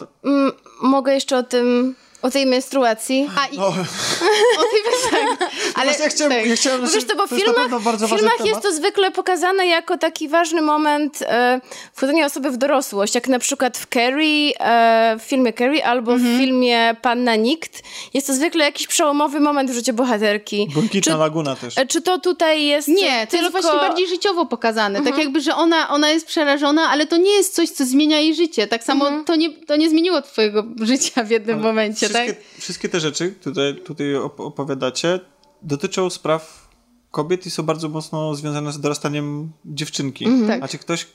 mogę 0.83 1.15
jeszcze 1.15 1.37
o 1.37 1.43
tym, 1.43 1.95
o 2.23 2.31
tej 2.31 2.47
menstruacji. 2.47 3.31
A 3.39 3.47
i 3.47 3.59
O, 3.59 3.67
o 3.69 3.73
tej 4.71 4.83
Ale 5.75 5.85
właśnie 5.87 6.05
ja 6.05 6.11
chciałem, 6.11 6.33
tak. 6.33 6.47
ja 6.47 6.57
chciałem 6.57 6.81
Bo 6.81 6.87
wiesz, 6.87 7.05
to 7.05 7.17
bo 7.17 7.27
w 7.27 7.31
to 7.31 7.37
filmach, 7.37 7.81
w 7.99 8.09
filmach 8.09 8.47
jest 8.47 8.61
to 8.63 8.73
zwykle 8.73 9.11
pokazane 9.11 9.67
jako 9.67 9.99
taki 9.99 10.29
ważny 10.29 10.63
moment 10.63 11.23
e, 11.23 11.61
wchodzenia 11.93 12.27
osoby 12.27 12.51
w 12.51 12.57
dorosłość, 12.57 13.15
jak 13.15 13.29
na 13.29 13.39
przykład 13.39 13.79
w 13.79 13.87
Carrie, 13.95 14.53
e, 14.61 15.17
w 15.19 15.23
filmie 15.23 15.53
Carrie 15.53 15.87
albo 15.87 16.13
Mhm. 16.13 16.37
w 16.37 16.41
filmie 16.41 16.97
Panna 17.03 17.37
Nikt. 17.37 17.83
Jest 18.15 18.27
to 18.27 18.35
zwykle 18.35 18.65
jakiś 18.65 18.87
przełomowy 18.87 19.41
moment 19.41 19.71
w 19.71 19.75
życiu 19.75 19.93
bohaterki. 19.93 20.69
Błękitna 20.75 21.17
Laguna 21.17 21.57
też. 21.57 21.79
E, 21.79 21.87
Czy 21.87 22.03
to 22.03 22.19
tutaj 22.19 22.65
jest 22.65 22.89
Nie, 22.89 23.27
to 23.27 23.31
tylko... 23.31 23.37
jest 23.47 23.53
właśnie 23.53 23.81
bardziej 23.81 24.09
życiowo 24.09 24.47
pokazane. 24.47 24.99
Mhm. 24.99 25.15
Tak 25.15 25.25
jakby, 25.25 25.41
że 25.41 25.55
ona, 25.55 25.89
ona 25.89 26.11
jest 26.11 26.27
przerażona, 26.27 26.89
ale 26.91 27.07
to 27.07 27.17
nie 27.17 27.31
jest 27.33 27.55
coś, 27.55 27.71
co 27.71 27.85
zmienia 27.85 28.21
jej 28.21 28.35
życie. 28.35 28.67
Tak 28.67 28.85
samo 28.85 29.05
Mhm. 29.07 29.25
to, 29.25 29.37
nie, 29.37 29.51
to 29.51 29.77
nie 29.77 29.91
zmieniło 29.91 30.23
twojego 30.23 30.65
życia 30.93 31.25
w 31.25 31.31
jednym 31.31 31.61
momencie, 31.61 32.09
wszystkie, 32.13 32.35
tak? 32.35 32.61
wszystkie 32.61 32.89
te 32.89 33.01
rzeczy, 33.01 33.35
które 33.41 33.75
tutaj 33.75 34.07
op- 34.15 34.47
opowiadacie, 34.47 35.21
dotyczą 35.63 36.11
spraw 36.11 36.69
kobiet 37.11 37.47
i 37.47 37.51
są 37.51 37.63
bardzo 37.63 37.89
mocno 37.89 38.35
związane 38.35 38.73
z 38.73 38.81
dorastaniem 38.81 39.53
dziewczynki. 39.65 40.27
Tak. 40.47 40.63
A 40.63 40.69
czy 40.69 40.79
ktoś, 40.79 41.07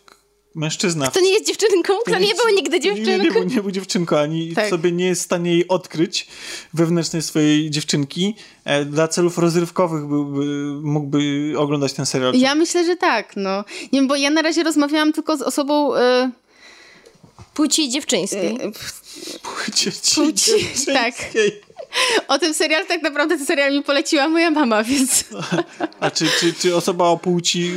mężczyzna... 0.55 1.11
To 1.11 1.19
nie 1.19 1.33
jest 1.33 1.47
dziewczynką, 1.47 1.93
to 2.05 2.19
nie 2.19 2.35
był 2.35 2.55
nigdy 2.55 2.79
Nie, 2.79 2.93
nie, 2.93 3.03
dziewczynką. 3.03 3.33
był, 3.39 3.43
nie 3.43 3.61
był 3.61 3.71
dziewczynką, 3.71 4.17
ani 4.17 4.53
Tak. 4.53 4.69
sobie 4.69 4.91
nie 4.91 5.05
jest 5.05 5.21
w 5.21 5.25
stanie 5.25 5.51
jej 5.51 5.67
odkryć 5.67 6.27
wewnętrznej 6.73 7.21
swojej 7.21 7.69
dziewczynki. 7.69 8.35
E, 8.65 8.85
dla 8.85 9.07
celów 9.07 9.37
rozrywkowych 9.37 10.05
byłby, 10.05 10.45
mógłby 10.83 11.53
oglądać 11.57 11.93
ten 11.93 12.05
serial. 12.05 12.33
Ja 12.35 12.55
myślę, 12.55 12.85
że 12.85 12.95
tak, 12.95 13.33
no. 13.35 13.63
Nie 13.91 14.01
bo 14.03 14.15
ja 14.15 14.29
na 14.29 14.41
razie 14.41 14.63
rozmawiałam 14.63 15.13
tylko 15.13 15.37
z 15.37 15.41
osobą... 15.41 15.95
E, 15.95 16.31
Płci 17.57 17.89
dziewczyńskiej. 17.89 18.57
e, 18.61 18.71
Płci, 19.41 19.91
Płci, 20.15 20.51
tak. 20.93 21.13
o 22.27 22.39
tym 22.39 22.53
serialu 22.53 22.85
tak 22.87 23.01
naprawdę 23.01 23.37
ten 23.37 23.45
serial 23.45 23.71
mi 23.73 23.83
poleciła 23.83 24.27
moja 24.27 24.51
mama, 24.51 24.83
więc... 24.83 25.23
A 25.99 26.11
czy, 26.11 26.25
czy, 26.39 26.53
czy 26.53 26.75
osoba 26.75 27.05
o 27.05 27.17
płci 27.17 27.71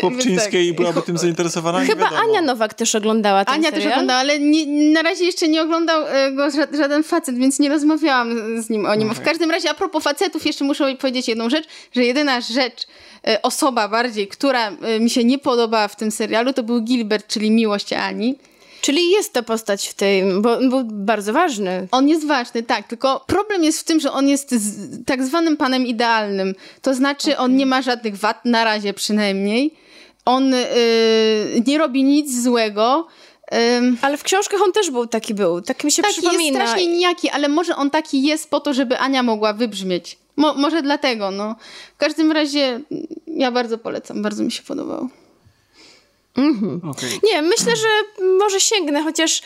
chłopczyńskiej 0.00 0.68
tak. 0.68 0.76
byłaby 0.76 1.02
tym 1.02 1.18
zainteresowana? 1.18 1.80
Chyba. 1.80 2.10
Ania 2.10 2.42
Nowak 2.42 2.74
też 2.74 2.94
oglądała 2.94 3.44
ten 3.44 3.54
Ania 3.54 3.70
serial. 3.70 3.82
też 3.82 3.92
oglądała, 3.92 4.20
ale 4.20 4.38
nie, 4.38 4.92
na 4.92 5.02
razie 5.02 5.24
jeszcze 5.24 5.48
nie 5.48 5.62
oglądał 5.62 6.06
e, 6.06 6.32
go 6.32 6.48
ża- 6.48 6.76
żaden 6.76 7.02
facet, 7.02 7.38
więc 7.38 7.58
nie 7.58 7.68
rozmawiałam 7.68 8.62
z 8.62 8.70
nim 8.70 8.86
o 8.86 8.94
nim. 8.94 9.14
W 9.14 9.20
każdym 9.20 9.50
razie, 9.50 9.70
a 9.70 9.74
propos 9.74 10.04
facetów, 10.04 10.46
jeszcze 10.46 10.64
muszę 10.64 10.94
powiedzieć 10.94 11.28
jedną 11.28 11.50
rzecz, 11.50 11.64
że 11.92 12.04
jedyna 12.04 12.40
rzecz, 12.40 12.86
e, 13.26 13.42
osoba 13.42 13.88
bardziej, 13.88 14.28
która 14.28 14.72
mi 15.00 15.10
się 15.10 15.24
nie 15.24 15.38
podobała 15.38 15.88
w 15.88 15.96
tym 15.96 16.10
serialu, 16.10 16.52
to 16.52 16.62
był 16.62 16.80
Gilbert, 16.82 17.26
czyli 17.28 17.50
miłość 17.50 17.92
Ani. 17.92 18.38
Czyli 18.84 19.10
jest 19.10 19.32
to 19.32 19.42
postać 19.42 19.88
w 19.88 19.94
tej, 19.94 20.22
bo 20.40 20.52
on 20.52 20.70
był 20.70 20.84
bardzo 20.84 21.32
ważny. 21.32 21.88
On 21.90 22.08
jest 22.08 22.26
ważny, 22.26 22.62
tak, 22.62 22.88
tylko 22.88 23.24
problem 23.26 23.64
jest 23.64 23.80
w 23.80 23.84
tym, 23.84 24.00
że 24.00 24.12
on 24.12 24.28
jest 24.28 24.54
z, 24.54 25.04
tak 25.06 25.24
zwanym 25.24 25.56
panem 25.56 25.86
idealnym. 25.86 26.54
To 26.82 26.94
znaczy, 26.94 27.38
on 27.38 27.56
nie 27.56 27.66
ma 27.66 27.82
żadnych 27.82 28.16
wad, 28.16 28.44
na 28.44 28.64
razie 28.64 28.94
przynajmniej. 28.94 29.74
On 30.24 30.54
y, 30.54 30.66
nie 31.66 31.78
robi 31.78 32.04
nic 32.04 32.42
złego. 32.42 33.06
Ym, 33.78 33.98
Ale 34.02 34.16
w 34.16 34.22
książkach 34.22 34.60
on 34.62 34.72
też 34.72 34.90
był 34.90 35.06
taki 35.06 35.34
był. 35.34 35.60
Tak 35.60 35.84
mi 35.84 35.92
się 35.92 36.02
taki 36.02 36.14
jest 36.14 36.28
przypomina. 36.28 36.66
strasznie 36.66 36.86
nijaki, 36.86 37.28
ale 37.30 37.48
może 37.48 37.76
on 37.76 37.90
taki 37.90 38.22
jest 38.22 38.50
po 38.50 38.60
to, 38.60 38.74
żeby 38.74 38.98
Ania 38.98 39.22
mogła 39.22 39.52
wybrzmieć. 39.52 40.18
Mo, 40.36 40.54
może 40.54 40.82
dlatego, 40.82 41.30
no. 41.30 41.56
W 41.94 41.96
każdym 41.96 42.32
razie 42.32 42.80
ja 43.26 43.50
bardzo 43.50 43.78
polecam, 43.78 44.22
bardzo 44.22 44.42
mi 44.42 44.52
się 44.52 44.62
podobało. 44.62 45.08
Okej. 46.90 47.10
Nie, 47.32 47.42
myślę, 47.42 47.76
że 47.76 47.88
może 48.38 48.60
sięgnę, 48.60 49.02
chociaż 49.02 49.42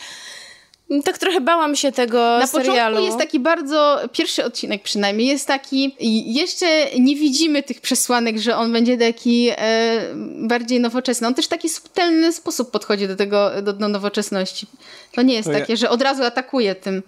tak 1.05 1.17
trochę 1.17 1.41
bałam 1.41 1.75
się 1.75 1.91
tego 1.91 2.17
Na 2.17 2.47
serialu. 2.47 2.73
początku 2.95 3.05
jest 3.05 3.17
taki 3.17 3.39
bardzo, 3.39 3.99
pierwszy 4.13 4.45
odcinek 4.45 4.83
przynajmniej, 4.83 5.27
jest 5.27 5.47
taki, 5.47 5.95
i 5.99 6.33
jeszcze 6.33 6.85
nie 6.99 7.15
widzimy 7.15 7.63
tych 7.63 7.81
przesłanek, 7.81 8.37
że 8.37 8.55
on 8.57 8.73
będzie 8.73 8.97
taki 8.97 9.49
e, 9.57 10.01
bardziej 10.41 10.79
nowoczesny. 10.79 11.27
On 11.27 11.33
też 11.33 11.45
w 11.45 11.49
taki 11.49 11.69
subtelny 11.69 12.33
sposób 12.33 12.71
podchodzi 12.71 13.07
do 13.07 13.15
tego, 13.15 13.51
do, 13.61 13.73
do 13.73 13.87
nowoczesności. 13.87 14.67
To 15.11 15.21
nie 15.21 15.33
jest 15.33 15.47
To 15.47 15.51
ja- 15.53 15.59
takie, 15.59 15.77
że 15.77 15.89
od 15.89 16.01
razu 16.01 16.23
atakuje 16.23 16.75
tym. 16.75 17.03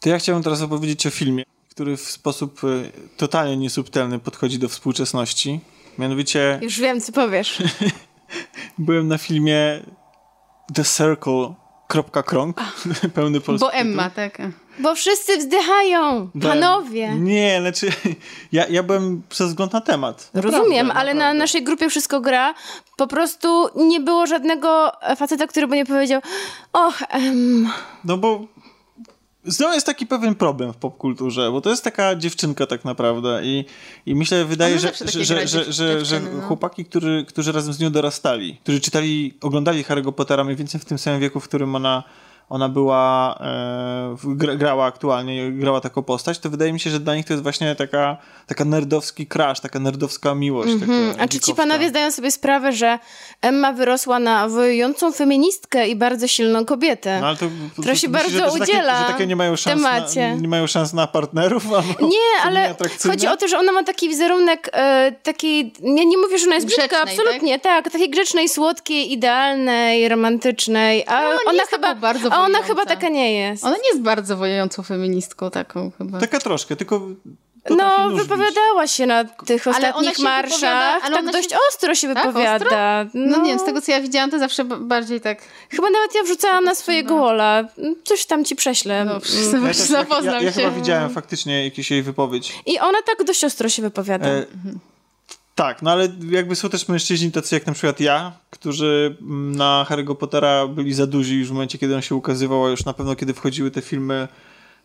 To 0.00 0.08
ja 0.08 0.18
chciałem 0.18 0.42
teraz 0.42 0.62
opowiedzieć 0.62 1.06
o 1.06 1.10
filmie, 1.10 1.44
który 1.70 1.96
w 1.96 2.10
sposób 2.10 2.60
e, 2.64 2.66
totalnie 3.16 3.56
niesubtelny 3.56 4.18
podchodzi 4.18 4.58
do 4.58 4.68
współczesności. 4.68 5.60
Mianowicie 5.98 6.58
Już 6.62 6.80
wiem, 6.80 7.00
co 7.00 7.12
powiesz. 7.12 7.58
byłem 8.78 9.08
na 9.08 9.18
filmie 9.18 9.56
The 10.74 10.84
Circle. 10.84 11.54
Kropka 11.88 12.22
krąg, 12.22 12.60
pełny 13.14 13.40
polski 13.40 13.66
Bo 13.66 13.72
Emma, 13.72 14.10
tak. 14.10 14.38
Bo 14.78 14.94
wszyscy 14.94 15.36
wzdychają, 15.38 16.30
Byłem- 16.34 16.60
panowie. 16.60 17.14
Nie, 17.14 17.60
znaczy 17.60 17.88
ja, 18.52 18.66
ja 18.66 18.82
byłem 18.82 19.22
przez 19.28 19.48
wzgląd 19.48 19.72
na 19.72 19.80
temat. 19.80 20.30
Rozumiem, 20.34 20.86
Naprawdę, 20.86 20.94
ale 21.00 21.14
na 21.14 21.18
naprawdę. 21.18 21.38
naszej 21.38 21.64
grupie 21.64 21.88
wszystko 21.88 22.20
gra. 22.20 22.54
Po 22.96 23.06
prostu 23.06 23.68
nie 23.76 24.00
było 24.00 24.26
żadnego 24.26 24.92
faceta, 25.16 25.46
który 25.46 25.66
by 25.66 25.76
nie 25.76 25.86
powiedział 25.86 26.20
och, 26.72 27.02
em, 27.10 27.68
No 28.04 28.16
bo 28.16 28.40
z 29.48 29.60
nią 29.60 29.72
jest 29.72 29.86
taki 29.86 30.06
pewien 30.06 30.34
problem 30.34 30.72
w 30.72 30.76
popkulturze, 30.76 31.50
bo 31.52 31.60
to 31.60 31.70
jest 31.70 31.84
taka 31.84 32.16
dziewczynka 32.16 32.66
tak 32.66 32.84
naprawdę 32.84 33.40
i, 33.44 33.64
i 34.06 34.14
myślę, 34.14 34.44
wydaje, 34.44 34.78
że, 34.78 34.92
że, 35.04 35.46
że, 35.46 35.72
że, 35.72 36.04
że, 36.04 36.20
chłopaki, 36.20 36.84
którzy, 36.84 37.24
którzy 37.28 37.52
razem 37.52 37.72
z 37.72 37.80
nią 37.80 37.90
dorastali, 37.90 38.56
którzy 38.62 38.80
czytali, 38.80 39.34
oglądali 39.40 39.84
Harry'ego 39.84 40.12
Pottera 40.12 40.44
mniej 40.44 40.56
więcej 40.56 40.80
w 40.80 40.84
tym 40.84 40.98
samym 40.98 41.20
wieku, 41.20 41.40
w 41.40 41.44
którym 41.44 41.74
ona, 41.74 42.02
ona 42.48 42.68
była, 42.68 43.38
e, 43.40 44.16
grała 44.56 44.84
aktualnie, 44.84 45.52
grała 45.52 45.80
taką 45.80 46.02
postać, 46.02 46.38
to 46.38 46.50
wydaje 46.50 46.72
mi 46.72 46.80
się, 46.80 46.90
że 46.90 47.00
dla 47.00 47.16
nich 47.16 47.26
to 47.26 47.32
jest 47.32 47.42
właśnie 47.42 47.74
taka, 47.74 48.16
taka 48.46 48.64
nerdowski 48.64 49.26
crash, 49.26 49.60
taka 49.60 49.78
nerdowska 49.78 50.34
miłość. 50.34 50.72
Mhm. 50.72 51.10
taka 51.10 51.22
A 51.22 51.28
czy 51.28 51.40
ci 51.40 51.54
panowie 51.54 51.88
zdają 51.88 52.10
sobie 52.10 52.30
sprawę, 52.30 52.72
że 52.72 52.98
Emma 53.42 53.72
wyrosła 53.72 54.18
na 54.18 54.48
wojującą 54.48 55.12
feministkę 55.12 55.88
i 55.88 55.96
bardzo 55.96 56.28
silną 56.28 56.64
kobietę? 56.64 57.20
No, 57.20 57.26
ale 57.26 57.36
to, 57.36 57.46
to, 57.46 57.82
która 57.82 57.94
się 57.94 58.08
myślisz, 58.08 58.10
bardzo 58.10 58.50
że, 58.50 58.58
że 58.58 58.64
udziela 58.64 58.92
Takie, 58.92 59.06
że 59.06 59.12
takie 59.12 59.26
nie 59.26 59.36
mają 59.36 59.56
w 59.56 59.60
szans 59.60 59.82
temacie. 59.82 60.28
Na, 60.28 60.40
nie 60.40 60.48
mają 60.48 60.66
szans 60.66 60.92
na 60.92 61.06
partnerów? 61.06 61.64
Albo 61.72 62.06
Nie, 62.06 62.42
ale 62.44 62.74
chodzi 63.06 63.26
o 63.26 63.36
to, 63.36 63.48
że 63.48 63.58
ona 63.58 63.72
ma 63.72 63.84
taki 63.84 64.08
wizerunek 64.08 64.70
e, 64.72 65.12
takiej, 65.22 65.72
ja 65.82 66.04
nie 66.04 66.18
mówię, 66.18 66.38
że 66.38 66.46
ona 66.46 66.54
jest 66.54 66.66
brzydka, 66.66 66.86
Grzecznej, 66.86 67.18
absolutnie, 67.26 67.58
tak? 67.58 67.90
takiej 67.90 68.10
grzecznej, 68.10 68.48
słodkiej, 68.48 69.12
idealnej, 69.12 70.08
romantycznej, 70.08 71.04
a 71.06 71.18
ona 71.18 71.28
nie 71.28 71.38
ona 71.46 71.58
jest 71.58 71.70
chyba, 71.70 71.94
bardzo 71.94 72.30
a 72.38 72.44
ona 72.44 72.62
chyba 72.62 72.86
taka 72.86 73.08
nie 73.08 73.32
jest. 73.32 73.64
Ona 73.64 73.76
nie 73.76 73.88
jest 73.88 74.00
bardzo 74.00 74.36
wojującą 74.36 74.82
feministką 74.82 75.50
taką 75.50 75.90
chyba. 75.98 76.18
Taka 76.20 76.38
troszkę, 76.40 76.76
tylko 76.76 77.00
No, 77.70 78.10
wypowiadała 78.10 78.86
się 78.86 79.06
na 79.06 79.24
tych 79.24 79.66
Ale 79.66 79.76
ona 79.76 79.88
ostatnich 79.88 80.16
się 80.16 80.22
marszach, 80.22 81.02
tak 81.02 81.12
ona 81.22 81.32
dość 81.32 81.50
się- 81.50 81.56
ostro 81.68 81.94
się 81.94 82.14
Tak, 82.14 82.26
wypowiada. 82.26 83.06
No, 83.14 83.42
nie 83.42 83.50
wiem, 83.50 83.58
z 83.58 83.64
tego 83.64 83.80
co 83.82 83.92
ja 83.92 84.00
widziałam, 84.00 84.30
to 84.30 84.38
zawsze 84.38 84.64
bardziej 84.64 85.20
tak... 85.20 85.38
Chyba 85.70 85.90
nawet 85.90 86.14
ja 86.14 86.22
wrzucałam 86.22 86.64
na 86.64 86.74
swojego 86.74 87.18
walla. 87.18 87.64
Coś 88.04 88.26
tam 88.26 88.44
ci 88.44 88.56
prześlę. 88.56 89.04
No, 89.04 89.20
wszyscy 89.20 89.56
Ja, 89.56 89.68
też, 89.68 89.78
ja, 89.78 89.84
zapoznam 89.84 90.34
ja, 90.34 90.40
ja 90.42 90.52
się. 90.52 90.60
chyba 90.60 90.70
widziałem 90.70 91.10
faktycznie 91.10 91.64
jakieś 91.64 91.90
jej 91.90 92.02
wypowiedź. 92.02 92.54
I 92.66 92.78
ona 92.78 92.98
tak 93.02 93.26
dość 93.26 93.44
ostro 93.44 93.68
się 93.68 93.82
wypowiada. 93.82 94.28
E, 94.28 94.46
tak, 95.58 95.82
no 95.82 95.90
ale 95.90 96.08
jakby 96.30 96.56
są 96.56 96.68
też 96.68 96.88
mężczyźni 96.88 97.32
tacy 97.32 97.54
jak 97.54 97.66
na 97.66 97.72
przykład 97.72 98.00
ja, 98.00 98.32
którzy 98.50 99.16
na 99.56 99.86
Harry'ego 99.88 100.16
Pottera 100.16 100.66
byli 100.66 100.94
za 100.94 101.06
duzi 101.06 101.38
już 101.38 101.48
w 101.48 101.52
momencie, 101.52 101.78
kiedy 101.78 101.94
on 101.94 102.02
się 102.02 102.14
ukazywał, 102.14 102.66
a 102.66 102.70
już 102.70 102.84
na 102.84 102.92
pewno 102.92 103.16
kiedy 103.16 103.34
wchodziły 103.34 103.70
te 103.70 103.82
filmy 103.82 104.28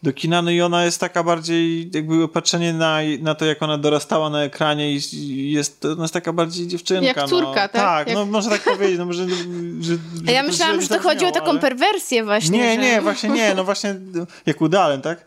do 0.03 0.13
kina, 0.13 0.41
no 0.41 0.51
i 0.51 0.61
ona 0.61 0.85
jest 0.85 0.99
taka 0.99 1.23
bardziej, 1.23 1.89
jakby 1.93 2.27
patrzenie 2.27 2.73
na, 2.73 2.97
na 3.21 3.35
to, 3.35 3.45
jak 3.45 3.63
ona 3.63 3.77
dorastała 3.77 4.29
na 4.29 4.43
ekranie 4.43 4.91
i 5.13 5.51
jest, 5.51 5.85
ona 5.85 6.01
jest 6.03 6.13
taka 6.13 6.33
bardziej 6.33 6.67
dziewczynka. 6.67 7.05
Jak 7.05 7.29
córka, 7.29 7.47
no. 7.47 7.53
tak? 7.53 7.71
Tak, 7.71 8.07
Jak- 8.07 8.17
no 8.17 8.25
można 8.25 8.51
tak 8.51 8.61
powiedzieć, 8.63 8.97
no 8.97 9.05
może, 9.05 9.25
że, 9.81 9.93
A 10.27 10.31
ja 10.31 10.41
że 10.41 10.47
myślałam, 10.47 10.81
że 10.81 10.87
to 10.87 10.99
chodzi 10.99 11.25
o 11.25 11.31
taką 11.31 11.49
ale- 11.49 11.59
perwersję 11.59 12.23
właśnie. 12.23 12.57
Nie, 12.57 12.75
że... 12.75 12.81
nie, 12.81 13.01
właśnie 13.01 13.29
nie, 13.29 13.55
no 13.55 13.63
właśnie 13.63 13.95
jak 14.45 14.61
udałem, 14.61 15.01
tak? 15.01 15.25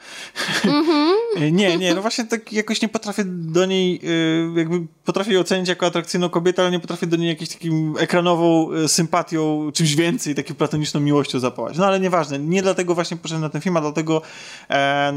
Mhm. 0.64 1.16
nie, 1.52 1.76
nie, 1.76 1.94
no 1.94 2.02
właśnie 2.02 2.24
tak 2.24 2.52
jakoś 2.52 2.82
nie 2.82 2.88
potrafię 2.88 3.24
do 3.26 3.66
niej, 3.66 4.00
y, 4.04 4.58
jakby 4.58 4.86
potrafię 5.04 5.32
ją 5.32 5.40
ocenić 5.40 5.68
jako 5.68 5.86
atrakcyjną 5.86 6.28
kobietę, 6.28 6.62
ale 6.62 6.70
nie 6.70 6.80
potrafię 6.80 7.06
do 7.06 7.16
niej 7.16 7.28
jakąś 7.28 7.48
takim 7.48 7.94
ekranową 7.98 8.72
y, 8.72 8.88
sympatią, 8.88 9.70
czymś 9.74 9.94
więcej, 9.94 10.34
taką 10.34 10.54
platoniczną 10.54 11.00
miłością 11.00 11.38
zapałać. 11.38 11.76
No 11.78 11.86
ale 11.86 12.00
nieważne, 12.00 12.38
nie 12.38 12.62
dlatego 12.62 12.94
właśnie 12.94 13.16
poszedłem 13.16 13.42
na 13.42 13.48
ten 13.48 13.60
film, 13.60 13.76
a 13.76 13.80
dlatego 13.80 14.22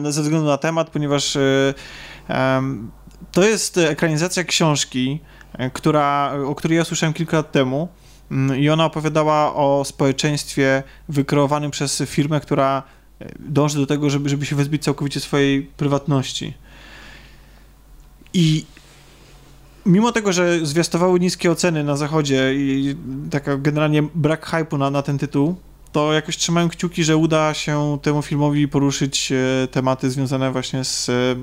ze 0.10 0.22
względu 0.22 0.48
na 0.48 0.58
temat, 0.58 0.90
ponieważ 0.90 1.38
em, 2.28 2.92
to 3.32 3.44
jest 3.44 3.78
ekranizacja 3.78 4.44
książki, 4.44 5.20
e, 5.54 5.70
która, 5.70 6.34
o 6.46 6.56
której 6.56 6.78
ja 6.78 6.86
słyszałem 6.86 7.14
kilka 7.14 7.38
lat 7.38 7.52
temu. 7.52 7.88
Mm, 8.32 8.60
I 8.60 8.70
ona 8.70 8.86
opowiadała 8.86 9.56
o 9.56 9.86
społeczeństwie 9.86 10.84
wykreowanym 11.10 11.72
przez 11.72 12.04
firmę, 12.06 12.40
która 12.40 12.84
e, 13.22 13.30
dąży 13.40 13.78
do 13.78 13.86
tego, 13.86 14.10
żeby, 14.10 14.30
żeby 14.30 14.46
się 14.46 14.56
wyzbyć 14.56 14.84
całkowicie 14.84 15.20
swojej 15.20 15.64
prywatności. 15.64 16.54
I 18.34 18.66
mimo 19.86 20.12
tego, 20.12 20.34
że 20.34 20.66
zwiastowały 20.66 21.20
niskie 21.20 21.52
oceny 21.52 21.84
na 21.84 21.96
zachodzie 21.96 22.54
i 22.56 22.96
taka 23.32 23.58
generalnie 23.58 24.04
brak 24.04 24.46
hypu 24.46 24.78
na, 24.78 24.90
na 24.92 25.02
ten 25.02 25.18
tytuł, 25.18 25.56
to 25.92 26.14
jakoś 26.14 26.38
trzymałem 26.38 26.70
kciuki, 26.70 27.04
że 27.04 27.18
uda 27.18 27.54
się 27.54 27.98
temu 28.02 28.22
filmowi 28.22 28.68
poruszyć 28.68 29.32
e, 29.32 29.68
tematy 29.68 30.12
związane 30.12 30.52
właśnie 30.52 30.84
z 30.84 31.10
e, 31.10 31.36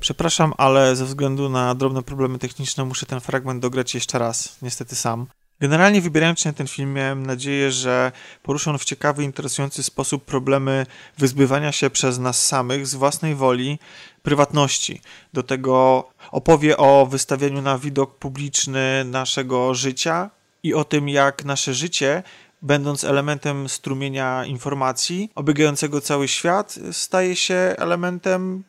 Przepraszam, 0.00 0.52
ale 0.58 0.96
ze 0.96 1.04
względu 1.04 1.48
na 1.48 1.74
drobne 1.74 2.02
problemy 2.02 2.38
techniczne 2.38 2.84
muszę 2.84 3.06
ten 3.06 3.20
fragment 3.20 3.62
dograć 3.62 3.94
jeszcze 3.94 4.18
raz, 4.18 4.58
niestety 4.62 4.96
sam. 4.96 5.26
Generalnie 5.60 6.00
wybierając 6.00 6.40
się 6.40 6.48
na 6.48 6.52
ten 6.52 6.66
film 6.66 6.92
miałem 6.92 7.26
nadzieję, 7.26 7.72
że 7.72 8.12
poruszy 8.42 8.70
on 8.70 8.78
w 8.78 8.84
ciekawy, 8.84 9.24
interesujący 9.24 9.82
sposób 9.82 10.24
problemy 10.24 10.86
wyzbywania 11.18 11.72
się 11.72 11.90
przez 11.90 12.18
nas 12.18 12.46
samych 12.46 12.86
z 12.86 12.94
własnej 12.94 13.34
woli 13.34 13.78
prywatności. 14.22 15.00
Do 15.32 15.42
tego 15.42 16.08
opowie 16.30 16.76
o 16.76 17.06
wystawianiu 17.06 17.62
na 17.62 17.78
widok 17.78 18.18
publiczny 18.18 19.04
naszego 19.04 19.74
życia 19.74 20.30
i 20.62 20.74
o 20.74 20.84
tym, 20.84 21.08
jak 21.08 21.44
nasze 21.44 21.74
życie 21.74 22.22
będąc 22.64 23.04
elementem 23.04 23.68
strumienia 23.68 24.44
informacji 24.44 25.30
obiegającego 25.34 26.00
cały 26.00 26.28
świat, 26.28 26.78
staje 26.92 27.36
się 27.36 27.74
elementem 27.78 28.64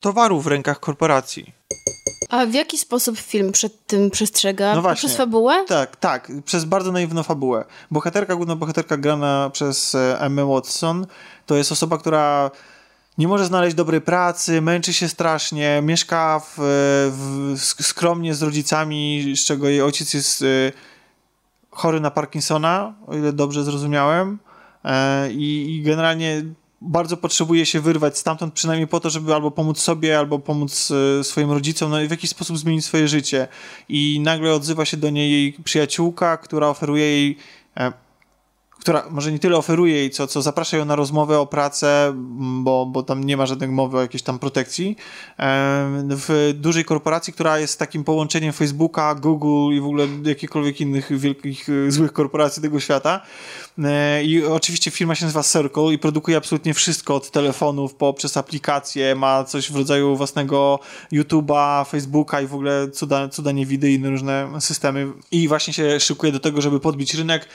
towaru 0.00 0.40
w 0.40 0.46
rękach 0.46 0.80
korporacji. 0.80 1.52
A 2.28 2.46
w 2.46 2.54
jaki 2.54 2.78
sposób 2.78 3.18
film 3.18 3.52
przed 3.52 3.86
tym 3.86 4.10
przestrzega? 4.10 4.74
No 4.74 4.82
właśnie. 4.82 5.08
Przez 5.08 5.16
fabułę? 5.16 5.64
Tak, 5.68 5.96
tak, 5.96 6.32
przez 6.44 6.64
bardzo 6.64 6.92
naiwną 6.92 7.22
fabułę. 7.22 7.64
Bohaterka, 7.90 8.36
główna 8.36 8.56
bohaterka 8.56 8.96
grana 8.96 9.50
przez 9.52 9.94
e, 9.94 10.20
Emma 10.20 10.44
Watson, 10.44 11.06
to 11.46 11.56
jest 11.56 11.72
osoba, 11.72 11.98
która 11.98 12.50
nie 13.18 13.28
może 13.28 13.46
znaleźć 13.46 13.76
dobrej 13.76 14.00
pracy, 14.00 14.60
męczy 14.60 14.92
się 14.92 15.08
strasznie, 15.08 15.82
mieszka 15.82 16.40
w, 16.40 16.54
w, 17.56 17.84
skromnie 17.84 18.34
z 18.34 18.42
rodzicami, 18.42 19.34
z 19.36 19.44
czego 19.44 19.68
jej 19.68 19.82
ojciec 19.82 20.14
jest 20.14 20.42
e, 20.42 20.72
chory 21.76 22.00
na 22.00 22.10
Parkinsona, 22.10 22.94
o 23.06 23.16
ile 23.16 23.32
dobrze 23.32 23.64
zrozumiałem. 23.64 24.38
E, 24.84 25.32
I, 25.32 25.76
i 25.76 25.82
generalnie 25.82 26.42
bardzo 26.80 27.16
potrzebuje 27.16 27.66
się 27.66 27.80
wyrwać 27.80 28.18
stamtąd, 28.18 28.54
przynajmniej 28.54 28.88
po 28.88 29.00
to, 29.00 29.10
żeby 29.10 29.34
albo 29.34 29.50
pomóc 29.50 29.78
sobie, 29.78 30.18
albo 30.18 30.38
pomóc 30.38 30.92
e, 31.20 31.24
swoim 31.24 31.50
rodzicom, 31.50 31.90
no 31.90 32.00
i 32.00 32.08
w 32.08 32.10
jakiś 32.10 32.30
sposób 32.30 32.58
zmienić 32.58 32.84
swoje 32.84 33.08
życie. 33.08 33.48
I 33.88 34.20
nagle 34.20 34.54
odzywa 34.54 34.84
się 34.84 34.96
do 34.96 35.10
niej 35.10 35.32
jej 35.32 35.52
przyjaciółka, 35.52 36.36
która 36.36 36.68
oferuje 36.68 37.04
jej 37.04 37.36
e, 37.76 37.92
która 38.86 39.04
może 39.10 39.32
nie 39.32 39.38
tyle 39.38 39.56
oferuje 39.56 39.94
jej, 39.94 40.10
co, 40.10 40.26
co 40.26 40.42
zaprasza 40.42 40.76
ją 40.76 40.84
na 40.84 40.96
rozmowę 40.96 41.38
o 41.38 41.46
pracę, 41.46 42.12
bo, 42.38 42.86
bo 42.86 43.02
tam 43.02 43.24
nie 43.24 43.36
ma 43.36 43.46
żadnej 43.46 43.68
mowy 43.68 43.98
o 43.98 44.00
jakiejś 44.00 44.22
tam 44.22 44.38
protekcji, 44.38 44.96
w 46.10 46.54
dużej 46.54 46.84
korporacji, 46.84 47.32
która 47.32 47.58
jest 47.58 47.78
takim 47.78 48.04
połączeniem 48.04 48.52
Facebooka, 48.52 49.14
Google 49.14 49.74
i 49.74 49.80
w 49.80 49.84
ogóle 49.84 50.06
jakichkolwiek 50.24 50.80
innych 50.80 51.18
wielkich, 51.18 51.68
e, 51.68 51.90
złych 51.90 52.12
korporacji 52.12 52.62
tego 52.62 52.80
świata. 52.80 53.20
E, 53.84 54.24
I 54.24 54.44
oczywiście 54.44 54.90
firma 54.90 55.14
się 55.14 55.24
nazywa 55.24 55.42
Circle 55.42 55.92
i 55.92 55.98
produkuje 55.98 56.36
absolutnie 56.36 56.74
wszystko 56.74 57.14
od 57.14 57.30
telefonów 57.30 57.94
poprzez 57.94 58.36
aplikacje, 58.36 59.14
ma 59.14 59.44
coś 59.44 59.72
w 59.72 59.76
rodzaju 59.76 60.16
własnego 60.16 60.80
YouTube'a, 61.12 61.86
Facebooka 61.86 62.40
i 62.40 62.46
w 62.46 62.54
ogóle 62.54 62.90
cuda, 62.90 63.28
cuda 63.28 63.52
niewidy 63.52 63.90
i 63.90 63.94
inne 63.94 64.10
różne 64.10 64.48
systemy. 64.60 65.12
I 65.30 65.48
właśnie 65.48 65.72
się 65.72 66.00
szykuje 66.00 66.32
do 66.32 66.40
tego, 66.40 66.60
żeby 66.60 66.80
podbić 66.80 67.14
rynek 67.14 67.48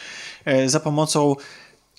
za 0.66 0.80
pomocą 0.80 1.36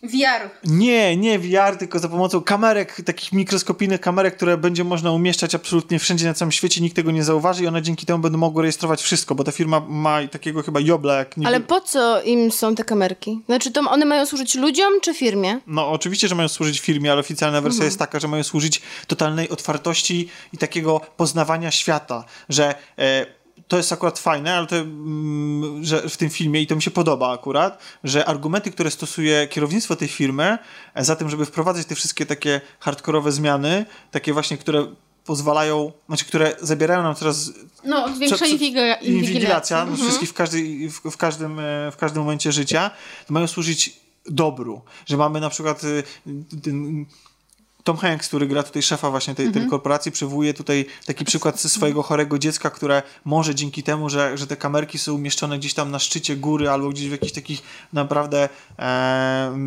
VR. 0.02 0.50
Nie, 0.64 1.16
nie 1.16 1.38
VR, 1.38 1.76
tylko 1.78 1.98
za 1.98 2.08
pomocą 2.08 2.40
kamerek, 2.40 3.02
takich 3.04 3.32
mikroskopijnych 3.32 4.00
kamerek, 4.00 4.36
które 4.36 4.56
będzie 4.56 4.84
można 4.84 5.12
umieszczać 5.12 5.54
absolutnie 5.54 5.98
wszędzie 5.98 6.26
na 6.26 6.34
całym 6.34 6.52
świecie, 6.52 6.80
nikt 6.80 6.96
tego 6.96 7.10
nie 7.10 7.24
zauważy 7.24 7.64
i 7.64 7.66
one 7.66 7.82
dzięki 7.82 8.06
temu 8.06 8.18
będą 8.18 8.38
mogły 8.38 8.62
rejestrować 8.62 9.02
wszystko, 9.02 9.34
bo 9.34 9.44
ta 9.44 9.52
firma 9.52 9.80
ma 9.88 10.28
takiego 10.28 10.62
chyba 10.62 10.80
jobla 10.80 11.14
jak 11.14 11.36
nie 11.36 11.46
Ale 11.46 11.60
po 11.60 11.80
co 11.80 12.22
im 12.22 12.52
są 12.52 12.74
te 12.74 12.84
kamerki? 12.84 13.40
Znaczy 13.46 13.70
to 13.70 13.80
one 13.80 14.04
mają 14.04 14.26
służyć 14.26 14.54
ludziom 14.54 15.00
czy 15.02 15.14
firmie? 15.14 15.60
No 15.66 15.90
oczywiście, 15.90 16.28
że 16.28 16.34
mają 16.34 16.48
służyć 16.48 16.80
firmie, 16.80 17.12
ale 17.12 17.20
oficjalna 17.20 17.60
wersja 17.60 17.76
mhm. 17.76 17.86
jest 17.86 17.98
taka, 17.98 18.20
że 18.20 18.28
mają 18.28 18.42
służyć 18.42 18.82
totalnej 19.06 19.48
otwartości 19.48 20.28
i 20.52 20.58
takiego 20.58 21.00
poznawania 21.16 21.70
świata, 21.70 22.24
że... 22.48 22.74
E, 22.98 23.41
to 23.72 23.76
jest 23.76 23.92
akurat 23.92 24.18
fajne, 24.18 24.54
ale 24.54 24.66
to, 24.66 24.76
mm, 24.76 25.84
że 25.84 26.08
w 26.08 26.16
tym 26.16 26.30
filmie, 26.30 26.62
i 26.62 26.66
to 26.66 26.76
mi 26.76 26.82
się 26.82 26.90
podoba 26.90 27.32
akurat, 27.32 27.78
że 28.04 28.24
argumenty, 28.24 28.70
które 28.70 28.90
stosuje 28.90 29.48
kierownictwo 29.48 29.96
tej 29.96 30.08
firmy, 30.08 30.58
e, 30.94 31.04
za 31.04 31.16
tym, 31.16 31.30
żeby 31.30 31.46
wprowadzać 31.46 31.86
te 31.86 31.94
wszystkie 31.94 32.26
takie 32.26 32.60
hardkorowe 32.80 33.32
zmiany, 33.32 33.86
takie 34.10 34.32
właśnie, 34.32 34.58
które 34.58 34.86
pozwalają, 35.24 35.92
znaczy, 36.08 36.24
które 36.24 36.56
zabierają 36.60 37.02
nam 37.02 37.14
teraz... 37.14 37.52
No, 37.84 38.08
większa 38.18 38.46
inwigilacja. 38.46 39.08
Inwigilacja, 39.08 39.80
mhm. 39.80 39.98
wszystkich 39.98 40.28
w, 40.28 40.34
każdej, 40.34 40.88
w, 40.88 41.00
w, 41.10 41.16
każdym, 41.16 41.58
e, 41.58 41.90
w 41.92 41.96
każdym 41.96 42.22
momencie 42.22 42.52
życia, 42.52 42.90
mają 43.28 43.46
służyć 43.46 44.00
dobru, 44.26 44.82
że 45.06 45.16
mamy 45.16 45.40
na 45.40 45.50
przykład 45.50 45.84
y, 45.84 46.02
ten 46.62 47.06
Tom 47.84 47.96
Hanks, 47.96 48.28
który 48.28 48.46
gra 48.46 48.62
tutaj 48.62 48.82
szefa 48.82 49.10
właśnie 49.10 49.34
tej, 49.34 49.46
tej 49.46 49.54
mhm. 49.54 49.70
korporacji, 49.70 50.12
przywołuje 50.12 50.54
tutaj 50.54 50.86
taki 51.06 51.24
przykład 51.24 51.60
ze 51.60 51.68
swojego 51.68 52.02
chorego 52.02 52.38
dziecka, 52.38 52.70
które 52.70 53.02
może 53.24 53.54
dzięki 53.54 53.82
temu, 53.82 54.08
że, 54.08 54.38
że 54.38 54.46
te 54.46 54.56
kamerki 54.56 54.98
są 54.98 55.14
umieszczone 55.14 55.58
gdzieś 55.58 55.74
tam 55.74 55.90
na 55.90 55.98
szczycie 55.98 56.36
góry 56.36 56.70
albo 56.70 56.88
gdzieś 56.88 57.08
w 57.08 57.12
jakichś 57.12 57.32
takich 57.32 57.62
naprawdę 57.92 58.48
e, 58.78 59.58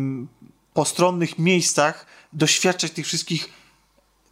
postronnych 0.74 1.38
miejscach, 1.38 2.06
doświadczać 2.32 2.92
tych 2.92 3.06
wszystkich 3.06 3.48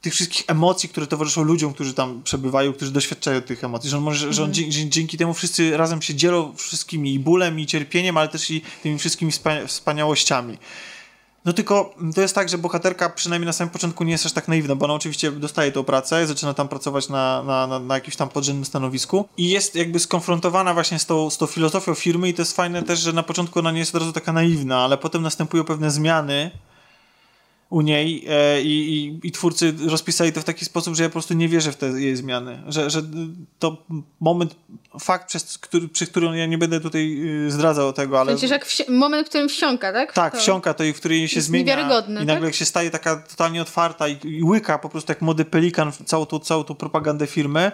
tych 0.04 0.14
wszystkich 0.14 0.44
emocji, 0.46 0.88
które 0.88 1.06
towarzyszą 1.06 1.42
ludziom, 1.42 1.74
którzy 1.74 1.94
tam 1.94 2.22
przebywają, 2.22 2.72
którzy 2.72 2.92
doświadczają 2.92 3.42
tych 3.42 3.64
emocji, 3.64 3.90
że 3.90 3.96
on, 3.96 4.02
może, 4.02 4.32
że 4.32 4.42
on 4.42 4.48
mhm. 4.50 4.70
dzięki, 4.72 4.90
dzięki 4.90 5.18
temu 5.18 5.34
wszyscy 5.34 5.76
razem 5.76 6.02
się 6.02 6.14
dzielą 6.14 6.56
wszystkimi 6.56 7.14
i 7.14 7.18
bólem, 7.18 7.60
i 7.60 7.66
cierpieniem, 7.66 8.16
ale 8.16 8.28
też 8.28 8.50
i 8.50 8.62
tymi 8.82 8.98
wszystkimi 8.98 9.32
wspaniałościami. 9.66 10.58
No 11.44 11.52
tylko 11.52 11.94
to 12.14 12.20
jest 12.20 12.34
tak, 12.34 12.48
że 12.48 12.58
bohaterka 12.58 13.10
przynajmniej 13.10 13.46
na 13.46 13.52
samym 13.52 13.70
początku 13.70 14.04
nie 14.04 14.12
jest 14.12 14.26
aż 14.26 14.32
tak 14.32 14.48
naiwna, 14.48 14.74
bo 14.74 14.84
ona 14.84 14.94
oczywiście 14.94 15.32
dostaje 15.32 15.72
tą 15.72 15.84
pracę, 15.84 16.26
zaczyna 16.26 16.54
tam 16.54 16.68
pracować 16.68 17.08
na, 17.08 17.42
na, 17.42 17.66
na, 17.66 17.78
na 17.78 17.94
jakimś 17.94 18.16
tam 18.16 18.28
podrzędnym 18.28 18.64
stanowisku 18.64 19.28
i 19.36 19.50
jest 19.50 19.74
jakby 19.74 19.98
skonfrontowana 19.98 20.74
właśnie 20.74 20.98
z 20.98 21.06
tą, 21.06 21.30
z 21.30 21.38
tą 21.38 21.46
filozofią 21.46 21.94
firmy 21.94 22.28
i 22.28 22.34
to 22.34 22.42
jest 22.42 22.56
fajne 22.56 22.82
też, 22.82 22.98
że 22.98 23.12
na 23.12 23.22
początku 23.22 23.58
ona 23.58 23.72
nie 23.72 23.78
jest 23.78 23.94
od 23.94 24.00
razu 24.00 24.12
taka 24.12 24.32
naiwna, 24.32 24.78
ale 24.78 24.98
potem 24.98 25.22
następują 25.22 25.64
pewne 25.64 25.90
zmiany, 25.90 26.50
u 27.74 27.80
niej 27.80 28.24
e, 28.28 28.62
i, 28.62 28.96
i, 28.96 29.20
i, 29.28 29.32
twórcy 29.32 29.74
rozpisali 29.86 30.32
to 30.32 30.40
w 30.40 30.44
taki 30.44 30.64
sposób, 30.64 30.94
że 30.94 31.02
ja 31.02 31.08
po 31.08 31.12
prostu 31.12 31.34
nie 31.34 31.48
wierzę 31.48 31.72
w 31.72 31.76
te 31.76 31.86
jej 31.86 32.16
zmiany. 32.16 32.62
Że, 32.66 32.90
że 32.90 33.02
to 33.58 33.76
moment, 34.20 34.56
fakt, 35.00 35.28
przez 35.28 35.58
który, 35.58 35.88
przy 35.88 36.06
którym 36.06 36.34
ja 36.34 36.46
nie 36.46 36.58
będę 36.58 36.80
tutaj 36.80 37.18
y, 37.46 37.50
zdradzał 37.50 37.92
tego, 37.92 38.20
ale... 38.20 38.32
Przecież 38.32 38.50
jak 38.50 38.66
wsi- 38.66 38.90
moment, 38.90 39.26
w 39.26 39.28
którym 39.28 39.48
wsiąka, 39.48 39.92
tak? 39.92 40.12
Tak, 40.12 40.32
to 40.32 40.38
wsiąka 40.38 40.74
to 40.74 40.84
i 40.84 40.92
w 40.92 40.96
której 40.96 41.28
się 41.28 41.40
zmienia. 41.40 41.64
Niewiarygodny, 41.64 42.22
I 42.22 42.26
nagle 42.26 42.48
tak? 42.48 42.54
się 42.54 42.64
staje 42.64 42.90
taka 42.90 43.16
totalnie 43.16 43.62
otwarta 43.62 44.08
i, 44.08 44.18
i 44.24 44.42
łyka 44.44 44.78
po 44.78 44.88
prostu 44.88 45.12
jak 45.12 45.22
młody 45.22 45.44
pelikan 45.44 45.92
całą 46.04 46.26
tą, 46.26 46.38
całą 46.38 46.64
tą 46.64 46.74
propagandę 46.74 47.26
firmy 47.26 47.72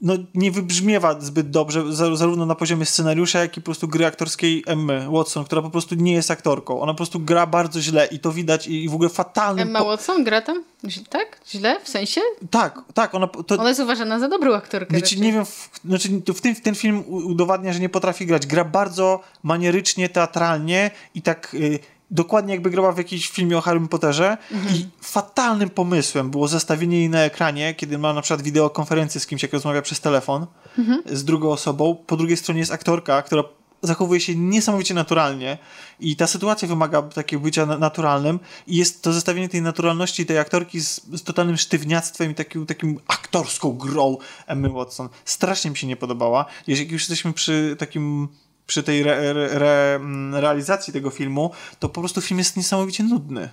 no, 0.00 0.14
nie 0.34 0.50
wybrzmiewa 0.50 1.20
zbyt 1.20 1.50
dobrze, 1.50 1.94
zarówno 2.16 2.46
na 2.46 2.54
poziomie 2.54 2.86
scenariusza, 2.86 3.38
jak 3.38 3.56
i 3.56 3.60
po 3.60 3.64
prostu 3.64 3.88
gry 3.88 4.06
aktorskiej 4.06 4.64
Emmy 4.66 5.06
Watson, 5.10 5.44
która 5.44 5.62
po 5.62 5.70
prostu 5.70 5.94
nie 5.94 6.12
jest 6.12 6.30
aktorką. 6.30 6.80
Ona 6.80 6.92
po 6.92 6.96
prostu 6.96 7.20
gra 7.20 7.46
bardzo 7.46 7.80
źle 7.80 8.06
i 8.06 8.18
to 8.18 8.32
widać 8.32 8.66
i 8.66 8.88
w 8.88 8.94
ogóle 8.94 9.08
fatalnie. 9.08 9.62
Emma 9.62 9.84
Watson 9.84 10.24
gra 10.24 10.42
tam? 10.42 10.64
Tak? 11.08 11.40
Źle? 11.48 11.80
W 11.84 11.88
sensie? 11.88 12.20
Tak, 12.50 12.80
tak. 12.94 13.14
Ona, 13.14 13.26
to... 13.26 13.54
ona 13.54 13.68
jest 13.68 13.80
uważana 13.80 14.18
za 14.18 14.28
dobrą 14.28 14.54
aktorkę. 14.54 14.98
Znaczy, 14.98 15.20
nie 15.20 15.32
wiem, 15.32 15.44
w, 15.44 15.70
znaczy, 15.84 16.08
w 16.34 16.40
tym, 16.40 16.54
ten 16.54 16.74
film 16.74 17.04
udowadnia, 17.06 17.72
że 17.72 17.80
nie 17.80 17.88
potrafi 17.88 18.26
grać. 18.26 18.46
Gra 18.46 18.64
bardzo 18.64 19.20
manierycznie, 19.42 20.08
teatralnie 20.08 20.90
i 21.14 21.22
tak... 21.22 21.56
Yy, 21.58 21.78
dokładnie 22.10 22.54
jakby 22.54 22.70
grała 22.70 22.92
w 22.92 22.98
jakimś 22.98 23.30
filmie 23.30 23.58
o 23.58 23.60
Harry 23.60 23.88
Potterze 23.88 24.36
mhm. 24.52 24.76
i 24.76 24.86
fatalnym 25.00 25.70
pomysłem 25.70 26.30
było 26.30 26.48
zestawienie 26.48 26.98
jej 26.98 27.10
na 27.10 27.20
ekranie, 27.20 27.74
kiedy 27.74 27.98
ma 27.98 28.12
na 28.12 28.22
przykład 28.22 28.42
wideokonferencję 28.42 29.20
z 29.20 29.26
kimś, 29.26 29.42
jak 29.42 29.52
rozmawia 29.52 29.82
przez 29.82 30.00
telefon 30.00 30.46
mhm. 30.78 31.02
z 31.06 31.24
drugą 31.24 31.50
osobą. 31.50 31.96
Po 32.06 32.16
drugiej 32.16 32.36
stronie 32.36 32.60
jest 32.60 32.72
aktorka, 32.72 33.22
która 33.22 33.44
zachowuje 33.82 34.20
się 34.20 34.34
niesamowicie 34.36 34.94
naturalnie 34.94 35.58
i 36.00 36.16
ta 36.16 36.26
sytuacja 36.26 36.68
wymaga 36.68 37.02
takiego 37.02 37.42
bycia 37.42 37.66
naturalnym 37.66 38.40
i 38.66 38.76
jest 38.76 39.02
to 39.02 39.12
zestawienie 39.12 39.48
tej 39.48 39.62
naturalności 39.62 40.26
tej 40.26 40.38
aktorki 40.38 40.80
z, 40.80 41.00
z 41.12 41.22
totalnym 41.22 41.56
sztywniactwem 41.56 42.30
i 42.30 42.34
takim, 42.34 42.66
takim 42.66 43.00
aktorską 43.06 43.72
grą 43.72 44.16
Emmy 44.46 44.68
Watson. 44.68 45.08
Strasznie 45.24 45.70
mi 45.70 45.76
się 45.76 45.86
nie 45.86 45.96
podobała. 45.96 46.44
Jeżeli 46.66 46.92
już 46.92 47.02
jesteśmy 47.02 47.32
przy 47.32 47.76
takim 47.78 48.28
przy 48.66 48.82
tej 48.82 49.00
re, 49.00 49.32
re, 49.34 49.94
mm, 49.94 50.34
realizacji 50.34 50.92
tego 50.92 51.10
filmu, 51.10 51.50
to 51.78 51.88
po 51.88 52.00
prostu 52.00 52.20
film 52.20 52.38
jest 52.38 52.56
niesamowicie 52.56 53.04
nudny. 53.04 53.48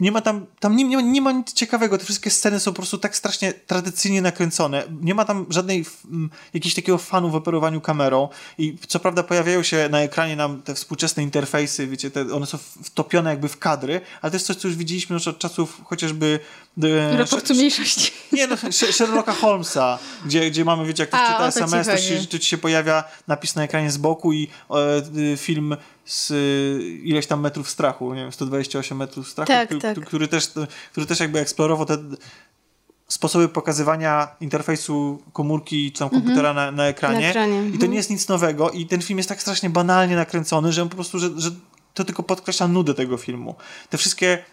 Nie 0.00 0.12
ma 0.12 0.20
tam, 0.20 0.46
tam 0.60 0.76
nie, 0.76 0.84
nie, 0.84 0.96
ma, 0.96 1.02
nie 1.02 1.20
ma 1.20 1.32
nic 1.32 1.52
ciekawego, 1.52 1.98
te 1.98 2.04
wszystkie 2.04 2.30
sceny 2.30 2.60
są 2.60 2.70
po 2.72 2.76
prostu 2.76 2.98
tak 2.98 3.16
strasznie 3.16 3.52
tradycyjnie 3.52 4.22
nakręcone. 4.22 4.84
Nie 5.00 5.14
ma 5.14 5.24
tam 5.24 5.46
żadnej 5.50 5.84
m, 6.10 6.30
jakiegoś 6.54 6.74
takiego 6.74 6.98
fanu 6.98 7.30
w 7.30 7.34
operowaniu 7.34 7.80
kamerą 7.80 8.28
i 8.58 8.76
co 8.88 9.00
prawda 9.00 9.22
pojawiają 9.22 9.62
się 9.62 9.88
na 9.90 10.00
ekranie 10.00 10.36
nam 10.36 10.62
te 10.62 10.74
współczesne 10.74 11.22
interfejsy, 11.22 11.86
wiecie, 11.86 12.10
te, 12.10 12.34
one 12.34 12.46
są 12.46 12.58
wtopione 12.82 13.30
jakby 13.30 13.48
w 13.48 13.58
kadry, 13.58 14.00
ale 14.22 14.30
to 14.30 14.36
jest 14.36 14.46
coś, 14.46 14.56
co 14.56 14.68
już 14.68 14.76
widzieliśmy 14.76 15.14
już 15.14 15.28
od 15.28 15.38
czasów 15.38 15.80
chociażby 15.84 16.40
e, 16.84 17.16
Raportu 17.16 17.54
mniejszości. 17.54 18.12
Nie 18.32 18.46
no, 18.46 18.56
Sherlocka 18.70 19.32
Holmesa, 19.32 19.98
gdzie, 20.26 20.50
gdzie 20.50 20.64
mamy, 20.64 20.86
wiecie, 20.86 21.02
jak 21.02 21.10
ktoś 21.10 21.20
A, 21.20 21.32
czyta 21.32 21.46
SMS, 21.46 21.86
to, 21.86 21.98
ci, 21.98 22.26
to 22.26 22.38
ci 22.38 22.48
się 22.48 22.58
pojawia 22.58 23.04
napis 23.28 23.54
na 23.54 23.62
ekranie 23.62 23.90
z 23.90 23.96
boku 23.96 24.32
i 24.32 24.48
e, 24.70 25.36
film 25.36 25.76
z 26.04 26.32
ileś 27.02 27.26
tam 27.26 27.40
metrów 27.40 27.70
strachu, 27.70 28.14
nie 28.14 28.20
wiem, 28.20 28.32
128 28.32 28.98
metrów 28.98 29.28
strachu, 29.28 29.52
tak, 29.52 29.66
który, 29.66 29.80
tak. 29.80 30.06
który, 30.06 30.28
też, 30.28 30.48
który 30.92 31.06
też 31.06 31.20
jakby 31.20 31.38
eksplorował 31.38 31.86
te 31.86 31.98
sposoby 33.08 33.48
pokazywania 33.48 34.28
interfejsu 34.40 35.22
komórki 35.32 35.92
czy 35.92 35.98
tam 35.98 36.10
komputera 36.10 36.54
na, 36.54 36.70
na, 36.70 36.86
ekranie. 36.86 37.20
Na 37.20 37.26
ekranie, 37.26 37.58
I 37.58 37.70
to 37.70 37.74
mhm. 37.74 37.90
nie 37.90 37.96
jest 37.96 38.10
nic 38.10 38.28
nowego 38.28 38.70
i 38.70 38.86
ten 38.86 39.02
film 39.02 39.18
jest 39.18 39.28
tak 39.28 39.40
strasznie 39.40 39.70
banalnie 39.70 40.16
nakręcony, 40.16 40.72
że 40.72 40.88
po 40.88 40.94
prostu, 40.94 41.18
że, 41.18 41.30
że 41.36 41.50
to 41.94 42.04
tylko 42.04 42.22
podkreśla 42.22 42.68
nudę 42.68 42.94
tego 42.94 43.16
filmu. 43.16 43.54
Te 43.90 43.98
wszystkie 43.98 44.44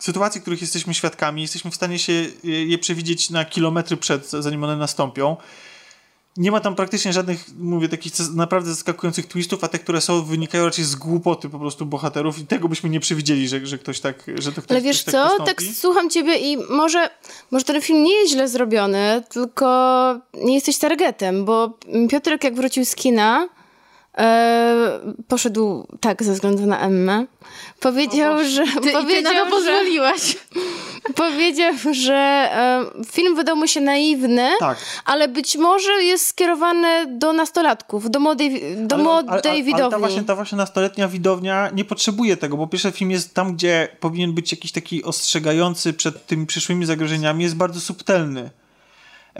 sytuacje, 0.00 0.40
których 0.40 0.60
jesteśmy 0.60 0.94
świadkami, 0.94 1.42
jesteśmy 1.42 1.70
w 1.70 1.74
stanie 1.74 1.98
się 1.98 2.12
je, 2.44 2.78
przewidzieć 2.78 3.30
na 3.30 3.44
kilometry 3.44 3.96
przed, 3.96 4.30
zanim 4.30 4.64
one 4.64 4.76
nastąpią. 4.76 5.36
Nie 6.36 6.50
ma 6.50 6.60
tam 6.60 6.74
praktycznie 6.74 7.12
żadnych, 7.12 7.44
mówię, 7.58 7.88
takich 7.88 8.12
naprawdę 8.34 8.70
zaskakujących 8.70 9.26
twistów, 9.26 9.64
a 9.64 9.68
te, 9.68 9.78
które 9.78 10.00
są, 10.00 10.22
wynikają 10.22 10.64
raczej 10.64 10.84
z 10.84 10.94
głupoty 10.94 11.48
po 11.48 11.58
prostu 11.58 11.86
bohaterów 11.86 12.38
i 12.38 12.46
tego 12.46 12.68
byśmy 12.68 12.90
nie 12.90 13.00
przewidzieli, 13.00 13.48
że, 13.48 13.66
że 13.66 13.78
ktoś 13.78 14.00
tak, 14.00 14.24
że 14.38 14.52
to 14.52 14.62
ktoś 14.62 14.70
Ale 14.70 14.80
wiesz 14.80 15.02
ktoś 15.02 15.12
co, 15.12 15.38
tak, 15.38 15.46
tak 15.46 15.62
słucham 15.74 16.10
ciebie 16.10 16.36
i 16.36 16.56
może, 16.56 17.10
może 17.50 17.64
ten 17.64 17.82
film 17.82 18.04
nie 18.04 18.14
jest 18.14 18.32
źle 18.32 18.48
zrobiony, 18.48 19.22
tylko 19.28 19.66
nie 20.34 20.54
jesteś 20.54 20.78
targetem, 20.78 21.44
bo 21.44 21.78
Piotrek 22.10 22.44
jak 22.44 22.54
wrócił 22.54 22.84
z 22.84 22.94
kina, 22.94 23.48
e, 24.18 25.00
poszedł 25.28 25.86
tak 26.00 26.22
ze 26.22 26.32
względu 26.32 26.66
na 26.66 26.80
Emmę, 26.80 27.26
powiedział, 27.80 28.44
że... 28.44 28.64
Ty, 28.66 28.70
i 28.78 28.82
ty 28.82 28.92
na 28.92 29.02
powiedział, 29.02 29.32
to 29.34 29.44
że, 29.44 29.50
pozwoliłaś. 29.50 30.36
powiedział, 31.14 31.74
że 31.92 32.14
e, 32.14 32.84
film 33.06 33.36
wydał 33.36 33.56
mu 33.56 33.66
się 33.66 33.80
naiwny, 33.80 34.50
Tak. 34.58 34.78
ale 35.04 35.28
być 35.28 35.56
może 35.56 35.92
jest 35.92 36.26
skierowany 36.26 37.06
do 37.18 37.32
nastolatków, 37.32 38.10
do 38.10 38.20
młodej, 38.20 38.62
do 38.76 38.94
Ale- 38.94 39.04
młodej 39.04 39.30
ale, 39.30 39.40
ale, 39.42 39.50
ale 39.52 39.62
widowni. 39.62 39.90
ta 39.90 39.98
właśnie, 39.98 40.22
ta 40.24 40.34
właśnie 40.34 40.58
nastoletnia 40.58 41.08
widownia 41.08 41.70
nie 41.74 41.84
potrzebuje 41.84 42.36
tego, 42.36 42.56
bo 42.56 42.66
pierwszy 42.66 42.90
film 42.92 43.10
jest 43.10 43.34
tam, 43.34 43.54
gdzie 43.54 43.88
powinien 44.00 44.32
być 44.34 44.52
jakiś 44.52 44.72
taki 44.72 45.04
ostrzegający 45.04 45.92
przed 45.92 46.26
tymi 46.26 46.46
przyszłymi 46.46 46.86
zagrożeniami, 46.86 47.42
jest 47.44 47.56
bardzo 47.56 47.80
subtelny. 47.80 48.50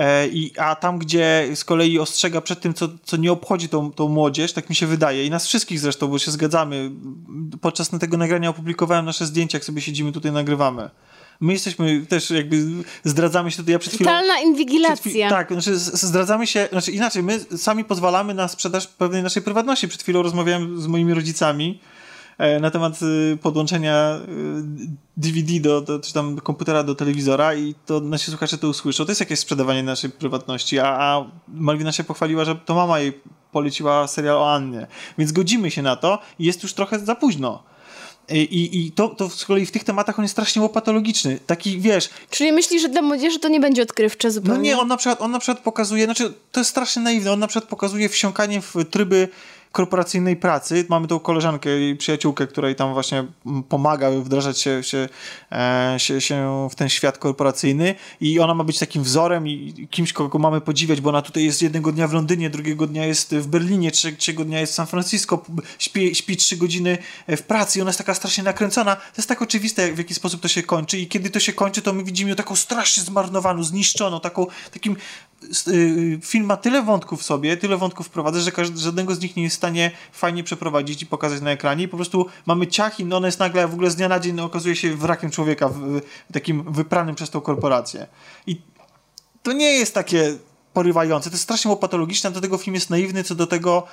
E, 0.00 0.28
i, 0.28 0.52
a 0.58 0.74
tam, 0.74 0.98
gdzie 0.98 1.48
z 1.54 1.64
kolei 1.64 1.98
ostrzega 1.98 2.40
przed 2.40 2.60
tym, 2.60 2.74
co, 2.74 2.88
co 3.04 3.16
nie 3.16 3.32
obchodzi 3.32 3.68
tą, 3.68 3.92
tą 3.92 4.08
młodzież, 4.08 4.52
tak 4.52 4.70
mi 4.70 4.76
się 4.76 4.86
wydaje, 4.86 5.26
i 5.26 5.30
nas 5.30 5.46
wszystkich 5.46 5.80
zresztą, 5.80 6.08
bo 6.08 6.18
się 6.18 6.30
zgadzamy, 6.30 6.90
podczas 7.60 7.90
tego 8.00 8.16
nagrania 8.16 8.50
opublikowałem 8.50 9.04
nasze 9.04 9.26
zdjęcia, 9.26 9.56
jak 9.56 9.64
sobie 9.64 9.80
siedzimy 9.80 10.12
tutaj, 10.12 10.32
nagrywamy. 10.32 10.90
My 11.40 11.52
jesteśmy 11.52 12.06
też 12.08 12.30
jakby, 12.30 12.66
zdradzamy 13.04 13.50
się 13.50 13.56
tutaj, 13.56 13.72
ja 13.72 13.78
przed 13.78 13.94
chwilą... 13.94 14.10
Totalna 14.10 14.40
inwigilacja. 14.40 15.12
chwil- 15.12 15.28
tak, 15.28 15.52
znaczy 15.52 15.78
zdradzamy 15.78 16.46
się, 16.46 16.68
znaczy 16.72 16.92
inaczej, 16.92 17.22
my 17.22 17.40
sami 17.56 17.84
pozwalamy 17.84 18.34
na 18.34 18.48
sprzedaż 18.48 18.86
pewnej 18.86 19.22
naszej 19.22 19.42
prywatności. 19.42 19.88
Przed 19.88 20.02
chwilą 20.02 20.22
rozmawiałem 20.22 20.80
z 20.80 20.86
moimi 20.86 21.14
rodzicami 21.14 21.80
na 22.60 22.70
temat 22.70 23.02
y, 23.02 23.38
podłączenia 23.42 24.20
y, 24.28 24.88
DVD 25.16 25.60
do, 25.60 25.80
do, 25.80 26.00
czy 26.00 26.12
tam 26.12 26.36
komputera 26.36 26.82
do 26.82 26.94
telewizora 26.94 27.54
i 27.54 27.74
to 27.86 28.00
nasi 28.00 28.30
słuchacze 28.30 28.58
to 28.58 28.68
usłyszą. 28.68 29.04
To 29.04 29.10
jest 29.10 29.20
jakieś 29.20 29.38
sprzedawanie 29.38 29.82
naszej 29.82 30.10
prywatności, 30.10 30.78
a, 30.78 30.86
a 30.86 31.24
Malwina 31.48 31.92
się 31.92 32.04
pochwaliła, 32.04 32.44
że 32.44 32.54
to 32.54 32.74
mama 32.74 33.00
jej 33.00 33.12
poleciła 33.52 34.06
serial 34.06 34.36
o 34.36 34.54
Annie. 34.54 34.86
Więc 35.18 35.32
godzimy 35.32 35.70
się 35.70 35.82
na 35.82 35.96
to 35.96 36.18
i 36.38 36.44
jest 36.44 36.62
już 36.62 36.74
trochę 36.74 36.98
za 36.98 37.14
późno. 37.14 37.62
I, 38.28 38.38
i, 38.38 38.86
i 38.86 38.92
to, 38.92 39.08
to 39.08 39.28
z 39.28 39.44
kolei 39.44 39.66
w 39.66 39.70
tych 39.70 39.84
tematach 39.84 40.18
on 40.18 40.24
jest 40.24 40.32
strasznie 40.32 40.62
łopatologiczny. 40.62 41.38
Taki, 41.46 41.80
wiesz, 41.80 42.10
Czyli 42.30 42.52
myślisz, 42.52 42.82
że 42.82 42.88
dla 42.88 43.02
młodzieży 43.02 43.38
to 43.38 43.48
nie 43.48 43.60
będzie 43.60 43.82
odkrywcze 43.82 44.30
zupełnie? 44.30 44.58
no 44.58 44.64
nie, 44.64 44.78
on 44.78 44.88
na 44.88 44.96
przykład, 44.96 45.22
on 45.22 45.30
na 45.30 45.38
przykład 45.38 45.64
pokazuje, 45.64 46.04
znaczy 46.04 46.32
to 46.52 46.60
jest 46.60 46.70
strasznie 46.70 47.02
naiwne, 47.02 47.32
on 47.32 47.38
na 47.38 47.46
przykład 47.46 47.70
pokazuje 47.70 48.08
wsiąkanie 48.08 48.60
w 48.60 48.74
tryby 48.90 49.28
korporacyjnej 49.72 50.36
pracy. 50.36 50.86
Mamy 50.88 51.08
tą 51.08 51.20
koleżankę 51.20 51.80
i 51.80 51.96
przyjaciółkę, 51.96 52.46
której 52.46 52.74
tam 52.74 52.92
właśnie 52.92 53.24
pomaga 53.68 54.10
wdrażać 54.10 54.60
się, 54.60 54.82
się, 54.82 55.08
e, 55.52 55.94
się, 55.98 56.20
się 56.20 56.68
w 56.70 56.74
ten 56.74 56.88
świat 56.88 57.18
korporacyjny 57.18 57.94
i 58.20 58.40
ona 58.40 58.54
ma 58.54 58.64
być 58.64 58.78
takim 58.78 59.02
wzorem 59.02 59.48
i 59.48 59.88
kimś, 59.90 60.12
kogo 60.12 60.38
mamy 60.38 60.60
podziwiać, 60.60 61.00
bo 61.00 61.08
ona 61.08 61.22
tutaj 61.22 61.44
jest 61.44 61.62
jednego 61.62 61.92
dnia 61.92 62.08
w 62.08 62.12
Londynie, 62.12 62.50
drugiego 62.50 62.86
dnia 62.86 63.06
jest 63.06 63.34
w 63.34 63.46
Berlinie, 63.46 63.90
trze- 63.90 64.16
trzeciego 64.16 64.44
dnia 64.44 64.60
jest 64.60 64.72
w 64.72 64.76
San 64.76 64.86
Francisco, 64.86 65.44
śpi, 65.78 66.14
śpi 66.14 66.36
trzy 66.36 66.56
godziny 66.56 66.98
w 67.28 67.42
pracy 67.42 67.78
i 67.78 67.82
ona 67.82 67.88
jest 67.88 67.98
taka 67.98 68.14
strasznie 68.14 68.44
nakręcona. 68.44 68.96
To 68.96 69.02
jest 69.16 69.28
tak 69.28 69.42
oczywiste, 69.42 69.92
w 69.92 69.98
jaki 69.98 70.14
sposób 70.14 70.40
to 70.40 70.48
się 70.48 70.62
kończy 70.62 70.98
i 70.98 71.06
kiedy 71.06 71.30
to 71.30 71.40
się 71.40 71.52
kończy, 71.52 71.82
to 71.82 71.92
my 71.92 72.04
widzimy 72.04 72.30
ją 72.30 72.36
taką 72.36 72.56
strasznie 72.56 73.02
zmarnowaną, 73.02 73.62
zniszczoną, 73.62 74.20
taką, 74.20 74.46
takim 74.72 74.96
film 76.22 76.46
ma 76.46 76.56
tyle 76.56 76.82
wątków 76.82 77.20
w 77.20 77.22
sobie, 77.22 77.56
tyle 77.56 77.76
wątków 77.76 78.06
wprowadza, 78.06 78.40
że 78.40 78.52
żadnego 78.76 79.14
z 79.14 79.20
nich 79.20 79.36
nie 79.36 79.42
jest 79.42 79.56
w 79.56 79.58
stanie 79.58 79.90
fajnie 80.12 80.44
przeprowadzić 80.44 81.02
i 81.02 81.06
pokazać 81.06 81.40
na 81.40 81.50
ekranie 81.50 81.84
i 81.84 81.88
po 81.88 81.96
prostu 81.96 82.26
mamy 82.46 82.66
ciach 82.66 83.00
i 83.00 83.04
no 83.04 83.16
ona 83.16 83.28
jest 83.28 83.38
nagle 83.38 83.68
w 83.68 83.74
ogóle 83.74 83.90
z 83.90 83.96
dnia 83.96 84.08
na 84.08 84.20
dzień 84.20 84.40
okazuje 84.40 84.76
się 84.76 84.94
wrakiem 84.94 85.30
człowieka, 85.30 85.68
w, 85.68 86.00
w, 86.30 86.32
takim 86.32 86.72
wypranym 86.72 87.14
przez 87.14 87.30
tą 87.30 87.40
korporację. 87.40 88.06
I 88.46 88.60
to 89.42 89.52
nie 89.52 89.72
jest 89.72 89.94
takie 89.94 90.36
porywające, 90.72 91.30
to 91.30 91.34
jest 91.34 91.44
strasznie 91.44 91.76
patologiczne, 91.76 92.30
do 92.30 92.40
tego 92.40 92.58
film 92.58 92.74
jest 92.74 92.90
naiwny 92.90 93.24
co 93.24 93.34
do 93.34 93.46
tego, 93.46 93.86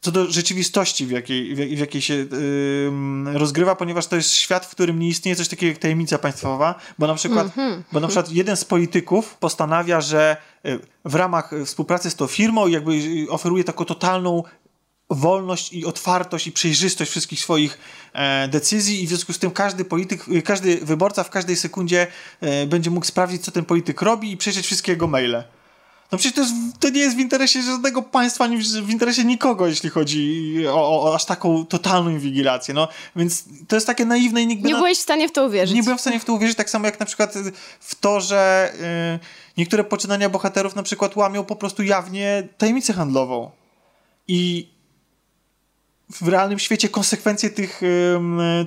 co 0.00 0.12
do 0.12 0.30
rzeczywistości, 0.30 1.06
w 1.06 1.10
jakiej, 1.10 1.54
w 1.54 1.58
jak- 1.58 1.68
w 1.68 1.78
jakiej 1.78 2.02
się 2.02 2.14
ym, 2.14 3.28
rozgrywa, 3.28 3.76
ponieważ 3.76 4.06
to 4.06 4.16
jest 4.16 4.32
świat, 4.32 4.66
w 4.66 4.70
którym 4.70 4.98
nie 4.98 5.08
istnieje 5.08 5.36
coś 5.36 5.48
takiego 5.48 5.70
jak 5.72 5.78
tajemnica 5.78 6.18
państwowa, 6.18 6.74
bo 6.98 7.06
na 7.06 7.14
przykład, 7.14 7.46
bo 7.92 8.00
na 8.00 8.08
przykład 8.08 8.32
jeden 8.32 8.56
z 8.56 8.64
polityków 8.64 9.34
postanawia, 9.34 10.00
że 10.00 10.36
y, 10.66 10.78
w 11.04 11.14
ramach 11.14 11.52
y, 11.52 11.64
współpracy 11.64 12.10
z 12.10 12.14
tą 12.14 12.26
firmą 12.26 12.66
jakby 12.66 12.92
y, 12.92 13.26
oferuje 13.30 13.64
taką 13.64 13.84
totalną 13.84 14.42
wolność 15.12 15.72
i 15.72 15.84
otwartość 15.86 16.46
i 16.46 16.52
przejrzystość 16.52 17.10
wszystkich 17.10 17.40
swoich 17.40 17.78
e, 18.12 18.48
decyzji 18.48 19.02
i 19.02 19.06
w 19.06 19.08
związku 19.08 19.32
z 19.32 19.38
tym 19.38 19.50
każdy 19.50 19.84
polityk, 19.84 20.24
każdy 20.44 20.76
wyborca 20.76 21.24
w 21.24 21.30
każdej 21.30 21.56
sekundzie 21.56 22.06
e, 22.40 22.66
będzie 22.66 22.90
mógł 22.90 23.06
sprawdzić, 23.06 23.42
co 23.44 23.50
ten 23.50 23.64
polityk 23.64 24.02
robi 24.02 24.32
i 24.32 24.36
przejrzeć 24.36 24.66
wszystkie 24.66 24.92
jego 24.92 25.06
maile. 25.06 25.44
No 26.12 26.18
przecież 26.18 26.34
to, 26.34 26.40
jest, 26.40 26.54
to 26.80 26.90
nie 26.90 27.00
jest 27.00 27.16
w 27.16 27.18
interesie 27.18 27.62
żadnego 27.62 28.02
państwa, 28.02 28.44
ani 28.44 28.56
w 28.82 28.90
interesie 28.90 29.24
nikogo, 29.24 29.66
jeśli 29.66 29.90
chodzi 29.90 30.54
o, 30.68 31.02
o, 31.02 31.14
aż 31.14 31.24
taką 31.24 31.66
totalną 31.66 32.10
inwigilację. 32.10 32.74
No, 32.74 32.88
więc 33.16 33.44
to 33.68 33.76
jest 33.76 33.86
takie 33.86 34.04
naiwne 34.04 34.42
i 34.42 34.46
nikt 34.46 34.64
Nie 34.64 34.72
na- 34.72 34.78
byłeś 34.78 34.98
w 34.98 35.02
stanie 35.02 35.28
w 35.28 35.32
to 35.32 35.46
uwierzyć. 35.46 35.76
nie 35.76 35.82
byłem 35.82 35.98
w 35.98 36.00
stanie 36.00 36.20
w 36.20 36.24
to 36.24 36.32
uwierzyć, 36.34 36.56
tak 36.56 36.70
samo 36.70 36.86
jak 36.86 37.00
na 37.00 37.06
przykład 37.06 37.36
y, 37.36 37.52
w 37.80 37.94
to, 37.94 38.20
że 38.20 38.72
y, 39.16 39.56
niektóre 39.58 39.84
poczynania 39.84 40.28
bohaterów 40.28 40.76
na 40.76 40.82
przykład 40.82 41.16
łamią 41.16 41.44
po 41.44 41.56
prostu 41.56 41.82
jawnie 41.82 42.48
tajemnicę 42.58 42.92
handlową. 42.92 43.50
I 44.28 44.68
w 46.20 46.28
realnym 46.28 46.58
świecie 46.58 46.88
konsekwencje 46.88 47.50
tych, 47.50 47.80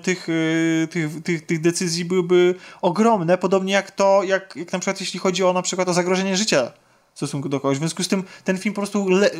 tych, 0.04 0.30
y, 0.30 0.88
tych, 0.92 1.24
tych, 1.24 1.46
tych 1.46 1.62
decyzji 1.62 2.06
byłyby 2.06 2.56
ogromne, 2.82 3.38
podobnie 3.38 3.74
jak 3.74 3.92
to, 3.92 4.24
jak, 4.24 4.56
jak 4.56 4.74
na 4.74 4.80
przykład 4.80 5.00
jeśli 5.02 5.20
chodzi 5.20 5.44
o 5.44 5.54
na 5.54 5.62
przykład 5.62 5.90
o 5.90 5.94
zagrożenie 5.94 6.38
życia 6.38 6.72
w 7.14 7.18
stosunku 7.18 7.50
do 7.50 7.60
kogoś. 7.60 7.78
W 7.78 7.80
związku 7.80 8.04
z 8.04 8.08
tym 8.08 8.24
ten 8.44 8.58
film 8.58 8.76
po 8.76 8.82
prostu 8.82 9.10
le, 9.10 9.32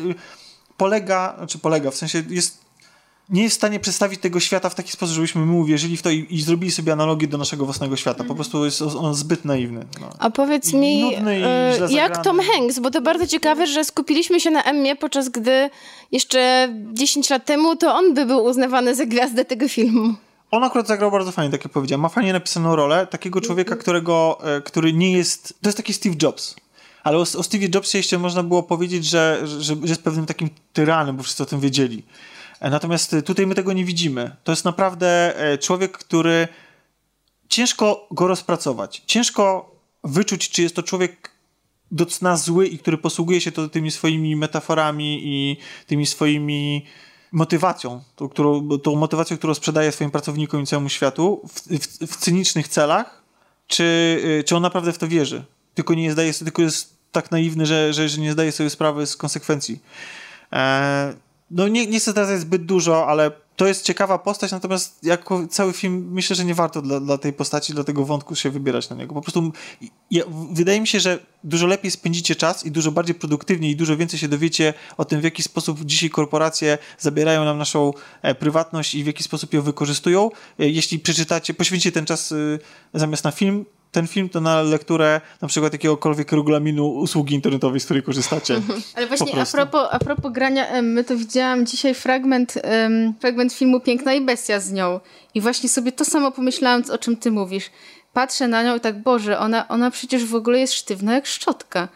polega, 0.76 1.34
znaczy 1.36 1.58
polega, 1.58 1.90
w 1.90 1.94
sensie 1.94 2.22
jest 2.28 2.64
nie 3.28 3.42
jest 3.42 3.54
w 3.54 3.58
stanie 3.58 3.80
przedstawić 3.80 4.20
tego 4.20 4.40
świata 4.40 4.68
w 4.68 4.74
taki 4.74 4.92
sposób, 4.92 5.14
żebyśmy 5.14 5.46
my 5.46 5.52
uwierzyli 5.52 5.96
w 5.96 6.02
to 6.02 6.10
i, 6.10 6.26
i 6.30 6.42
zrobili 6.42 6.72
sobie 6.72 6.92
analogię 6.92 7.26
do 7.26 7.38
naszego 7.38 7.64
własnego 7.64 7.96
świata. 7.96 8.24
Po 8.24 8.34
prostu 8.34 8.64
jest 8.64 8.82
on 8.82 9.14
zbyt 9.14 9.44
naiwny. 9.44 9.86
No. 10.00 10.10
A 10.18 10.30
powiedz 10.30 10.72
I 10.72 10.76
mi, 10.76 11.00
nudny 11.00 11.40
źle 11.76 11.92
jak. 11.92 12.24
Tom 12.24 12.40
Hanks, 12.40 12.78
bo 12.78 12.90
to 12.90 13.02
bardzo 13.02 13.26
ciekawe, 13.26 13.66
że 13.66 13.84
skupiliśmy 13.84 14.40
się 14.40 14.50
na 14.50 14.62
Emmie, 14.62 14.96
podczas 14.96 15.28
gdy 15.28 15.70
jeszcze 16.12 16.68
10 16.92 17.30
lat 17.30 17.44
temu 17.44 17.76
to 17.76 17.94
on 17.94 18.14
by 18.14 18.26
był 18.26 18.44
uznawany 18.44 18.94
za 18.94 19.06
gwiazdę 19.06 19.44
tego 19.44 19.68
filmu. 19.68 20.14
On 20.50 20.64
akurat 20.64 20.86
zagrał 20.86 21.10
bardzo 21.10 21.32
fajnie, 21.32 21.50
tak 21.50 21.64
jak 21.64 21.72
powiedziałem. 21.72 22.00
Ma 22.00 22.08
fajnie 22.08 22.32
napisaną 22.32 22.76
rolę 22.76 23.06
takiego 23.06 23.40
człowieka, 23.40 23.76
którego, 23.76 24.38
e, 24.44 24.60
który 24.60 24.92
nie 24.92 25.12
jest... 25.12 25.54
To 25.62 25.68
jest 25.68 25.76
taki 25.76 25.92
Steve 25.92 26.14
Jobs. 26.22 26.56
Ale 27.04 27.18
o, 27.18 27.20
o 27.20 27.42
Steve 27.42 27.66
Jobsie 27.74 27.98
jeszcze 27.98 28.18
można 28.18 28.42
było 28.42 28.62
powiedzieć, 28.62 29.04
że, 29.04 29.40
że, 29.44 29.60
że 29.60 29.74
jest 29.84 30.02
pewnym 30.02 30.26
takim 30.26 30.50
tyranem, 30.72 31.16
bo 31.16 31.22
wszyscy 31.22 31.42
o 31.42 31.46
tym 31.46 31.60
wiedzieli. 31.60 32.02
E, 32.60 32.70
Natomiast 32.70 33.14
e, 33.14 33.22
tutaj 33.22 33.46
my 33.46 33.54
tego 33.54 33.72
nie 33.72 33.84
widzimy. 33.84 34.36
To 34.44 34.52
jest 34.52 34.64
naprawdę 34.64 35.38
e, 35.38 35.58
człowiek, 35.58 35.98
który 35.98 36.48
ciężko 37.48 38.08
go 38.10 38.26
rozpracować. 38.26 39.02
Ciężko 39.06 39.74
wyczuć, 40.04 40.50
czy 40.50 40.62
jest 40.62 40.76
to 40.76 40.82
człowiek 40.82 41.30
do 41.90 42.06
cna 42.06 42.36
zły 42.36 42.66
i 42.66 42.78
który 42.78 42.98
posługuje 42.98 43.40
się 43.40 43.52
to 43.52 43.68
tymi 43.68 43.90
swoimi 43.90 44.36
metaforami 44.36 45.20
i 45.24 45.56
tymi 45.86 46.06
swoimi 46.06 46.86
motywacją, 47.32 48.02
tą, 48.16 48.28
którą, 48.28 48.68
tą 48.78 48.96
motywacją, 48.96 49.38
którą 49.38 49.54
sprzedaje 49.54 49.92
swoim 49.92 50.10
pracownikom 50.10 50.62
i 50.62 50.66
całemu 50.66 50.88
światu 50.88 51.40
w, 51.48 51.60
w, 51.60 52.12
w 52.12 52.16
cynicznych 52.16 52.68
celach, 52.68 53.22
czy, 53.66 54.44
czy 54.46 54.56
on 54.56 54.62
naprawdę 54.62 54.92
w 54.92 54.98
to 54.98 55.08
wierzy. 55.08 55.44
Tylko 55.74 55.94
nie 55.94 56.12
zdaje, 56.12 56.34
tylko 56.34 56.62
jest 56.62 56.93
tak 57.14 57.30
naiwny, 57.30 57.66
że, 57.66 57.92
że, 57.92 58.08
że 58.08 58.20
nie 58.20 58.32
zdaje 58.32 58.52
sobie 58.52 58.70
sprawy 58.70 59.06
z 59.06 59.16
konsekwencji. 59.16 59.80
E, 60.52 61.14
no 61.50 61.68
nie, 61.68 61.86
nie 61.86 62.00
chcę 62.00 62.10
zdradzać 62.10 62.40
zbyt 62.40 62.64
dużo, 62.64 63.06
ale 63.06 63.30
to 63.56 63.66
jest 63.66 63.84
ciekawa 63.84 64.18
postać, 64.18 64.52
natomiast 64.52 65.04
jako 65.04 65.46
cały 65.46 65.72
film 65.72 66.08
myślę, 66.10 66.36
że 66.36 66.44
nie 66.44 66.54
warto 66.54 66.82
dla, 66.82 67.00
dla 67.00 67.18
tej 67.18 67.32
postaci, 67.32 67.72
dla 67.72 67.84
tego 67.84 68.04
wątku 68.04 68.34
się 68.34 68.50
wybierać 68.50 68.90
na 68.90 68.96
niego. 68.96 69.14
Po 69.14 69.22
prostu 69.22 69.52
ja, 70.10 70.24
wydaje 70.52 70.80
mi 70.80 70.86
się, 70.86 71.00
że 71.00 71.18
dużo 71.44 71.66
lepiej 71.66 71.90
spędzicie 71.90 72.36
czas 72.36 72.66
i 72.66 72.70
dużo 72.70 72.92
bardziej 72.92 73.14
produktywnie 73.14 73.70
i 73.70 73.76
dużo 73.76 73.96
więcej 73.96 74.18
się 74.18 74.28
dowiecie 74.28 74.74
o 74.96 75.04
tym, 75.04 75.20
w 75.20 75.24
jaki 75.24 75.42
sposób 75.42 75.84
dzisiaj 75.84 76.10
korporacje 76.10 76.78
zabierają 76.98 77.44
nam 77.44 77.58
naszą 77.58 77.92
e, 78.22 78.34
prywatność 78.34 78.94
i 78.94 79.04
w 79.04 79.06
jaki 79.06 79.22
sposób 79.22 79.52
ją 79.54 79.62
wykorzystują. 79.62 80.30
E, 80.58 80.68
jeśli 80.68 80.98
przeczytacie, 80.98 81.54
poświęcicie 81.54 81.92
ten 81.92 82.06
czas 82.06 82.32
e, 82.32 82.36
zamiast 82.94 83.24
na 83.24 83.30
film, 83.30 83.64
ten 83.94 84.06
film 84.06 84.28
to 84.28 84.40
na 84.40 84.62
lekturę 84.62 85.20
na 85.40 85.48
przykład 85.48 85.72
jakiegokolwiek 85.72 86.32
regulaminu 86.32 86.86
usługi 86.88 87.34
internetowej, 87.34 87.80
z 87.80 87.84
której 87.84 88.02
korzystacie. 88.02 88.60
Ale 88.96 89.06
właśnie 89.06 89.40
a 89.42 89.46
propos, 89.46 89.88
a 89.90 89.98
propos 89.98 90.32
grania 90.32 90.68
Emmy, 90.68 91.04
to 91.04 91.16
widziałam 91.16 91.66
dzisiaj 91.66 91.94
fragment, 91.94 92.54
em, 92.62 93.14
fragment 93.20 93.52
filmu 93.52 93.80
Piękna 93.80 94.14
i 94.14 94.20
Bestia 94.20 94.60
z 94.60 94.72
nią. 94.72 95.00
I 95.34 95.40
właśnie 95.40 95.68
sobie 95.68 95.92
to 95.92 96.04
samo 96.04 96.32
pomyślałam, 96.32 96.82
o 96.92 96.98
czym 96.98 97.16
ty 97.16 97.30
mówisz. 97.30 97.70
Patrzę 98.12 98.48
na 98.48 98.62
nią 98.62 98.76
i 98.76 98.80
tak, 98.80 99.02
Boże, 99.02 99.38
ona, 99.38 99.68
ona 99.68 99.90
przecież 99.90 100.24
w 100.24 100.34
ogóle 100.34 100.58
jest 100.58 100.72
sztywna 100.72 101.14
jak 101.14 101.26
szczotka. 101.26 101.88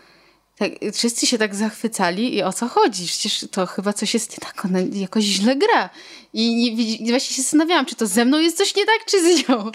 Tak, 0.59 0.71
wszyscy 0.93 1.27
się 1.27 1.39
tak 1.39 1.55
zachwycali 1.55 2.35
i 2.35 2.43
o 2.43 2.53
co 2.53 2.69
chodzi? 2.69 3.07
Przecież 3.07 3.45
to 3.51 3.67
chyba 3.67 3.93
coś 3.93 4.15
jest 4.15 4.31
nie 4.33 4.39
tak, 4.39 4.65
ona 4.65 4.79
jakoś 4.93 5.25
źle 5.25 5.57
gra. 5.57 5.91
I 6.33 6.75
widzi- 6.77 7.03
i 7.03 7.11
właśnie 7.11 7.37
się 7.37 7.43
zastanawiałam, 7.43 7.87
czy 7.87 7.95
to 7.95 8.07
ze 8.07 8.25
mną 8.25 8.39
jest 8.39 8.57
coś 8.57 8.77
nie 8.77 8.87
tak, 8.87 9.05
czy 9.07 9.23
z 9.37 9.49
nią. 9.49 9.71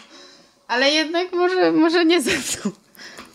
Ale 0.73 0.91
jednak 0.91 1.33
może, 1.33 1.71
może 1.71 2.05
nie 2.05 2.21
ze 2.21 2.31
mną. 2.31 2.75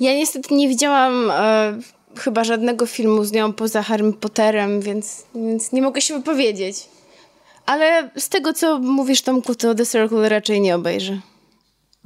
Ja 0.00 0.14
niestety 0.14 0.54
nie 0.54 0.68
widziałam 0.68 1.30
e, 1.30 1.78
chyba 2.16 2.44
żadnego 2.44 2.86
filmu 2.86 3.24
z 3.24 3.32
nią 3.32 3.52
poza 3.52 3.82
Harry 3.82 4.12
Potterem, 4.12 4.80
więc, 4.80 5.24
więc 5.34 5.72
nie 5.72 5.82
mogę 5.82 6.00
się 6.00 6.14
wypowiedzieć. 6.14 6.76
Ale 7.66 8.10
z 8.16 8.28
tego, 8.28 8.52
co 8.52 8.78
mówisz, 8.78 9.22
Tomku, 9.22 9.54
to 9.54 9.74
The 9.74 9.86
Circle 9.86 10.28
raczej 10.28 10.60
nie 10.60 10.74
obejrzę. 10.74 11.18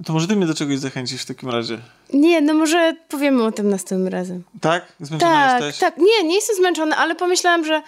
To 0.07 0.13
może 0.13 0.29
ty 0.29 0.37
mnie 0.37 0.47
do 0.47 0.55
czegoś 0.55 0.79
zachęcisz 0.79 1.23
w 1.23 1.27
takim 1.27 1.49
razie. 1.51 1.79
Nie, 2.13 2.41
no 2.41 2.55
może 2.55 2.97
powiemy 3.09 3.45
o 3.45 3.53
tym 3.53 3.69
następnym 3.69 4.13
razem. 4.13 4.43
Tak? 4.61 4.93
Zmęczona 5.01 5.33
Tak, 5.49 5.63
jesteś? 5.63 5.81
tak. 5.81 5.99
Nie, 5.99 6.29
nie 6.29 6.35
jestem 6.35 6.57
zmęczona, 6.57 6.97
ale 6.97 7.15
pomyślałam, 7.15 7.65
że 7.65 7.83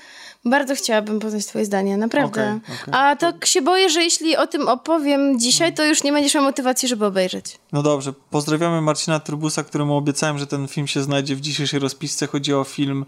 bardzo 0.44 0.74
chciałabym 0.74 1.20
poznać 1.20 1.46
twoje 1.46 1.64
zdanie, 1.64 1.96
naprawdę. 1.96 2.60
Okej, 2.64 2.76
okej. 2.82 2.94
A 2.94 3.16
tak 3.16 3.46
się 3.46 3.62
boję, 3.62 3.90
że 3.90 4.02
jeśli 4.02 4.36
o 4.36 4.46
tym 4.46 4.68
opowiem 4.68 5.38
dzisiaj, 5.38 5.74
to 5.74 5.84
już 5.84 6.04
nie 6.04 6.12
będziesz 6.12 6.34
miał 6.34 6.44
motywacji, 6.44 6.88
żeby 6.88 7.06
obejrzeć. 7.06 7.58
No 7.72 7.82
dobrze, 7.82 8.12
pozdrawiamy 8.30 8.80
Marcina 8.80 9.20
Trybusa, 9.20 9.64
któremu 9.64 9.96
obiecałem, 9.96 10.38
że 10.38 10.46
ten 10.46 10.68
film 10.68 10.86
się 10.86 11.02
znajdzie 11.02 11.36
w 11.36 11.40
dzisiejszej 11.40 11.80
rozpisce. 11.80 12.26
Chodzi 12.26 12.54
o 12.54 12.64
film 12.64 13.04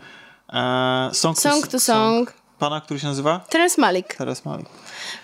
e, 0.52 1.10
Song, 1.12 1.38
Song 1.38 1.66
to 1.66 1.80
Song. 1.80 2.32
Pana, 2.58 2.80
który 2.80 3.00
się 3.00 3.06
nazywa? 3.06 3.40
Terence 3.48 3.80
Malik. 3.80 4.14
Teraz 4.14 4.44
Malik. 4.44 4.66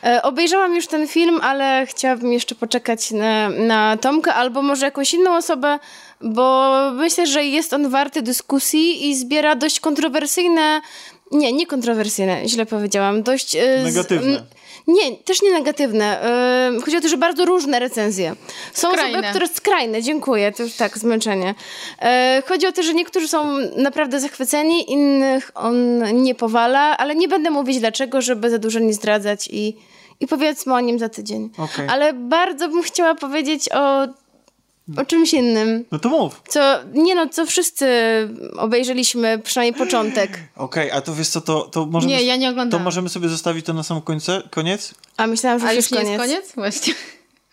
E, 0.04 0.22
obejrzałam 0.22 0.74
już 0.74 0.86
ten 0.86 1.08
film, 1.08 1.40
ale 1.42 1.86
chciałabym 1.86 2.32
jeszcze 2.32 2.54
poczekać 2.54 3.10
na, 3.10 3.48
na 3.48 3.96
Tomka 3.96 4.34
albo 4.34 4.62
może 4.62 4.86
jakąś 4.86 5.14
inną 5.14 5.36
osobę, 5.36 5.78
bo 6.20 6.72
myślę, 6.94 7.26
że 7.26 7.44
jest 7.44 7.72
on 7.72 7.88
warty 7.88 8.22
dyskusji 8.22 9.10
i 9.10 9.16
zbiera 9.16 9.56
dość 9.56 9.80
kontrowersyjne. 9.80 10.80
Nie, 11.32 11.52
nie 11.52 11.66
kontrowersyjne, 11.66 12.48
źle 12.48 12.66
powiedziałam. 12.66 13.22
Dość. 13.22 13.56
e, 13.56 13.60
z- 13.82 13.84
Negatywne. 13.84 14.36
n- 14.38 14.42
Nie, 14.86 15.16
też 15.16 15.42
nie 15.42 15.52
negatywne. 15.52 16.22
E, 16.24 16.80
Chodzi 16.84 16.96
o 16.96 17.00
to, 17.00 17.08
że 17.08 17.16
bardzo 17.16 17.44
różne 17.44 17.78
recenzje. 17.78 18.34
Są 18.72 18.90
Skrajne. 18.92 19.18
osoby, 19.18 19.28
które 19.30 19.48
skrajne, 19.48 20.02
dziękuję, 20.02 20.52
to 20.52 20.62
już 20.62 20.72
tak, 20.72 20.98
zmęczenie. 20.98 21.54
E, 22.02 22.42
Chodzi 22.48 22.66
o 22.66 22.72
to, 22.72 22.82
że 22.82 22.94
niektórzy 22.94 23.28
są 23.28 23.46
naprawdę 23.76 24.20
zachwyceni, 24.20 24.92
innych 24.92 25.50
on 25.54 25.98
nie 26.22 26.34
powala, 26.34 26.96
ale 26.98 27.14
nie 27.14 27.28
będę 27.28 27.50
mówić 27.50 27.78
dlaczego, 27.80 28.22
żeby 28.22 28.50
za 28.50 28.58
dużo 28.58 28.78
nie 28.78 28.92
zdradzać 28.94 29.48
i, 29.52 29.76
i 30.20 30.26
powiedzmy 30.26 30.74
o 30.74 30.80
nim 30.80 30.98
za 30.98 31.08
tydzień. 31.08 31.50
Okej. 31.58 31.88
Ale 31.88 32.12
bardzo 32.12 32.68
bym 32.68 32.82
chciała 32.82 33.14
powiedzieć 33.14 33.68
o, 33.72 34.06
o 34.96 35.04
czymś 35.04 35.32
innym. 35.34 35.84
No 35.92 35.98
to 35.98 36.08
mów. 36.08 36.42
Co, 36.48 36.78
nie 36.94 37.14
no, 37.14 37.28
co 37.28 37.46
wszyscy 37.46 37.86
obejrzeliśmy, 38.56 39.38
przynajmniej 39.44 39.78
początek. 39.78 40.38
Okej, 40.56 40.90
a 40.90 41.00
to 41.00 41.14
wiesz 41.14 41.28
co, 41.28 41.40
to, 41.40 41.60
to 41.62 41.86
możemy... 41.86 42.12
Nie, 42.14 42.22
ja 42.22 42.36
nie 42.36 42.46
To 42.46 42.50
oglądałam. 42.52 42.84
możemy 42.84 43.08
sobie 43.08 43.28
zostawić 43.28 43.66
to 43.66 43.72
na 43.72 43.82
sam 43.82 44.00
końce, 44.02 44.42
koniec? 44.50 44.94
A 45.16 45.26
myślałam, 45.26 45.60
że 45.60 45.66
A 45.66 45.72
już 45.72 45.90
już 45.90 45.90
nie 45.90 45.98
koniec. 45.98 46.10
jest 46.30 46.32
koniec? 46.32 46.52
Właśnie. 46.54 46.94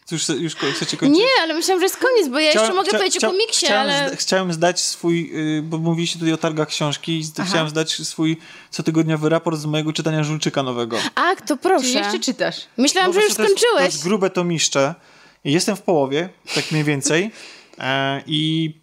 To 0.10 0.16
już, 0.16 0.30
już 0.30 0.56
chcecie 0.56 0.98
kończyć? 0.98 1.20
Nie, 1.20 1.26
ale 1.44 1.54
myślałam, 1.54 1.80
że 1.80 1.86
jest 1.86 1.98
koniec, 1.98 2.28
bo 2.28 2.40
ja 2.40 2.46
jeszcze 2.46 2.60
Chciałem- 2.60 2.76
mogę 2.76 2.90
chcia- 2.92 2.98
powiedzieć 2.98 3.22
chcia- 3.22 3.28
o 3.28 3.32
komiksie, 3.32 3.66
chciałem, 3.66 3.82
ale... 3.90 4.08
zda- 4.08 4.16
chciałem 4.16 4.54
zdać 4.54 4.80
swój, 4.82 5.32
y, 5.58 5.62
bo 5.62 5.78
mówiliście 5.78 6.20
tutaj 6.20 6.34
o 6.34 6.38
targach 6.38 6.68
książki 6.68 7.20
i 7.20 7.24
chciałem 7.48 7.70
zdać 7.70 7.92
swój 8.08 8.38
cotygodniowy 8.72 9.30
raport 9.30 9.58
z 9.60 9.66
mojego 9.66 9.94
czytania 9.94 10.24
Żulczyka 10.24 10.64
nowego. 10.64 10.98
Ach, 11.16 11.42
to 11.42 11.58
proszę. 11.58 11.86
Czyli 11.86 11.98
jeszcze 11.98 12.20
czytasz. 12.20 12.56
Myślałam, 12.78 13.14
że 13.14 13.20
po 13.20 13.26
już 13.26 13.36
to 13.36 13.42
jest- 13.44 13.54
skończyłeś. 13.54 13.80
To 13.80 13.86
jest 13.86 14.04
grube 14.04 14.30
tomiszcze. 14.30 14.96
Jestem 15.44 15.76
w 15.76 15.82
połowie, 15.82 16.30
tak 16.56 16.72
mniej 16.72 16.84
więcej. 16.84 17.32
E, 17.78 18.24
I 18.28 18.74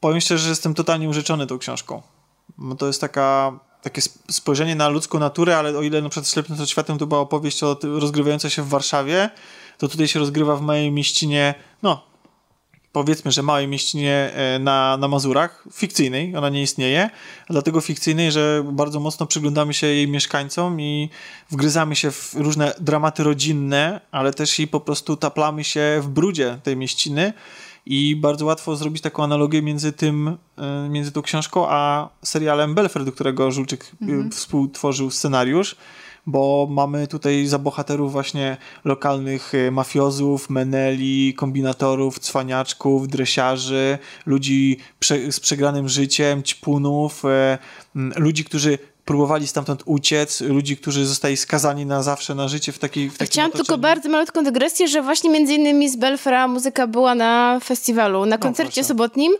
powiem 0.00 0.20
szczerze, 0.20 0.44
że 0.44 0.50
jestem 0.50 0.74
totalnie 0.74 1.08
urzeczony 1.08 1.46
tą 1.46 1.58
książką. 1.58 2.02
Bo 2.58 2.74
to 2.74 2.86
jest 2.86 3.00
taka, 3.00 3.60
takie 3.82 3.98
sp- 4.06 4.32
spojrzenie 4.32 4.74
na 4.74 4.88
ludzką 4.88 5.18
naturę, 5.18 5.58
ale 5.58 5.78
o 5.78 5.82
ile 5.82 6.02
na 6.02 6.08
przykład 6.08 6.28
Ślepnąc 6.28 6.60
od 6.60 6.70
światem 6.70 6.98
to 6.98 7.06
była 7.06 7.20
opowieść 7.20 7.62
o, 7.62 7.78
rozgrywająca 7.82 8.50
się 8.50 8.62
w 8.62 8.68
Warszawie, 8.68 9.30
to 9.78 9.88
tutaj 9.88 10.08
się 10.08 10.18
rozgrywa 10.18 10.56
w 10.56 10.60
małej 10.60 10.92
mieścinie, 10.92 11.54
no 11.82 12.07
powiedzmy, 12.98 13.32
że 13.32 13.42
małej 13.42 13.68
mieścinie 13.68 14.30
e, 14.34 14.58
na, 14.58 14.96
na 14.96 15.08
Mazurach, 15.08 15.64
fikcyjnej, 15.72 16.36
ona 16.36 16.48
nie 16.48 16.62
istnieje, 16.62 17.10
dlatego 17.50 17.80
fikcyjnej, 17.80 18.32
że 18.32 18.64
bardzo 18.72 19.00
mocno 19.00 19.26
przyglądamy 19.26 19.74
się 19.74 19.86
jej 19.86 20.08
mieszkańcom 20.08 20.80
i 20.80 21.10
wgryzamy 21.50 21.96
się 21.96 22.10
w 22.10 22.34
różne 22.34 22.74
dramaty 22.80 23.24
rodzinne, 23.24 24.00
ale 24.10 24.32
też 24.32 24.60
i 24.60 24.68
po 24.68 24.80
prostu 24.80 25.16
taplamy 25.16 25.64
się 25.64 26.00
w 26.02 26.08
brudzie 26.08 26.58
tej 26.62 26.76
mieściny 26.76 27.32
i 27.86 28.16
bardzo 28.16 28.46
łatwo 28.46 28.76
zrobić 28.76 29.02
taką 29.02 29.24
analogię 29.24 29.62
między 29.62 29.92
tym, 29.92 30.36
e, 30.58 30.88
między 30.88 31.12
tą 31.12 31.22
książką, 31.22 31.66
a 31.68 32.08
serialem 32.22 32.74
Belfer, 32.74 33.04
do 33.04 33.12
którego 33.12 33.50
Żulczyk 33.50 33.92
e, 34.02 34.30
współtworzył 34.30 35.10
scenariusz, 35.10 35.76
bo 36.28 36.66
mamy 36.70 37.06
tutaj 37.06 37.46
za 37.46 37.58
bohaterów 37.58 38.12
właśnie 38.12 38.56
lokalnych 38.84 39.54
e, 39.54 39.70
mafiozów, 39.70 40.50
meneli, 40.50 41.34
kombinatorów, 41.34 42.18
cwaniaczków, 42.18 43.08
dresiarzy, 43.08 43.98
ludzi 44.26 44.76
prze, 44.98 45.32
z 45.32 45.40
przegranym 45.40 45.88
życiem, 45.88 46.42
ćpunów, 46.42 47.24
e, 47.24 47.58
ludzi, 48.16 48.44
którzy 48.44 48.78
próbowali 49.04 49.46
stamtąd 49.46 49.82
uciec, 49.86 50.40
ludzi, 50.40 50.76
którzy 50.76 51.06
zostali 51.06 51.36
skazani 51.36 51.86
na 51.86 52.02
zawsze 52.02 52.34
na 52.34 52.48
życie 52.48 52.72
w 52.72 52.78
takiej 52.78 53.10
w 53.10 53.18
Chciałam 53.18 53.50
tylko 53.50 53.62
otoczeniu. 53.62 53.82
bardzo 53.82 54.08
malutką 54.08 54.44
dygresję, 54.44 54.88
że 54.88 55.02
właśnie 55.02 55.30
między 55.30 55.54
innymi 55.54 55.88
z 55.88 55.96
Belfra 55.96 56.48
muzyka 56.48 56.86
była 56.86 57.14
na 57.14 57.60
festiwalu, 57.64 58.26
na 58.26 58.38
koncercie 58.38 58.80
proszę. 58.80 58.88
sobotnim 58.88 59.32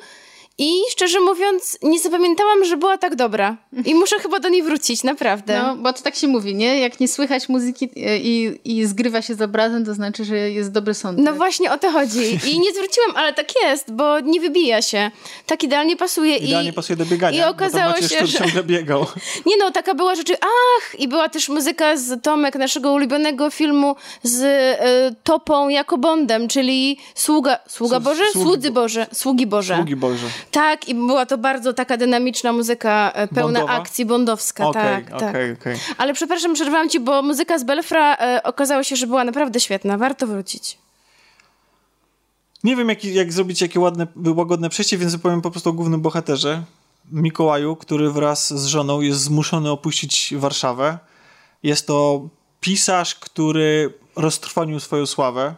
i 0.59 0.71
szczerze 0.91 1.21
mówiąc 1.21 1.79
nie 1.83 1.99
zapamiętałam, 1.99 2.65
że 2.65 2.77
była 2.77 2.99
tak 2.99 3.17
dobra. 3.17 3.57
I 3.85 3.95
muszę 3.95 4.19
chyba 4.19 4.41
do 4.41 4.49
niej 4.49 4.63
wrócić, 4.63 5.03
naprawdę. 5.05 5.63
No, 5.63 5.77
bo 5.77 5.93
to 5.93 6.03
tak 6.03 6.15
się 6.17 6.29
mówi, 6.29 6.55
nie? 6.55 6.79
Jak 6.81 7.01
nie 7.01 7.09
słychać 7.09 7.49
muzyki 7.49 7.89
e, 7.97 8.19
i, 8.19 8.61
i 8.65 8.87
zgrywa 8.87 9.23
się 9.23 9.35
z 9.35 9.43
obrazem, 9.43 9.85
to 9.85 9.95
znaczy, 9.95 10.25
że 10.25 10.37
jest 10.51 10.73
dobry 10.73 10.95
soundtrack. 10.95 11.31
No 11.31 11.37
właśnie 11.37 11.73
o 11.73 11.79
to 11.79 11.91
chodzi. 11.91 12.39
I 12.53 12.61
nie 12.61 12.73
zwróciłam, 12.73 13.11
ale 13.17 13.33
tak 13.35 13.63
jest, 13.63 13.93
bo 13.93 14.21
nie 14.21 14.41
wybija 14.41 14.83
się. 14.83 15.11
Tak 15.47 15.63
idealnie 15.63 15.97
pasuje. 15.97 16.37
Idealnie 16.37 16.71
i, 16.71 16.73
pasuje 16.73 16.97
do 16.97 17.07
biegania, 17.07 17.47
I 17.47 17.51
okazało 17.51 17.95
bo 18.01 18.09
się, 18.09 18.27
że... 18.27 18.39
ciągle 18.39 18.65
biegał. 18.65 19.07
Nie 19.47 19.57
no, 19.57 19.71
taka 19.71 19.95
była 19.95 20.15
rzeczy. 20.15 20.35
Ach! 20.41 21.01
I 21.01 21.09
była 21.09 21.29
też 21.29 21.49
muzyka 21.49 21.97
z 21.97 22.23
Tomek, 22.23 22.57
naszego 22.57 22.93
ulubionego 22.93 23.51
filmu 23.51 23.97
z 24.23 24.43
e, 24.43 25.15
Topą 25.25 25.69
jako 25.69 25.99
Bondem, 25.99 26.49
czyli 26.49 26.99
Sługa, 27.15 27.59
Sługa 27.69 27.97
Sług- 27.97 28.03
Boże? 28.05 28.23
Sługi 28.33 28.49
Słudzy 28.49 28.71
Bo- 28.71 28.81
Boże. 28.81 29.07
Sługi 29.13 29.47
Boże. 29.47 29.77
Sługi 29.77 29.97
Boże. 29.97 30.27
Tak, 30.51 30.89
i 30.89 30.95
była 30.95 31.27
to 31.27 31.39
bardzo 31.39 31.73
taka 31.73 31.97
dynamiczna 31.97 32.53
muzyka, 32.53 33.13
e, 33.15 33.29
pełna 33.29 33.61
Bondowa? 33.61 33.81
akcji 33.81 34.07
bondowska. 34.07 34.67
Okej, 34.69 34.83
tak, 34.83 35.21
tak. 35.21 35.31
okej, 35.31 35.53
okej. 35.53 35.77
Ale 35.99 36.15
przepraszam, 36.15 36.55
przerwałam 36.55 36.89
ci, 36.89 37.01
bo 37.01 37.23
muzyka 37.23 37.59
z 37.59 37.65
Belfra 37.65 38.17
e, 38.17 38.43
okazało 38.43 38.83
się, 38.83 38.97
że 38.97 39.07
była 39.07 39.25
naprawdę 39.25 39.61
świetna. 39.61 39.99
Warto 39.99 40.27
wrócić. 40.27 40.79
Nie 42.65 42.77
wiem, 42.77 42.89
jak, 42.89 43.05
jak 43.05 43.33
zrobić 43.33 43.61
jakie 43.61 43.81
ładne, 43.81 44.07
łagodne 44.37 44.69
przejście, 44.69 44.99
więc 44.99 45.17
powiem 45.17 45.43
po 45.43 45.51
prostu 45.51 45.71
o 45.71 45.73
głównym 45.73 46.01
bohaterze. 46.01 46.63
Mikołaju, 47.13 47.77
który 47.77 48.11
wraz 48.11 48.55
z 48.63 48.67
żoną 48.67 49.01
jest 49.01 49.21
zmuszony 49.21 49.71
opuścić 49.71 50.35
Warszawę. 50.37 50.99
Jest 51.63 51.87
to 51.87 52.29
pisarz, 52.61 53.15
który 53.15 53.95
roztrwonił 54.17 54.81
swoją 54.81 55.07
sławę. 55.07 55.55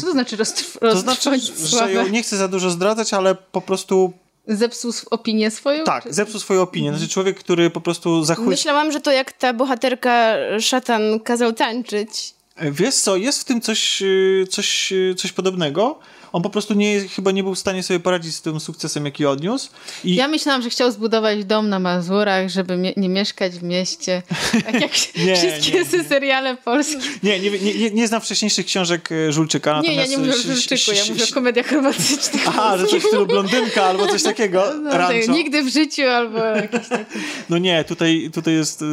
Co 0.00 0.06
to 0.06 0.12
znaczy 0.12 0.36
roztrw- 0.36 0.78
To 0.80 0.96
znaczy, 0.98 1.30
że 1.64 1.92
ją 1.92 2.08
nie 2.08 2.22
chcę 2.22 2.36
za 2.36 2.48
dużo 2.48 2.70
zdradzać, 2.70 3.14
ale 3.14 3.34
po 3.34 3.60
prostu 3.60 4.12
Zepsuł 4.46 4.92
opinię 5.10 5.50
swoją? 5.50 5.84
tak, 5.84 6.02
Czy- 6.04 6.12
zepsuł 6.12 6.40
swoją 6.40 6.62
opinię. 6.62 6.90
Znaczy 6.90 7.08
człowiek, 7.08 7.38
który 7.38 7.70
po 7.70 7.80
prostu 7.80 8.24
zachłyśnił. 8.24 8.50
Myślałam, 8.50 8.92
że 8.92 9.00
to 9.00 9.12
jak 9.12 9.32
ta 9.32 9.52
bohaterka 9.52 10.34
szatan 10.60 11.20
kazał 11.20 11.52
tańczyć. 11.52 12.34
Wiesz 12.60 12.94
co, 12.94 13.16
jest 13.16 13.40
w 13.40 13.44
tym 13.44 13.60
coś, 13.60 14.02
y, 14.02 14.46
coś, 14.50 14.92
y, 14.92 15.14
coś 15.18 15.32
podobnego. 15.32 15.98
On 16.32 16.42
po 16.42 16.50
prostu 16.50 16.74
nie, 16.74 17.08
chyba 17.08 17.30
nie 17.30 17.42
był 17.42 17.54
w 17.54 17.58
stanie 17.58 17.82
sobie 17.82 18.00
poradzić 18.00 18.34
z 18.34 18.42
tym 18.42 18.60
sukcesem, 18.60 19.04
jaki 19.04 19.26
odniósł. 19.26 19.68
I 20.04 20.14
Ja 20.14 20.28
myślałam, 20.28 20.62
że 20.62 20.70
chciał 20.70 20.90
zbudować 20.92 21.44
dom 21.44 21.68
na 21.68 21.78
Mazurach, 21.78 22.48
żeby 22.48 22.76
mie- 22.76 22.92
nie 22.96 23.08
mieszkać 23.08 23.52
w 23.52 23.62
mieście. 23.62 24.22
Tak 24.64 24.80
jak 24.80 24.90
Nie, 25.26 25.36
wszystkie 25.36 25.98
nie, 25.98 26.04
seriale 26.04 26.56
polskie. 26.56 26.98
nie, 27.22 27.40
nie, 27.40 27.50
nie, 27.50 27.90
nie, 27.90 28.08
znam 28.08 28.20
wcześniejszych 28.20 28.66
książek 28.66 29.12
e, 29.12 29.32
Żulczyka. 29.32 29.80
Nie, 29.80 29.94
ja 29.94 30.06
nie 30.06 30.18
mówię 30.18 30.32
o 30.32 30.36
Żulczyku, 30.36 30.92
ja 30.92 31.04
mówię 31.08 31.24
o 31.30 31.34
komediach 31.34 31.72
romantycznych. 31.72 32.48
Aha, 32.48 32.78
że 32.78 32.86
coś 32.86 33.02
w 33.02 33.06
stylu 33.06 33.26
blondynka 33.26 33.84
albo 33.84 34.06
coś 34.06 34.22
takiego. 34.22 34.64
No, 34.82 34.90
tak, 34.90 35.28
nigdy 35.28 35.62
w 35.62 35.68
życiu 35.68 36.02
albo 36.02 36.38
jakieś 36.38 36.88
takie. 36.88 37.04
No 37.50 37.58
nie, 37.58 37.84
tutaj, 37.84 38.30
tutaj 38.34 38.54
jest, 38.54 38.84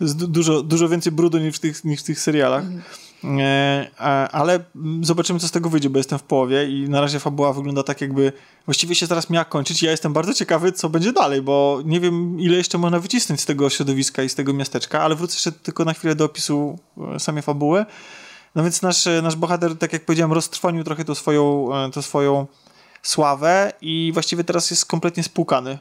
jest 0.00 0.16
du- 0.16 0.26
dużo, 0.28 0.62
dużo 0.62 0.88
więcej 0.88 1.12
brudu 1.12 1.38
niż 1.38 1.56
w 1.56 1.58
tych, 1.58 1.84
niż 1.84 2.00
w 2.00 2.02
tych 2.04 2.20
serialach. 2.20 2.64
E, 2.64 3.05
ale 4.32 4.64
zobaczymy, 5.02 5.40
co 5.40 5.48
z 5.48 5.50
tego 5.50 5.70
wyjdzie, 5.70 5.90
bo 5.90 5.98
jestem 5.98 6.18
w 6.18 6.22
połowie 6.22 6.68
i 6.68 6.88
na 6.88 7.00
razie 7.00 7.20
fabuła 7.20 7.52
wygląda 7.52 7.82
tak, 7.82 8.00
jakby 8.00 8.32
właściwie 8.64 8.94
się 8.94 9.06
zaraz 9.06 9.30
miała 9.30 9.44
kończyć. 9.44 9.82
Ja 9.82 9.90
jestem 9.90 10.12
bardzo 10.12 10.34
ciekawy, 10.34 10.72
co 10.72 10.88
będzie 10.88 11.12
dalej, 11.12 11.42
bo 11.42 11.80
nie 11.84 12.00
wiem, 12.00 12.40
ile 12.40 12.56
jeszcze 12.56 12.78
można 12.78 13.00
wycisnąć 13.00 13.40
z 13.40 13.46
tego 13.46 13.70
środowiska 13.70 14.22
i 14.22 14.28
z 14.28 14.34
tego 14.34 14.52
miasteczka, 14.52 15.02
ale 15.02 15.14
wrócę 15.14 15.34
jeszcze 15.34 15.52
tylko 15.52 15.84
na 15.84 15.92
chwilę 15.92 16.14
do 16.14 16.24
opisu 16.24 16.78
e, 17.14 17.20
samej 17.20 17.42
fabuły. 17.42 17.86
No 18.54 18.62
więc 18.62 18.82
nasz, 18.82 19.08
nasz 19.22 19.36
bohater, 19.36 19.78
tak 19.78 19.92
jak 19.92 20.04
powiedziałem, 20.04 20.32
roztrwonił 20.32 20.84
trochę 20.84 21.04
tą 21.04 21.14
swoją, 21.14 21.68
tą 21.92 22.02
swoją 22.02 22.46
sławę 23.02 23.72
i 23.80 24.10
właściwie 24.14 24.44
teraz 24.44 24.70
jest 24.70 24.86
kompletnie 24.86 25.22
spłukany. 25.22 25.78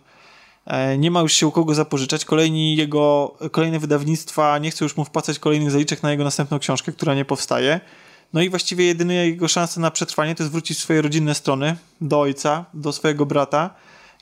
E, 0.66 0.98
nie 0.98 1.12
ma 1.12 1.22
już 1.22 1.34
się 1.34 1.48
u 1.48 1.52
kogo 1.52 1.74
zapożyczać. 1.74 2.26
Kolejni 2.26 2.76
jego, 2.76 3.36
kolejne 3.52 3.80
wydawnictwa 3.80 4.58
nie 4.58 4.72
chcą 4.72 4.86
już 4.86 4.98
mu 4.98 5.06
wpłacać 5.06 5.40
kolejnych 5.40 5.72
zaliczek 5.72 6.04
na 6.04 6.12
jego 6.12 6.24
następną 6.24 6.60
książkę, 6.60 6.92
która 6.92 7.16
nie 7.16 7.26
powstaje. 7.26 7.80
No 8.34 8.42
i 8.42 8.50
właściwie 8.50 8.86
jedyna 8.86 9.14
jego 9.14 9.48
szansa 9.48 9.82
na 9.82 9.92
przetrwanie 9.92 10.36
to 10.36 10.44
jest 10.44 10.52
wrócić 10.52 10.78
w 10.78 10.82
swoje 10.82 11.02
rodzinne 11.02 11.36
strony, 11.36 11.76
do 12.02 12.20
ojca, 12.20 12.66
do 12.74 12.92
swojego 12.92 13.26
brata 13.26 13.70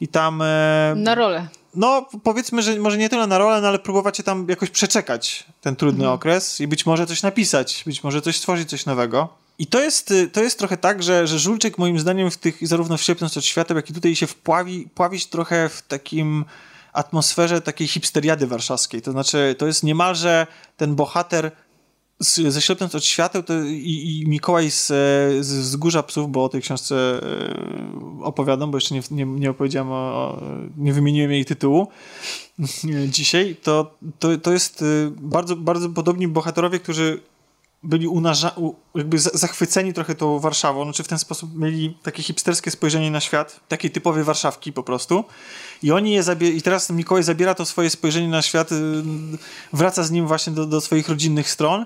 i 0.02 0.08
tam... 0.08 0.41
E, 0.41 0.94
na 0.98 1.16
rolę. 1.16 1.48
No, 1.76 2.10
powiedzmy, 2.24 2.62
że 2.62 2.80
może 2.80 2.98
nie 2.98 3.10
tyle 3.10 3.28
na 3.28 3.38
rolę, 3.38 3.62
no, 3.62 3.68
ale 3.68 3.80
próbować 3.80 4.18
się 4.18 4.24
tam 4.24 4.46
jakoś 4.50 4.70
przeczekać 4.70 5.46
ten 5.62 5.76
trudny 5.76 6.04
mhm. 6.04 6.16
okres 6.16 6.62
i 6.62 6.68
być 6.68 6.86
może 6.86 7.06
coś 7.06 7.24
napisać, 7.24 7.84
być 7.86 8.04
może 8.04 8.22
coś 8.22 8.38
stworzyć, 8.38 8.70
coś 8.70 8.86
nowego. 8.86 9.43
I 9.60 9.68
to 9.68 9.82
jest, 9.82 10.12
y, 10.12 10.28
to 10.28 10.43
jest 10.43 10.60
trochę 10.60 10.78
tak, 10.78 11.04
że, 11.04 11.28
że 11.28 11.39
Żulczyk 11.39 11.78
moim 11.78 11.99
zdaniem 11.99 12.32
w 12.32 12.38
tych, 12.38 12.68
zarówno 12.68 12.97
w 12.97 13.01
Ślepnąc 13.01 13.38
od 13.38 13.45
świata, 13.45 13.74
jak 13.74 13.89
i 13.89 13.93
tutaj 13.93 14.16
się 14.16 14.28
wpławi, 14.28 14.88
pławić 14.95 15.28
trochę 15.28 15.70
w 15.70 15.82
takim 15.82 16.45
atmosferze 16.93 17.62
takiej 17.62 17.88
hipsteriady 17.88 18.47
warszawskiej. 18.47 19.01
To 19.01 19.12
znaczy, 19.12 19.56
to 19.58 19.68
jest 19.68 19.84
niemalże 19.84 20.47
ten 20.78 20.95
bohater 20.95 21.51
z, 22.20 22.54
ze 22.54 22.62
Ślepnąc 22.62 22.95
od 22.95 23.06
świateł 23.06 23.43
to 23.43 23.54
i, 23.64 24.22
i 24.22 24.30
Mikołaj 24.30 24.72
z, 24.72 24.88
z, 25.45 25.45
z 25.45 25.76
Górza 25.76 26.04
Psów, 26.04 26.32
bo 26.32 26.43
o 26.43 26.49
tej 26.49 26.62
książce 26.62 26.95
e, 26.95 28.24
opowiadam, 28.24 28.72
bo 28.72 28.78
jeszcze 28.78 28.95
nie, 28.95 29.01
nie, 29.12 29.26
nie 29.26 29.49
opowiedziałem, 29.49 29.91
o, 29.91 29.95
o, 29.95 30.41
nie 30.78 30.93
wymieniłem 30.93 31.32
jej 31.32 31.45
tytułu 31.45 31.88
dzisiaj, 33.08 33.56
to, 33.64 33.97
to, 34.20 34.38
to 34.38 34.54
jest 34.54 34.82
y, 34.82 35.12
bardzo, 35.22 35.56
bardzo 35.56 35.89
podobni 35.89 36.28
bohaterowie, 36.28 36.80
którzy 36.80 37.20
byli 37.84 38.07
unarza- 38.07 38.73
jakby 38.95 39.19
zachwyceni 39.19 39.93
trochę 39.93 40.15
tą 40.15 40.39
Warszawą, 40.39 40.84
znaczy 40.84 41.03
w 41.03 41.07
ten 41.07 41.19
sposób 41.19 41.55
mieli 41.55 41.97
takie 42.03 42.23
hipsterskie 42.23 42.71
spojrzenie 42.71 43.11
na 43.11 43.19
świat, 43.19 43.59
takiej 43.67 43.91
typowej 43.91 44.23
Warszawki 44.23 44.73
po 44.73 44.84
prostu. 44.84 45.23
I 45.84 45.91
oni 45.91 46.11
je 46.11 46.23
zabie- 46.23 46.53
i 46.53 46.61
teraz 46.61 46.89
Mikołaj 46.89 47.23
zabiera 47.23 47.55
to 47.55 47.65
swoje 47.65 47.89
spojrzenie 47.89 48.27
na 48.27 48.41
świat, 48.41 48.71
y, 48.71 48.75
wraca 49.73 50.03
z 50.03 50.11
nim 50.11 50.27
właśnie 50.27 50.53
do, 50.53 50.65
do 50.65 50.81
swoich 50.81 51.09
rodzinnych 51.09 51.49
stron. 51.49 51.86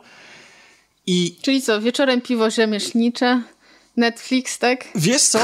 I... 1.08 1.36
Czyli 1.42 1.62
co, 1.62 1.82
wieczorem 1.82 2.22
piwo 2.22 2.50
rzemieślnicze, 2.50 3.44
Netflix, 3.98 4.58
tak? 4.60 4.86
Wiesz 4.96 5.22
co? 5.22 5.40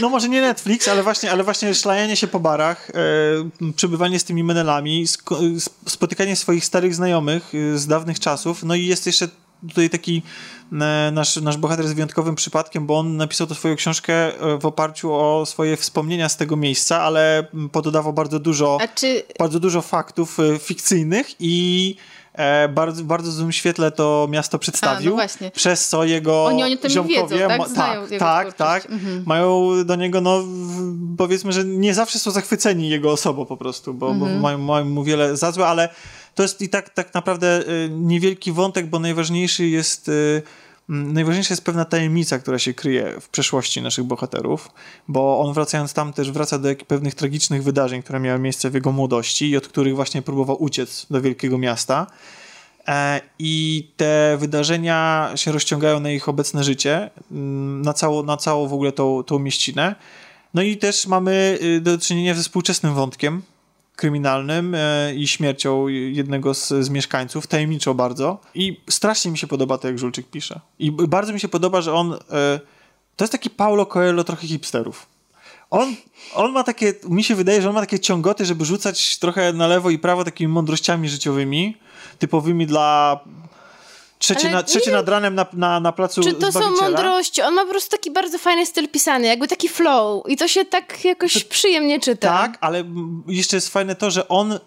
No 0.00 0.08
może 0.08 0.28
nie 0.28 0.40
Netflix, 0.40 0.88
ale 0.88 1.02
właśnie, 1.02 1.32
ale 1.32 1.44
właśnie 1.44 1.74
szlajanie 1.74 2.16
się 2.16 2.26
po 2.26 2.40
barach, 2.40 2.90
e, 2.90 3.72
przebywanie 3.76 4.18
z 4.18 4.24
tymi 4.24 4.44
menelami, 4.44 5.04
spotykanie 5.86 6.36
swoich 6.36 6.64
starych 6.64 6.94
znajomych 6.94 7.52
e, 7.74 7.78
z 7.78 7.86
dawnych 7.86 8.20
czasów, 8.20 8.62
no 8.62 8.74
i 8.74 8.86
jest 8.86 9.06
jeszcze 9.06 9.28
tutaj 9.68 9.90
taki 9.90 10.22
e, 10.72 11.10
nasz, 11.12 11.36
nasz 11.36 11.56
bohater 11.56 11.88
z 11.88 11.92
wyjątkowym 11.92 12.34
przypadkiem, 12.34 12.86
bo 12.86 12.98
on 12.98 13.16
napisał 13.16 13.46
tę 13.46 13.54
swoją 13.54 13.76
książkę 13.76 14.14
e, 14.14 14.58
w 14.58 14.66
oparciu 14.66 15.12
o 15.12 15.46
swoje 15.46 15.76
wspomnienia 15.76 16.28
z 16.28 16.36
tego 16.36 16.56
miejsca, 16.56 17.00
ale 17.00 17.46
pododawał 17.72 18.12
bardzo 18.12 18.38
dużo, 18.38 18.78
czy... 18.94 19.22
bardzo 19.38 19.60
dużo 19.60 19.82
faktów 19.82 20.38
e, 20.40 20.58
fikcyjnych 20.58 21.26
i 21.40 21.96
e, 22.32 22.68
bardzo, 22.68 23.04
bardzo 23.04 23.32
złym 23.32 23.52
świetle 23.52 23.90
to 23.90 24.28
miasto 24.30 24.58
przedstawił, 24.58 25.20
A, 25.20 25.26
no 25.40 25.50
przez 25.50 25.88
co 25.88 26.04
jego 26.04 26.44
oni, 26.44 26.62
oni 26.62 26.78
ziomkowie... 26.88 27.36
Wiedzą, 27.38 27.48
tak? 27.48 27.68
Znają 27.68 28.06
tak, 28.06 28.18
tak, 28.18 28.52
tak 28.52 28.86
mhm. 28.90 29.22
mają 29.26 29.70
do 29.84 29.96
niego, 29.96 30.20
no 30.20 30.44
powiedzmy, 31.18 31.52
że 31.52 31.64
nie 31.64 31.94
zawsze 31.94 32.18
są 32.18 32.30
zachwyceni 32.30 32.88
jego 32.88 33.12
osobą 33.12 33.46
po 33.46 33.56
prostu, 33.56 33.94
bo, 33.94 34.10
mhm. 34.10 34.34
bo 34.34 34.40
mają, 34.40 34.58
mają 34.58 34.84
mu 34.84 35.04
wiele 35.04 35.36
za 35.36 35.52
złe, 35.52 35.66
ale 35.66 35.88
to 36.34 36.42
jest 36.42 36.62
i 36.62 36.68
tak, 36.68 36.90
tak 36.90 37.14
naprawdę 37.14 37.68
y, 37.68 37.90
niewielki 37.90 38.52
wątek, 38.52 38.86
bo 38.86 38.98
najważniejszy 38.98 39.66
jest 39.66 40.08
y, 40.08 40.42
najważniejsza 40.90 41.52
jest 41.52 41.64
pewna 41.64 41.84
tajemnica, 41.84 42.38
która 42.38 42.58
się 42.58 42.74
kryje 42.74 43.20
w 43.20 43.28
przeszłości 43.28 43.82
naszych 43.82 44.04
bohaterów, 44.04 44.68
bo 45.08 45.40
on 45.40 45.54
wracając 45.54 45.92
tam 45.92 46.12
też 46.12 46.30
wraca 46.30 46.58
do 46.58 46.68
pewnych 46.86 47.14
tragicznych 47.14 47.62
wydarzeń, 47.62 48.02
które 48.02 48.20
miały 48.20 48.38
miejsce 48.38 48.70
w 48.70 48.74
jego 48.74 48.92
młodości 48.92 49.50
i 49.50 49.56
od 49.56 49.68
których 49.68 49.94
właśnie 49.94 50.22
próbował 50.22 50.62
uciec 50.62 51.06
do 51.10 51.20
wielkiego 51.20 51.58
miasta. 51.58 52.06
E, 52.88 53.20
I 53.38 53.88
te 53.96 54.36
wydarzenia 54.40 55.30
się 55.34 55.52
rozciągają 55.52 56.00
na 56.00 56.10
ich 56.10 56.28
obecne 56.28 56.64
życie, 56.64 57.10
na 57.82 57.92
całą, 57.92 58.22
na 58.22 58.36
całą 58.36 58.68
w 58.68 58.72
ogóle 58.72 58.92
tą, 58.92 59.22
tą 59.22 59.38
mieścinę. 59.38 59.94
No 60.54 60.62
i 60.62 60.76
też 60.76 61.06
mamy 61.06 61.58
y, 61.62 61.80
do 61.80 61.98
czynienia 61.98 62.34
ze 62.34 62.42
współczesnym 62.42 62.94
wątkiem, 62.94 63.42
kryminalnym 64.00 64.74
e, 64.74 65.14
i 65.14 65.28
śmiercią 65.28 65.88
jednego 65.88 66.54
z, 66.54 66.68
z, 66.68 66.90
mieszkańców, 66.90 67.46
tajemniczo 67.46 67.94
bardzo. 67.94 68.40
I 68.54 68.80
strasznie 68.90 69.30
mi 69.30 69.38
się 69.38 69.46
podoba 69.46 69.78
to, 69.78 69.88
jak 69.88 69.98
Żulczyk 69.98 70.30
pisze. 70.30 70.60
I 70.78 70.92
bardzo 70.92 71.32
mi 71.32 71.40
się 71.40 71.48
podoba, 71.48 71.80
że 71.80 71.94
on... 71.94 72.14
E, 72.14 72.60
to 73.16 73.24
jest 73.24 73.32
taki 73.32 73.50
Paulo 73.50 73.86
Coelho 73.86 74.24
trochę 74.24 74.46
hipsterów. 74.46 75.06
On, 75.70 75.94
on 76.34 76.52
ma 76.52 76.64
takie, 76.64 76.94
mi 77.08 77.24
się 77.24 77.34
wydaje, 77.34 77.62
że 77.62 77.68
on 77.68 77.74
ma 77.74 77.80
takie 77.80 77.98
ciągoty, 77.98 78.46
żeby 78.46 78.64
rzucać 78.64 79.18
trochę 79.18 79.52
na 79.52 79.66
lewo 79.66 79.90
i 79.90 79.98
prawo 79.98 80.24
takimi 80.24 80.52
mądrościami 80.52 81.08
życiowymi, 81.08 81.76
typowymi 82.18 82.66
dla 82.66 83.20
Trzeci, 84.20 84.50
na, 84.50 84.62
trzeci 84.62 84.90
nad 84.90 85.08
ranem 85.08 85.34
na, 85.34 85.46
na, 85.52 85.80
na 85.80 85.92
placu 85.92 86.22
Czy 86.22 86.34
to 86.34 86.52
są 86.52 86.70
mądrości? 86.70 87.42
On 87.42 87.54
ma 87.54 87.64
po 87.64 87.70
prostu 87.70 87.90
taki 87.90 88.10
bardzo 88.10 88.38
fajny 88.38 88.66
styl 88.66 88.88
pisany, 88.88 89.26
jakby 89.26 89.48
taki 89.48 89.68
flow 89.68 90.28
i 90.28 90.36
to 90.36 90.48
się 90.48 90.64
tak 90.64 91.04
jakoś 91.04 91.32
to, 91.32 91.48
przyjemnie 91.48 92.00
czyta. 92.00 92.28
Tak, 92.28 92.58
ale 92.60 92.84
jeszcze 93.26 93.56
jest 93.56 93.68
fajne 93.68 93.94
to, 93.94 94.10
że 94.10 94.28
on 94.28 94.58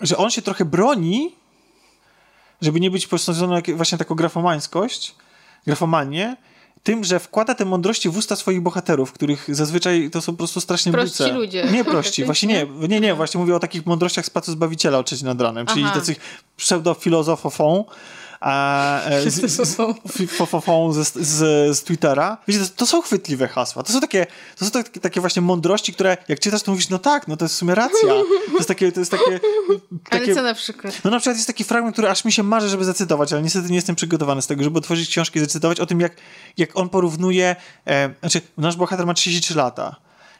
że 0.00 0.16
on 0.16 0.30
się 0.30 0.42
trochę 0.42 0.64
broni, 0.64 1.36
żeby 2.62 2.80
nie 2.80 2.90
być 2.90 3.08
jak 3.54 3.76
właśnie 3.76 3.98
taką 3.98 4.14
grafomańskość, 4.14 5.14
grafomanię, 5.66 6.36
tym, 6.82 7.04
że 7.04 7.18
wkłada 7.18 7.54
te 7.54 7.64
mądrości 7.64 8.08
w 8.08 8.16
usta 8.16 8.36
swoich 8.36 8.60
bohaterów, 8.60 9.12
których 9.12 9.56
zazwyczaj 9.56 10.10
to 10.12 10.22
są 10.22 10.32
po 10.32 10.38
prostu 10.38 10.60
strasznie 10.60 10.92
Prości 10.92 11.30
ludzie. 11.30 11.64
Nie 11.72 11.84
prości, 11.84 12.24
właśnie 12.30 12.48
nie, 12.48 12.88
nie, 12.88 13.00
nie, 13.00 13.14
właśnie 13.14 13.40
mówię 13.40 13.56
o 13.56 13.60
takich 13.60 13.86
mądrościach 13.86 14.26
z 14.26 14.30
Placu 14.30 14.52
Zbawiciela 14.52 14.98
o 14.98 15.04
nad 15.22 15.40
ranem, 15.40 15.66
czyli 15.66 15.84
tacy 15.84 16.16
pseudofilozofofą, 16.56 17.84
e, 18.42 19.30
z, 19.30 19.34
z, 19.34 19.78
z, 20.92 21.16
z, 21.16 21.78
z 21.78 21.82
Twittera. 21.82 22.38
Wiecie, 22.48 22.60
to, 22.60 22.66
to, 22.76 22.86
są 22.86 23.02
chwytliwe 23.02 23.48
hasła. 23.48 23.82
To 23.82 23.92
są 23.92 24.00
takie, 24.00 24.26
to 24.58 24.64
są 24.64 24.70
takie, 24.70 25.00
takie 25.00 25.20
właśnie 25.20 25.42
mądrości, 25.42 25.92
które 25.92 26.16
jak 26.28 26.40
czytasz, 26.40 26.62
to 26.62 26.70
mówisz, 26.70 26.88
no 26.88 26.98
tak, 26.98 27.28
no 27.28 27.36
to 27.36 27.44
jest 27.44 27.54
w 27.54 27.58
sumie 27.58 27.74
racja. 27.74 28.08
To 28.46 28.56
jest 28.56 28.68
takie, 28.68 28.92
to 28.92 29.00
jest 29.00 29.10
takie, 29.10 29.40
takie... 30.10 30.24
Ale 30.24 30.34
co 30.34 30.42
na 30.42 30.54
przykład? 30.54 31.00
No 31.04 31.10
na 31.10 31.18
przykład 31.18 31.36
jest 31.36 31.46
taki 31.46 31.64
fragment, 31.64 31.94
który 31.94 32.08
aż 32.08 32.24
mi 32.24 32.32
się 32.32 32.42
marzy, 32.42 32.68
żeby 32.68 32.84
zacytować, 32.84 33.32
ale 33.32 33.42
niestety 33.42 33.68
nie 33.68 33.76
jestem 33.76 33.96
przygotowany 33.96 34.42
z 34.42 34.46
tego, 34.46 34.64
żeby 34.64 34.78
otworzyć 34.78 35.08
książkę 35.08 35.38
i 35.38 35.42
zacytować 35.42 35.80
o 35.80 35.86
tym, 35.86 36.00
jak, 36.00 36.16
jak 36.56 36.76
on 36.76 36.88
porównuje, 36.88 37.56
e, 37.86 38.10
znaczy 38.20 38.40
nasz 38.58 38.76
bohater 38.76 39.06
ma 39.06 39.14
33 39.14 39.54
lata 39.54 39.96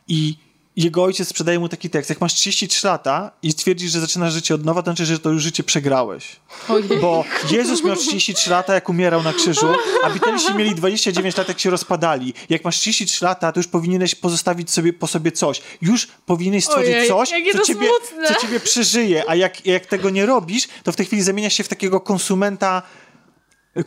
i 0.08 0.47
jego 0.78 1.04
ojciec 1.04 1.28
sprzedaje 1.28 1.58
mu 1.58 1.68
taki 1.68 1.90
tekst. 1.90 2.10
Jak 2.10 2.20
masz 2.20 2.34
33 2.34 2.86
lata 2.86 3.30
i 3.42 3.54
twierdzisz, 3.54 3.92
że 3.92 4.00
zaczynasz 4.00 4.32
życie 4.32 4.54
od 4.54 4.64
nowa, 4.64 4.82
to 4.82 4.90
znaczy, 4.90 5.06
że 5.06 5.18
to 5.18 5.30
już 5.30 5.42
życie 5.42 5.62
przegrałeś. 5.62 6.36
Ojej. 6.68 6.98
Bo 7.00 7.24
Jezus 7.50 7.84
miał 7.84 7.96
33 7.96 8.50
lata, 8.50 8.74
jak 8.74 8.88
umierał 8.88 9.22
na 9.22 9.32
krzyżu, 9.32 9.66
a 10.04 10.10
Beatlesi 10.10 10.54
mieli 10.54 10.74
29 10.74 11.36
lat, 11.36 11.48
jak 11.48 11.60
się 11.60 11.70
rozpadali. 11.70 12.34
Jak 12.48 12.64
masz 12.64 12.76
33 12.76 13.24
lata, 13.24 13.52
to 13.52 13.60
już 13.60 13.66
powinieneś 13.66 14.14
pozostawić 14.14 14.70
sobie 14.70 14.92
po 14.92 15.06
sobie 15.06 15.32
coś. 15.32 15.62
Już 15.82 16.06
powinieneś 16.26 16.64
stworzyć 16.64 16.94
Ojej, 16.94 17.08
coś, 17.08 17.28
co 17.52 17.64
ciebie, 17.64 17.88
co 18.28 18.34
ciebie 18.34 18.60
przeżyje. 18.60 19.24
A 19.28 19.34
jak, 19.34 19.66
jak 19.66 19.86
tego 19.86 20.10
nie 20.10 20.26
robisz, 20.26 20.68
to 20.82 20.92
w 20.92 20.96
tej 20.96 21.06
chwili 21.06 21.22
zamieniasz 21.22 21.54
się 21.54 21.64
w 21.64 21.68
takiego 21.68 22.00
konsumenta 22.00 22.82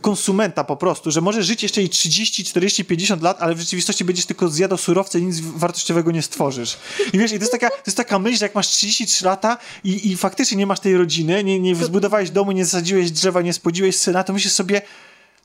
konsumenta 0.00 0.64
po 0.64 0.76
prostu, 0.76 1.10
że 1.10 1.20
możesz 1.20 1.46
żyć 1.46 1.62
jeszcze 1.62 1.82
i 1.82 1.88
30, 1.88 2.44
40, 2.44 2.84
50 2.84 3.22
lat, 3.22 3.36
ale 3.42 3.54
w 3.54 3.60
rzeczywistości 3.60 4.04
będziesz 4.04 4.26
tylko 4.26 4.48
zjadał 4.48 4.78
surowce 4.78 5.18
i 5.18 5.22
nic 5.22 5.40
wartościowego 5.40 6.10
nie 6.10 6.22
stworzysz. 6.22 6.76
I 7.12 7.18
wiesz, 7.18 7.32
i 7.32 7.38
to 7.38 7.42
jest 7.42 7.52
taka, 7.52 7.70
to 7.70 7.82
jest 7.86 7.96
taka 7.96 8.18
myśl, 8.18 8.38
że 8.38 8.44
jak 8.44 8.54
masz 8.54 8.68
33 8.68 9.24
lata 9.24 9.58
i, 9.84 10.10
i 10.10 10.16
faktycznie 10.16 10.56
nie 10.56 10.66
masz 10.66 10.80
tej 10.80 10.96
rodziny, 10.96 11.44
nie, 11.44 11.60
nie 11.60 11.74
zbudowałeś 11.74 12.30
domu, 12.30 12.52
nie 12.52 12.64
zasadziłeś 12.64 13.10
drzewa, 13.10 13.42
nie 13.42 13.52
spłodziłeś 13.52 13.96
syna, 13.96 14.24
to 14.24 14.32
myślisz 14.32 14.52
sobie, 14.52 14.82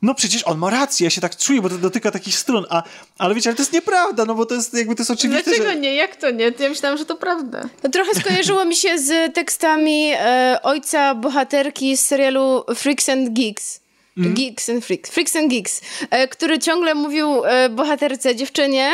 no 0.01 0.15
przecież 0.15 0.43
on 0.43 0.57
ma 0.57 0.69
rację, 0.69 1.03
ja 1.05 1.09
się 1.09 1.21
tak 1.21 1.37
czuję, 1.37 1.61
bo 1.61 1.69
to 1.69 1.77
dotyka 1.77 2.11
takich 2.11 2.35
stron, 2.35 2.65
a, 2.69 2.83
ale 3.17 3.35
wiecie, 3.35 3.49
ale 3.49 3.55
to 3.55 3.61
jest 3.61 3.73
nieprawda, 3.73 4.25
no 4.25 4.35
bo 4.35 4.45
to 4.45 4.55
jest 4.55 4.73
jakby 4.73 4.95
to 4.95 5.01
jest 5.01 5.11
oczywiste, 5.11 5.43
Dlaczego 5.43 5.69
że... 5.69 5.75
nie? 5.79 5.95
Jak 5.95 6.15
to 6.15 6.31
nie? 6.31 6.53
Ja 6.59 6.69
myślałam, 6.69 6.97
że 6.97 7.05
to 7.05 7.15
prawda. 7.15 7.69
To 7.81 7.89
trochę 7.89 8.19
skojarzyło 8.19 8.65
mi 8.65 8.75
się 8.75 8.99
z 8.99 9.33
tekstami 9.33 10.11
e, 10.13 10.59
ojca 10.63 11.15
bohaterki 11.15 11.97
z 11.97 12.05
serialu 12.05 12.63
Freaks 12.75 13.09
and 13.09 13.29
Geeks 13.29 13.86
Geeks 14.17 14.69
and 14.69 14.85
Freaks, 14.85 15.09
Freaks 15.09 15.35
and 15.35 15.51
Geeks, 15.51 15.81
e, 16.09 16.27
który 16.27 16.59
ciągle 16.59 16.95
mówił 16.95 17.45
e, 17.45 17.69
bohaterce, 17.69 18.35
dziewczynie, 18.35 18.91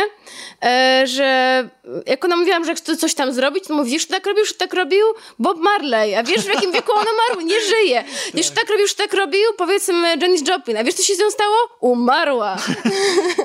e, 0.63 1.03
że 1.07 1.69
jak 2.05 2.25
ona 2.25 2.37
mówiłam, 2.37 2.65
że 2.65 2.75
chce 2.75 2.97
coś 2.97 3.13
tam 3.13 3.33
zrobić, 3.33 3.63
to 3.67 3.73
mówisz, 3.73 4.05
tak 4.05 4.25
robił, 4.25 4.45
że 4.45 4.53
tak 4.53 4.73
robił 4.73 5.05
Bob 5.39 5.57
Marley, 5.59 6.15
a 6.15 6.23
wiesz 6.23 6.41
w 6.41 6.47
jakim 6.47 6.71
wieku 6.71 6.91
on 6.91 7.05
umarł? 7.13 7.47
Nie 7.47 7.61
żyje. 7.61 8.03
Wiesz, 8.33 8.49
tak 8.49 8.69
robił, 8.69 8.87
że 8.87 8.95
tak 8.95 9.13
robił, 9.13 9.41
powiedzmy 9.57 10.17
Janis 10.21 10.47
Joplin, 10.47 10.77
a 10.77 10.83
wiesz 10.83 10.95
co 10.95 11.03
się 11.03 11.15
z 11.15 11.19
nią 11.19 11.31
stało? 11.31 11.55
Umarła. 11.79 12.57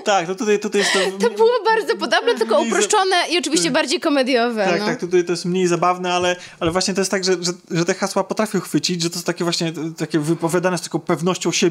Tak, 0.05 0.27
to 0.27 0.35
tutaj, 0.35 0.61
tutaj 0.61 0.81
jest 0.81 0.93
to... 0.93 0.99
To 1.29 1.35
było 1.35 1.51
bardzo 1.65 1.97
podobne, 1.97 2.35
tylko 2.35 2.61
uproszczone 2.61 3.17
i 3.31 3.39
oczywiście 3.39 3.71
bardziej 3.71 4.01
komediowe. 4.01 4.65
Tak, 4.65 4.81
no. 4.81 4.87
tak, 4.87 5.01
tutaj 5.01 5.25
to 5.25 5.33
jest 5.33 5.45
mniej 5.45 5.67
zabawne, 5.67 6.13
ale, 6.13 6.37
ale 6.61 6.71
właśnie 6.71 6.95
to 6.95 7.01
jest 7.01 7.11
tak, 7.11 7.25
że, 7.25 7.33
że, 7.33 7.53
że 7.71 7.85
te 7.85 7.95
hasła 7.95 8.25
potrafią 8.25 8.61
chwycić, 8.61 9.03
że 9.03 9.11
to 9.11 9.17
jest 9.17 9.27
takie 9.27 9.45
właśnie 9.45 9.73
takie 9.97 10.19
wypowiadane 10.19 10.79
z 10.79 10.83
taką 10.83 10.99
pewnością 10.99 11.53
siebie, 11.53 11.68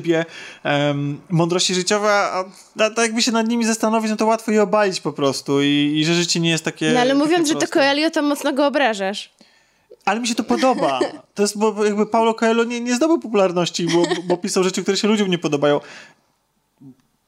em, 0.64 1.22
mądrości 1.30 1.76
życiowe, 1.76 2.10
a, 2.12 2.46
a 2.80 2.90
tak 2.90 2.98
jakby 2.98 3.22
się 3.22 3.32
nad 3.32 3.48
nimi 3.48 3.66
zastanowić, 3.66 4.12
no 4.12 4.18
to 4.18 4.26
łatwo 4.26 4.52
je 4.52 4.64
obalić 4.64 5.02
po 5.02 5.14
prostu 5.14 5.62
i, 5.62 5.94
i 5.96 6.06
że 6.06 6.14
życie 6.14 6.40
nie 6.40 6.50
jest 6.50 6.64
takie 6.64 6.92
No 6.94 7.00
ale 7.00 7.16
mówiąc, 7.16 7.48
że 7.48 7.56
to. 7.56 7.68
Coelho, 7.68 8.12
to 8.12 8.22
mocno 8.22 8.54
go 8.54 8.68
obrażasz. 8.68 9.30
Ale 10.06 10.20
mi 10.20 10.28
się 10.28 10.36
to 10.36 10.44
podoba. 10.44 11.00
To 11.36 11.44
jest, 11.44 11.58
bo 11.58 11.86
jakby 11.86 12.06
Paulo 12.06 12.34
Coelho 12.34 12.64
nie, 12.64 12.82
nie 12.82 12.96
zdobył 12.96 13.20
popularności, 13.20 13.88
bo, 13.88 14.04
bo 14.24 14.38
pisał 14.38 14.64
rzeczy, 14.64 14.82
które 14.82 14.98
się 14.98 15.08
ludziom 15.08 15.30
nie 15.30 15.38
podobają. 15.38 15.80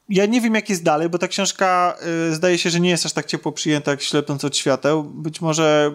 Ja 0.10 0.26
nie 0.26 0.42
wiem, 0.42 0.56
jak 0.56 0.70
jest 0.70 0.84
dalej, 0.84 1.10
bo 1.10 1.18
ta 1.18 1.28
książka 1.28 1.98
y, 2.30 2.36
zdaje 2.36 2.58
się, 2.58 2.70
że 2.70 2.80
nie 2.80 2.90
jest 2.90 3.06
aż 3.06 3.14
tak 3.14 3.26
ciepło 3.26 3.52
przyjęta 3.52 3.92
jak 3.92 4.02
Ślepnąc 4.02 4.46
od 4.46 4.58
świateł. 4.58 5.04
Być 5.04 5.42
może... 5.42 5.92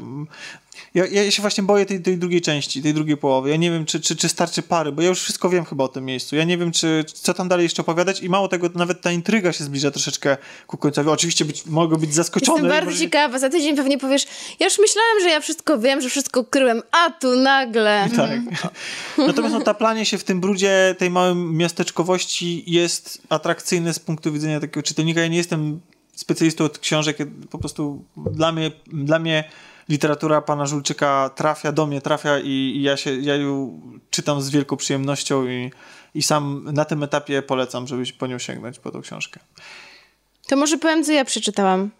Ja, 0.95 1.07
ja 1.07 1.31
się 1.31 1.43
właśnie 1.43 1.65
boję 1.65 1.87
tej, 1.87 2.03
tej 2.03 2.19
drugiej 2.19 2.41
części, 2.41 2.83
tej 2.83 2.95
drugiej 2.95 3.17
połowy. 3.17 3.51
Ja 3.51 3.57
nie 3.57 3.71
wiem, 3.71 3.87
czy, 3.87 4.01
czy, 4.01 4.17
czy 4.17 4.29
starczy 4.29 4.63
pary, 4.63 4.93
bo 4.93 5.03
ja 5.03 5.09
już 5.09 5.21
wszystko 5.21 5.51
wiem 5.51 5.65
chyba 5.65 5.85
o 5.85 5.89
tym 5.89 6.05
miejscu. 6.05 6.37
Ja 6.37 6.45
nie 6.45 6.59
wiem, 6.59 6.73
czy 6.73 7.05
co 7.15 7.35
tam 7.35 7.49
dalej 7.49 7.63
jeszcze 7.63 7.83
opowiadać 7.83 8.21
i 8.21 8.29
mało 8.29 8.49
tego, 8.49 8.71
nawet 8.75 9.01
ta 9.01 9.13
intryga 9.13 9.53
się 9.53 9.65
zbliża 9.65 9.91
troszeczkę 9.91 10.37
ku 10.67 10.77
końcowi. 10.77 11.11
Oczywiście 11.11 11.45
być, 11.45 11.67
mogę 11.67 11.99
być 11.99 12.15
zaskoczony. 12.15 12.59
Jestem 12.59 12.71
bardzo 12.71 12.91
może- 12.91 12.99
ciekawa. 12.99 13.39
Za 13.39 13.49
tydzień 13.49 13.77
pewnie 13.77 13.99
powiesz, 13.99 14.27
ja 14.61 14.67
już 14.67 14.79
myślałem, 14.79 15.21
że 15.23 15.29
ja 15.29 15.41
wszystko 15.41 15.79
wiem, 15.79 16.01
że 16.01 16.09
wszystko 16.09 16.45
kryłem, 16.45 16.83
a 16.93 17.11
tu 17.11 17.37
nagle. 17.37 18.09
Tak. 18.17 18.41
Natomiast 19.19 19.55
no, 19.55 19.61
taplanie 19.61 20.07
się 20.07 20.19
w 20.19 20.25
tym 20.25 20.41
brudzie 20.41 20.95
tej 20.99 21.11
małej 21.11 21.35
miasteczkowości 21.35 22.65
jest 22.67 23.23
atrakcyjne 23.29 23.95
z 23.95 23.99
punktu 23.99 24.33
widzenia 24.33 24.61
takiego 24.61 24.83
czytelnika. 24.83 25.21
Ja 25.21 25.29
nie 25.29 25.37
jestem 25.37 25.81
specjalistą 26.17 26.65
od 26.65 26.79
książek, 26.79 27.19
po 27.51 27.59
prostu 27.59 28.05
dla 28.17 28.53
mnie, 28.53 28.73
dla 28.87 29.19
mnie 29.19 29.45
literatura 29.89 30.41
pana 30.41 30.67
Żulczyka 30.67 31.31
trafia 31.35 31.73
do 31.73 31.87
mnie, 31.87 32.01
trafia 32.01 32.39
i, 32.39 32.49
i 32.49 32.83
ja, 32.83 32.97
się, 32.97 33.17
ja 33.17 33.37
ją 33.37 33.81
czytam 34.11 34.43
z 34.43 34.51
wielką 34.51 34.77
przyjemnością 34.77 35.47
i, 35.47 35.71
i 36.15 36.23
sam 36.23 36.69
na 36.73 36.85
tym 36.85 37.03
etapie 37.03 37.43
polecam, 37.43 37.87
żebyś 37.87 38.13
po 38.13 38.27
nią 38.27 38.39
sięgnąć, 38.39 38.79
po 38.79 38.91
tą 38.91 39.01
książkę. 39.03 39.41
To 40.49 40.57
może 40.57 40.79
powiem, 40.79 41.05
co 41.05 41.13
ja 41.13 41.25
przeczytałam. 41.25 41.91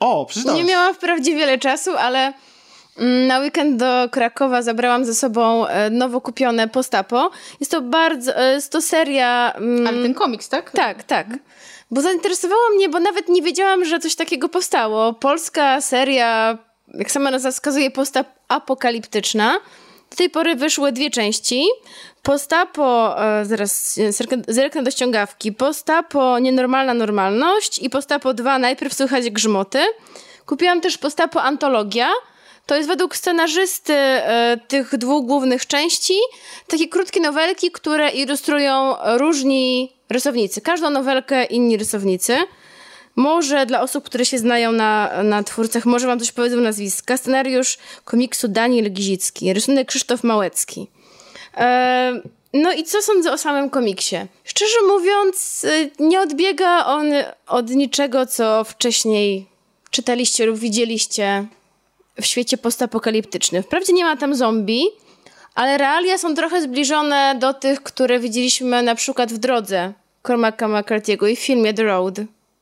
O, 0.00 0.26
przeczytałeś. 0.26 0.58
Nie 0.58 0.70
miałam 0.70 0.94
wprawdzie 0.94 1.34
wiele 1.34 1.58
czasu, 1.58 1.96
ale 1.96 2.32
mm, 2.98 3.26
na 3.26 3.38
weekend 3.38 3.76
do 3.76 4.08
Krakowa 4.10 4.62
zabrałam 4.62 5.04
ze 5.04 5.14
sobą 5.14 5.66
e, 5.66 5.90
nowo 5.90 6.20
kupione 6.20 6.68
Postapo. 6.68 7.30
Jest 7.60 7.72
to 7.72 7.80
bardzo, 7.80 8.36
e, 8.36 8.52
jest 8.52 8.72
to 8.72 8.82
seria... 8.82 9.52
mm, 9.52 9.86
Ale 9.86 10.02
ten 10.02 10.14
komiks, 10.14 10.48
tak? 10.48 10.70
Tak, 10.70 11.02
tak. 11.02 11.26
Bo 11.90 12.00
zainteresowało 12.00 12.62
mnie, 12.76 12.88
bo 12.88 13.00
nawet 13.00 13.28
nie 13.28 13.42
wiedziałam, 13.42 13.84
że 13.84 13.98
coś 13.98 14.14
takiego 14.14 14.48
powstało. 14.48 15.12
Polska 15.12 15.80
seria, 15.80 16.58
jak 16.98 17.10
sama 17.10 17.30
nazwa 17.30 17.50
wskazuje, 17.50 17.90
posta 17.90 18.24
apokaliptyczna. 18.48 19.60
Do 20.10 20.16
tej 20.16 20.30
pory 20.30 20.56
wyszły 20.56 20.92
dwie 20.92 21.10
części. 21.10 21.66
Postapo, 22.22 23.16
e, 23.24 23.44
zaraz 23.44 23.98
e, 23.98 24.12
zerknę 24.48 24.82
do 24.82 24.90
ściągawki. 24.90 25.52
Postapo 25.52 26.38
Nienormalna 26.38 26.94
Normalność 26.94 27.78
i 27.78 27.90
Postapo 27.90 28.34
2 28.34 28.58
Najpierw 28.58 28.94
słychać 28.94 29.30
grzmoty. 29.30 29.78
Kupiłam 30.46 30.80
też 30.80 30.98
Postapo 30.98 31.42
Antologia. 31.42 32.10
To 32.66 32.76
jest 32.76 32.88
według 32.88 33.16
scenarzysty 33.16 33.94
e, 33.94 34.58
tych 34.68 34.96
dwóch 34.96 35.26
głównych 35.26 35.66
części 35.66 36.14
takie 36.66 36.88
krótkie 36.88 37.20
nowelki, 37.20 37.70
które 37.70 38.10
ilustrują 38.10 38.94
różni 39.16 39.92
rysownicy. 40.08 40.60
Każdą 40.60 40.90
nowelkę 40.90 41.44
inni 41.44 41.76
rysownicy. 41.76 42.36
Może 43.16 43.66
dla 43.66 43.80
osób, 43.80 44.04
które 44.04 44.24
się 44.24 44.38
znają 44.38 44.72
na, 44.72 45.22
na 45.22 45.42
twórcach, 45.42 45.86
może 45.86 46.06
wam 46.06 46.18
coś 46.18 46.32
powiedzą 46.32 46.56
nazwiska. 46.56 47.16
Scenariusz 47.16 47.78
komiksu 48.04 48.48
Daniel 48.48 48.92
Gizicki, 48.92 49.52
rysunek 49.52 49.88
Krzysztof 49.88 50.24
Małecki. 50.24 50.90
E, 51.56 52.20
no 52.54 52.72
i 52.72 52.84
co 52.84 53.02
sądzę 53.02 53.32
o 53.32 53.38
samym 53.38 53.70
komiksie? 53.70 54.16
Szczerze 54.44 54.76
mówiąc, 54.88 55.64
y, 55.64 55.90
nie 55.98 56.20
odbiega 56.20 56.86
on 56.86 57.06
od 57.46 57.70
niczego, 57.70 58.26
co 58.26 58.64
wcześniej 58.64 59.46
czytaliście 59.90 60.46
lub 60.46 60.58
widzieliście 60.58 61.46
w 62.20 62.26
świecie 62.26 62.58
postapokaliptycznym. 62.58 63.62
Wprawdzie 63.62 63.92
nie 63.92 64.04
ma 64.04 64.16
tam 64.16 64.34
zombie, 64.34 64.84
ale 65.54 65.78
realia 65.78 66.18
są 66.18 66.34
trochę 66.34 66.62
zbliżone 66.62 67.36
do 67.38 67.54
tych, 67.54 67.82
które 67.82 68.18
widzieliśmy 68.18 68.82
na 68.82 68.94
przykład 68.94 69.32
w 69.32 69.38
drodze 69.38 69.92
Cormaca 70.26 70.66
McCarthy'ego 70.66 71.28
i 71.30 71.36
w 71.36 71.40
filmie 71.40 71.74
The 71.74 71.82
Road. 71.82 72.14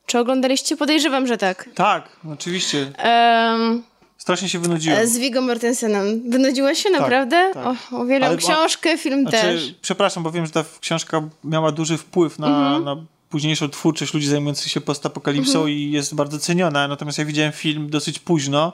Czy 0.05 0.19
oglądaliście? 0.19 0.77
Podejrzewam, 0.77 1.27
że 1.27 1.37
tak. 1.37 1.69
Tak, 1.75 2.09
oczywiście. 2.33 2.91
Em, 2.97 3.83
Strasznie 4.17 4.49
się 4.49 4.59
wynudziłem. 4.59 5.07
z 5.07 5.17
Viggo 5.17 5.41
Mortensenem. 5.41 6.29
Wynudziła 6.31 6.75
się 6.75 6.89
naprawdę? 6.89 7.51
tak. 7.53 7.65
O, 7.93 7.97
uwielbiam 7.97 8.29
Ale- 8.29 8.37
książkę, 8.37 8.97
film 8.97 9.25
też. 9.25 9.61
Znaczy, 9.61 9.75
przepraszam, 9.81 10.23
bo 10.23 10.31
wiem, 10.31 10.45
że 10.45 10.51
ta 10.51 10.63
książka 10.79 11.21
miała 11.43 11.71
duży 11.71 11.97
wpływ 11.97 12.39
na, 12.39 12.47
Mhm. 12.47 12.83
na 12.83 12.95
późniejszą 13.29 13.69
twórczość 13.69 14.13
ludzi 14.13 14.27
zajmujących 14.27 14.71
się 14.71 14.81
postapokalipsą 14.81 15.59
Mhm. 15.59 15.69
i 15.77 15.91
jest 15.91 16.15
bardzo 16.15 16.39
ceniona. 16.39 16.87
Natomiast 16.87 17.17
ja 17.17 17.25
widziałem 17.25 17.51
film 17.51 17.89
dosyć 17.89 18.19
późno 18.19 18.71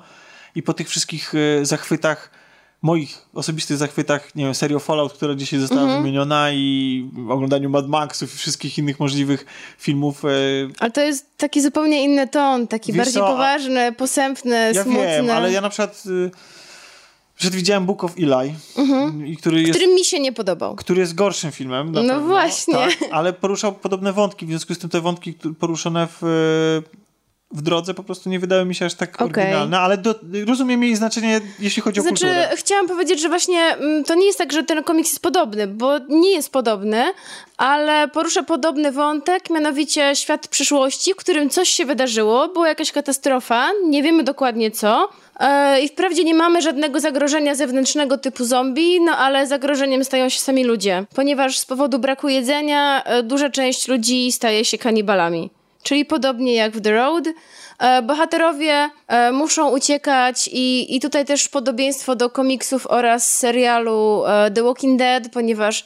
i 0.55 0.63
po 0.63 0.73
tych 0.73 0.89
wszystkich 0.89 1.33
e, 1.61 1.65
zachwytach, 1.65 2.31
moich 2.81 3.25
osobistych 3.33 3.77
zachwytach, 3.77 4.35
nie 4.35 4.45
wiem, 4.45 4.55
serio 4.55 4.79
Fallout, 4.79 5.13
która 5.13 5.35
dzisiaj 5.35 5.59
została 5.59 5.81
Mhm. 5.81 6.01
wymieniona 6.01 6.51
i 6.51 7.09
oglądaniu 7.29 7.69
Mad 7.69 7.87
Maxów 7.87 8.33
i 8.33 8.37
wszystkich 8.37 8.77
innych 8.77 8.99
możliwych 8.99 9.45
filmów. 9.77 10.25
e, 10.25 10.29
Ale 10.79 10.91
to 10.91 11.01
jest 11.01 11.37
taki 11.37 11.61
zupełnie 11.61 12.03
inny 12.03 12.27
ton, 12.27 12.67
taki 12.67 12.93
Wiesz 12.93 12.97
bardziej 12.97 13.13
co, 13.13 13.27
a- 13.27 13.31
poważny, 13.31 13.91
posępny, 13.91 14.71
Ja 14.75 14.83
smutny. 14.83 15.01
wiem, 15.07 15.29
ale 15.29 15.51
ja 15.51 15.61
na 15.61 15.69
przykład 15.69 16.03
y, 16.05 16.31
przed 17.35 17.55
widziałem 17.55 17.85
Book 17.85 18.03
of 18.03 18.11
Eli, 18.17 18.53
i 19.25 19.37
który 19.37 19.61
jest 19.61 19.79
Który 19.79 19.93
mi 19.95 20.05
się 20.05 20.19
nie 20.19 20.31
podobał. 20.33 20.75
który 20.75 20.99
jest 21.01 21.15
gorszym 21.15 21.51
filmem. 21.51 21.91
No 21.91 22.01
pewno, 22.01 22.21
właśnie. 22.21 22.73
Tak, 22.73 22.97
ale 23.11 23.33
poruszał 23.33 23.73
podobne 23.73 24.13
wątki, 24.13 24.45
w 24.45 24.49
związku 24.49 24.73
z 24.75 24.77
tym 24.77 24.89
te 24.89 25.01
wątki 25.01 25.33
poruszone 25.59 26.07
w, 26.11 26.81
w 27.51 27.61
drodze 27.61 27.93
po 27.93 28.03
prostu 28.03 28.29
nie 28.29 28.39
wydały 28.39 28.65
mi 28.65 28.75
się 28.75 28.85
aż 28.85 28.93
tak 28.93 29.21
Okej. 29.21 29.43
oryginalne, 29.43 29.79
ale 29.79 29.97
do, 29.97 30.15
rozumiem 30.47 30.83
jej 30.83 30.95
znaczenie, 30.95 31.41
jeśli 31.59 31.81
chodzi 31.81 31.99
o 31.99 32.03
Znaczy, 32.03 32.15
kulturę. 32.25 32.49
chciałam 32.55 32.87
powiedzieć, 32.87 33.21
że 33.21 33.29
właśnie 33.29 33.59
mm, 33.59 34.03
to 34.03 34.15
nie 34.15 34.25
jest 34.25 34.37
tak, 34.37 34.51
że 34.53 34.63
ten 34.63 34.83
komiks 34.83 35.09
jest 35.09 35.21
podobny, 35.21 35.67
bo 35.67 35.97
nie 36.09 36.31
jest 36.31 36.51
podobny, 36.51 37.03
ale 37.57 38.07
porusza 38.07 38.43
podobny 38.43 38.91
wątek, 38.91 39.49
mianowicie 39.49 40.15
świat 40.15 40.47
przyszłości, 40.47 41.13
w 41.13 41.15
którym 41.15 41.49
coś 41.49 41.69
się 41.69 41.85
wydarzyło, 41.85 42.47
była 42.47 42.67
jakaś 42.67 42.91
katastrofa, 42.91 43.69
nie 43.85 44.03
wiemy 44.03 44.23
dokładnie 44.23 44.71
co. 44.71 45.09
e, 45.39 45.81
I 45.81 45.87
wprawdzie 45.87 46.23
nie 46.23 46.33
mamy 46.33 46.61
żadnego 46.61 46.99
zagrożenia 46.99 47.55
zewnętrznego 47.55 48.17
typu 48.17 48.45
zombie, 48.45 49.01
no 49.01 49.17
ale 49.17 49.47
zagrożeniem 49.47 50.03
stają 50.05 50.29
się 50.29 50.39
sami 50.39 50.63
ludzie, 50.63 51.05
ponieważ 51.15 51.57
z 51.57 51.65
powodu 51.65 51.99
braku 51.99 52.29
jedzenia 52.29 53.03
e, 53.03 53.23
duża 53.23 53.49
część 53.49 53.87
ludzi 53.87 54.31
staje 54.31 54.65
się 54.65 54.77
kanibalami. 54.77 55.49
Czyli 55.83 56.05
podobnie 56.05 56.55
jak 56.55 56.71
w 56.71 56.81
The 56.81 56.91
Road, 56.91 57.23
e, 57.79 58.01
bohaterowie 58.01 58.89
e, 59.07 59.31
muszą 59.31 59.69
uciekać 59.69 60.49
i, 60.53 60.95
i 60.95 60.99
tutaj 60.99 61.25
też 61.25 61.47
podobieństwo 61.47 62.15
do 62.15 62.29
komiksów 62.29 62.87
oraz 62.87 63.37
serialu 63.37 64.23
e, 64.25 64.51
The 64.51 64.63
Walking 64.63 64.99
Dead, 64.99 65.29
ponieważ 65.33 65.85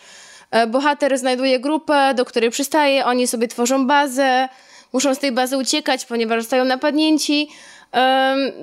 bohater 0.67 1.17
znajduje 1.17 1.59
grupę, 1.59 2.13
do 2.13 2.25
której 2.25 2.49
przystaje, 2.49 3.05
oni 3.05 3.27
sobie 3.27 3.47
tworzą 3.47 3.87
bazę, 3.87 4.49
muszą 4.93 5.15
z 5.15 5.19
tej 5.19 5.31
bazy 5.31 5.57
uciekać, 5.57 6.05
ponieważ 6.05 6.41
zostają 6.41 6.65
napadnięci. 6.65 7.49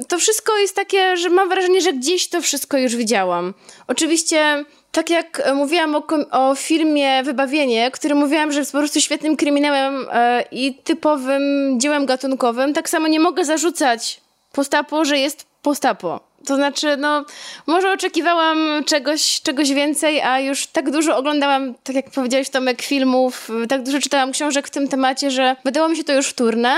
To 0.08 0.18
wszystko 0.18 0.58
jest 0.58 0.76
takie, 0.76 1.16
że 1.16 1.30
mam 1.30 1.48
wrażenie, 1.48 1.80
że 1.80 1.92
gdzieś 1.92 2.28
to 2.28 2.42
wszystko 2.42 2.78
już 2.78 2.96
widziałam. 2.96 3.54
Oczywiście, 3.88 4.64
tak 4.92 5.10
jak 5.10 5.40
e, 5.44 5.54
mówiłam 5.54 5.94
o, 5.94 6.02
o 6.30 6.54
filmie 6.54 7.22
Wybawienie, 7.22 7.90
który 7.90 8.14
mówiłam, 8.14 8.52
że 8.52 8.58
jest 8.58 8.72
po 8.72 8.78
prostu 8.78 9.00
świetnym 9.00 9.36
kryminałem 9.36 10.06
e, 10.12 10.44
i 10.52 10.74
typowym 10.74 11.74
dziełem 11.80 12.06
gatunkowym, 12.06 12.74
tak 12.74 12.88
samo 12.88 13.08
nie 13.08 13.20
mogę 13.20 13.44
zarzucać 13.44 14.20
postapo, 14.52 15.04
że 15.04 15.18
jest 15.18 15.46
postapo. 15.62 16.20
To 16.46 16.56
znaczy, 16.56 16.96
no, 16.96 17.24
może 17.66 17.92
oczekiwałam 17.92 18.84
czegoś, 18.84 19.40
czegoś 19.42 19.72
więcej, 19.72 20.20
a 20.20 20.40
już 20.40 20.66
tak 20.66 20.90
dużo 20.90 21.16
oglądałam, 21.16 21.74
tak 21.84 21.96
jak 21.96 22.10
powiedziałeś 22.10 22.50
Tomek, 22.50 22.82
filmów, 22.82 23.50
tak 23.68 23.82
dużo 23.82 24.00
czytałam 24.00 24.32
książek 24.32 24.66
w 24.66 24.70
tym 24.70 24.88
temacie, 24.88 25.30
że 25.30 25.56
wydało 25.64 25.88
mi 25.88 25.96
się 25.96 26.04
to 26.04 26.12
już 26.12 26.28
wtórne. 26.28 26.74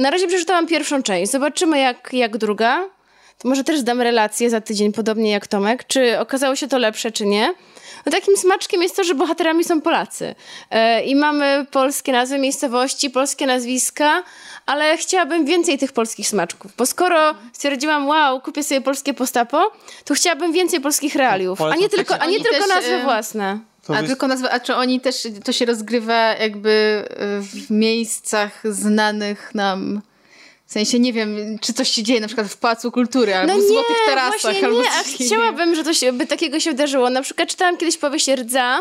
Na 0.00 0.10
razie 0.10 0.26
przeczytałam 0.26 0.66
pierwszą 0.66 1.02
część. 1.02 1.32
Zobaczymy, 1.32 1.78
jak, 1.78 2.08
jak 2.12 2.36
druga. 2.36 2.88
to 3.38 3.48
może 3.48 3.64
też 3.64 3.78
zdam 3.78 4.00
relację 4.00 4.50
za 4.50 4.60
tydzień, 4.60 4.92
podobnie 4.92 5.30
jak 5.30 5.46
Tomek, 5.46 5.84
czy 5.86 6.18
okazało 6.18 6.56
się 6.56 6.68
to 6.68 6.78
lepsze, 6.78 7.12
czy 7.12 7.26
nie. 7.26 7.54
No 8.06 8.12
takim 8.12 8.36
smaczkiem 8.36 8.82
jest 8.82 8.96
to, 8.96 9.04
że 9.04 9.14
bohaterami 9.14 9.64
są 9.64 9.80
Polacy. 9.80 10.34
E, 10.70 11.04
I 11.04 11.16
mamy 11.16 11.66
polskie 11.70 12.12
nazwy 12.12 12.38
miejscowości, 12.38 13.10
polskie 13.10 13.46
nazwiska, 13.46 14.22
ale 14.66 14.96
chciałabym 14.96 15.44
więcej 15.44 15.78
tych 15.78 15.92
polskich 15.92 16.28
smaczków. 16.28 16.72
Bo 16.76 16.86
skoro 16.86 17.34
stwierdziłam, 17.52 18.08
wow, 18.08 18.40
kupię 18.40 18.62
sobie 18.62 18.80
polskie 18.80 19.14
postapo, 19.14 19.72
to 20.04 20.14
chciałabym 20.14 20.52
więcej 20.52 20.80
polskich 20.80 21.14
realiów, 21.14 21.62
a 21.62 21.76
nie 21.76 21.88
tylko, 21.88 22.18
a 22.18 22.26
nie 22.26 22.40
tylko 22.40 22.66
nazwy 22.66 22.94
e, 22.94 23.02
własne. 23.02 23.58
To 23.90 23.96
a 23.96 24.00
jest- 24.00 24.08
tylko 24.12 24.28
nazwa, 24.28 24.50
a 24.50 24.60
czy 24.60 24.74
oni 24.74 25.00
też, 25.00 25.28
to 25.44 25.52
się 25.52 25.64
rozgrywa 25.64 26.14
jakby 26.34 27.04
y, 27.10 27.42
w 27.42 27.70
miejscach 27.70 28.62
znanych 28.64 29.54
nam, 29.54 30.00
w 30.66 30.72
sensie 30.72 30.98
nie 30.98 31.12
wiem, 31.12 31.58
czy 31.60 31.72
coś 31.72 31.88
się 31.88 32.02
dzieje 32.02 32.20
na 32.20 32.26
przykład 32.26 32.46
w 32.46 32.56
Pałacu 32.56 32.92
Kultury 32.92 33.34
albo 33.34 33.58
w 33.58 33.62
Złotych 33.62 33.96
Tarasach 34.06 34.40
właśnie 34.40 34.66
albo 34.66 34.82
nie, 34.82 34.90
a 34.90 35.02
nie 35.20 35.26
chciałabym, 35.26 35.74
że 35.74 35.84
coś 35.84 36.00
by 36.12 36.26
takiego 36.26 36.60
się 36.60 36.70
wydarzyło. 36.70 37.10
Na 37.10 37.22
przykład 37.22 37.48
czytałam 37.48 37.76
kiedyś 37.76 37.96
powieść 37.98 38.28
Rdza, 38.28 38.80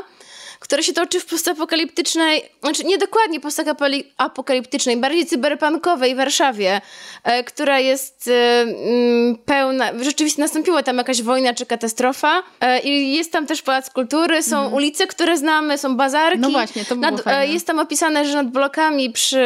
która 0.60 0.84
się 0.84 0.94
toczy 0.94 1.20
w 1.20 1.26
postapokaliptycznej, 1.26 2.50
znaczy 2.62 2.84
nie 2.84 2.98
dokładnie 2.98 3.40
postapokaliptycznej, 3.40 4.98
bardziej 4.98 5.26
cyberpunkowej 5.26 6.16
Warszawie, 6.16 6.82
e, 7.24 7.44
która 7.44 7.80
jest 7.80 8.28
e, 8.28 8.62
mm, 8.62 9.38
pełna, 9.46 9.92
rzeczywiście 10.02 10.42
nastąpiła 10.42 10.84
tam 10.84 10.98
jakaś 10.98 11.22
wojna 11.22 11.54
czy 11.54 11.66
katastrofa 11.66 12.44
e, 12.62 12.80
i 12.80 13.16
jest 13.16 13.32
tam 13.32 13.46
też 13.46 13.62
Pałac 13.62 13.90
Kultury, 13.90 14.44
są 14.44 14.70
ulice, 14.70 15.08
które 15.08 15.38
znamy, 15.38 15.78
są 15.78 15.98
bazarki. 15.98 16.36
Mhm. 16.36 16.54
No 16.54 16.60
właśnie, 16.60 16.86
to 16.86 16.96
było 16.96 17.12
Nad, 17.12 17.22
fajne. 17.22 17.54
Jest 17.54 17.68
tam 17.68 17.80
opisane, 17.80 18.26
że 18.26 18.36
nad 18.36 18.48
blokami 18.48 19.10
przy, 19.10 19.46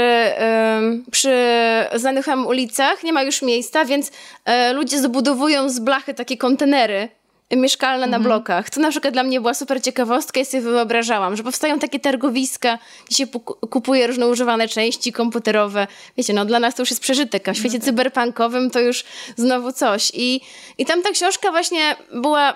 przy 1.12 1.36
znanych 1.96 2.28
nam 2.28 2.48
ulicach 2.48 3.04
nie 3.04 3.14
ma 3.14 3.24
już 3.24 3.42
miejsca, 3.42 3.86
więc 3.86 4.12
ludzie 4.74 5.00
zabudowują 5.00 5.70
z 5.70 5.80
blachy 5.80 6.14
takie 6.14 6.38
kontenery 6.38 7.10
mieszkalne 7.52 8.08
na 8.08 8.20
blokach. 8.20 8.70
To 8.70 8.80
na 8.80 8.90
przykład 8.90 9.14
dla 9.14 9.24
mnie 9.24 9.42
była 9.42 9.54
super 9.54 9.82
ciekawostka 9.82 10.40
i 10.40 10.46
sobie 10.46 10.62
wyobrażałam, 10.62 11.36
że 11.36 11.44
powstają 11.44 11.80
takie 11.80 12.00
targowiska, 12.00 12.80
gdzie 13.08 13.18
się 13.18 13.28
kupuje 13.70 14.08
różne 14.08 14.28
używane 14.28 14.68
części 14.68 15.14
komputerowe. 15.14 15.88
Wiecie, 16.18 16.34
no 16.34 16.46
dla 16.46 16.60
nas 16.60 16.76
to 16.76 16.82
już 16.82 16.90
jest 16.90 17.02
przeżytek, 17.02 17.50
a 17.50 17.54
w 17.54 17.58
świecie 17.58 17.80
cyberpunkowym 17.80 18.70
to 18.72 18.80
już 18.80 19.04
znowu 19.36 19.72
coś. 19.72 20.12
I, 20.14 20.42
i 20.78 20.86
tam 20.86 21.02
ta 21.02 21.12
książka 21.12 21.52
właśnie 21.52 21.96
była 22.14 22.56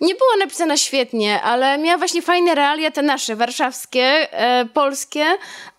nie 0.00 0.14
była 0.14 0.36
napisana 0.38 0.76
świetnie, 0.76 1.42
ale 1.42 1.78
miała 1.78 1.98
właśnie 1.98 2.22
fajne 2.22 2.54
realia, 2.54 2.90
te 2.90 3.02
nasze, 3.02 3.36
warszawskie, 3.36 4.32
e, 4.32 4.66
polskie, 4.74 5.24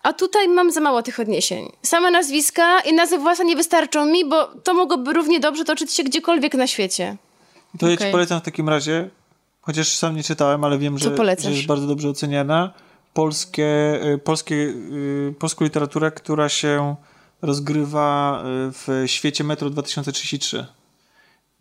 a 0.02 0.12
tutaj 0.12 0.48
mam 0.48 0.70
za 0.70 0.80
mało 0.80 1.02
tych 1.02 1.20
odniesień. 1.20 1.72
Same 1.82 2.10
nazwiska 2.10 2.80
i 2.80 2.92
nazwy 2.92 3.18
własne 3.18 3.44
nie 3.44 3.56
wystarczą 3.56 4.06
mi, 4.06 4.24
bo 4.24 4.46
to 4.46 4.74
mogłoby 4.74 5.12
równie 5.12 5.40
dobrze 5.40 5.64
toczyć 5.64 5.92
się 5.92 6.02
gdziekolwiek 6.02 6.54
na 6.54 6.66
świecie. 6.66 7.16
To 7.78 7.88
ja 7.88 7.96
ci 7.96 8.04
polecam 8.12 8.40
w 8.40 8.42
takim 8.42 8.68
razie, 8.68 9.10
chociaż 9.60 9.88
sam 9.88 10.16
nie 10.16 10.22
czytałem, 10.22 10.64
ale 10.64 10.78
wiem, 10.78 10.98
że, 10.98 11.16
że 11.38 11.50
jest 11.50 11.66
bardzo 11.66 11.86
dobrze 11.86 12.08
oceniana, 12.08 12.72
polskie, 13.14 14.00
y, 14.14 14.18
polskie, 14.18 14.54
y, 14.54 15.34
polską 15.38 15.64
literaturę, 15.64 16.10
która 16.10 16.48
się 16.48 16.96
rozgrywa 17.42 18.42
y, 18.68 18.72
w 18.72 19.04
świecie 19.06 19.44
Metro 19.44 19.70
2033. 19.70 20.66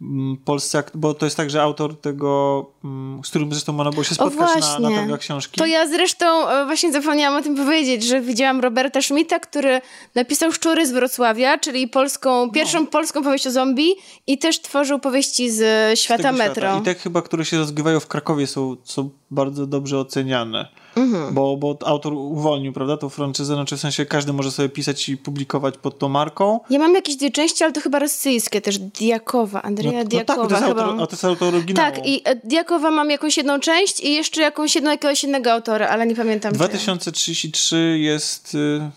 Mm, 0.01 0.37
Polscy, 0.37 0.83
bo 0.93 1.13
to 1.13 1.25
jest 1.25 1.37
tak, 1.37 1.49
że 1.49 1.61
autor 1.61 2.01
tego, 2.01 2.65
mm, 2.83 3.21
z 3.23 3.29
którym 3.29 3.51
zresztą 3.51 3.73
można 3.73 3.91
było 3.91 4.03
się 4.03 4.15
spotkać 4.15 4.63
na, 4.79 4.89
na 4.89 4.95
targach 4.95 5.19
książki. 5.19 5.59
To 5.59 5.65
ja 5.65 5.87
zresztą 5.87 6.49
e, 6.49 6.65
właśnie 6.65 6.91
zapomniałam 6.91 7.39
o 7.39 7.43
tym 7.43 7.55
powiedzieć, 7.55 8.03
że 8.03 8.21
widziałam 8.21 8.59
Roberta 8.59 9.01
Schmidta, 9.01 9.39
który 9.39 9.81
napisał 10.15 10.51
Szczury 10.51 10.87
z 10.87 10.91
Wrocławia, 10.91 11.57
czyli 11.57 11.87
polską, 11.87 12.51
pierwszą 12.51 12.87
polską 12.87 13.23
powieść 13.23 13.47
o 13.47 13.51
zombie 13.51 13.95
i 14.27 14.37
też 14.37 14.61
tworzył 14.61 14.99
powieści 14.99 15.51
z 15.51 15.61
e, 15.61 15.95
z 15.95 15.99
świata 15.99 16.23
tego 16.23 16.37
metro. 16.37 16.79
I 16.79 16.81
te 16.81 16.95
chyba, 16.95 17.21
które 17.21 17.45
się 17.45 17.57
rozgrywają 17.57 17.99
w 17.99 18.07
Krakowie 18.07 18.47
są, 18.47 18.75
są 18.83 19.09
bardzo 19.31 19.67
dobrze 19.67 19.99
oceniane. 19.99 20.67
Mhm. 20.99 21.33
Bo, 21.33 21.57
bo 21.57 21.77
autor 21.85 22.13
uwolnił, 22.13 22.73
prawda, 22.73 22.97
tą 22.97 23.09
franczyzę, 23.09 23.55
znaczy 23.55 23.77
w 23.77 23.79
sensie 23.79 24.05
każdy 24.05 24.33
może 24.33 24.51
sobie 24.51 24.69
pisać 24.69 25.09
i 25.09 25.17
publikować 25.17 25.77
pod 25.77 25.99
tą 25.99 26.09
marką. 26.09 26.59
Ja 26.69 26.79
mam 26.79 26.95
jakieś 26.95 27.15
dwie 27.15 27.31
części, 27.31 27.63
ale 27.63 27.73
to 27.73 27.81
chyba 27.81 27.99
rosyjskie 27.99 28.61
też. 28.61 28.79
Diakowa, 28.79 29.61
Andrzeja 29.61 29.91
no, 29.91 29.97
no 30.03 30.05
Diakowa 30.09 30.41
tak, 30.41 30.49
to 30.49 30.55
jest, 30.55 30.67
autor, 30.79 31.01
a 31.03 31.07
to 31.07 31.13
jest 31.13 31.25
autor 31.25 31.55
oryginału. 31.55 31.91
Tak, 31.95 32.07
i 32.07 32.21
e, 32.25 32.35
Diakowa 32.35 32.91
mam 32.91 33.09
jakąś 33.09 33.37
jedną 33.37 33.59
część 33.59 33.99
i 33.99 34.13
jeszcze 34.13 34.41
jakąś 34.41 34.75
jedną 34.75 34.91
jakiegoś 34.91 35.23
innego 35.23 35.51
autora, 35.51 35.87
ale 35.87 36.05
nie 36.07 36.15
pamiętam. 36.15 36.51
czy- 36.51 36.57
2033 36.57 37.97
jest... 37.99 38.55
y, 38.55 38.89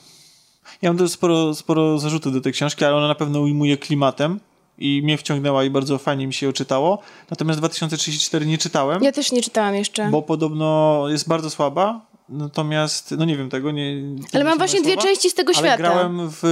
Ja 0.82 0.90
mam 0.90 0.98
też 0.98 1.10
sporo, 1.10 1.54
sporo 1.54 1.98
zarzutów 1.98 2.32
do 2.32 2.40
tej 2.40 2.52
książki, 2.52 2.84
ale 2.84 2.94
ona 2.96 3.08
na 3.08 3.14
pewno 3.14 3.40
ujmuje 3.40 3.76
klimatem 3.76 4.40
i 4.82 5.02
mnie 5.02 5.18
wciągnęła 5.18 5.64
i 5.64 5.70
bardzo 5.70 5.98
fajnie 5.98 6.26
mi 6.26 6.34
się 6.34 6.46
ją 6.46 6.52
czytało. 6.52 6.98
Natomiast 7.30 7.60
2034 7.60 8.46
nie 8.46 8.58
czytałem, 8.58 9.02
Ja 9.02 9.12
też 9.12 9.32
nie 9.32 9.42
czytałam 9.42 9.74
jeszcze. 9.74 10.08
bo 10.10 10.22
podobno 10.22 11.04
jest 11.08 11.28
bardzo 11.28 11.50
słaba. 11.50 12.00
Natomiast, 12.28 13.14
no 13.18 13.24
nie 13.24 13.36
wiem 13.36 13.50
tego, 13.50 13.70
nie... 13.70 14.02
ale 14.32 14.44
mam 14.44 14.52
nie 14.52 14.58
właśnie 14.58 14.80
moje 14.80 14.92
dwie 14.92 15.02
słowa. 15.02 15.08
części 15.08 15.30
z 15.30 15.34
tego 15.34 15.52
Ale 15.56 15.58
świata. 15.68 15.74
Mhm. 15.84 15.92
grałem 16.16 16.30
w 16.30 16.42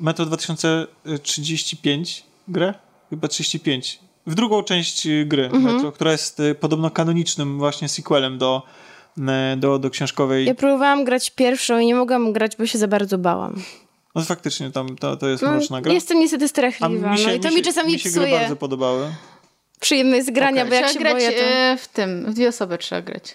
Metro 0.00 0.26
2035 0.26 2.24
grę, 2.48 2.74
chyba 3.10 3.28
35. 3.28 3.98
W 4.26 4.34
drugą 4.34 4.62
część 4.62 5.06
y, 5.06 5.24
gry 5.28 5.44
Mhm. 5.44 5.62
Metro, 5.74 5.92
która 5.92 6.12
jest 6.12 6.40
y, 6.40 6.54
podobno 6.54 6.90
kanonicznym 6.90 7.58
właśnie 7.58 7.88
sequelem 7.88 8.38
do, 8.38 8.62
y, 9.18 9.22
do, 9.56 9.78
do 9.78 9.90
książkowej. 9.90 10.46
Ja 10.46 10.54
próbowałam 10.54 11.04
grać 11.04 11.30
pierwszą 11.30 11.78
i 11.78 11.86
nie 11.86 11.94
mogłam 11.94 12.32
grać, 12.32 12.56
bo 12.56 12.66
się 12.66 12.78
za 12.78 12.88
bardzo 12.88 13.18
bałam. 13.18 13.62
No 14.14 14.22
faktycznie 14.22 14.70
tam 14.70 14.96
to, 14.96 15.16
to 15.16 15.28
jest 15.28 15.42
No, 15.42 15.50
mroczna 15.50 15.80
gra. 15.80 15.92
Jestem 15.92 16.18
niestety 16.18 16.44
A 16.44 16.48
strachliwa. 16.48 16.88
no 17.26 17.32
i 17.32 17.40
to 17.40 17.48
mi, 17.50 17.56
się, 17.56 17.62
czasami 17.62 17.92
mi 17.92 17.98
się 17.98 18.10
psuje 18.10 18.38
bardzo 18.38 18.56
podobały. 18.56 19.14
przyjemność 19.80 20.30
grania, 20.30 20.62
Okej. 20.62 20.68
bo 20.68 20.74
jak 20.74 20.84
Trzeba 20.84 20.92
się 20.92 20.98
grać 21.00 21.14
boję, 21.14 21.32
to... 21.40 21.44
e, 21.46 21.76
w 21.76 21.88
tym, 21.88 22.24
w 22.30 22.34
dwie 22.34 22.48
osoby 22.48 22.78
trzeba 22.78 23.02
grać. 23.02 23.34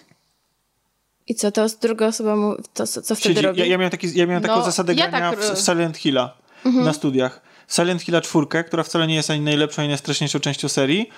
I 1.28 1.34
co, 1.34 1.52
to 1.52 1.66
druga 1.80 2.06
osoba 2.06 2.36
mu... 2.36 2.56
to 2.74 2.86
co, 2.86 3.02
co 3.02 3.14
wtedy 3.14 3.34
Siedzi, 3.34 3.46
robi? 3.46 3.60
ja, 3.60 3.66
ja 3.66 3.78
miałem, 3.78 3.90
taki, 3.90 4.18
ja 4.18 4.26
miałem 4.26 4.42
taką 4.42 4.56
No, 4.56 4.64
zasadę 4.64 4.94
ja 4.94 5.08
grania 5.08 5.30
tak 5.30 5.40
w 5.40 5.58
Silent 5.58 5.96
Hilla 5.96 6.36
Mhm. 6.64 6.84
na 6.84 6.92
studiach. 6.92 7.40
Silent 7.68 8.02
Hilla 8.02 8.20
czwórkę, 8.20 8.64
która 8.64 8.82
wcale 8.82 9.06
nie 9.06 9.14
jest 9.14 9.30
ani 9.30 9.40
najlepszą, 9.40 9.82
ani 9.82 9.88
najstraszniejszą 9.88 10.40
częścią 10.40 10.68
serii. 10.68 11.08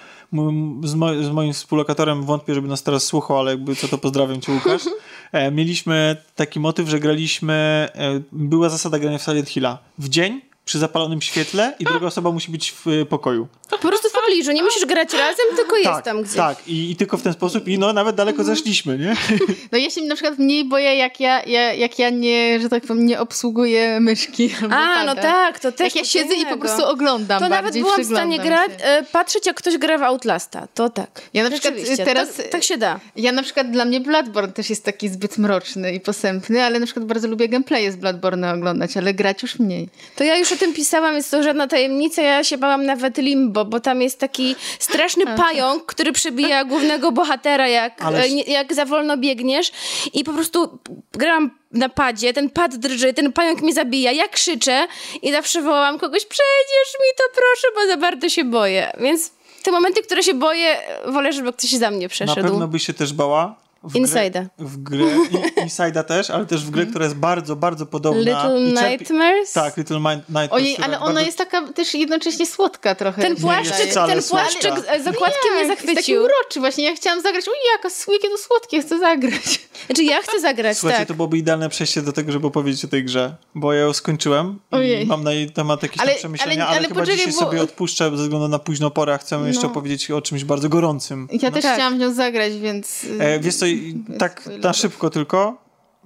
Z, 0.84 0.94
mo- 0.94 1.22
z 1.22 1.30
moim 1.30 1.52
współlokatorem 1.52 2.24
wątpię, 2.24 2.54
żeby 2.54 2.68
nas 2.68 2.82
teraz 2.82 3.04
słuchał, 3.04 3.38
ale 3.38 3.50
jakby 3.50 3.76
co 3.76 3.88
to 3.88 3.98
pozdrawiam 3.98 4.40
cię 4.40 4.52
Łukasz. 4.52 4.82
E, 5.32 5.50
mieliśmy 5.50 6.16
taki 6.34 6.60
motyw, 6.60 6.88
że 6.88 7.00
graliśmy, 7.00 7.88
e, 7.94 8.20
była 8.32 8.68
zasada 8.68 8.98
grania 8.98 9.18
w 9.18 9.22
Silent 9.22 9.48
Hilla 9.48 9.78
w 9.98 10.08
dzień, 10.08 10.40
przy 10.68 10.78
zapalonym 10.78 11.22
świetle 11.22 11.74
i 11.78 11.84
druga 11.84 12.06
osoba 12.06 12.30
musi 12.30 12.50
być 12.50 12.72
w 12.72 12.88
e, 12.88 13.06
pokoju. 13.06 13.48
Po 13.70 13.78
prostu 13.78 14.08
w 14.08 14.12
pobliżu, 14.12 14.52
nie 14.52 14.62
musisz 14.62 14.86
grać 14.86 15.12
razem, 15.12 15.46
tylko 15.56 15.76
jest 15.76 15.88
tak, 15.90 16.04
tam 16.04 16.22
gdzieś. 16.22 16.36
tak. 16.36 16.68
I, 16.68 16.90
I 16.90 16.96
tylko 16.96 17.16
w 17.16 17.22
ten 17.22 17.32
sposób 17.32 17.68
i 17.68 17.78
no 17.78 17.92
nawet 17.92 18.16
daleko 18.16 18.44
zeszliśmy, 18.44 18.98
nie? 18.98 19.16
No 19.72 19.78
ja 19.78 19.90
się 19.90 20.02
na 20.02 20.14
przykład 20.14 20.38
mniej 20.38 20.64
boję, 20.64 20.96
jak 20.96 21.20
ja, 21.20 21.42
ja, 21.44 21.72
jak 21.74 21.98
ja 21.98 22.10
nie, 22.10 22.60
że 22.60 22.68
tak 22.68 22.82
powiem, 22.86 23.06
nie 23.06 23.20
obsługuję 23.20 24.00
myszki. 24.00 24.50
A, 24.70 25.04
no 25.04 25.14
pada. 25.14 25.22
tak, 25.22 25.60
to 25.60 25.72
też 25.72 25.94
Jak 25.94 25.96
ja 25.96 26.04
siedzę 26.04 26.34
i 26.34 26.36
po 26.36 26.42
innego. 26.42 26.58
prostu 26.58 26.84
oglądam 26.84 27.40
To 27.40 27.48
nawet 27.48 27.74
byłam 27.74 28.02
w 28.02 28.06
stanie 28.06 28.38
grać, 28.38 28.70
e, 28.80 29.02
patrzeć 29.12 29.46
jak 29.46 29.56
ktoś 29.56 29.78
gra 29.78 29.98
w 29.98 30.02
Outlasta, 30.02 30.68
to 30.74 30.90
tak. 30.90 31.22
Ja 31.34 31.44
na 31.44 31.50
przykład 31.50 31.74
Rzeczywiście, 31.74 32.04
teraz- 32.04 32.36
To, 32.36 32.42
tak 32.50 32.62
się 32.64 32.76
da. 32.78 33.00
Ja 33.16 33.32
na 33.32 33.42
przykład 33.42 33.70
dla 33.70 33.84
mnie 33.84 34.00
Bloodborne 34.00 34.52
też 34.52 34.70
jest 34.70 34.84
taki 34.84 35.08
zbyt 35.08 35.38
mroczny 35.38 35.92
i 35.92 36.00
posępny, 36.00 36.64
ale 36.64 36.80
na 36.80 36.86
przykład 36.86 37.06
bardzo 37.06 37.28
lubię 37.28 37.48
gameplaye 37.48 37.92
z 37.92 37.96
Bloodborne 37.96 38.52
oglądać, 38.54 38.96
ale 38.96 39.14
grać 39.14 39.42
już 39.42 39.58
mniej. 39.58 39.88
To 40.16 40.24
ja 40.24 40.36
już 40.36 40.50
tym 40.58 40.74
pisałam, 40.74 41.14
jest 41.14 41.30
to 41.30 41.42
żadna 41.42 41.66
tajemnica. 41.66 42.22
Ja 42.22 42.44
się 42.44 42.58
bałam 42.58 42.86
nawet 42.86 43.18
Limbo, 43.18 43.64
bo 43.64 43.80
tam 43.80 44.02
jest 44.02 44.18
taki 44.20 44.56
straszny 44.78 45.24
pająk, 45.36 45.86
który 45.86 46.12
przebija 46.12 46.64
głównego 46.64 47.12
bohatera, 47.12 47.68
jak, 47.68 48.02
Ale- 48.02 48.22
e, 48.22 48.28
jak 48.28 48.74
za 48.74 48.84
wolno 48.84 49.16
biegniesz. 49.16 49.72
I 50.14 50.24
po 50.24 50.32
prostu 50.32 50.78
grałam 51.12 51.50
na 51.72 51.88
padzie, 51.88 52.32
ten 52.32 52.50
pad 52.50 52.76
drży, 52.76 53.14
ten 53.14 53.32
pająk 53.32 53.62
mnie 53.62 53.72
zabija, 53.74 54.12
ja 54.12 54.28
krzyczę 54.28 54.86
i 55.22 55.32
zawsze 55.32 55.62
wołam 55.62 55.98
kogoś, 55.98 56.24
przejdziesz 56.26 56.94
mi 57.00 57.16
to 57.16 57.24
proszę, 57.34 57.68
bo 57.74 57.86
za 57.92 57.96
bardzo 57.96 58.28
się 58.28 58.44
boję. 58.44 58.92
Więc 59.00 59.30
te 59.62 59.70
momenty, 59.70 60.02
które 60.02 60.22
się 60.22 60.34
boję, 60.34 60.76
wolę, 61.06 61.32
żeby 61.32 61.52
ktoś 61.52 61.70
za 61.70 61.90
mnie 61.90 62.02
Na 62.02 62.08
przeszedł. 62.08 62.42
pewno 62.42 62.68
byś 62.68 62.86
się 62.86 62.94
też 62.94 63.12
bała. 63.12 63.54
W 63.84 63.92
Inside'a. 63.94 64.30
Grę, 64.32 64.48
w 64.58 64.78
grę, 64.78 65.04
Inside'a 65.66 66.04
też, 66.04 66.30
ale 66.30 66.46
też 66.46 66.64
w 66.64 66.70
grę, 66.70 66.86
która 66.86 67.04
jest 67.04 67.16
bardzo, 67.16 67.56
bardzo 67.56 67.86
podobna. 67.86 68.20
Little 68.20 68.82
czerpie- 68.82 68.90
Nightmares? 68.90 69.52
Tak, 69.52 69.76
Little 69.76 70.00
Nightmares. 70.00 70.52
Ojej, 70.52 70.76
ale 70.82 70.96
ona 71.00 71.04
bardzo- 71.06 71.26
jest 71.26 71.38
taka 71.38 71.72
też 71.72 71.94
jednocześnie 71.94 72.46
słodka 72.46 72.94
trochę. 72.94 73.22
Ten 73.22 73.36
płaszczyk, 73.36 73.94
ten 73.94 74.22
płaszczyk 74.22 74.74
z 75.00 75.04
zakładkiem 75.04 75.52
mnie 75.54 75.60
Tak, 75.60 75.68
Jest 75.68 75.70
taki 75.70 75.86
zachwycił. 75.86 76.20
uroczy 76.22 76.60
właśnie. 76.60 76.84
Ja 76.84 76.94
chciałam 76.96 77.22
zagrać, 77.22 77.44
oj, 77.48 77.54
jaka, 77.76 77.88
jakie 78.12 78.28
to 78.28 78.38
słodkie, 78.38 78.80
chcę 78.82 78.98
zagrać. 78.98 79.68
Znaczy 79.86 80.04
ja 80.04 80.22
chcę 80.22 80.40
zagrać, 80.40 80.78
Słuchajcie, 80.78 80.98
tak. 80.98 81.08
to 81.08 81.14
byłoby 81.14 81.38
idealne 81.38 81.68
przejście 81.68 82.02
do 82.02 82.12
tego, 82.12 82.32
żeby 82.32 82.46
opowiedzieć 82.46 82.84
o 82.84 82.88
tej 82.88 83.04
grze, 83.04 83.36
bo 83.54 83.72
ja 83.72 83.80
ją 83.80 83.92
skończyłem 83.92 84.58
Ojej. 84.70 85.02
i 85.04 85.06
mam 85.06 85.24
na 85.24 85.32
jej 85.32 85.50
temat 85.50 85.82
jakieś 85.82 86.00
Ale- 86.02 86.14
przemyślenia, 86.14 86.52
ale, 86.54 86.66
ale- 86.66 86.78
ale 86.78 86.88
chyba 86.88 87.00
poczekaj, 87.00 87.18
dzisiaj 87.18 87.32
bo- 87.32 87.38
sobie 87.38 87.62
odpuszczę 87.62 88.04
ze 88.16 88.22
względu 88.22 88.48
na 88.48 88.58
późną 88.58 88.90
porę, 88.90 89.14
a 89.14 89.18
chcemy 89.18 89.48
jeszcze 89.48 89.62
No. 89.62 89.68
opowiedzieć 89.68 90.10
o 90.10 90.22
czymś 90.22 90.44
bardzo 90.44 90.68
gorącym. 90.68 91.28
Ja 91.42 91.50
też 91.50 91.62
tak. 91.62 91.74
chciałam 91.74 91.94
w 91.96 91.98
nią 91.98 92.14
zagrać, 92.14 92.52
więc... 92.58 93.06
E, 93.18 93.40
wiesz 93.40 93.54
co, 93.54 93.66
tak 94.18 94.48
na 94.62 94.72
szybko 94.72 95.10
tylko, 95.10 95.58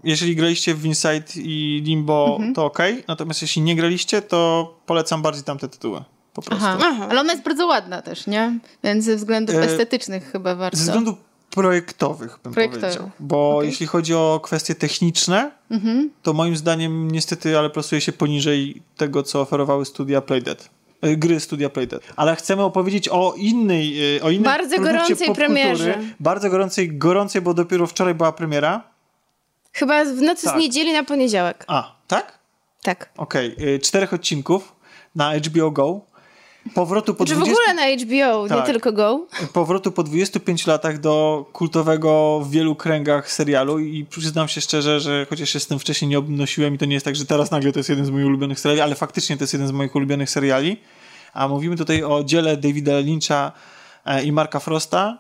jeżeli 0.05 0.36
graliście 0.36 0.74
w 0.74 0.84
Inside 0.86 1.24
i 1.36 1.82
Limbo, 1.84 2.32
Mhm. 2.36 2.55
to 2.55 2.64
ok, 2.64 2.78
natomiast 3.09 3.43
jeśli 3.43 3.62
nie 3.62 3.76
graliście, 3.76 4.22
to 4.22 4.74
polecam 4.86 5.22
bardziej 5.22 5.44
tamte 5.44 5.68
tytuły. 5.68 6.05
po 6.34 6.43
prostu. 6.43 6.64
Aha. 6.66 6.78
Aha. 6.82 7.06
Ale 7.10 7.20
ona 7.20 7.32
jest 7.32 7.44
bardzo 7.44 7.66
ładna 7.66 8.02
też, 8.02 8.26
nie? 8.26 8.59
Więc 8.84 9.05
ze 9.05 9.16
względów 9.16 9.56
E, 9.56 9.62
estetycznych 9.62 10.32
chyba 10.32 10.55
warto. 10.55 10.76
Ze 10.78 10.84
względów 10.84 11.18
projektowych, 11.51 12.39
bym 12.44 12.55
powiedział. 12.55 13.10
Bo 13.20 13.62
jeśli 13.62 13.86
chodzi 13.86 14.14
o 14.14 14.40
kwestie 14.43 14.74
techniczne, 14.74 15.51
Mhm. 15.70 16.10
to 16.22 16.32
moim 16.32 16.56
zdaniem 16.56 17.10
niestety, 17.10 17.59
ale 17.59 17.70
plasuje 17.70 18.01
się 18.01 18.12
poniżej 18.12 18.82
tego, 18.97 19.22
co 19.22 19.40
oferowały 19.40 19.84
studia 19.84 20.20
Playdead. 20.20 20.70
E, 21.02 21.16
Gry 21.16 21.40
studia 21.40 21.70
Playdead. 21.70 22.02
Ale 22.16 22.36
chcemy 22.36 22.62
opowiedzieć 22.62 23.08
o 23.08 23.34
innej, 23.36 24.16
e, 24.16 24.22
o 24.22 24.30
innej 24.30 24.44
Bardzo 24.44 24.78
gorącej 24.78 25.34
premierze. 25.34 25.98
Bardzo 26.20 26.50
gorącej, 26.50 26.98
gorącej, 26.98 27.42
bo 27.42 27.54
dopiero 27.54 27.86
wczoraj 27.86 28.14
była 28.14 28.32
premiera. 28.32 28.82
Chyba 29.72 30.04
w 30.04 30.22
nocy 30.22 30.46
Tak. 30.46 30.54
z 30.54 30.58
niedzieli 30.58 30.92
na 30.92 31.04
poniedziałek. 31.04 31.64
A, 31.66 31.96
tak? 32.06 32.38
Tak. 32.82 33.10
Okej. 33.16 33.56
e, 33.74 33.78
Czterech 33.78 34.12
odcinków 34.12 34.72
na 35.14 35.32
HBO 35.36 35.70
Go. 35.70 36.00
Powrotu 36.74 37.14
po 37.14 37.24
Czy 37.24 37.34
w 37.34 37.36
20... 37.36 37.55
ogóle 37.62 37.74
na 37.74 37.97
HBO, 38.05 38.43
nie 38.43 38.48
Tak. 38.48 38.66
tylko 38.66 38.93
Go. 38.93 39.26
powrotu 39.52 39.93
po 39.93 40.02
25 40.02 40.66
latach 40.66 41.01
do 41.01 41.47
kultowego 41.52 42.40
w 42.40 42.51
wielu 42.51 42.74
kręgach 42.76 43.32
serialu 43.32 43.78
i 43.78 44.05
przyznam 44.05 44.48
się 44.48 44.60
szczerze, 44.60 45.01
że 45.01 45.26
chociaż 45.30 45.51
się 45.51 45.60
z 45.60 45.66
tym 45.66 45.78
wcześniej 45.78 46.09
nie 46.09 46.18
obnosiłem 46.18 46.74
i 46.74 46.78
to 46.78 46.84
nie 46.84 46.94
jest 46.94 47.05
tak, 47.05 47.16
że 47.16 47.24
teraz 47.24 47.51
nagle 47.51 47.72
to 47.72 47.78
jest 47.78 47.89
jeden 47.89 48.06
z 48.06 48.10
moich 48.10 48.26
ulubionych 48.26 48.60
seriali, 48.60 48.80
ale 48.80 48.94
faktycznie 48.94 49.36
to 49.36 49.43
jest 49.43 49.52
jeden 49.52 49.68
z 49.68 49.72
moich 49.72 49.94
ulubionych 49.94 50.30
seriali. 50.30 50.76
A 51.34 51.48
mówimy 51.48 51.76
tutaj 51.76 52.02
o 52.02 52.24
dziele 52.24 52.56
Davida 52.56 52.98
Lyncha 52.98 53.52
e, 54.05 54.24
i 54.24 54.32
Marka 54.32 54.60
Frosta, 54.60 55.18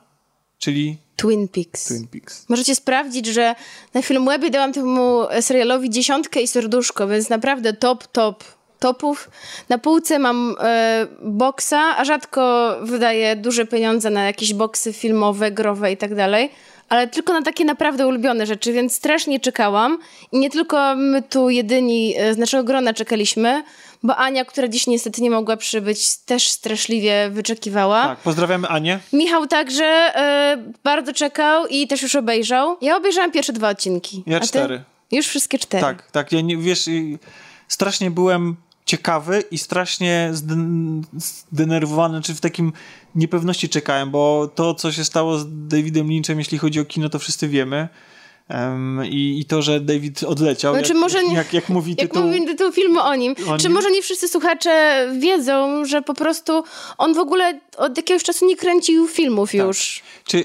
czyli 0.58 0.98
Twin 1.16 1.48
Peaks. 1.48 1.84
Twin 1.88 2.08
Peaks. 2.08 2.48
Możecie 2.48 2.74
sprawdzić, 2.74 3.26
że 3.26 3.54
na 3.94 4.02
Filmwebie 4.02 4.50
dałam 4.50 4.72
temu 4.72 5.22
serialowi 5.40 5.90
dziesiątkę 5.90 6.40
i 6.42 6.46
serduszko, 6.48 7.08
więc 7.08 7.28
naprawdę 7.28 7.72
top, 7.72 8.06
top 8.06 8.44
topów. 8.82 9.30
Na 9.68 9.78
półce 9.78 10.18
mam 10.18 10.56
e, 10.60 11.06
boksa, 11.22 11.96
a 11.96 12.04
rzadko 12.04 12.76
wydaję 12.82 13.36
duże 13.36 13.66
pieniądze 13.66 14.10
na 14.10 14.24
jakieś 14.24 14.54
boksy 14.54 14.92
filmowe, 14.92 15.50
growe 15.50 15.92
i 15.92 15.96
tak 15.96 16.14
dalej. 16.14 16.50
Ale 16.88 17.08
tylko 17.08 17.32
na 17.32 17.42
takie 17.42 17.64
naprawdę 17.64 18.06
ulubione 18.06 18.46
rzeczy, 18.46 18.72
więc 18.72 18.94
strasznie 18.94 19.40
czekałam. 19.40 19.98
I 20.32 20.38
nie 20.38 20.50
tylko 20.50 20.96
my 20.96 21.22
tu 21.22 21.50
jedyni 21.50 22.14
e, 22.18 22.34
z 22.34 22.38
naszego 22.38 22.64
grona 22.64 22.94
czekaliśmy, 22.94 23.62
bo 24.02 24.16
Ania, 24.16 24.44
która 24.44 24.68
dziś 24.68 24.86
niestety 24.86 25.22
nie 25.22 25.30
mogła 25.30 25.56
przybyć, 25.56 26.16
też 26.16 26.48
straszliwie 26.48 27.30
wyczekiwała. 27.30 28.02
Tak, 28.02 28.18
pozdrawiamy 28.18 28.68
Anię. 28.68 28.98
Michał 29.12 29.46
także 29.46 29.84
e, 29.84 30.56
bardzo 30.84 31.12
czekał 31.12 31.66
i 31.66 31.86
też 31.86 32.02
już 32.02 32.14
obejrzał. 32.16 32.76
Ja 32.80 32.96
obejrzałam 32.96 33.32
pierwsze 33.32 33.52
dwa 33.52 33.68
odcinki. 33.68 34.22
Ja 34.26 34.40
cztery. 34.40 34.82
Już 35.12 35.26
wszystkie 35.26 35.58
cztery. 35.58 35.82
Tak, 35.82 36.10
tak. 36.10 36.32
Ja 36.32 36.40
nie, 36.40 36.56
wiesz, 36.56 36.88
y, 36.88 37.18
strasznie 37.68 38.10
byłem 38.10 38.56
ciekawy 38.84 39.44
i 39.50 39.58
strasznie 39.58 40.30
zden- 40.32 41.02
zdenerwowany, 41.52 42.22
czy 42.22 42.34
w 42.34 42.40
takim 42.40 42.72
niepewności 43.14 43.68
czekałem, 43.68 44.10
bo 44.10 44.50
to, 44.54 44.74
co 44.74 44.92
się 44.92 45.04
stało 45.04 45.38
z 45.38 45.46
Davidem 45.68 46.08
Lynchem, 46.08 46.38
jeśli 46.38 46.58
chodzi 46.58 46.80
o 46.80 46.84
kino, 46.84 47.08
to 47.08 47.18
wszyscy 47.18 47.48
wiemy. 47.48 47.88
Em, 48.48 49.00
i, 49.06 49.38
I 49.40 49.44
to, 49.44 49.62
że 49.62 49.80
David 49.80 50.22
odleciał, 50.22 50.74
Znaczy, 50.74 50.92
jak, 50.92 51.00
może 51.00 51.24
nie- 51.24 51.34
jak, 51.34 51.52
jak 51.52 51.68
mówi 51.68 51.90
Jak 51.98 52.08
tytuł. 52.10 52.22
mówi 52.26 52.46
tytuł 52.46 52.72
filmu 52.72 53.00
o 53.00 53.14
nim. 53.14 53.34
O 53.48 53.58
Czy 53.58 53.64
nim? 53.64 53.72
może 53.72 53.90
nie 53.90 54.02
wszyscy 54.02 54.28
słuchacze 54.28 55.06
wiedzą, 55.18 55.84
że 55.84 56.02
po 56.02 56.14
prostu 56.14 56.64
on 56.98 57.14
w 57.14 57.18
ogóle 57.18 57.60
od 57.76 57.96
jakiegoś 57.96 58.22
czasu 58.22 58.46
nie 58.46 58.56
kręcił 58.56 59.08
filmów 59.08 59.54
już. 59.54 60.02
Czy, 60.24 60.38
y, 60.38 60.44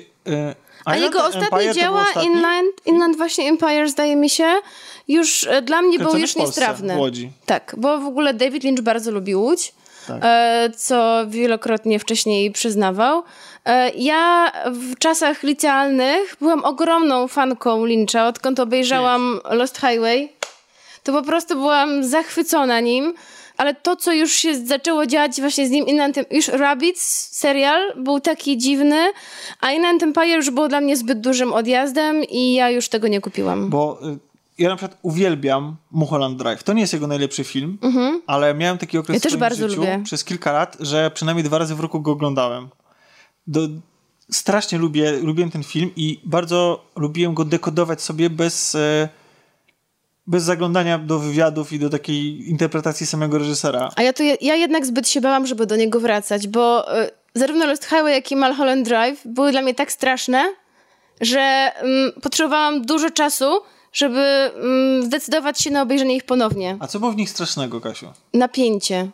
A 0.87 0.97
jego 0.97 1.25
ostatnie 1.25 1.47
Empire 1.57 1.73
był 1.73 1.73
dzieła, 1.73 2.01
ostatni? 2.01 2.25
Inland, 2.25 2.71
Inland 2.85 3.17
właśnie 3.17 3.49
Empire, 3.49 3.89
zdaje 3.89 4.15
mi 4.15 4.29
się, 4.29 4.53
już 5.07 5.47
e, 5.47 5.61
dla 5.61 5.81
mnie 5.81 5.97
Kręcony 5.97 6.19
już 6.19 6.33
Polsce, 6.33 6.61
niestrawne. 6.61 6.95
w 6.95 6.99
Łodzi. 6.99 7.29
Tak, 7.45 7.75
bo 7.77 7.97
w 7.97 8.05
ogóle 8.05 8.33
David 8.33 8.63
Lynch 8.63 8.81
bardzo 8.81 9.11
lubi 9.11 9.35
Łódź, 9.35 9.73
Tak. 10.07 10.17
e, 10.23 10.69
co 10.77 11.23
wielokrotnie 11.27 11.99
wcześniej 11.99 12.51
przyznawał. 12.51 13.23
E, 13.65 13.89
ja 13.89 14.51
w 14.65 14.97
czasach 14.97 15.43
licealnych 15.43 16.35
byłam 16.41 16.65
ogromną 16.65 17.27
fanką 17.27 17.85
Lyncha, 17.85 18.27
odkąd 18.27 18.59
obejrzałam 18.59 19.39
Lost 19.51 19.77
Highway. 19.77 20.29
To 21.03 21.13
po 21.13 21.21
prostu 21.21 21.55
byłam 21.55 22.03
zachwycona 22.03 22.79
nim. 22.79 23.13
Ale 23.57 23.75
to, 23.75 23.95
co 23.95 24.13
już 24.13 24.31
się 24.31 24.65
zaczęło 24.65 25.05
dziać 25.05 25.41
właśnie 25.41 25.67
z 25.67 25.69
nim, 25.69 25.85
Inland, 25.87 26.15
już 26.31 26.47
Rabbids 26.47 27.29
serial 27.37 27.93
był 28.03 28.19
taki 28.19 28.57
dziwny, 28.57 29.11
a 29.61 29.71
Inland 29.71 30.03
Empire 30.03 30.35
już 30.37 30.49
było 30.49 30.67
dla 30.67 30.81
mnie 30.81 30.97
zbyt 30.97 31.21
dużym 31.21 31.53
odjazdem 31.53 32.23
i 32.23 32.53
ja 32.53 32.69
już 32.69 32.89
tego 32.89 33.07
nie 33.07 33.21
kupiłam. 33.21 33.69
Bo 33.69 33.99
y, 34.07 34.17
ja 34.57 34.69
na 34.69 34.75
przykład 34.75 34.97
uwielbiam 35.01 35.75
Mulholland 35.91 36.37
Drive. 36.37 36.63
To 36.63 36.73
nie 36.73 36.81
jest 36.81 36.93
jego 36.93 37.07
najlepszy 37.07 37.43
film, 37.43 37.77
ale 38.27 38.53
miałem 38.53 38.77
taki 38.77 38.97
okres 38.97 39.15
Mhm. 39.15 39.21
Ja 39.23 39.29
w 39.29 39.31
też 39.31 39.39
bardzo 39.39 39.69
życiu 39.69 39.81
lubię. 39.81 40.01
przez 40.03 40.23
kilka 40.23 40.51
lat, 40.51 40.77
że 40.79 41.11
przynajmniej 41.11 41.43
dwa 41.43 41.57
razy 41.57 41.75
w 41.75 41.79
roku 41.79 42.01
go 42.01 42.11
oglądałem. 42.11 42.67
Do, 43.47 43.61
strasznie 44.31 44.77
lubię, 44.77 45.11
lubiłem 45.11 45.51
ten 45.51 45.63
film 45.63 45.91
i 45.95 46.19
bardzo 46.23 46.85
lubiłem 46.95 47.33
go 47.33 47.45
dekodować 47.45 48.01
sobie 48.01 48.29
bez, 48.29 48.75
e, 48.75 49.09
bez 50.27 50.43
zaglądania 50.43 50.99
do 50.99 51.19
wywiadów 51.19 51.73
i 51.73 51.79
do 51.79 51.89
takiej 51.89 52.49
interpretacji 52.49 53.05
samego 53.05 53.37
reżysera. 53.37 53.89
A 53.95 54.01
ja 54.03 54.13
to 54.13 54.23
je- 54.23 54.37
ja 54.41 54.55
jednak 54.55 54.85
zbyt 54.85 55.09
się 55.09 55.21
bałam, 55.21 55.47
żeby 55.47 55.65
do 55.65 55.75
niego 55.75 55.99
wracać, 55.99 56.47
bo 56.47 56.97
y, 57.03 57.09
zarówno 57.35 57.65
Lost 57.65 57.83
Highway, 57.85 58.13
jak 58.13 58.31
i 58.31 58.35
Mulholland 58.35 58.85
Drive 58.87 59.21
były 59.25 59.51
dla 59.51 59.61
mnie 59.61 59.73
tak 59.75 59.91
straszne, 59.91 60.53
że 61.21 61.71
mm, 61.75 62.11
potrzebowałam 62.21 62.81
dużo 62.81 63.09
czasu, 63.11 63.45
żeby 63.93 64.19
mm, 64.19 65.03
zdecydować 65.05 65.61
się 65.61 65.71
na 65.71 65.81
obejrzenie 65.81 66.15
ich 66.15 66.23
ponownie. 66.23 66.77
A 66.79 66.87
co 66.87 66.99
było 66.99 67.11
w 67.11 67.15
nich 67.15 67.29
strasznego, 67.29 67.81
Kasiu? 67.81 68.07
Napięcie. 68.33 69.09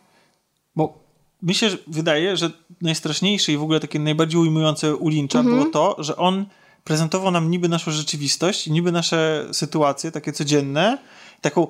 Bo 0.76 0.98
mi 1.42 1.54
się 1.54 1.68
wydaje, 1.86 2.36
że 2.36 2.50
najstraszniejsze 2.82 3.52
i 3.52 3.56
w 3.56 3.62
ogóle 3.62 3.80
takie 3.80 3.98
najbardziej 3.98 4.40
ujmujące 4.40 4.96
u 4.96 5.08
Lyncha 5.08 5.38
Mhm. 5.38 5.56
było 5.58 5.70
to, 5.70 6.02
że 6.02 6.16
on 6.16 6.46
prezentował 6.84 7.30
nam 7.30 7.50
niby 7.50 7.68
naszą 7.68 7.90
rzeczywistość, 7.90 8.66
niby 8.66 8.92
nasze 8.92 9.48
sytuacje 9.52 10.10
takie 10.12 10.32
codzienne, 10.32 10.98
taką 11.40 11.66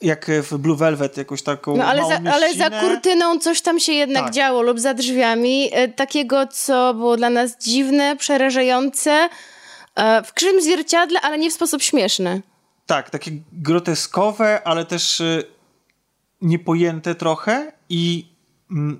jak 0.00 0.30
w 0.42 0.58
Blue 0.58 0.76
Velvet, 0.76 1.16
jakąś 1.16 1.42
taką 1.42 1.76
No 1.76 1.84
ale 1.84 2.02
za, 2.08 2.20
ale 2.32 2.54
za 2.54 2.70
kurtyną 2.70 3.38
coś 3.38 3.60
tam 3.60 3.80
się 3.80 3.92
jednak 3.92 4.24
Tak. 4.24 4.32
działo 4.34 4.62
lub 4.62 4.80
za 4.80 4.94
drzwiami. 4.94 5.68
e, 5.72 5.88
Takiego, 5.88 6.46
co 6.46 6.94
było 6.94 7.16
dla 7.16 7.30
nas 7.30 7.58
dziwne, 7.58 8.16
przerażające, 8.16 9.28
e, 9.94 10.22
w 10.22 10.32
krzywym 10.32 10.62
zwierciadle, 10.62 11.20
ale 11.20 11.38
nie 11.38 11.50
w 11.50 11.54
sposób 11.54 11.82
śmieszny. 11.82 12.42
Tak, 12.86 13.10
takie 13.10 13.30
groteskowe, 13.52 14.62
ale 14.64 14.84
też 14.84 15.20
y, 15.20 15.44
niepojęte 16.40 17.14
trochę 17.14 17.72
i 17.88 18.28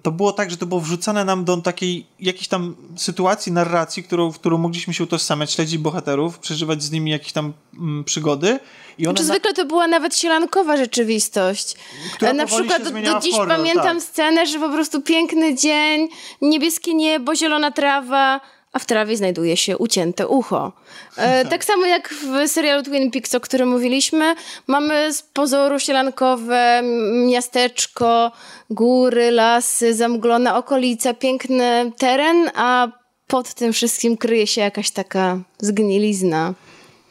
to 0.03 0.13
było 0.13 0.33
tak, 0.33 0.51
że 0.51 0.57
to 0.57 0.67
było 0.67 0.81
wrzucane 0.81 1.25
nam 1.25 1.45
do 1.45 1.57
takiej 1.57 2.07
jakiejś 2.21 2.49
tam 2.49 2.77
sytuacji, 2.97 3.53
narracji, 3.53 4.03
którą, 4.03 4.33
w 4.33 4.39
którą 4.39 4.59
mogliśmy 4.59 4.95
się 4.95 5.05
utożsamiać, 5.05 5.53
śledzić 5.53 5.79
bohaterów, 5.79 6.39
przeżywać 6.39 6.83
z 6.83 6.91
nimi 6.91 7.11
jakieś 7.11 7.33
tam 7.33 7.53
mm, 7.79 8.05
przygody. 8.05 8.59
I 8.99 9.07
one 9.07 9.15
Czy 9.19 9.23
na- 9.23 9.29
zwykle 9.29 9.53
to 9.53 9.65
była 9.65 9.87
nawet 9.87 10.17
sielankowa 10.17 10.77
rzeczywistość. 10.77 11.75
Która 12.15 12.33
Na 12.33 12.47
przykład 12.47 12.83
do, 12.83 12.91
do 12.91 13.21
dziś 13.21 13.35
pamiętam 13.49 13.97
tak. 13.97 14.03
scenę, 14.03 14.47
że 14.47 14.59
po 14.59 14.69
prostu 14.69 15.03
piękny 15.03 15.55
dzień, 15.55 16.09
niebieskie 16.43 16.95
niebo, 16.95 17.37
zielona 17.37 17.71
trawa, 17.71 18.41
a 18.79 18.81
w 18.81 18.87
trawie 18.87 19.17
znajduje 19.17 19.57
się 19.57 19.79
ucięte 19.79 20.29
ucho. 20.29 20.73
E, 21.17 21.45
tak 21.45 21.65
samo 21.65 21.87
jak 21.87 22.09
w 22.09 22.49
serialu 22.49 22.83
Twin 22.83 23.11
Peaks, 23.11 23.35
o 23.35 23.41
którym 23.41 23.69
mówiliśmy, 23.69 24.35
mamy 24.67 25.13
z 25.13 25.23
pozoru 25.23 25.79
sielankowe 25.79 26.83
miasteczko, 27.27 28.33
góry, 28.71 29.31
lasy, 29.31 29.95
zamglona 29.95 30.57
okolica, 30.57 31.15
piękny 31.15 31.93
teren, 31.99 32.51
a 32.55 32.89
pod 33.27 33.55
tym 33.55 33.73
wszystkim 33.73 34.17
kryje 34.17 34.47
się 34.47 34.61
jakaś 34.61 34.91
taka 34.91 35.39
zgnilizna. 35.59 36.55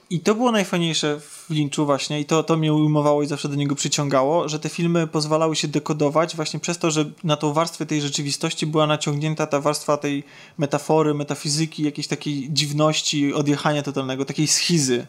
I 0.10 0.20
to 0.20 0.36
było 0.36 0.52
najfajniejsze 0.52 1.20
w 1.20 1.50
Lynchu 1.50 1.86
właśnie 1.86 2.20
i 2.20 2.26
to, 2.26 2.44
to 2.44 2.58
mnie 2.58 2.74
ujmowało 2.74 3.24
i 3.24 3.28
zawsze 3.28 3.50
do 3.50 3.56
niego 3.56 3.76
przyciągało, 3.76 4.50
że 4.50 4.60
te 4.60 4.70
filmy 4.70 5.08
pozwalały 5.08 5.56
się 5.56 5.68
dekodować 5.68 6.36
właśnie 6.36 6.60
przez 6.60 6.78
to, 6.78 6.92
że 6.92 7.06
na 7.24 7.38
tą 7.38 7.54
warstwę 7.54 7.86
tej 7.86 8.02
rzeczywistości 8.02 8.66
była 8.68 8.88
naciągnięta 8.88 9.48
ta 9.48 9.62
warstwa 9.62 9.98
tej 9.98 10.24
metafory, 10.58 11.14
metafizyki, 11.14 11.84
jakiejś 11.84 12.08
takiej 12.08 12.48
dziwności, 12.52 13.34
odjechania 13.34 13.84
totalnego, 13.84 14.26
takiej 14.26 14.48
schizy. 14.48 15.08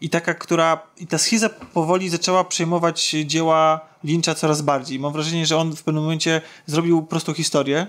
I 0.00 0.10
taka, 0.10 0.34
która. 0.34 0.82
I 0.98 1.06
ta 1.06 1.18
schiza 1.18 1.48
powoli 1.48 2.08
zaczęła 2.08 2.44
przejmować 2.44 3.10
dzieła 3.24 3.80
Lyncha 4.04 4.34
coraz 4.34 4.62
bardziej. 4.62 4.98
Mam 4.98 5.12
wrażenie, 5.12 5.46
że 5.46 5.56
on 5.56 5.76
w 5.76 5.82
pewnym 5.82 6.02
momencie 6.02 6.40
zrobił 6.66 7.02
prostą 7.02 7.34
historię, 7.34 7.86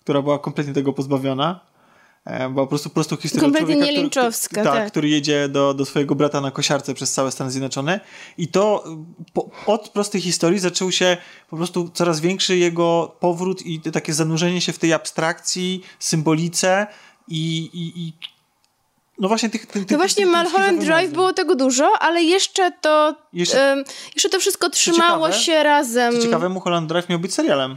która 0.00 0.22
była 0.22 0.38
kompletnie 0.38 0.74
tego 0.74 0.92
pozbawiona. 0.92 1.69
E, 2.24 2.48
Była 2.48 2.64
po 2.64 2.68
prostu 2.68 2.90
prostą 2.90 3.16
historią 3.16 3.46
Kompletnie 3.46 3.74
człowieka, 3.74 4.02
nie 4.02 4.10
który- 4.10 4.64
tak, 4.64 4.64
tak. 4.64 4.90
który 4.90 5.08
jedzie 5.08 5.48
do, 5.48 5.74
do 5.74 5.84
swojego 5.84 6.14
brata 6.14 6.40
na 6.40 6.50
kosiarce 6.50 6.94
przez 6.94 7.12
całe 7.12 7.30
Stany 7.30 7.50
Zjednoczone. 7.50 8.00
I 8.38 8.48
to 8.48 8.84
po, 9.32 9.50
od 9.66 9.88
prostej 9.88 10.20
historii 10.20 10.58
zaczął 10.58 10.92
się 10.92 11.16
po 11.50 11.56
prostu 11.56 11.90
coraz 11.94 12.20
większy 12.20 12.56
jego 12.56 13.16
powrót 13.20 13.62
i 13.66 13.80
takie 13.80 14.14
zanurzenie 14.14 14.60
się 14.60 14.72
w 14.72 14.78
tej 14.78 14.92
abstrakcji, 14.92 15.82
symbolice 15.98 16.86
i, 17.28 17.58
i, 17.72 18.00
i 18.00 18.12
no 19.18 19.28
właśnie 19.28 19.50
tych, 19.50 19.60
tych, 19.66 19.72
tych 19.72 19.86
To 19.86 19.96
właśnie 19.96 20.24
tych- 20.26 20.34
Mulholland 20.36 20.84
Drive 20.84 21.12
było 21.12 21.32
tego 21.32 21.54
dużo, 21.54 21.92
ale 22.00 22.22
jeszcze 22.22 22.72
to. 22.80 23.16
Jeszcze- 23.32 23.76
Jeszcze, 23.76 23.92
jeszcze 24.14 24.28
to 24.28 24.40
wszystko 24.40 24.70
trzymało 24.70 25.26
ciekawe, 25.26 25.44
się 25.44 25.62
razem. 25.62 26.14
Co 26.16 26.22
ciekawe, 26.22 26.48
Mulholland 26.48 26.88
Drive 26.88 27.08
miał 27.08 27.18
być 27.18 27.34
serialem. 27.34 27.76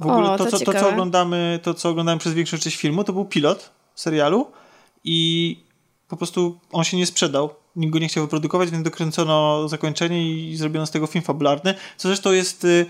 W 0.00 0.06
ogóle 0.06 0.30
O, 0.30 0.38
to, 0.38 0.44
to 0.44 0.50
co, 0.58 0.64
to, 0.64 0.72
co 0.80 0.88
oglądamy, 0.88 1.60
to, 1.62 1.74
co 1.74 1.88
oglądałem 1.88 2.18
przez 2.18 2.34
większą 2.34 2.58
część 2.58 2.76
filmu, 2.76 3.04
to 3.04 3.12
był 3.12 3.24
pilot 3.24 3.70
serialu 3.96 4.46
i 5.04 5.58
po 6.08 6.16
prostu 6.16 6.58
on 6.72 6.84
się 6.84 6.96
nie 6.96 7.06
sprzedał. 7.06 7.50
Nikt 7.76 7.92
go 7.92 7.98
nie 7.98 8.08
chciał 8.08 8.24
wyprodukować, 8.24 8.70
więc 8.70 8.84
dokręcono 8.84 9.68
zakończenie 9.68 10.32
i 10.32 10.56
zrobiono 10.56 10.86
z 10.86 10.90
tego 10.90 11.06
film 11.06 11.24
fabularny. 11.24 11.74
Co 11.96 12.08
zresztą 12.08 12.32
jest 12.32 12.64
y, 12.64 12.86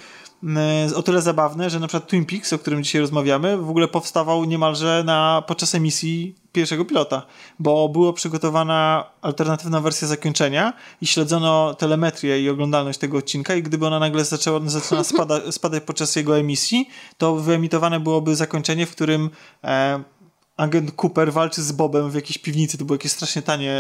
o 0.97 1.03
tyle 1.03 1.23
zabawne, 1.23 1.71
że 1.71 1.81
na 1.81 1.87
przykład 1.87 2.11
Twin 2.11 2.25
Peaks, 2.25 2.53
o 2.53 2.59
którym 2.59 2.85
dzisiaj 2.85 3.01
rozmawiamy, 3.01 3.57
w 3.57 3.71
ogóle 3.71 3.89
powstawał 3.89 4.45
niemalże 4.45 5.03
na, 5.07 5.43
podczas 5.47 5.75
emisji 5.75 6.35
pierwszego 6.53 6.85
pilota, 6.85 7.23
bo 7.59 7.89
była 7.89 8.13
przygotowana 8.13 9.05
alternatywna 9.23 9.81
wersja 9.81 10.09
zakończenia 10.09 10.73
i 11.01 11.07
śledzono 11.07 11.75
telemetrię 11.75 12.43
i 12.43 12.49
oglądalność 12.49 12.99
tego 12.99 13.19
odcinka 13.19 13.55
i 13.55 13.63
gdyby 13.63 13.87
ona 13.87 13.99
nagle 13.99 14.25
zaczęła, 14.25 14.61
zaczęła 14.65 15.05
spada, 15.05 15.41
spadać 15.53 15.83
podczas 15.83 16.17
jego 16.17 16.39
emisji, 16.39 16.89
to 17.19 17.37
wyemitowane 17.37 18.01
byłoby 18.01 18.37
zakończenie, 18.37 18.87
w 18.87 18.91
którym 18.91 19.31
e, 19.65 20.03
agent 20.57 20.93
Cooper 21.03 21.33
walczy 21.33 21.63
z 21.63 21.73
Bobem 21.73 22.11
w 22.11 22.15
jakiejś 22.15 22.39
piwnicy. 22.39 22.79
To 22.79 22.85
było 22.85 22.95
jakieś 22.95 23.13
strasznie 23.13 23.43
tanie, 23.43 23.75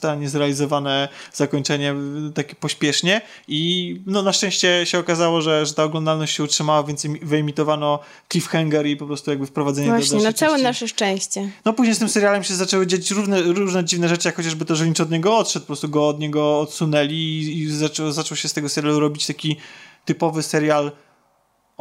tanie 0.00 0.28
zrealizowane 0.28 1.08
zakończenie, 1.32 1.94
takie 2.34 2.54
pośpiesznie 2.54 3.20
i 3.48 3.96
no 4.06 4.22
na 4.22 4.32
szczęście 4.32 4.86
się 4.86 4.98
okazało, 4.98 5.40
że, 5.40 5.66
że 5.66 5.74
ta 5.74 5.84
oglądalność 5.84 6.34
się 6.36 6.42
utrzymała, 6.44 6.82
więc 6.82 7.04
emi- 7.04 7.24
wyemitowano 7.24 7.98
cliffhanger 8.32 8.86
i 8.86 8.96
po 8.96 9.06
prostu 9.06 9.30
jakby 9.30 9.46
wprowadzenie 9.46 9.86
do 9.88 9.94
Właśnie, 9.94 10.22
na 10.22 10.32
całe 10.32 10.52
części. 10.52 10.64
nasze 10.64 10.88
szczęście. 10.88 11.50
No 11.64 11.72
później 11.72 11.94
z 11.94 11.98
tym 11.98 12.08
serialem 12.08 12.44
się 12.44 12.54
zaczęły 12.54 12.86
dziać 12.86 13.10
różne, 13.10 13.42
różne 13.42 13.84
dziwne 13.84 14.08
rzeczy, 14.08 14.28
jak 14.28 14.36
chociażby 14.36 14.64
to, 14.64 14.76
że 14.76 14.84
Lynch 14.84 15.00
od 15.00 15.10
niego 15.10 15.36
odszedł, 15.38 15.62
po 15.62 15.66
prostu 15.66 15.88
go 15.88 16.08
od 16.08 16.18
niego 16.20 16.60
odsunęli 16.60 17.14
i, 17.14 17.58
i 17.62 17.70
zaczął, 17.76 18.12
zaczął 18.12 18.36
się 18.36 18.48
z 18.48 18.52
tego 18.52 18.68
serialu 18.68 19.00
robić 19.00 19.26
taki 19.26 19.56
typowy 20.04 20.42
serial 20.42 20.92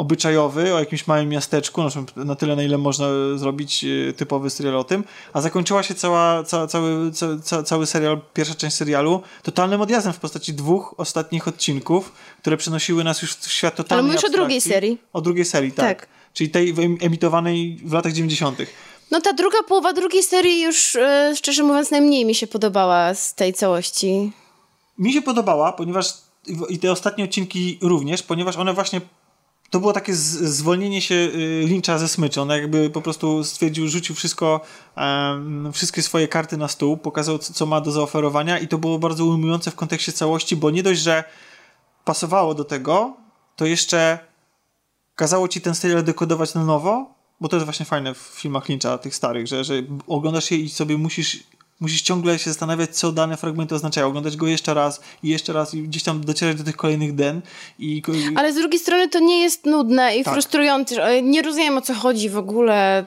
obyczajowy 0.02 0.76
o 0.76 0.80
jakimś 0.80 1.08
małym 1.08 1.30
miasteczku, 1.30 1.82
na 2.16 2.36
tyle, 2.36 2.56
na 2.56 2.64
ile 2.64 2.78
można 2.78 3.08
zrobić 3.36 3.86
e, 4.10 4.14
typowy 4.14 4.50
serial 4.50 4.76
o 4.78 4.84
tym, 4.84 5.04
a 5.34 5.42
zakończyła 5.42 5.84
się 5.84 5.96
cała, 5.96 6.44
ca, 6.44 6.68
cały, 6.68 7.12
ca, 7.12 7.28
ca, 7.44 7.64
cały 7.64 7.86
serial, 7.86 8.22
pierwsza 8.34 8.56
część 8.56 8.76
serialu 8.76 9.22
totalnym 9.44 9.82
odjazdem 9.82 10.14
w 10.14 10.20
postaci 10.20 10.54
dwóch 10.54 10.96
ostatnich 10.98 11.48
odcinków, 11.48 12.12
które 12.42 12.58
przenosiły 12.58 13.04
nas 13.04 13.22
już 13.22 13.34
w 13.34 13.52
świat 13.52 13.76
totalnej 13.76 14.12
mówisz 14.12 14.24
o 14.24 14.30
drugiej 14.30 14.62
serii. 14.62 14.98
O 15.14 15.22
drugiej 15.22 15.46
serii, 15.46 15.72
tak. 15.72 16.00
Tak. 16.00 16.08
Czyli 16.34 16.50
tej 16.50 16.76
emitowanej 17.02 17.80
w 17.86 17.94
latach 17.94 18.14
90. 18.14 18.58
No 19.12 19.22
ta 19.22 19.34
druga 19.34 19.64
połowa 19.68 19.94
drugiej 19.94 20.24
serii 20.24 20.62
już, 20.62 20.96
e, 20.96 21.34
szczerze 21.36 21.64
mówiąc, 21.64 21.92
najmniej 21.92 22.26
mi 22.26 22.36
się 22.36 22.48
podobała 22.48 23.14
z 23.14 23.36
tej 23.36 23.54
całości. 23.54 24.32
mi 24.98 25.14
się 25.14 25.22
podobała, 25.22 25.74
ponieważ 25.74 26.14
i 26.70 26.80
te 26.80 26.92
ostatnie 26.92 27.24
odcinki 27.24 27.80
również, 27.82 28.24
ponieważ 28.24 28.58
one 28.58 28.74
właśnie 28.74 29.02
to 29.72 29.80
było 29.80 29.94
takie 29.94 30.16
zwolnienie 30.16 31.02
się 31.02 31.16
y, 31.16 31.64
Lyncha 31.68 31.98
ze 31.98 32.08
smyczy. 32.08 32.42
On 32.42 32.50
jakby 32.50 32.90
po 32.90 33.02
prostu 33.02 33.44
stwierdził, 33.44 33.88
rzucił 33.88 34.16
wszystko, 34.16 34.62
wszystkie 35.74 36.02
swoje 36.02 36.28
karty 36.28 36.58
na 36.58 36.68
stół, 36.68 36.98
pokazał, 36.98 37.40
co, 37.40 37.54
co 37.54 37.66
ma 37.66 37.82
do 37.82 37.92
zaoferowania 37.92 38.60
i 38.60 38.68
to 38.68 38.78
było 38.78 39.00
bardzo 39.00 39.26
ujmujące 39.26 39.72
w 39.72 39.76
kontekście 39.76 40.12
całości, 40.12 40.56
bo 40.56 40.72
nie 40.72 40.84
dość, 40.84 41.02
że 41.02 41.24
pasowało 42.06 42.54
do 42.54 42.64
tego, 42.64 43.18
to 43.56 43.66
jeszcze 43.66 44.20
kazało 45.16 45.48
ci 45.48 45.62
ten 45.62 45.76
serial 45.76 46.04
dekodować 46.04 46.54
na 46.54 46.64
nowo, 46.64 47.14
bo 47.42 47.48
to 47.48 47.56
jest 47.56 47.66
właśnie 47.66 47.86
fajne 47.86 48.14
w 48.14 48.18
filmach 48.18 48.70
Lyncha, 48.70 48.98
tych 48.98 49.16
starych, 49.16 49.48
że, 49.48 49.64
że 49.64 49.74
oglądasz 50.08 50.52
je 50.52 50.58
i 50.58 50.70
sobie 50.70 50.98
musisz 50.98 51.44
musisz 51.82 52.02
ciągle 52.02 52.40
się 52.40 52.50
zastanawiać, 52.50 52.96
co 52.96 53.12
dane 53.12 53.38
fragmenty 53.38 53.76
oznaczają. 53.76 54.08
Oglądać 54.08 54.38
go 54.38 54.48
jeszcze 54.48 54.74
raz 54.74 55.02
i 55.24 55.30
jeszcze 55.30 55.54
raz 55.54 55.74
i 55.74 55.82
gdzieś 55.84 56.04
tam 56.04 56.22
docierać 56.22 56.58
do 56.58 56.64
tych 56.64 56.76
kolejnych 56.78 57.16
den. 57.16 57.42
I, 57.80 58.02
Ale 58.36 58.54
z 58.54 58.56
drugiej 58.56 58.80
strony 58.80 59.10
to 59.10 59.20
nie 59.20 59.42
jest 59.42 59.66
nudne 59.66 60.18
i 60.18 60.24
Tak. 60.24 60.34
frustrujące. 60.34 61.22
Nie 61.22 61.42
rozumiem 61.42 61.78
o 61.78 61.82
co 61.82 61.94
chodzi 61.94 62.30
w 62.30 62.38
ogóle. 62.38 63.06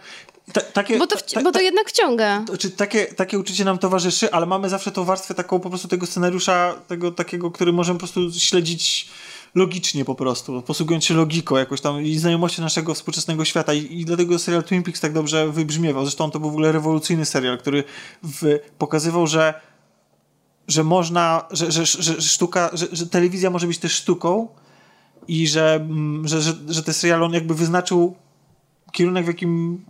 ta, 0.53 0.61
takie, 0.61 0.99
Bo 0.99 1.07
to, 1.07 1.17
ta- 1.17 1.41
bo 1.43 1.53
to 1.53 1.59
ta- 1.59 1.63
jednak 1.63 1.89
wciąga. 1.89 2.43
to- 2.47 2.59
czy 2.59 2.71
takie, 2.71 3.05
takie 3.07 3.39
uczucie 3.39 3.65
nam 3.65 3.79
towarzyszy, 3.79 4.33
ale 4.33 4.47
mamy 4.47 4.69
zawsze 4.69 4.93
tą 4.93 5.05
warstwę 5.05 5.35
taką 5.35 5.61
po 5.61 5.69
prostu 5.69 5.89
tego 5.89 6.07
scenariusza, 6.07 6.75
tego 6.89 7.13
takiego, 7.13 7.51
który 7.51 7.73
możemy 7.73 7.99
po 7.99 8.07
prostu 8.07 8.41
śledzić 8.41 9.09
logicznie 9.55 10.05
po 10.05 10.15
prostu, 10.15 10.63
posługując 10.63 11.05
się 11.05 11.15
logiką 11.15 11.57
jakoś 11.57 11.81
tam 11.81 12.03
i 12.03 12.19
znajomością 12.19 12.63
naszego 12.63 12.95
współczesnego 12.95 13.45
świata 13.45 13.75
i, 13.75 14.01
i 14.01 14.05
dlatego 14.05 14.39
serial 14.39 14.65
Twin 14.65 14.83
Peaks 14.83 15.01
tak 15.01 15.13
dobrze 15.13 15.53
wybrzmiewał. 15.53 16.05
Zresztą 16.05 16.31
to 16.31 16.41
był 16.41 16.51
w 16.51 16.53
ogóle 16.53 16.73
rewolucyjny 16.73 17.25
serial, 17.25 17.59
który 17.59 17.85
w, 18.23 18.59
pokazywał, 18.79 19.27
że 19.27 19.55
że 20.69 20.85
można, 20.85 21.47
że, 21.51 21.73
że, 21.73 21.87
że, 21.87 22.23
sztuka, 22.23 22.71
że, 22.73 22.87
że 22.93 23.07
telewizja 23.07 23.51
może 23.51 23.67
być 23.67 23.79
też 23.79 23.93
sztuką 23.93 24.49
i 25.29 25.49
że, 25.49 25.75
mm, 25.75 26.29
że, 26.29 26.43
że, 26.43 26.55
że 26.69 26.83
ten 26.83 26.95
serial 26.95 27.23
on 27.23 27.33
jakby 27.33 27.55
wyznaczył 27.55 28.17
kierunek, 28.95 29.25
w 29.25 29.29
jakim 29.29 29.81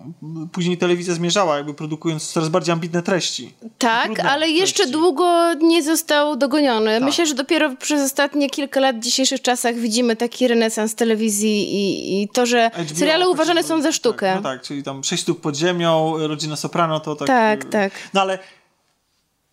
później 0.53 0.79
telewizja 0.79 1.15
zmierzała, 1.15 1.57
jakby 1.57 1.75
produkując 1.75 2.33
coraz 2.33 2.49
bardziej 2.49 2.73
ambitne 2.73 3.03
treści. 3.03 3.53
Tak, 3.79 4.05
trudne 4.05 4.31
ale 4.31 4.49
jeszcze 4.51 4.77
treści. 4.77 4.93
długo 4.93 5.55
nie 5.55 5.83
został 5.83 6.37
dogoniony. 6.37 6.95
Tak. 6.95 7.03
Myślę, 7.03 7.27
że 7.27 7.35
dopiero 7.35 7.77
przez 7.77 8.03
ostatnie 8.03 8.51
kilka 8.51 8.81
lat 8.81 8.97
w 8.97 9.01
dzisiejszych 9.01 9.43
czasach 9.43 9.75
widzimy 9.75 10.17
taki 10.17 10.49
renesans 10.49 10.95
telewizji 10.95 11.75
i, 11.75 12.23
i 12.23 12.29
to, 12.29 12.47
że 12.47 12.71
HBO 12.75 12.95
seriale 12.99 13.29
uważane 13.29 13.63
są 13.63 13.83
za 13.83 13.93
sztukę. 13.93 14.27
Tak, 14.27 14.37
no 14.37 14.51
tak, 14.51 14.63
czyli 14.63 14.83
tam 14.83 15.05
sześć 15.05 15.23
stóp 15.23 15.41
pod 15.41 15.57
ziemią, 15.57 16.15
rodzina 16.19 16.57
Soprano, 16.57 17.01
to 17.01 17.17
tak... 17.17 17.27
Tak, 17.29 17.65
y, 17.65 17.69
tak. 17.69 17.93
No 18.15 18.21
ale 18.21 18.39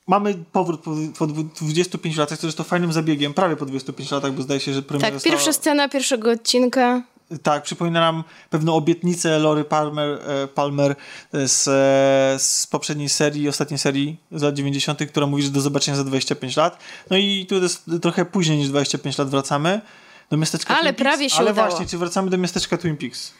mamy 0.07 0.35
powrót 0.51 0.81
po, 0.81 0.91
po 1.17 1.27
25 1.27 2.17
latach, 2.17 2.39
co 2.39 2.47
jest 2.47 2.57
to 2.57 2.63
fajnym 2.63 2.93
zabiegiem, 2.93 3.33
prawie 3.33 3.55
po 3.55 3.65
25 3.65 4.11
latach, 4.11 4.31
bo 4.31 4.41
zdaje 4.41 4.59
się, 4.59 4.73
że 4.73 4.81
premiera 4.81 5.11
Tak, 5.11 5.23
pierwsza 5.23 5.45
została- 5.45 5.53
scena 5.61 5.89
pierwszego 5.89 6.31
odcinka. 6.31 7.01
Tak, 7.43 7.63
przypomina 7.63 7.99
nam 7.99 8.23
pewną 8.49 8.75
obietnicę 8.75 9.39
Lory 9.39 9.63
Palmer, 9.63 10.19
e, 10.27 10.47
Palmer 10.47 10.95
z, 11.33 11.67
e, 11.67 12.39
z 12.39 12.67
poprzedniej 12.67 13.09
serii, 13.09 13.49
ostatniej 13.49 13.77
serii 13.77 14.17
z 14.31 14.41
lat 14.41 14.55
90., 14.55 15.05
która 15.07 15.27
mówi, 15.27 15.43
że 15.43 15.49
do 15.49 15.61
zobaczenia 15.61 15.97
za 15.97 16.03
25 16.03 16.57
lat. 16.57 16.77
No 17.09 17.17
i 17.17 17.45
tu 17.49 17.55
jest 17.55 17.85
trochę 18.01 18.25
później 18.25 18.57
niż 18.57 18.69
25 18.69 19.17
lat 19.17 19.29
wracamy 19.29 19.81
do 20.29 20.37
miasteczka 20.37 20.73
Ale 20.77 20.93
Twin 20.93 20.95
Peaks. 20.95 21.09
prawie 21.11 21.29
się 21.29 21.37
Ale 21.37 21.51
udało. 21.51 21.69
właśnie, 21.69 21.87
czy 21.87 21.97
wracamy 21.97 22.29
do 22.29 22.37
miasteczka 22.37 22.77
Twin 22.77 22.97
Peaks? 22.97 23.33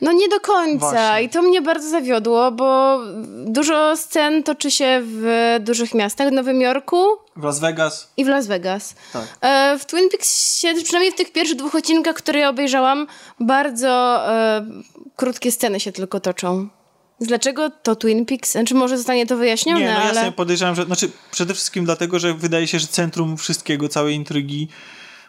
No 0.00 0.12
nie 0.12 0.28
do 0.28 0.40
końca 0.40 0.78
Właśnie. 0.90 1.22
i 1.22 1.28
to 1.28 1.42
mnie 1.42 1.62
bardzo 1.62 1.90
zawiodło, 1.90 2.52
bo 2.52 2.98
dużo 3.46 3.96
scen 3.96 4.42
toczy 4.42 4.70
się 4.70 5.02
w 5.04 5.56
dużych 5.60 5.94
miastach, 5.94 6.28
w 6.28 6.32
Nowym 6.32 6.60
Jorku 6.60 7.06
W 7.36 7.44
Las 7.44 7.60
Vegas? 7.60 8.12
i 8.16 8.24
w 8.24 8.28
Las 8.28 8.46
Vegas. 8.46 8.94
Tak. 9.12 9.24
E, 9.40 9.78
W 9.78 9.84
Twin 9.84 10.08
Peaks 10.10 10.56
się, 10.58 10.74
przynajmniej 10.84 11.12
w 11.12 11.16
tych 11.16 11.32
pierwszych 11.32 11.56
dwóch 11.58 11.74
odcinkach, 11.74 12.16
które 12.16 12.38
ja 12.40 12.48
obejrzałam, 12.48 13.06
bardzo 13.40 13.88
e, 14.28 14.66
krótkie 15.16 15.52
sceny 15.52 15.80
się 15.80 15.92
tylko 15.92 16.20
toczą. 16.20 16.68
Dlaczego 17.20 17.70
to 17.70 17.96
Twin 17.96 18.26
Peaks? 18.26 18.52
Znaczy 18.52 18.74
może 18.74 18.96
zostanie 18.96 19.26
to 19.26 19.36
wyjaśnione, 19.36 19.80
Nie, 19.80 19.86
no 19.86 19.92
ja 19.92 20.02
ale... 20.02 20.20
sobie 20.20 20.32
podejrzewam, 20.32 20.74
że 20.74 20.84
znaczy 20.84 21.10
przede 21.30 21.54
wszystkim 21.54 21.84
dlatego, 21.84 22.18
że 22.18 22.34
wydaje 22.34 22.66
się, 22.66 22.78
że 22.78 22.86
centrum 22.86 23.36
wszystkiego, 23.36 23.88
całej 23.88 24.14
intrygi, 24.14 24.68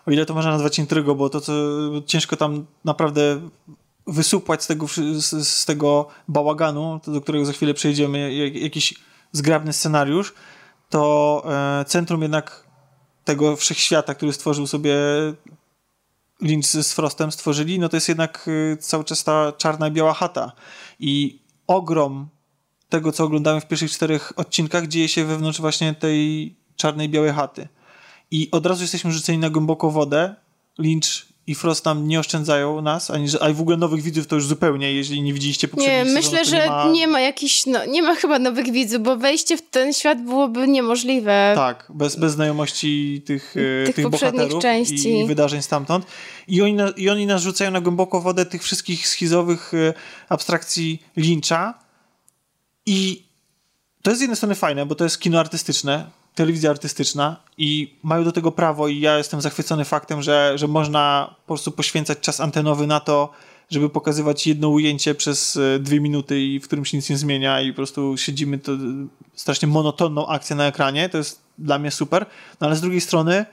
o 0.07 0.11
ile 0.11 0.25
to 0.25 0.33
można 0.33 0.51
nazwać 0.51 0.79
intrygą, 0.79 1.13
bo 1.15 1.29
to 1.29 1.41
co 1.41 1.53
ciężko 2.05 2.35
tam 2.35 2.65
naprawdę 2.85 3.41
wysupłać 4.07 4.63
z 4.63 4.67
tego, 4.67 4.87
z, 4.87 5.47
z 5.47 5.65
tego 5.65 6.07
bałaganu, 6.27 6.99
do 7.07 7.21
którego 7.21 7.45
za 7.45 7.53
chwilę 7.53 7.73
przejdziemy, 7.73 8.33
jak, 8.33 8.55
jakiś 8.55 8.93
zgrabny 9.31 9.73
scenariusz, 9.73 10.33
to 10.89 11.43
e, 11.79 11.85
centrum 11.85 12.21
jednak 12.21 12.67
tego 13.25 13.55
wszechświata, 13.55 14.15
który 14.15 14.33
stworzył 14.33 14.67
sobie 14.67 14.95
Lynch 16.41 16.65
z 16.65 16.93
Frostem 16.93 17.31
stworzyli, 17.31 17.79
no 17.79 17.89
to 17.89 17.97
jest 17.97 18.09
jednak 18.09 18.47
y, 18.47 18.77
cały 18.79 19.03
czas 19.03 19.23
ta 19.23 19.51
czarna 19.51 19.87
i 19.87 19.91
biała 19.91 20.13
chata. 20.13 20.51
I 20.99 21.41
ogrom 21.67 22.27
tego, 22.89 23.11
co 23.11 23.23
oglądamy 23.23 23.61
w 23.61 23.67
pierwszych 23.67 23.91
czterech 23.91 24.33
odcinkach, 24.35 24.87
dzieje 24.87 25.07
się 25.07 25.25
wewnątrz 25.25 25.61
właśnie 25.61 25.93
tej 25.93 26.55
czarnej, 26.75 27.09
białej 27.09 27.31
chaty. 27.31 27.67
I 28.31 28.51
od 28.51 28.65
razu 28.65 28.81
jesteśmy 28.81 29.11
rzuceni 29.11 29.37
na 29.37 29.49
głęboką 29.49 29.89
wodę. 29.89 30.35
Lynch 30.77 31.26
i 31.47 31.55
Frost 31.55 31.83
tam 31.83 32.07
nie 32.07 32.19
oszczędzają 32.19 32.81
nas, 32.81 33.11
ani, 33.11 33.27
a 33.41 33.53
w 33.53 33.61
ogóle 33.61 33.77
nowych 33.77 34.01
widzów 34.01 34.27
to 34.27 34.35
już 34.35 34.47
zupełnie, 34.47 34.93
jeżeli 34.93 35.21
nie 35.21 35.33
widzieliście 35.33 35.67
poprzednich 35.67 35.97
Nie, 35.97 36.05
sezonów, 36.05 36.31
myślę, 36.31 36.45
że 36.45 36.63
nie 36.63 36.69
ma... 36.69 36.91
nie 36.91 37.07
ma 37.07 37.19
jakichś, 37.19 37.65
no, 37.65 37.85
nie 37.85 38.01
ma 38.01 38.15
chyba 38.15 38.39
nowych 38.39 38.71
widzów, 38.71 39.03
bo 39.03 39.17
wejście 39.17 39.57
w 39.57 39.61
ten 39.61 39.93
świat 39.93 40.21
byłoby 40.21 40.67
niemożliwe. 40.67 41.51
Tak, 41.55 41.87
bez, 41.89 42.15
bez 42.15 42.33
znajomości 42.33 43.21
tych, 43.25 43.55
e, 43.81 43.85
Tych 43.85 43.95
tych, 43.95 44.09
bohaterów 44.09 44.61
części. 44.61 45.09
I, 45.09 45.19
i 45.19 45.25
wydarzeń 45.27 45.61
stamtąd. 45.61 46.05
I 46.47 46.61
oni, 46.61 46.73
na, 46.73 46.89
I 46.89 47.09
oni 47.09 47.25
nas 47.25 47.41
rzucają 47.41 47.71
na 47.71 47.81
głęboką 47.81 48.21
wodę 48.21 48.45
tych 48.45 48.63
wszystkich 48.63 49.07
schizowych 49.07 49.73
e, 49.73 49.93
abstrakcji 50.29 51.03
Lyncha. 51.17 51.73
I 52.85 53.23
to 54.01 54.11
jest 54.11 54.19
z 54.19 54.21
jednej 54.21 54.37
strony 54.37 54.55
fajne, 54.55 54.85
bo 54.85 54.95
to 54.95 55.03
jest 55.03 55.19
kino 55.19 55.39
artystyczne, 55.39 56.09
telewizja 56.37 56.69
artystyczna 56.69 57.35
i 57.57 57.97
mają 58.03 58.23
do 58.23 58.31
tego 58.31 58.51
prawo 58.51 58.87
i 58.87 58.99
ja 58.99 59.17
jestem 59.17 59.41
zachwycony 59.41 59.85
faktem, 59.85 60.21
że, 60.21 60.53
że 60.55 60.67
można 60.67 61.35
po 61.45 61.47
prostu 61.47 61.71
poświęcać 61.71 62.19
czas 62.19 62.39
antenowy 62.39 62.87
na 62.87 62.99
to, 62.99 63.29
żeby 63.69 63.89
pokazywać 63.89 64.47
jedno 64.47 64.69
ujęcie 64.69 65.15
przez 65.15 65.57
e, 65.57 65.79
dwie 65.79 65.99
minuty 65.99 66.41
i 66.41 66.59
w 66.59 66.63
którym 66.63 66.85
się 66.85 66.97
nic 66.97 67.09
nie 67.09 67.17
zmienia 67.17 67.61
i 67.61 67.71
po 67.71 67.75
prostu 67.75 68.17
siedzimy 68.17 68.59
to 68.59 68.71
e, 68.71 68.77
strasznie 69.35 69.67
monotonną 69.67 70.27
akcję 70.27 70.55
na 70.55 70.65
ekranie, 70.65 71.09
to 71.09 71.17
jest 71.17 71.41
dla 71.57 71.79
mnie 71.79 71.91
super, 71.91 72.25
no 72.61 72.67
ale 72.67 72.75
z 72.75 72.81
drugiej 72.81 73.01
strony 73.01 73.45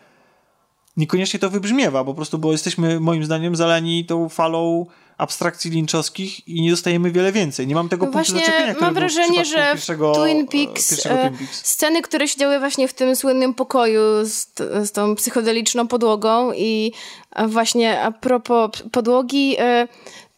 niekoniecznie 0.96 1.40
to 1.40 1.50
wybrzmiewa, 1.50 2.04
po 2.04 2.14
prostu, 2.14 2.38
bo 2.38 2.52
jesteśmy 2.52 3.00
moim 3.00 3.24
zdaniem 3.24 3.56
zalani 3.56 4.04
tą 4.04 4.28
falą 4.28 4.86
abstrakcji 5.18 5.70
linczowskich 5.70 6.48
i 6.48 6.62
nie 6.62 6.70
dostajemy 6.70 7.10
wiele 7.10 7.32
więcej. 7.32 7.66
Nie 7.66 7.74
mam 7.74 7.88
tego 7.88 8.06
No 8.06 8.12
punktu 8.12 8.32
właśnie 8.32 8.46
zaczepienia, 8.46 8.74
mam 8.80 8.94
wrażenie, 8.94 9.44
że 9.44 9.56
pierwszego, 9.72 10.12
Twin 10.12 10.40
e, 10.40 10.46
Peaks, 10.46 10.92
e, 10.92 10.96
Twin 10.96 11.38
Peaks. 11.38 11.66
sceny, 11.66 12.02
które 12.02 12.28
się 12.28 12.38
działy 12.38 12.58
właśnie 12.58 12.88
w 12.88 12.94
tym 12.94 13.16
słynnym 13.16 13.54
pokoju 13.54 14.00
z, 14.24 14.46
z 14.84 14.92
tą 14.92 15.14
psychodeliczną 15.14 15.88
podłogą 15.88 16.52
i 16.52 16.92
właśnie 17.46 18.00
a 18.00 18.12
propos 18.12 18.70
podłogi, 18.92 19.56
e, 19.58 19.88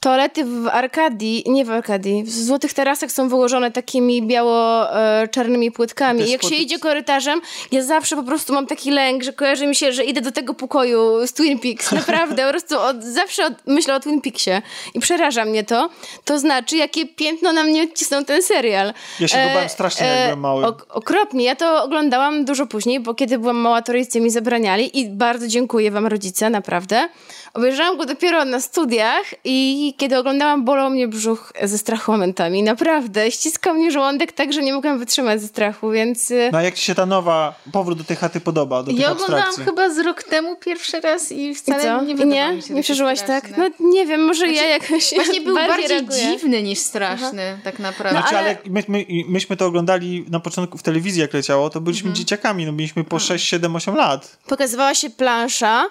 toalety 0.01 0.45
w 0.45 0.69
Arkadii, 0.73 1.45
nie 1.47 1.65
w 1.65 1.71
Arkadii, 1.71 2.23
w 2.25 2.31
Złotych 2.31 2.75
Tarasach 2.75 3.13
są 3.13 3.29
wyłożone 3.29 3.71
takimi 3.71 4.23
biało-czarnymi 4.23 5.73
płytkami. 5.73 6.23
I 6.23 6.31
jak 6.31 6.43
się 6.43 6.55
idzie 6.55 6.79
korytarzem, 6.79 7.41
ja 7.73 7.83
zawsze 7.83 8.17
po 8.17 8.23
prostu 8.23 8.53
mam 8.53 8.67
taki 8.67 8.91
lęk, 8.91 9.23
że 9.23 9.33
kojarzy 9.33 9.67
mi 9.67 9.75
się, 9.77 9.93
że 9.93 10.05
idę 10.05 10.21
do 10.21 10.33
tego 10.33 10.55
pokoju 10.55 11.27
z 11.27 11.33
Twin 11.33 11.59
Peaks. 11.59 11.93
Naprawdę, 11.93 12.45
po 12.45 12.51
prostu 12.51 12.81
od, 12.81 13.05
zawsze 13.05 13.47
od, 13.47 13.53
myślę 13.67 13.95
o 13.95 14.01
Twin 14.01 14.21
Peaksie 14.21 14.51
i 14.95 15.01
przeraża 15.01 15.45
mnie 15.45 15.65
to. 15.65 15.91
To 16.25 16.39
znaczy, 16.39 16.77
jakie 16.77 17.07
piętno 17.07 17.53
na 17.53 17.63
mnie 17.65 17.83
odcisnął 17.83 18.25
ten 18.25 18.43
serial. 18.43 18.93
Ja 19.21 19.29
się 19.29 19.37
go 19.37 19.55
bałem 19.55 19.69
strasznie, 19.69 20.07
jak 20.07 20.25
byłem 20.25 20.41
mały. 20.41 20.67
ok- 20.67 20.87
okropnie. 20.91 21.45
Ja 21.45 21.57
to 21.57 21.85
oglądałam 21.85 22.45
dużo 22.45 22.67
później, 22.67 23.01
bo 23.01 23.15
kiedy 23.15 23.39
byłam 23.39 23.57
mała, 23.57 23.83
to 23.83 23.93
rodzice 23.93 24.21
mi 24.21 24.31
zabraniali 24.31 25.01
i 25.01 25.09
bardzo 25.09 25.49
dziękuję 25.49 25.91
wam 25.91 26.07
rodzice, 26.07 26.51
naprawdę. 26.51 27.09
Obejrzałam 27.57 27.97
go 27.97 28.07
dopiero 28.07 28.45
na 28.45 28.61
studiach 28.61 29.23
i 29.45 29.95
kiedy 29.99 30.19
oglądałam, 30.19 30.65
bolał 30.65 30.91
mnie 30.91 31.09
brzuch 31.09 31.53
ze 31.63 31.79
strachu 31.79 32.13
momentami. 32.13 32.63
Naprawdę. 32.63 33.31
Ściskał 33.31 33.75
mnie 33.75 33.91
żołądek 33.91 34.33
tak, 34.33 34.53
że 34.53 34.63
nie 34.63 34.73
mogłam 34.73 34.99
wytrzymać 34.99 35.41
ze 35.41 35.47
strachu, 35.49 35.91
więc... 35.91 36.31
y, 36.31 36.49
No 36.53 36.59
a 36.59 36.63
jak 36.63 36.75
ci 36.75 36.85
się 36.85 36.95
ta 36.95 37.07
nowa, 37.07 37.55
powrót 37.73 37.99
do 37.99 38.05
tej 38.05 38.17
chaty 38.17 38.41
podoba, 38.41 38.83
do 38.83 38.91
tych 38.91 39.01
Ja 39.01 39.13
oglądałam 39.13 39.43
abstrakcji? 39.45 39.65
chyba 39.65 39.91
z 39.91 39.99
rok 39.99 40.23
temu 40.23 40.57
pierwszy 40.57 41.01
raz 41.01 41.33
i 41.33 41.41
I 41.47 41.55
wcale 41.55 41.83
co? 41.83 42.03
nie 42.05 42.13
I 42.13 42.17
wydawało 42.17 42.51
nie? 42.51 42.57
mi 42.57 42.63
się 42.63 42.75
Nie 42.75 42.83
przeżyłaś 42.83 43.23
tak? 43.23 43.57
No 43.59 43.69
nie 43.81 44.07
wiem, 44.07 44.25
może 44.25 44.49
ja 44.49 44.65
jakoś 44.67 45.15
Właśnie 45.15 45.41
był 45.41 45.55
bardziej, 45.55 45.89
reaguję. 45.89 46.19
dziwny 46.21 46.63
niż 46.63 46.79
straszny, 46.79 47.59
tak 47.65 47.79
naprawdę. 47.79 48.21
Znaczy, 48.21 48.37
ale- 48.39 48.49
ale 48.49 48.59
my, 48.71 48.85
my, 48.89 49.07
myśmy 49.29 49.57
to 49.57 49.67
oglądali 49.67 50.25
na 50.31 50.41
początku 50.41 50.79
w 50.79 50.83
telewizji, 50.83 51.21
jak 51.21 51.33
leciało, 51.35 51.71
to 51.71 51.81
byliśmy 51.81 52.09
Mhm. 52.09 52.17
dzieciakami, 52.17 52.67
no 52.67 52.73
mieliśmy 52.73 53.05
po 53.05 53.19
6, 53.19 53.49
7, 53.49 53.77
8 53.77 53.95
lat. 53.97 54.39
Pokazywała 54.47 54.95
się 54.95 55.11
plansza 55.11 55.87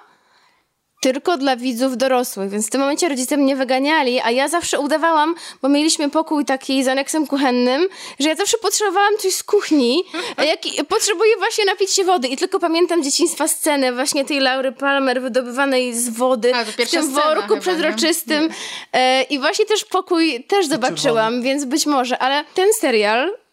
tylko 1.06 1.38
dla 1.38 1.56
widzów 1.56 1.98
dorosłych, 1.98 2.50
więc 2.50 2.68
w 2.68 2.70
tym 2.70 2.82
momencie 2.82 3.10
rodzice 3.10 3.38
mnie 3.38 3.56
wyganiali, 3.56 4.22
a 4.24 4.32
ja 4.32 4.48
zawsze 4.48 4.80
udawałam, 4.80 5.36
bo 5.62 5.70
mieliśmy 5.70 6.10
pokój 6.10 6.46
taki 6.46 6.84
z 6.84 6.88
aneksem 6.88 7.28
kuchennym, 7.28 7.88
że 8.20 8.30
ja 8.30 8.36
zawsze 8.36 8.58
potrzebowałam 8.58 9.18
coś 9.18 9.34
z 9.34 9.44
kuchni, 9.44 10.04
a 10.38 10.44
jak 10.44 10.60
potrzebuję 10.90 11.38
właśnie 11.38 11.66
napić 11.66 11.92
się 11.92 12.04
wody. 12.04 12.28
I 12.28 12.38
tylko 12.38 12.60
pamiętam 12.60 13.04
dzieciństwa 13.04 13.48
scenę 13.48 13.94
właśnie 13.94 14.26
tej 14.26 14.40
Laury 14.40 14.72
Palmer 14.72 15.22
wydobywanej 15.22 15.94
z 15.94 16.10
wody 16.10 16.56
A, 16.56 16.66
to 16.66 16.72
w 16.72 16.76
tym 16.76 17.10
worku 17.12 17.48
chyba, 17.48 17.62
przezroczystym. 17.62 18.50
E, 18.94 19.24
i 19.24 19.40
właśnie 19.40 19.66
też 19.66 19.86
pokój 19.86 20.44
też 20.44 20.68
zobaczyłam, 20.68 21.42
więc 21.42 21.66
być 21.66 21.86
może, 21.86 22.20
ale 22.20 22.44
ten 22.54 22.74
serial 22.74 23.45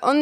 on 0.00 0.16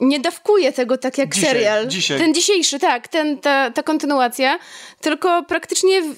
nie 0.00 0.20
dawkuje 0.20 0.72
tego 0.72 0.98
tak 0.98 1.18
jak 1.18 1.34
Dzisiaj, 1.34 1.50
serial. 1.50 1.86
dzisiaj. 1.88 2.18
Ten 2.18 2.34
dzisiejszy, 2.34 2.78
tak, 2.78 3.08
ten, 3.08 3.38
ta, 3.38 3.70
ta 3.70 3.82
kontynuacja, 3.82 4.58
tylko 5.00 5.42
praktycznie 5.42 6.02
w, 6.02 6.14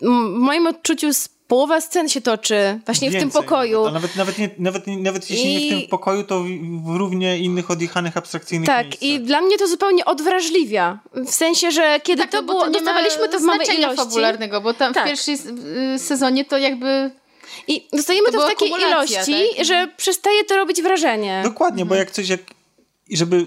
w 0.00 0.38
moim 0.38 0.66
odczuciu 0.66 1.12
z 1.14 1.28
połowa 1.48 1.80
scen 1.80 2.08
się 2.08 2.20
toczy 2.20 2.80
właśnie 2.86 3.08
w 3.10 3.12
tym 3.12 3.20
Więcej 3.20 3.42
pokoju. 3.42 3.84
Nawet, 3.84 3.92
a 3.94 3.94
nawet, 3.94 4.16
nawet, 4.16 4.38
nie, 4.38 4.50
nawet, 4.58 4.86
nie- 4.86 4.96
nawet 4.98 5.30
jeśli 5.30 5.52
nie 5.52 5.58
w 5.58 5.62
I- 5.62 5.68
tym 5.68 5.88
pokoju, 5.90 6.24
to 6.24 6.40
w, 6.40 6.46
w 6.84 6.96
równie 6.96 7.38
innych 7.38 7.70
odjechanych, 7.70 8.16
abstrakcyjnych 8.16 8.66
Tak, 8.66 8.84
miejscach. 8.86 9.02
i 9.02 9.20
dla 9.20 9.40
mnie 9.40 9.58
to 9.58 9.68
zupełnie 9.68 10.04
odwrażliwia. 10.04 10.98
W 11.14 11.30
sensie, 11.30 11.70
że 11.70 12.00
kiedy 12.02 12.22
Tak, 12.22 12.30
to 12.30 12.36
no 12.36 12.42
bo 12.42 12.52
było, 12.52 12.64
to 12.64 12.70
dostawaliśmy 12.70 13.28
to 13.28 13.38
w 13.38 13.42
małej 13.42 13.78
ilości. 13.78 13.96
fabularnego, 13.96 14.60
bo 14.60 14.74
tam 14.74 14.94
Tak. 14.94 15.04
w 15.04 15.06
pierwszym 15.08 15.34
y, 15.94 15.98
sezonie 15.98 16.44
to 16.44 16.58
jakby... 16.58 17.10
I 17.68 17.88
dostajemy 17.92 18.32
To 18.32 18.38
to, 18.38 18.46
w 18.46 18.50
takiej 18.50 18.70
kumulacja, 18.70 19.16
ilości, 19.24 19.56
tak? 19.56 19.66
że 19.66 19.88
przestaje 19.96 20.44
to 20.44 20.56
robić 20.56 20.82
wrażenie. 20.82 21.40
Dokładnie, 21.44 21.82
Mhm. 21.82 21.88
bo 21.88 21.94
jak 21.94 22.10
coś, 22.10 22.28
jak, 22.28 22.40
żeby 23.10 23.46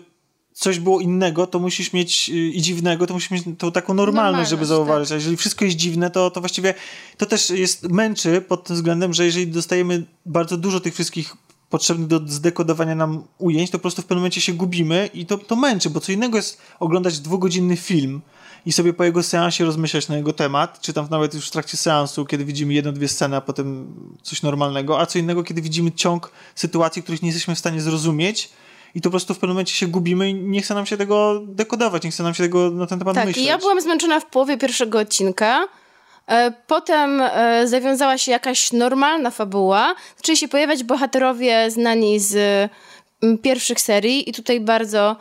coś 0.54 0.80
było 0.80 1.00
innego, 1.00 1.48
to 1.48 1.60
musisz 1.60 1.94
mieć 1.94 2.30
y, 2.30 2.34
i 2.34 2.62
dziwnego, 2.62 3.08
to 3.08 3.14
musisz 3.14 3.32
mieć 3.32 3.44
tą 3.58 3.72
taką 3.72 3.94
normalność, 3.94 4.50
żeby 4.50 4.66
zauważyć. 4.66 5.12
A 5.12 5.16
jeżeli 5.16 5.38
wszystko 5.38 5.66
jest 5.66 5.78
dziwne, 5.78 6.12
to, 6.12 6.32
to 6.32 6.40
właściwie 6.40 6.74
to 7.18 7.26
też 7.26 7.50
jest 7.50 7.90
męczy 7.90 8.42
pod 8.42 8.64
tym 8.64 8.76
względem, 8.76 9.14
że 9.14 9.26
jeżeli 9.26 9.48
dostajemy 9.48 10.04
bardzo 10.26 10.58
dużo 10.58 10.80
tych 10.80 10.94
wszystkich 10.94 11.36
potrzebnych 11.70 12.08
do 12.08 12.20
zdekodowania 12.28 12.96
nam 12.96 13.24
ujęć, 13.38 13.72
to 13.72 13.78
po 13.78 13.82
prostu 13.82 14.02
w 14.02 14.06
pewnym 14.06 14.20
momencie 14.22 14.42
się 14.42 14.54
gubimy 14.54 15.10
i 15.14 15.26
to, 15.26 15.38
to 15.38 15.56
męczy, 15.56 15.90
bo 15.90 16.00
co 16.00 16.12
innego 16.12 16.38
jest 16.38 16.62
oglądać 16.80 17.20
dwugodzinny 17.20 17.78
film 17.78 18.22
i 18.66 18.72
sobie 18.74 18.94
po 18.94 19.04
jego 19.04 19.24
seansie 19.24 19.66
rozmyślać 19.66 20.08
na 20.08 20.18
jego 20.18 20.34
temat, 20.34 20.82
czy 20.82 20.94
tam 20.94 21.08
nawet 21.12 21.34
już 21.34 21.48
w 21.48 21.52
trakcie 21.52 21.78
seansu, 21.78 22.26
kiedy 22.26 22.46
widzimy 22.46 22.74
jedną, 22.74 22.94
dwie 22.94 23.08
sceny, 23.08 23.36
a 23.36 23.42
potem 23.42 23.96
coś 24.24 24.42
normalnego, 24.42 25.00
a 25.00 25.06
co 25.06 25.20
innego, 25.20 25.44
kiedy 25.44 25.62
widzimy 25.62 25.92
ciąg 25.92 26.32
sytuacji, 26.56 27.04
których 27.04 27.22
nie 27.22 27.28
jesteśmy 27.30 27.56
w 27.56 27.60
stanie 27.60 27.82
zrozumieć 27.82 28.50
i 28.96 29.02
to 29.02 29.10
po 29.10 29.12
prostu 29.12 29.34
w 29.34 29.38
pewnym 29.40 29.54
momencie 29.56 29.74
się 29.74 29.88
gubimy 29.88 30.30
i 30.30 30.34
nie 30.34 30.62
chce 30.62 30.74
nam 30.74 30.86
się 30.86 30.98
tego 30.98 31.42
dekodować, 31.48 32.04
nie 32.04 32.12
chce 32.12 32.24
nam 32.24 32.34
się 32.34 32.44
tego 32.44 32.72
na 32.72 32.88
ten 32.88 33.00
temat 33.00 33.16
Tak, 33.16 33.26
myśleć. 33.26 33.46
i 33.46 33.48
ja 33.48 33.58
byłam 33.58 33.82
zmęczona 33.82 34.20
w 34.20 34.26
połowie 34.26 34.58
pierwszego 34.58 35.00
odcinka. 35.00 35.68
E, 36.28 36.54
Potem 36.68 37.22
e, 37.22 37.68
zawiązała 37.68 38.18
się 38.18 38.32
jakaś 38.32 38.72
normalna 38.72 39.32
fabuła. 39.32 39.96
Zaczęli 40.18 40.38
się 40.38 40.48
pojawiać 40.48 40.84
bohaterowie 40.84 41.72
znani 41.72 42.20
z 42.20 42.36
mm, 43.24 43.38
pierwszych 43.38 43.82
serii 43.82 44.30
i 44.30 44.34
tutaj 44.34 44.60
bardzo, 44.60 45.16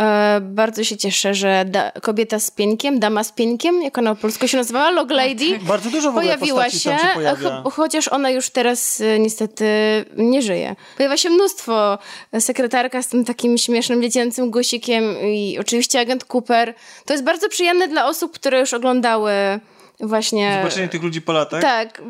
e, 0.00 0.40
bardzo 0.42 0.84
się 0.84 0.96
cieszę, 0.96 1.34
że 1.34 1.64
da, 1.68 1.90
kobieta 2.02 2.38
z 2.38 2.50
pieńkiem, 2.50 3.00
dama 3.00 3.24
z 3.24 3.32
pieńkiem, 3.32 3.82
jak 3.82 3.98
ona 3.98 4.14
po 4.14 4.20
polsku 4.20 4.48
się 4.48 4.56
nazywała, 4.56 4.90
Log 4.90 5.10
Lady, 5.10 5.58
Bardzo 5.62 5.90
dużo 5.90 6.12
w 6.12 6.14
pojawiła 6.14 6.70
się, 6.70 6.90
tam 6.90 6.98
się 6.98 7.14
pojawia. 7.14 7.62
cho- 7.62 7.70
chociaż 7.72 8.08
ona 8.08 8.30
już 8.30 8.50
teraz 8.50 9.00
e, 9.00 9.18
niestety 9.18 9.64
nie 10.16 10.42
żyje. 10.42 10.76
Pojawia 10.96 11.16
się 11.16 11.30
mnóstwo. 11.30 11.98
Sekretarka 12.40 13.02
z 13.02 13.08
tym 13.08 13.24
takim 13.24 13.58
śmiesznym, 13.58 14.02
dziecięcym 14.02 14.50
gusikiem 14.50 15.04
i 15.22 15.58
oczywiście 15.60 16.00
agent 16.00 16.24
Cooper. 16.34 16.74
To 17.06 17.12
jest 17.12 17.24
bardzo 17.24 17.48
przyjemne 17.48 17.88
dla 17.88 18.06
osób, 18.06 18.32
które 18.34 18.60
już 18.60 18.74
oglądały 18.74 19.32
właśnie... 20.00 20.58
Zobaczenie 20.62 20.88
tych 20.88 21.02
ludzi 21.02 21.22
po 21.22 21.32
latach, 21.32 21.62
Tak, 21.62 22.02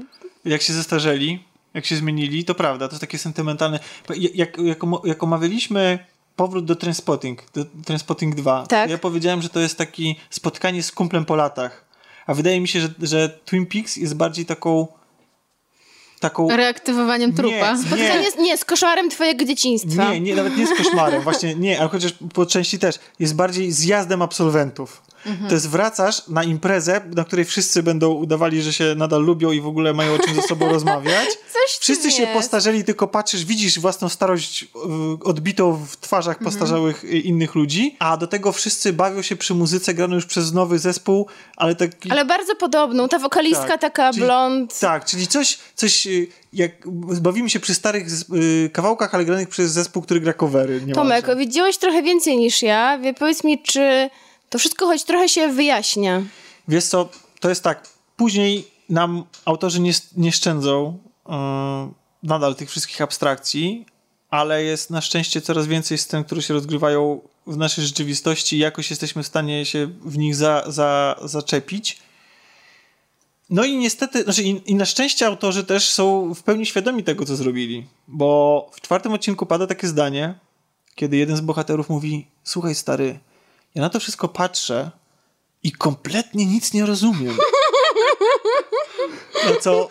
jak 0.44 0.62
się 0.62 0.72
zestarzeli, 0.72 1.44
jak 1.74 1.86
się 1.86 1.96
zmienili, 1.96 2.44
to 2.44 2.54
prawda, 2.54 2.88
to 2.88 2.92
jest 2.92 3.00
takie 3.00 3.18
sentymentalne. 3.18 3.78
Jak, 4.34 4.58
jak, 4.58 4.80
jak 5.04 5.22
omawialiśmy 5.22 5.98
powrót 6.36 6.64
do 6.64 6.76
Transpotting, 6.76 7.42
do 7.54 7.64
Transpotting 7.84 8.34
2, 8.34 8.66
Tak. 8.66 8.90
ja 8.90 8.98
powiedziałem, 8.98 9.42
że 9.42 9.48
to 9.48 9.60
jest 9.60 9.78
taki 9.78 10.16
spotkanie 10.30 10.82
z 10.82 10.92
kumplem 10.92 11.24
po 11.24 11.36
latach. 11.36 11.84
A 12.26 12.34
wydaje 12.34 12.60
mi 12.60 12.68
się, 12.68 12.80
że, 12.80 12.88
że 13.02 13.38
Twin 13.44 13.66
Peaks 13.66 13.96
jest 13.96 14.14
bardziej 14.14 14.46
taką 14.46 14.86
taką... 16.20 16.56
Reaktywowaniem 16.56 17.32
trupa. 17.32 17.72
Nie, 17.72 17.78
spotkanie 17.78 18.30
z, 18.30 18.36
nie, 18.36 18.58
z 18.58 18.64
koszmarem 18.64 19.10
twojego 19.10 19.44
dzieciństwa. 19.44 20.10
Nie, 20.10 20.20
nie, 20.20 20.34
nawet 20.34 20.56
nie 20.56 20.66
z 20.66 20.74
koszmarem, 20.74 21.22
właśnie 21.22 21.54
nie, 21.54 21.80
ale 21.80 21.88
chociaż 21.88 22.14
po 22.34 22.46
części 22.46 22.78
też. 22.78 22.98
Jest 23.18 23.34
bardziej 23.36 23.72
zjazdem 23.72 24.22
absolwentów. 24.22 25.02
Mhm. 25.26 25.48
To 25.48 25.54
jest 25.54 25.68
wracasz 25.68 26.28
na 26.28 26.44
imprezę, 26.44 27.00
na 27.14 27.24
której 27.24 27.44
wszyscy 27.44 27.82
będą 27.82 28.10
udawali, 28.12 28.62
że 28.62 28.72
się 28.72 28.94
nadal 28.96 29.22
lubią 29.22 29.52
i 29.52 29.60
w 29.60 29.66
ogóle 29.66 29.92
mają 29.94 30.14
o 30.14 30.18
czym 30.18 30.34
ze 30.34 30.42
sobą 30.42 30.68
rozmawiać. 30.68 31.28
Coś 31.54 31.78
Wszyscy 31.80 32.10
się 32.10 32.22
jest. 32.22 32.34
postarzeli, 32.34 32.84
tylko 32.84 33.08
patrzysz, 33.08 33.44
widzisz 33.44 33.78
własną 33.80 34.08
starość 34.08 34.62
y, 34.62 34.66
odbitą 35.24 35.86
w 35.90 35.96
twarzach 35.96 36.36
Mhm. 36.36 36.44
postarzałych 36.52 37.04
y, 37.04 37.08
innych 37.08 37.54
ludzi, 37.54 37.96
a 37.98 38.16
do 38.16 38.26
tego 38.26 38.52
wszyscy 38.52 38.92
bawią 38.92 39.22
się 39.22 39.36
przy 39.36 39.54
muzyce 39.54 39.94
graną 39.94 40.14
już 40.14 40.26
przez 40.26 40.52
nowy 40.52 40.78
zespół, 40.78 41.26
ale 41.56 41.74
taki... 41.74 42.10
Ale 42.10 42.24
bardzo 42.24 42.54
podobną. 42.56 43.08
Ta 43.08 43.18
wokalistka 43.18 43.66
Tak. 43.68 43.80
taka 43.80 44.12
Czyli- 44.12 44.24
blond. 44.26 44.78
Tak, 44.78 45.04
czyli 45.04 45.26
coś, 45.26 45.58
coś 45.74 46.06
y, 46.06 46.26
jak 46.52 46.70
bawimy 47.20 47.50
się 47.50 47.60
przy 47.60 47.74
starych 47.74 48.06
y, 48.34 48.70
kawałkach, 48.72 49.14
ale 49.14 49.24
granych 49.24 49.48
przez 49.48 49.72
zespół, 49.72 50.02
który 50.02 50.20
gra 50.20 50.32
covery. 50.32 50.80
Tomek, 50.94 51.26
widziałeś 51.36 51.76
trochę 51.76 52.02
więcej 52.02 52.36
niż 52.36 52.62
ja. 52.62 52.98
Wie, 52.98 53.14
powiedz 53.14 53.44
mi, 53.44 53.62
czy 53.62 54.10
to 54.50 54.58
wszystko 54.58 54.86
choć 54.86 55.04
trochę 55.04 55.28
się 55.28 55.48
wyjaśnia. 55.48 56.22
Wiesz 56.68 56.84
co, 56.84 57.08
to 57.40 57.48
jest 57.48 57.62
tak, 57.62 57.88
później 58.16 58.66
nam 58.88 59.24
autorzy 59.44 59.80
nie, 59.80 59.92
nie 60.16 60.32
szczędzą 60.32 60.98
yy, 61.28 61.34
nadal 62.22 62.54
tych 62.54 62.70
wszystkich 62.70 63.00
abstrakcji, 63.00 63.86
ale 64.30 64.64
jest 64.64 64.90
na 64.90 65.00
szczęście 65.00 65.40
coraz 65.40 65.66
więcej 65.66 65.98
scen, 65.98 66.24
które 66.24 66.42
się 66.42 66.54
rozgrywają 66.54 67.20
w 67.46 67.56
naszej 67.56 67.84
rzeczywistości 67.84 68.56
i 68.56 68.58
jakoś 68.58 68.90
jesteśmy 68.90 69.22
w 69.22 69.26
stanie 69.26 69.66
się 69.66 69.86
w 69.86 70.18
nich 70.18 70.36
za, 70.36 70.64
za, 70.66 71.16
zaczepić. 71.24 71.98
No 73.50 73.64
i 73.64 73.76
niestety, 73.76 74.22
znaczy 74.22 74.42
i, 74.42 74.70
i 74.70 74.74
na 74.74 74.84
szczęście 74.84 75.26
autorzy 75.26 75.64
też 75.64 75.88
są 75.88 76.34
w 76.34 76.42
pełni 76.42 76.66
świadomi 76.66 77.04
tego, 77.04 77.24
co 77.24 77.36
zrobili, 77.36 77.86
bo 78.08 78.70
w 78.72 78.80
czwartym 78.80 79.12
odcinku 79.12 79.46
pada 79.46 79.66
takie 79.66 79.88
zdanie, 79.88 80.34
kiedy 80.94 81.16
jeden 81.16 81.36
z 81.36 81.40
bohaterów 81.40 81.88
mówi, 81.88 82.26
słuchaj 82.44 82.74
stary, 82.74 83.18
ja 83.74 83.82
na 83.82 83.90
to 83.90 84.00
wszystko 84.00 84.28
patrzę 84.28 84.90
i 85.62 85.72
kompletnie 85.72 86.46
nic 86.46 86.72
nie 86.72 86.86
rozumiem. 86.86 87.36
No 89.46 89.56
co? 89.60 89.88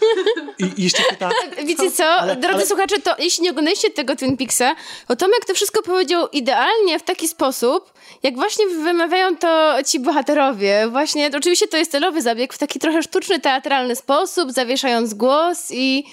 I, 0.59 0.63
i 0.81 0.83
jeszcze 0.83 1.03
pyta... 1.09 1.29
Wiecie 1.65 1.91
co, 1.91 2.05
Ale- 2.05 2.35
drodzy 2.35 2.55
ale- 2.55 2.65
słuchacze, 2.65 3.01
to 3.01 3.15
jeśli 3.19 3.43
nie 3.43 3.49
oglądaliście 3.51 3.89
tego 3.89 4.15
Twin 4.15 4.37
Peaksa, 4.37 4.75
to 5.07 5.15
Tomek 5.15 5.45
to 5.45 5.53
wszystko 5.53 5.81
powiedział 5.81 6.27
idealnie 6.29 6.99
w 6.99 7.03
taki 7.03 7.27
sposób, 7.27 7.93
jak 8.23 8.35
właśnie 8.35 8.67
wymawiają 8.67 9.37
to 9.37 9.73
ci 9.87 9.99
bohaterowie. 9.99 10.87
Właśnie, 10.91 11.31
oczywiście 11.37 11.67
to 11.67 11.77
jest 11.77 11.91
celowy 11.91 12.21
zabieg, 12.21 12.53
w 12.53 12.57
taki 12.57 12.79
trochę 12.79 13.03
sztuczny, 13.03 13.39
teatralny 13.39 13.95
sposób, 13.95 14.51
zawieszając 14.51 15.13
głos 15.13 15.71
i 15.71 16.03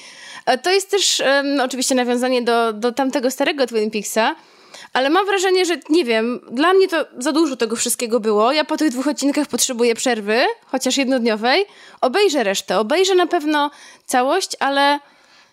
e, 0.47 0.59
to 0.59 0.71
jest 0.71 0.91
też 0.91 1.21
em, 1.21 1.61
oczywiście 1.61 1.95
nawiązanie 1.95 2.43
do, 2.43 2.73
do 2.73 2.93
tamtego 2.93 3.31
starego 3.31 3.67
Twin 3.67 3.91
Peaksa, 3.91 4.35
ale 4.93 5.11
mam 5.11 5.27
wrażenie, 5.27 5.67
że 5.67 5.77
nie 5.91 6.05
wiem, 6.05 6.41
dla 6.53 6.73
mnie 6.73 6.89
to 6.89 7.05
za 7.19 7.33
dużo 7.33 7.57
tego 7.57 7.77
wszystkiego 7.77 8.21
było. 8.21 8.53
Ja 8.53 8.65
po 8.65 8.77
tych 8.77 8.91
dwóch 8.91 9.07
odcinkach 9.07 9.47
potrzebuję 9.49 9.95
przerwy, 9.95 10.41
chociaż 10.67 10.97
jednodniowej. 10.97 11.65
Obejrzę 12.01 12.45
resztę, 12.45 12.79
obejrzę 12.79 13.15
na 13.15 13.27
pewno 13.27 13.71
całość, 14.07 14.57
ale 14.61 15.01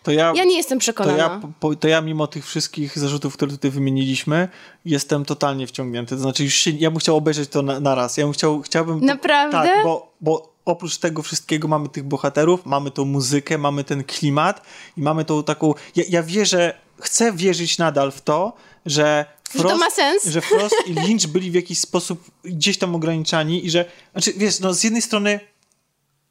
To 0.02 0.12
ja, 0.12 0.32
ja 0.36 0.44
nie 0.44 0.56
jestem 0.56 0.78
to 0.78 0.80
przekonana. 0.80 1.18
ja, 1.18 1.40
po, 1.60 1.76
to 1.76 1.88
ja 1.88 2.00
mimo 2.00 2.26
tych 2.26 2.46
wszystkich 2.46 2.98
zarzutów, 2.98 3.34
które 3.34 3.50
tutaj 3.50 3.70
wymieniliśmy, 3.70 4.48
jestem 4.84 5.24
totalnie 5.24 5.66
wciągnięty. 5.66 6.14
To 6.14 6.20
znaczy, 6.22 6.44
już 6.44 6.54
się, 6.54 6.70
ja 6.70 6.90
bym 6.90 7.00
chciał 7.00 7.16
obejrzeć 7.16 7.48
to 7.50 7.62
na, 7.62 7.80
na 7.80 7.94
raz. 7.94 8.16
Ja 8.16 8.24
bym 8.24 8.32
chciał, 8.32 8.62
chciałbym... 8.62 9.04
Naprawdę? 9.04 9.68
Tak, 9.68 9.84
bo, 9.84 10.12
bo 10.20 10.52
oprócz 10.64 10.96
tego 10.96 11.22
wszystkiego 11.22 11.68
mamy 11.68 11.88
tych 11.88 12.04
bohaterów, 12.04 12.66
mamy 12.66 12.90
tą 12.90 13.04
muzykę, 13.04 13.58
mamy 13.58 13.84
ten 13.84 14.04
klimat 14.04 14.62
i 14.96 15.00
mamy 15.00 15.24
tą 15.24 15.42
taką... 15.44 15.74
Ja, 15.96 16.04
ja 16.08 16.22
wierzę, 16.22 16.74
chcę 17.00 17.32
wierzyć 17.32 17.78
nadal 17.78 18.12
w 18.12 18.20
to, 18.20 18.52
że 18.90 19.26
Że 19.54 19.62
to 19.62 19.78
ma 19.78 19.90
sens. 19.90 20.24
że 20.24 20.40
Frost 20.40 20.74
i 20.86 20.92
Lynch 20.94 21.26
byli 21.26 21.50
w 21.50 21.54
jakiś 21.54 21.78
sposób 21.78 22.30
gdzieś 22.44 22.78
tam 22.78 22.94
ograniczani 22.94 23.66
i 23.66 23.70
że, 23.70 23.84
znaczy 24.12 24.32
wiesz, 24.36 24.60
no 24.60 24.74
z 24.74 24.84
jednej 24.84 25.02
strony 25.02 25.40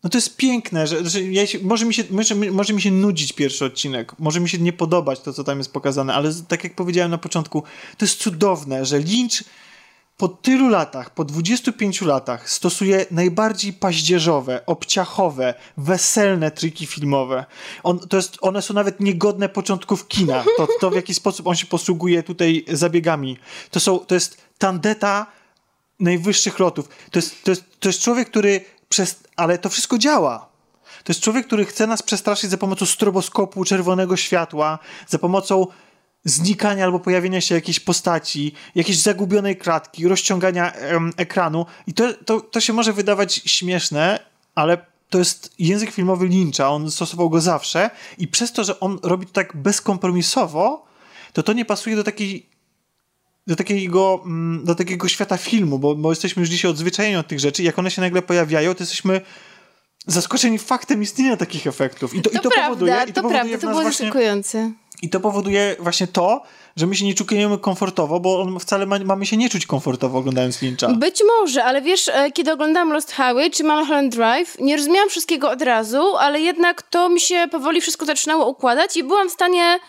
no 0.04 0.10
to 0.10 0.18
jest 0.18 0.38
piękne, 0.38 0.88
że, 0.88 1.10
że 1.10 1.24
ja 1.24 1.48
się, 1.48 1.60
może, 1.60 1.86
mi 1.86 1.94
się, 1.94 2.04
może, 2.10 2.36
może 2.36 2.74
mi 2.74 2.82
się 2.82 2.92
nudzić 2.92 3.34
pierwszy 3.34 3.66
odcinek, 3.66 4.20
może 4.20 4.40
mi 4.40 4.50
się 4.50 4.58
nie 4.58 4.74
podobać 4.74 5.20
to, 5.20 5.34
co 5.34 5.44
tam 5.44 5.58
jest 5.58 5.74
pokazane, 5.74 6.14
ale 6.14 6.34
tak 6.48 6.64
jak 6.64 6.76
powiedziałem 6.76 7.12
na 7.12 7.18
początku, 7.18 7.64
to 7.98 8.06
jest 8.06 8.20
cudowne, 8.20 8.86
że 8.86 9.00
Lynch 9.00 9.44
po 10.18 10.28
tylu 10.28 10.70
latach, 10.70 11.10
po 11.10 11.26
25 11.26 12.02
latach 12.02 12.50
stosuje 12.50 13.06
najbardziej 13.12 13.74
paździerzowe, 13.74 14.66
obciachowe, 14.66 15.54
weselne 15.78 16.52
triki 16.52 16.86
filmowe. 16.86 17.46
On, 17.84 18.00
to 18.00 18.18
jest, 18.18 18.38
one 18.42 18.62
są 18.62 18.74
nawet 18.74 19.00
niegodne 19.00 19.50
początków 19.50 20.08
kina. 20.08 20.44
To, 20.58 20.68
to 20.80 20.90
w 20.90 20.96
jaki 20.96 21.14
sposób 21.14 21.48
on 21.48 21.56
się 21.56 21.66
posługuje 21.66 22.24
tutaj 22.24 22.66
zabiegami. 22.68 23.38
To, 23.72 23.80
są, 23.80 24.00
to 24.00 24.16
jest 24.16 24.38
tandeta 24.58 25.26
najwyższych 26.00 26.60
lotów. 26.60 26.90
To 27.12 27.20
jest, 27.20 27.44
to 27.44 27.52
jest, 27.52 27.64
to 27.80 27.90
jest 27.90 28.02
człowiek, 28.02 28.30
który 28.30 28.66
przez... 28.90 29.20
Ale 29.36 29.58
to 29.58 29.70
wszystko 29.70 29.98
działa. 29.98 30.50
To 31.04 31.14
jest 31.14 31.22
człowiek, 31.22 31.48
który 31.48 31.66
chce 31.66 31.88
nas 31.88 32.04
przestraszyć 32.04 32.50
za 32.50 32.58
pomocą 32.58 32.86
stroboskopu, 32.86 33.66
czerwonego 33.66 34.18
światła, 34.18 34.80
za 35.08 35.20
pomocą 35.20 35.68
znikania 36.24 36.84
albo 36.84 37.00
pojawienia 37.00 37.42
się 37.42 37.56
jakiejś 37.56 37.80
postaci, 37.80 38.54
jakiejś 38.76 39.00
zagubionej 39.00 39.58
klatki, 39.58 40.08
rozciągania 40.08 40.72
em, 40.72 41.14
ekranu. 41.18 41.66
I 41.88 41.94
to, 41.94 42.14
to, 42.14 42.42
to 42.42 42.60
się 42.62 42.74
może 42.74 42.94
wydawać 42.94 43.42
śmieszne, 43.46 44.20
ale 44.56 44.78
to 45.10 45.20
jest 45.20 45.54
język 45.60 45.92
filmowy 45.92 46.28
Lyncha, 46.28 46.70
on 46.70 46.92
stosował 46.92 47.30
go 47.30 47.42
zawsze 47.42 47.90
i 48.18 48.28
przez 48.28 48.52
to, 48.52 48.64
że 48.64 48.80
on 48.80 49.00
robi 49.04 49.26
to 49.26 49.34
tak 49.34 49.58
bezkompromisowo, 49.58 50.86
to 51.34 51.44
to 51.44 51.54
nie 51.54 51.66
pasuje 51.66 51.96
do 51.96 52.04
takiej 52.04 52.58
do 53.48 53.56
takiego, 53.56 54.22
mm, 54.26 54.66
do 54.66 54.76
takiego 54.76 55.08
świata 55.08 55.38
filmu, 55.38 55.80
bo, 55.80 55.96
bo 55.96 56.10
jesteśmy 56.10 56.40
już 56.40 56.50
dzisiaj 56.50 56.72
odzwyczajeni 56.72 57.16
od 57.16 57.28
tych 57.28 57.40
rzeczy. 57.40 57.64
Jak 57.64 57.80
one 57.80 57.92
się 57.92 58.02
nagle 58.02 58.22
pojawiają, 58.22 58.76
to 58.76 58.84
jesteśmy 58.84 59.22
zaskoczeni 60.08 60.60
faktem 60.60 61.02
istnienia 61.02 61.38
takich 61.38 61.68
efektów. 61.68 62.14
I 62.14 62.22
to, 62.22 62.30
To, 62.30 62.40
i 62.40 62.42
to 62.42 62.50
prawda, 62.50 62.70
powoduje, 62.70 62.94
i 62.94 63.14
to, 63.14 63.14
to 63.14 63.22
powoduje 63.22 63.42
prawda, 63.44 63.58
to 63.58 63.68
było 63.68 63.82
właśnie, 63.82 64.06
zaskakujące. 64.06 64.72
I 65.02 65.10
to 65.10 65.20
powoduje 65.20 65.76
właśnie 65.80 66.08
to, 66.08 66.42
że 66.76 66.88
my 66.88 66.96
się 66.96 67.06
nie 67.06 67.14
czujemy 67.14 67.58
komfortowo, 67.58 68.20
bo 68.20 68.42
on 68.42 68.60
wcale 68.60 68.86
ma, 68.86 69.00
mamy 69.00 69.26
się 69.26 69.38
nie 69.38 69.50
czuć 69.50 69.66
komfortowo 69.66 70.18
oglądając 70.18 70.62
Lyncha. 70.62 70.88
Być 70.88 71.24
może, 71.40 71.64
ale 71.64 71.82
wiesz, 71.82 72.08
e, 72.08 72.32
kiedy 72.32 72.52
oglądałam 72.52 72.94
Lost 72.94 73.12
Highway 73.12 73.52
czy 73.52 73.64
Mulholland 73.64 74.16
Drive, 74.16 74.60
nie 74.60 74.78
rozumiałam 74.78 75.10
wszystkiego 75.10 75.50
od 75.50 75.62
razu, 75.62 76.16
ale 76.18 76.42
jednak 76.42 76.82
to 76.82 77.10
mi 77.10 77.20
się 77.20 77.48
powoli 77.52 77.82
wszystko 77.82 78.06
zaczynało 78.06 78.50
układać 78.50 78.98
i 78.98 79.04
byłam 79.04 79.30
w 79.30 79.34
stanie 79.34 79.80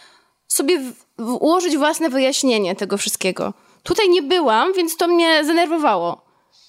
sobie 0.49 0.79
w, 1.19 1.33
ułożyć 1.33 1.77
własne 1.77 2.11
wyjaśnienie 2.11 2.77
tego 2.77 2.99
wszystkiego. 2.99 3.55
Tutaj 3.83 4.09
nie 4.09 4.23
byłam, 4.23 4.73
więc 4.73 4.97
to 4.97 5.09
mnie 5.09 5.45
zdenerwowało. 5.45 6.29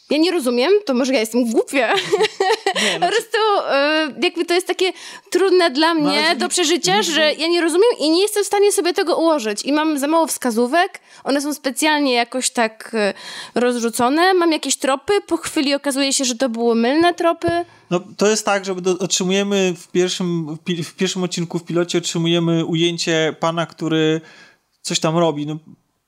Ja 0.10 0.18
nie 0.18 0.32
rozumiem, 0.32 0.72
to 0.86 0.94
może 0.94 1.14
ja 1.14 1.20
jestem 1.20 1.52
głupia. 1.52 1.94
No, 2.76 3.08
Po 3.08 3.14
prostu 3.14 3.38
e, 3.70 4.14
jakby 4.24 4.46
to 4.46 4.54
jest 4.54 4.68
takie 4.68 4.94
trudne 5.32 5.70
dla 5.72 5.94
mnie 5.94 6.24
to 6.30 6.36
do 6.36 6.46
nie- 6.46 6.50
przeżycia, 6.50 7.02
że 7.02 7.34
ja 7.34 7.48
nie 7.48 7.62
rozumiem 7.62 7.90
i 8.00 8.10
nie 8.10 8.22
jestem 8.22 8.44
w 8.44 8.48
stanie 8.48 8.72
sobie 8.72 8.94
tego 8.94 9.18
ułożyć. 9.18 9.66
I 9.66 9.74
mam 9.74 10.00
za 10.00 10.08
mało 10.08 10.28
wskazówek, 10.28 11.00
one 11.24 11.42
są 11.42 11.54
specjalnie 11.54 12.14
jakoś 12.14 12.50
tak 12.50 12.92
e, 12.94 13.14
rozrzucone, 13.56 14.34
mam 14.34 14.52
jakieś 14.52 14.76
tropy, 14.78 15.14
po 15.28 15.38
chwili 15.38 15.74
okazuje 15.74 16.14
się, 16.14 16.26
że 16.26 16.36
to 16.36 16.50
były 16.50 16.76
mylne 16.76 17.14
tropy. 17.14 17.66
No, 17.90 18.00
to 18.18 18.28
jest 18.28 18.46
tak, 18.46 18.66
że 18.66 18.76
do, 18.76 18.92
otrzymujemy 19.00 19.74
w 19.78 19.88
pierwszym, 19.88 20.56
w, 20.56 20.60
pi- 20.60 20.84
w 20.84 20.96
pierwszym 20.96 21.24
odcinku 21.24 21.60
w 21.60 21.64
pilocie 21.66 21.98
otrzymujemy 21.98 22.66
ujęcie 22.66 23.36
pana, 23.40 23.66
który 23.66 24.22
coś 24.82 25.00
tam 25.00 25.18
robi, 25.18 25.46
no, 25.46 25.58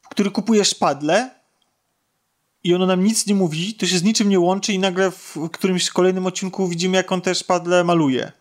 który 0.10 0.32
kupuje 0.32 0.66
szpadle 0.66 1.30
i 2.64 2.76
ono 2.76 2.86
nam 2.86 3.04
nic 3.04 3.28
nie 3.28 3.36
mówi, 3.36 3.74
to 3.74 3.86
się 3.86 3.98
z 3.98 4.04
niczym 4.04 4.30
nie 4.30 4.40
łączy 4.40 4.74
i 4.74 4.80
nagle 4.80 5.12
w 5.12 5.38
którymś 5.52 5.90
kolejnym 5.90 6.26
odcinku 6.26 6.68
widzimy, 6.68 6.98
jak 6.98 7.12
on 7.12 7.22
te 7.22 7.36
szpadle 7.36 7.84
maluje. 7.84 8.32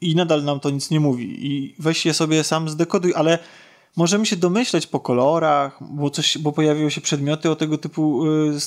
I 0.00 0.16
nadal 0.16 0.44
nam 0.44 0.60
to 0.60 0.70
nic 0.70 0.90
nie 0.90 1.00
mówi. 1.00 1.46
I 1.46 1.74
weź 1.78 2.06
je 2.06 2.14
sobie 2.14 2.44
sam 2.44 2.68
zdekoduj, 2.68 3.14
ale 3.14 3.38
możemy 3.96 4.26
się 4.26 4.36
domyśleć 4.36 4.86
po 4.86 5.00
kolorach, 5.00 5.78
bo, 5.80 6.10
coś, 6.10 6.38
bo 6.38 6.52
pojawiły 6.52 6.90
się 6.90 7.00
przedmioty 7.00 7.50
o 7.50 7.56
tego 7.56 7.78
typu 7.78 8.26
y, 8.26 8.58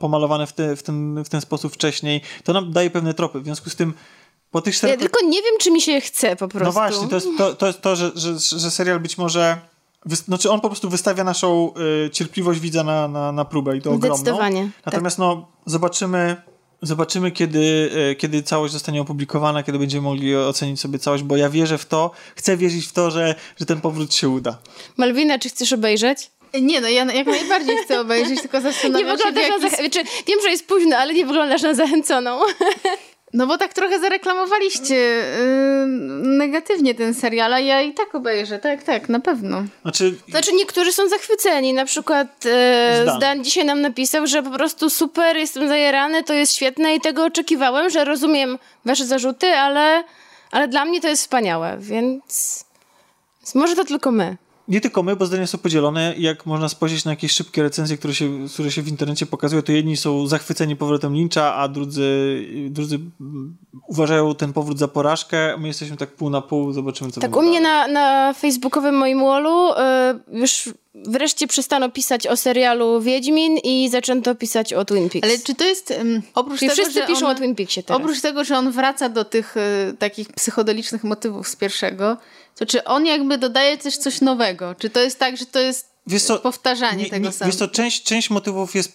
pomalowane 0.00 0.46
w, 0.46 0.52
te, 0.52 0.76
w, 0.76 0.82
ten, 0.82 1.24
w 1.24 1.28
ten 1.28 1.40
sposób 1.40 1.74
wcześniej. 1.74 2.20
To 2.44 2.52
nam 2.52 2.72
daje 2.72 2.90
pewne 2.90 3.14
tropy. 3.14 3.40
W 3.40 3.44
związku 3.44 3.70
z 3.70 3.76
tym 3.76 3.94
po 4.50 4.60
tych 4.60 4.74
Ja 4.74 4.78
czterech... 4.78 4.98
tylko 4.98 5.26
nie 5.26 5.42
wiem, 5.42 5.54
czy 5.60 5.70
mi 5.70 5.80
się 5.80 6.00
chce 6.00 6.36
po 6.36 6.48
prostu. 6.48 6.66
No 6.66 6.72
właśnie, 6.72 7.08
to 7.08 7.14
jest 7.14 7.28
to, 7.38 7.54
to, 7.54 7.66
jest 7.66 7.80
to 7.80 7.96
że, 7.96 8.12
że, 8.14 8.38
że 8.38 8.70
serial 8.70 9.00
być 9.00 9.18
może... 9.18 9.69
Znaczy 10.06 10.50
on 10.50 10.60
po 10.60 10.68
prostu 10.68 10.90
wystawia 10.90 11.24
naszą 11.24 11.72
y, 12.06 12.10
cierpliwość 12.10 12.60
widza 12.60 12.84
na, 12.84 13.08
na, 13.08 13.32
na 13.32 13.44
próbę 13.44 13.76
i 13.76 13.82
to 13.82 13.90
ogromną. 13.90 14.16
Zdecydowanie, 14.16 14.70
tak. 14.82 14.92
Natomiast 14.92 15.18
no, 15.18 15.48
zobaczymy, 15.66 16.36
zobaczymy 16.82 17.30
kiedy, 17.30 17.90
y, 18.12 18.16
kiedy 18.16 18.42
całość 18.42 18.72
zostanie 18.72 19.00
opublikowana, 19.00 19.62
kiedy 19.62 19.78
będziemy 19.78 20.02
mogli 20.02 20.36
ocenić 20.36 20.80
sobie 20.80 20.98
całość, 20.98 21.22
bo 21.22 21.36
ja 21.36 21.50
wierzę 21.50 21.78
w 21.78 21.86
to, 21.86 22.10
chcę 22.36 22.56
wierzyć 22.56 22.86
w 22.86 22.92
to, 22.92 23.10
że, 23.10 23.34
że 23.56 23.66
ten 23.66 23.80
powrót 23.80 24.14
się 24.14 24.28
uda. 24.28 24.58
Malwina, 24.96 25.38
czy 25.38 25.48
chcesz 25.48 25.72
obejrzeć? 25.72 26.30
Nie 26.60 26.80
no, 26.80 26.88
ja 26.88 27.04
jak 27.04 27.26
najbardziej 27.26 27.76
chcę 27.76 28.00
obejrzeć, 28.00 28.40
tylko 28.40 28.56
Nie 28.60 28.62
zastanawiam 28.62 29.18
się 29.18 29.24
w 29.24 29.26
wyglądasz 29.26 29.48
na 29.48 29.54
jaki... 29.54 29.76
zach- 29.76 29.80
znaczy, 29.80 30.08
Wiem, 30.26 30.38
że 30.42 30.50
jest 30.50 30.66
późno, 30.66 30.96
ale 30.96 31.14
nie 31.14 31.26
wyglądasz 31.26 31.62
na 31.62 31.74
zachęconą. 31.74 32.40
No 33.32 33.46
bo 33.46 33.58
tak 33.58 33.74
trochę 33.74 34.00
zareklamowaliście 34.00 34.94
yy, 34.94 35.86
negatywnie 36.22 36.94
ten 36.94 37.14
serial, 37.14 37.54
a 37.54 37.60
ja 37.60 37.82
i 37.82 37.94
tak 37.94 38.14
obejrzę, 38.14 38.58
tak, 38.58 38.82
tak, 38.82 39.08
na 39.08 39.20
pewno. 39.20 39.64
Znaczy, 39.82 40.14
Znaczy 40.28 40.52
niektórzy 40.52 40.92
są 40.92 41.08
zachwyceni. 41.08 41.72
Na 41.74 41.84
przykład 41.84 42.46
e, 42.46 43.00
Zdan. 43.02 43.16
Zdan 43.16 43.44
dzisiaj 43.44 43.64
nam 43.64 43.80
napisał, 43.80 44.26
że 44.26 44.42
po 44.42 44.50
prostu 44.50 44.90
super, 44.90 45.36
jestem 45.36 45.68
zajarany, 45.68 46.24
to 46.24 46.34
jest 46.34 46.54
świetne 46.54 46.94
i 46.94 47.00
tego 47.00 47.24
oczekiwałem, 47.24 47.90
że 47.90 48.04
rozumiem 48.04 48.58
wasze 48.84 49.06
zarzuty, 49.06 49.46
ale, 49.46 50.04
ale 50.50 50.68
dla 50.68 50.84
mnie 50.84 51.00
to 51.00 51.08
jest 51.08 51.22
wspaniałe, 51.22 51.76
więc 51.78 52.64
może 53.54 53.76
to 53.76 53.84
tylko 53.84 54.10
my. 54.10 54.36
Nie 54.70 54.80
tylko 54.80 55.02
my, 55.02 55.16
bo 55.16 55.26
zdania 55.26 55.46
są 55.46 55.58
podzielone. 55.58 56.14
Jak 56.18 56.46
można 56.46 56.68
spojrzeć 56.68 57.04
na 57.04 57.10
jakieś 57.10 57.32
szybkie 57.32 57.62
recenzje, 57.62 57.96
które 57.96 58.14
się, 58.14 58.46
które 58.54 58.70
się 58.70 58.82
w 58.82 58.88
internecie 58.88 59.26
pokazują, 59.26 59.62
to 59.62 59.72
jedni 59.72 59.96
są 59.96 60.26
zachwyceni 60.26 60.76
powrotem 60.76 61.14
Lyncha, 61.14 61.54
a 61.54 61.68
drudzy, 61.68 62.40
drudzy 62.70 62.98
uważają 63.88 64.34
ten 64.34 64.52
powrót 64.52 64.78
za 64.78 64.88
porażkę. 64.88 65.56
My 65.58 65.68
jesteśmy 65.68 65.96
tak 65.96 66.10
pół 66.10 66.30
na 66.30 66.40
pół, 66.40 66.72
zobaczymy 66.72 67.10
co 67.10 67.20
Tak, 67.20 67.36
u 67.36 67.42
mnie 67.42 67.60
na, 67.60 67.88
na 67.88 68.32
facebookowym 68.32 68.94
moim 68.94 69.20
wallu 69.20 69.72
e, 69.76 70.20
już 70.32 70.70
wreszcie 70.94 71.46
przestano 71.46 71.90
pisać 71.90 72.26
o 72.26 72.36
serialu 72.36 73.00
Wiedźmin 73.00 73.58
i 73.58 73.88
zaczęto 73.88 74.34
pisać 74.34 74.72
o 74.72 74.84
Twin 74.84 75.10
Peaks. 75.10 75.28
Ale 75.28 75.38
czy 75.38 75.54
to 75.54 75.64
jest, 75.64 75.90
ym, 75.90 76.22
oprócz 76.34 76.58
Czyli 76.58 76.70
tego, 76.70 76.82
wszyscy 76.82 77.00
że 77.00 77.06
piszą 77.06 77.26
on, 77.26 77.32
o 77.32 77.34
Twin 77.34 77.54
Peaksie 77.54 77.82
teraz. 77.82 78.02
Oprócz 78.02 78.20
tego, 78.20 78.44
że 78.44 78.58
on 78.58 78.70
wraca 78.70 79.08
do 79.08 79.24
tych 79.24 79.56
y, 79.56 79.96
takich 79.98 80.28
psychodelicznych 80.28 81.04
motywów 81.04 81.48
z 81.48 81.56
pierwszego, 81.56 82.16
to 82.58 82.66
czy 82.66 82.84
on 82.84 83.06
jakby 83.06 83.38
dodaje 83.38 83.78
też 83.78 83.96
coś 83.96 84.20
nowego? 84.20 84.74
Czy 84.74 84.90
to 84.90 85.00
jest 85.00 85.18
tak, 85.18 85.36
że 85.36 85.46
to 85.46 85.58
jest 85.58 85.90
co, 86.26 86.38
powtarzanie 86.38 87.04
nie- 87.04 87.10
tego 87.10 87.26
nie- 87.26 87.32
samego? 87.32 87.52
Wiesz 87.52 87.58
co, 87.58 87.68
część, 87.68 88.02
część 88.02 88.30
motywów 88.30 88.74
jest, 88.74 88.92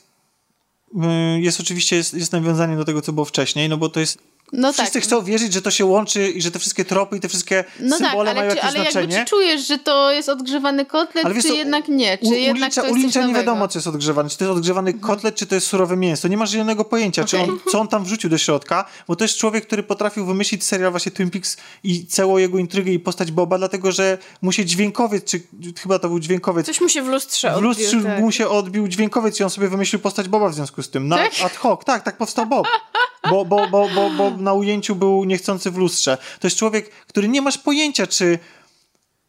y, 1.38 1.42
jest 1.42 1.60
oczywiście 1.60 1.96
jest, 1.96 2.14
jest 2.14 2.32
nawiązaniem 2.32 2.78
do 2.78 2.86
tego, 2.86 3.02
co 3.02 3.14
było 3.14 3.26
wcześniej, 3.26 3.70
no 3.70 3.78
bo 3.78 3.90
to 3.90 4.00
jest 4.00 4.18
No 4.58 4.74
wszyscy 4.74 4.94
tak. 4.94 5.04
chcą 5.04 5.22
wierzyć, 5.24 5.54
że 5.54 5.62
to 5.62 5.72
się 5.72 5.86
łączy 5.86 6.30
i 6.30 6.42
że 6.42 6.52
te 6.52 6.60
wszystkie 6.60 6.86
tropy 6.86 7.18
i 7.18 7.20
te 7.20 7.30
wszystkie 7.30 7.64
No 7.80 7.98
tak, 8.00 8.08
symbole 8.08 8.32
ale, 8.32 8.40
mają 8.40 8.52
czy, 8.52 8.56
jakieś 8.58 8.70
ale 8.70 8.80
jakby 8.80 8.92
znaczenie. 8.92 9.20
czy 9.20 9.30
czujesz, 9.30 9.68
że 9.68 9.78
to 9.78 10.12
jest 10.12 10.30
odgrzewany 10.30 10.86
kotlet, 10.86 11.26
Ale 11.26 11.36
czy 11.36 11.42
co, 11.48 11.54
jednak 11.54 11.88
nie? 11.88 12.18
Czy 12.18 12.26
U, 12.26 12.34
jednak 12.34 12.62
ulicza, 12.64 12.82
to 12.82 12.88
jest 12.88 13.00
ulicza 13.00 13.26
nie 13.26 13.34
wiadomo, 13.34 13.68
czy 13.68 13.78
jest 13.78 13.88
odgrzewany. 13.88 14.30
Czy 14.30 14.38
to 14.38 14.46
jest 14.46 14.58
odgrzewany 14.58 14.94
kotlet, 14.94 15.36
czy 15.36 15.46
to 15.46 15.56
jest 15.56 15.68
surowe 15.68 15.98
mięso. 15.98 16.28
Nie 16.28 16.38
masz 16.38 16.50
żadnego 16.50 16.86
pojęcia, 16.86 17.24
czy 17.24 17.40
on, 17.40 17.60
co 17.72 17.80
on 17.80 17.88
tam 17.88 18.04
wrzucił 18.04 18.30
do 18.30 18.38
środka, 18.38 18.86
bo 19.08 19.16
to 19.16 19.24
jest 19.24 19.38
człowiek, 19.38 19.66
który 19.68 19.84
potrafił 19.84 20.26
wymyślić 20.26 20.64
serial 20.64 20.92
właśnie 20.92 21.12
Twin 21.12 21.30
Peaks 21.32 21.58
i 21.84 22.06
całą 22.06 22.38
jego 22.38 22.58
intrygę 22.58 22.92
i 22.92 23.00
postać 23.00 23.32
Boba, 23.32 23.58
dlatego, 23.58 23.92
że 23.92 24.18
mu 24.42 24.52
się 24.52 24.66
dźwiękowiec, 24.66 25.24
czy 25.24 25.42
chyba 25.80 26.00
to 26.00 26.08
był 26.08 26.20
dźwiękowiec, 26.20 26.66
Coś 26.66 26.82
mu 26.82 26.90
się 26.90 27.02
w 27.02 27.08
lustrze 27.08 27.52
w 27.52 27.54
odbił, 27.54 27.70
lustrze 27.70 28.02
tak. 28.04 28.20
mu 28.20 28.32
się 28.32 28.50
odbił 28.50 28.88
dźwiękowiec 28.88 29.40
i 29.40 29.44
on 29.44 29.50
sobie 29.50 29.68
wymyślił 29.70 30.00
postać 30.02 30.28
Boba 30.30 30.50
w 30.50 30.54
związku 30.54 30.84
z 30.84 30.90
tym. 30.90 31.08
Na 31.08 31.18
Tak? 31.18 31.32
ad 31.44 31.56
hoc, 31.56 31.86
tak, 31.86 32.04
tak 32.04 32.18
powstał 32.18 32.46
Bob. 32.46 32.68
Bo, 33.30 33.46
bo, 33.46 33.68
bo, 33.68 33.90
bo, 33.96 34.10
bo 34.10 34.32
na 34.38 34.54
ujęciu 34.54 34.96
był 34.96 35.24
niechcący 35.24 35.72
w 35.72 35.78
lustrze. 35.78 36.18
To 36.40 36.48
jest 36.48 36.58
człowiek, 36.58 36.90
który 36.90 37.28
nie 37.28 37.42
masz 37.42 37.58
pojęcia, 37.58 38.08
czy, 38.08 38.40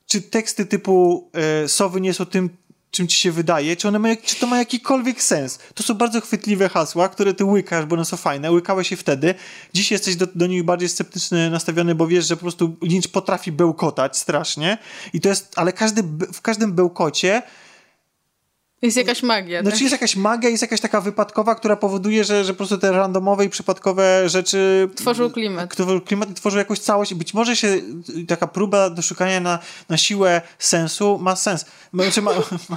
czy 0.07 0.23
teksty 0.23 0.67
typu 0.67 1.29
e, 1.65 1.69
sowy 1.69 2.01
nie 2.01 2.15
są 2.15 2.27
tym, 2.27 2.51
czym 2.91 3.09
ci 3.09 3.17
się 3.21 3.33
wydaje, 3.33 3.77
czy, 3.77 3.89
one 3.89 3.99
mają, 3.99 4.17
czy 4.25 4.37
to 4.37 4.47
ma 4.47 4.59
jakikolwiek 4.59 5.23
sens. 5.23 5.59
To 5.75 5.83
są 5.83 5.95
bardzo 5.95 6.21
chwytliwe 6.21 6.69
hasła, 6.69 7.09
które 7.09 7.35
ty 7.35 7.45
łykasz, 7.45 7.87
bo 7.87 7.97
one 7.97 8.05
są 8.05 8.17
fajne. 8.17 8.53
Łykałeś 8.53 8.91
je 8.91 8.97
wtedy. 8.97 9.35
Dziś 9.75 9.91
jesteś 9.91 10.17
do, 10.17 10.27
do 10.35 10.47
nich 10.47 10.63
bardziej 10.63 10.89
sceptyczny 10.89 11.51
nastawiony, 11.51 11.95
bo 11.95 12.07
wiesz, 12.07 12.27
że 12.27 12.37
po 12.37 12.43
prostu 12.43 12.77
Lynch 12.83 13.09
potrafi 13.13 13.53
bełkotać 13.53 14.19
strasznie. 14.19 14.79
I 15.13 15.21
to 15.21 15.29
jest, 15.29 15.53
ale 15.57 15.73
każdy, 15.73 16.03
w 16.33 16.41
każdym 16.41 16.73
bełkocie 16.73 17.43
Jest 18.87 18.97
jakaś 18.97 19.23
magia. 19.23 19.63
znaczy 19.63 19.77
tak? 19.77 19.83
jest 19.83 19.93
jakaś 19.93 20.17
magia, 20.17 20.51
jest 20.51 20.63
jakaś 20.63 20.81
taka 20.81 21.01
wypadkowa, 21.01 21.55
która 21.55 21.77
powoduje, 21.77 22.25
że, 22.25 22.45
że 22.45 22.53
po 22.53 22.57
prostu 22.57 22.79
te 22.79 22.93
randomowe 22.93 23.45
i 23.45 23.49
przypadkowe 23.49 24.29
rzeczy 24.29 24.89
Tworzą 24.97 25.31
klimat. 25.31 25.75
Tworzą 25.75 26.01
klimat 26.01 26.31
i 26.31 26.35
tworzą 26.35 26.59
jakąś 26.59 26.79
całość. 26.79 27.15
Być 27.15 27.35
może 27.35 27.57
się 27.57 27.69
y, 27.69 28.27
taka 28.29 28.47
próba 28.47 28.91
doszukania 28.91 29.41
na, 29.41 29.59
na 29.89 29.97
siłę 29.97 30.43
sensu 30.59 31.19
ma 31.19 31.37
sens. 31.37 31.67
Znaczy 31.95 32.23
ma, 32.23 32.31
ma, 32.69 32.77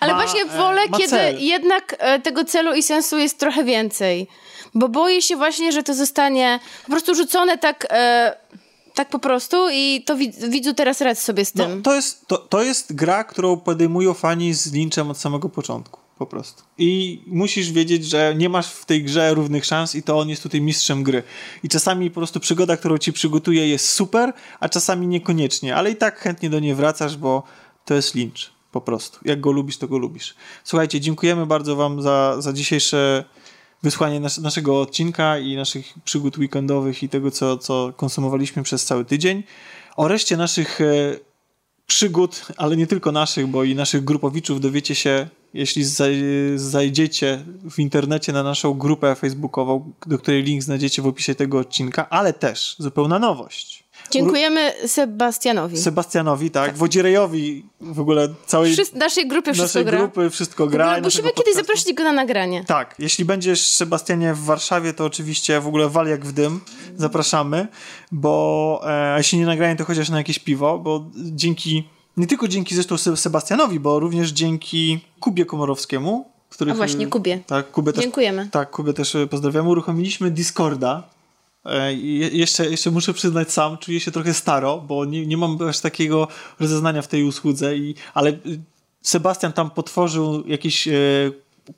Ale 0.00 0.12
ma, 0.12 0.22
właśnie 0.22 0.42
e, 0.42 0.58
wolę, 0.58 0.82
kiedy 0.96 1.08
cel. 1.08 1.38
jednak 1.38 1.96
e, 1.98 2.20
tego 2.20 2.44
celu 2.44 2.74
i 2.74 2.82
sensu 2.82 3.18
jest 3.18 3.38
trochę 3.38 3.64
więcej. 3.64 4.28
Bo 4.74 4.88
boję 4.88 5.22
się 5.22 5.36
właśnie, 5.36 5.72
że 5.72 5.82
to 5.82 5.94
zostanie 5.94 6.60
po 6.84 6.90
prostu 6.90 7.14
rzucone 7.14 7.58
tak, 7.58 7.86
e, 7.90 8.36
tak 9.00 9.10
po 9.10 9.18
prostu 9.18 9.56
i 9.72 10.04
to 10.06 10.16
wid- 10.16 10.50
widzu 10.50 10.74
teraz 10.74 11.00
radź 11.00 11.18
sobie 11.18 11.44
z 11.44 11.54
no, 11.54 11.66
tym. 11.66 11.82
to, 11.82 11.94
jest, 11.94 12.26
to, 12.26 12.38
to 12.38 12.62
jest 12.62 12.94
gra, 12.94 13.24
którą 13.24 13.56
podejmują 13.56 14.14
fani 14.14 14.54
z 14.54 14.72
Lynchem 14.72 15.10
od 15.10 15.18
samego 15.18 15.48
początku. 15.48 16.00
Po 16.18 16.26
prostu. 16.26 16.62
I 16.78 17.22
musisz 17.26 17.72
wiedzieć, 17.72 18.04
że 18.04 18.34
nie 18.36 18.48
masz 18.48 18.68
w 18.72 18.84
tej 18.84 19.04
grze 19.04 19.34
równych 19.34 19.64
szans 19.64 19.94
i 19.94 20.02
to 20.02 20.18
on 20.18 20.28
jest 20.28 20.42
tutaj 20.42 20.60
mistrzem 20.60 21.02
gry. 21.02 21.22
I 21.62 21.68
czasami 21.68 22.10
po 22.10 22.20
prostu 22.20 22.40
przygoda, 22.40 22.76
którą 22.76 22.98
ci 22.98 23.12
przygotuje 23.12 23.68
jest 23.68 23.88
super, 23.88 24.32
a 24.60 24.68
czasami 24.68 25.06
niekoniecznie. 25.06 25.76
Ale 25.76 25.90
i 25.90 25.96
tak 25.96 26.18
chętnie 26.18 26.50
do 26.50 26.60
niej 26.60 26.74
wracasz, 26.74 27.16
bo 27.16 27.42
to 27.84 27.94
jest 27.94 28.14
Lynch. 28.14 28.50
Po 28.72 28.80
prostu. 28.80 29.18
Jak 29.24 29.40
go 29.40 29.52
lubisz, 29.52 29.78
to 29.78 29.88
go 29.88 29.98
lubisz. 29.98 30.34
Słuchajcie, 30.64 31.00
dziękujemy 31.00 31.46
bardzo 31.46 31.76
wam 31.76 32.02
za, 32.02 32.36
za 32.38 32.52
dzisiejsze 32.52 33.24
wysłanie 33.82 34.20
nas, 34.20 34.38
naszego 34.38 34.80
odcinka 34.80 35.38
i 35.38 35.56
naszych 35.56 35.94
przygód 36.04 36.38
weekendowych 36.38 37.02
i 37.02 37.08
tego, 37.08 37.30
co, 37.30 37.58
co 37.58 37.92
konsumowaliśmy 37.96 38.62
przez 38.62 38.84
cały 38.84 39.04
tydzień. 39.04 39.42
O 39.96 40.08
reszcie 40.08 40.36
naszych 40.36 40.80
e, 40.80 40.84
przygód, 41.86 42.46
ale 42.56 42.76
nie 42.76 42.86
tylko 42.86 43.12
naszych, 43.12 43.46
bo 43.46 43.64
i 43.64 43.74
naszych 43.74 44.04
grupowiczów 44.04 44.60
dowiecie 44.60 44.94
się, 44.94 45.28
jeśli 45.54 45.84
zaj- 45.84 46.56
zajdziecie 46.56 47.44
w 47.70 47.78
internecie 47.78 48.32
na 48.32 48.42
naszą 48.42 48.74
grupę 48.74 49.14
facebookową, 49.14 49.92
do 50.06 50.18
której 50.18 50.42
link 50.42 50.62
znajdziecie 50.62 51.02
w 51.02 51.06
opisie 51.06 51.34
tego 51.34 51.58
odcinka, 51.58 52.10
ale 52.10 52.32
też 52.32 52.76
zupełna 52.78 53.18
nowość. 53.18 53.79
Dziękujemy 54.10 54.72
Sebastianowi. 54.86 55.78
Sebastianowi, 55.78 56.50
tak, 56.50 56.76
Wodzirejowi, 56.76 57.64
w 57.80 58.00
ogóle 58.00 58.28
całej 58.46 58.72
Wszyscy, 58.72 58.98
naszej 58.98 59.28
grupie 59.28 59.52
wszystko 59.54 59.78
naszej 59.78 59.84
gra. 59.84 59.98
grupy, 59.98 60.30
wszystko 60.30 60.64
W 60.64 60.66
ogóle 60.66 60.76
gra. 60.78 60.86
musimy 60.86 61.02
naszego 61.04 61.28
kiedyś 61.28 61.36
podcastu. 61.44 61.60
zaprosić 61.66 61.92
go 61.94 62.04
na 62.04 62.12
nagranie. 62.12 62.64
Tak, 62.64 62.94
jeśli 62.98 63.24
będziesz 63.24 63.68
Sebastianie 63.68 64.34
w 64.34 64.44
Warszawie, 64.44 64.92
to 64.92 65.04
oczywiście 65.04 65.60
w 65.60 65.66
ogóle 65.66 65.88
wal 65.88 66.06
jak 66.06 66.26
w 66.26 66.32
dym. 66.32 66.60
Zapraszamy, 66.96 67.68
bo 68.12 68.80
e, 68.86 69.18
jeśli 69.18 69.38
nie 69.38 69.46
nagrają, 69.46 69.76
to 69.76 69.84
chociaż 69.84 70.08
na 70.08 70.18
jakieś 70.18 70.38
piwo, 70.38 70.78
bo 70.78 71.04
dzięki, 71.16 71.88
nie 72.16 72.26
tylko 72.26 72.48
dzięki 72.48 72.74
zresztą 72.74 72.98
Se- 72.98 73.16
Sebastianowi, 73.16 73.80
bo 73.80 73.98
również 73.98 74.30
dzięki 74.30 75.00
Kubie 75.20 75.44
Komorowskiemu, 75.46 76.24
który 76.50 76.72
A 76.72 76.74
właśnie, 76.74 77.06
Kubie. 77.06 77.40
Tak, 77.46 77.70
Kubę 77.70 77.92
też, 77.92 78.02
Dziękujemy. 78.02 78.48
tak, 78.52 78.70
Kubę 78.70 78.92
też 78.92 79.16
pozdrawiamy. 79.30 79.68
Uruchomiliśmy 79.68 80.30
Discorda. 80.30 81.02
E, 81.64 81.94
je- 81.94 82.28
Jeszcze, 82.28 82.70
jeszcze 82.70 82.90
muszę 82.90 83.14
przyznać 83.14 83.52
sam, 83.52 83.78
czuję 83.78 84.00
się 84.00 84.10
trochę 84.10 84.34
staro, 84.34 84.78
bo 84.78 85.04
nie, 85.04 85.26
nie 85.26 85.36
mam 85.36 85.58
aż 85.68 85.80
takiego 85.80 86.28
rozeznania 86.60 87.02
w 87.02 87.08
tej 87.08 87.24
usłudze, 87.24 87.76
i, 87.76 87.94
ale 88.14 88.30
y, 88.30 88.36
Sebastian 89.02 89.52
tam 89.52 89.70
potworzył 89.70 90.46
jakieś 90.46 90.88
e, 90.88 90.92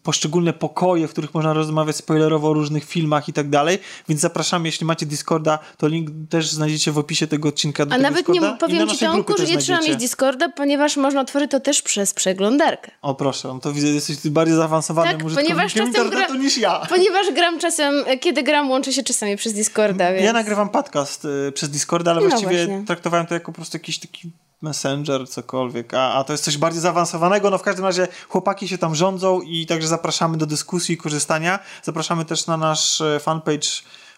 poszczególne 0.02 0.52
pokoje, 0.52 1.09
w 1.09 1.10
których 1.10 1.35
można 1.35 1.52
rozmawiać 1.52 1.97
spoilerowo 1.97 2.48
o 2.48 2.52
różnych 2.52 2.85
filmach 2.85 3.28
i 3.28 3.32
tak 3.32 3.48
dalej, 3.51 3.78
więc 4.09 4.20
zapraszamy, 4.20 4.69
jeśli 4.69 4.86
macie 4.86 5.06
Discorda, 5.06 5.59
to 5.77 5.89
link 5.89 6.10
też 6.31 6.51
znajdziecie 6.51 6.93
w 6.93 6.98
opisie 6.98 7.27
tego 7.27 7.48
odcinka 7.48 7.86
do 7.86 7.94
A 7.94 7.98
tego 7.98 8.10
nawet 8.10 8.28
nie 8.28 8.35
Discorda 8.35 8.52
na 8.52 8.59
powiem 8.59 8.89
ci 8.89 8.98
Tomku, 8.98 9.35
że 9.39 9.44
nie 9.44 9.59
trzeba 9.59 9.81
mieć. 9.81 9.97
Discorda, 9.97 10.48
ponieważ 10.48 10.97
można 10.97 11.20
otworzyć 11.20 11.51
to 11.51 11.60
też 11.60 11.82
przez 11.82 12.14
przeglądarkę. 12.14 12.90
O 13.02 13.14
proszę, 13.14 13.51
on 13.51 13.60
to 13.60 13.73
widzę, 13.73 13.86
jesteś 13.86 14.28
bardziej 14.28 14.56
zaawansowanym 14.56 15.20
Tak, 15.20 15.35
ponieważ 15.35 15.74
czasem 15.74 15.86
internetu 15.86 16.32
gra- 16.32 16.43
niż 16.43 16.59
ja. 16.59 16.81
Ponieważ 16.94 17.32
gram 17.35 17.59
czasem, 17.59 17.94
kiedy 18.20 18.43
gram, 18.43 18.70
łączę 18.70 18.93
się 18.93 19.02
czasami 19.02 19.36
przez 19.36 19.52
Discorda, 19.52 20.12
więc... 20.12 20.24
Ja 20.24 20.32
nagrywam 20.32 20.69
podcast 20.69 21.24
y, 21.24 21.52
przez 21.52 21.70
Discorda, 21.70 22.10
ale 22.10 22.20
No 22.20 22.28
właściwie 22.28 22.66
właśnie. 22.66 22.85
traktowałem 22.86 23.27
to 23.27 23.35
jako 23.35 23.52
po 23.52 23.56
prostu 23.56 23.77
jakiś 23.77 23.98
taki 23.98 24.31
messenger, 24.62 25.28
cokolwiek, 25.28 25.94
a, 25.94 26.12
a 26.14 26.24
to 26.24 26.32
jest 26.32 26.44
coś 26.44 26.56
bardziej 26.59 26.80
zaawansowanego. 26.82 27.51
No 27.51 27.59
w 27.59 27.62
każdym 27.62 27.84
razie 27.84 28.09
chłopaki 28.28 28.68
się 28.68 28.78
tam 28.78 28.94
rządzą 28.94 29.40
i 29.40 29.66
także 29.66 29.89
zapraszamy 29.89 30.36
do 30.39 30.47
dyskusji 30.47 30.94
i 30.94 30.98
korzystania. 30.98 31.59
Zapraszamy 31.82 32.24
też 32.24 32.47
na 32.47 32.56
nasz 32.56 33.01
e, 33.01 33.20
fanpage, 33.20 33.68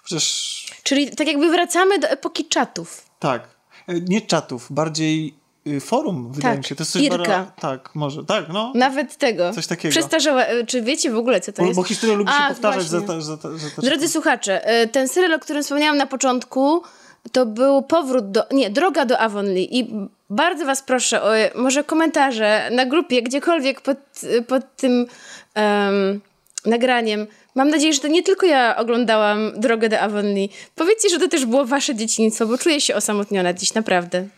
chociaż 0.03 0.55
Czyli 0.83 1.11
tak 1.16 1.27
jakby 1.27 1.51
wracamy 1.51 1.99
do 1.99 2.09
epoki 2.09 2.45
czatów. 2.49 3.03
tak, 3.19 3.49
e, 3.89 4.01
nie 4.01 4.21
czatów, 4.21 4.66
bardziej 4.71 5.35
y, 5.66 5.81
forum, 5.81 6.33
wydaje 6.33 6.55
Tak, 6.55 6.59
mi 6.59 6.69
się. 6.69 6.75
To 6.75 6.83
jest 6.83 6.93
coś 6.93 7.09
bara- 7.09 7.53
tak, 7.61 7.95
może, 7.95 8.25
tak, 8.25 8.45
no. 8.49 8.73
Nawet 8.75 9.16
tego. 9.16 9.53
Coś 9.53 9.66
takiego. 9.66 9.93
Przestarzała... 9.93 10.43
e, 10.45 10.66
Czy 10.66 10.83
wiecie 10.83 11.11
w 11.11 11.16
ogóle, 11.19 11.41
co 11.41 11.53
to 11.53 11.62
Bo, 11.62 11.69
jest? 11.69 11.77
bo 11.81 11.85
historia 11.85 12.16
lubi 12.16 12.31
się 12.33 12.37
A, 12.39 12.49
powtarzać 12.49 12.83
za, 12.85 13.01
właśnie. 13.01 13.23
za, 13.23 13.37
za, 13.37 13.59
za, 13.59 13.71
za 13.77 13.83
Drodzy 13.83 14.09
słuchacze, 14.09 14.66
e, 14.66 14.87
ten 14.89 15.09
serial, 15.09 15.35
o 15.35 15.39
którym 15.39 15.62
wspomniałam 15.62 15.97
na 15.97 16.07
początku, 16.07 16.83
to 17.33 17.47
był 17.47 17.83
powrót 17.83 18.31
do... 18.31 18.45
Nie, 18.51 18.71
Droga 18.71 19.05
do 19.05 19.19
Avonlea 19.19 19.67
i 19.71 20.09
bardzo 20.31 20.67
was 20.67 20.83
proszę 20.83 21.23
o 21.23 21.31
może 21.55 21.85
komentarze 21.85 22.71
na 22.73 22.87
grupie, 22.87 23.23
gdziekolwiek 23.23 23.81
pod, 23.81 23.99
pod 24.49 24.77
tym 24.77 25.07
em, 25.55 26.21
nagraniem. 26.67 27.27
Mam 27.55 27.69
nadzieję, 27.69 27.93
że 27.93 28.01
to 28.01 28.09
nie 28.09 28.23
tylko 28.23 28.47
ja 28.47 28.77
oglądałam 28.77 29.53
Drogę 29.57 29.89
do 29.89 30.01
Avonlea. 30.01 30.49
Powiedzcie, 30.75 31.09
że 31.09 31.19
to 31.19 31.29
też 31.29 31.47
było 31.47 31.65
wasze 31.65 31.95
dzieciństwo, 31.95 32.47
bo 32.47 32.59
czuję 32.59 32.81
się 32.81 32.95
osamotniona 32.95 33.53
dziś, 33.53 33.75
naprawdę. 33.75 34.29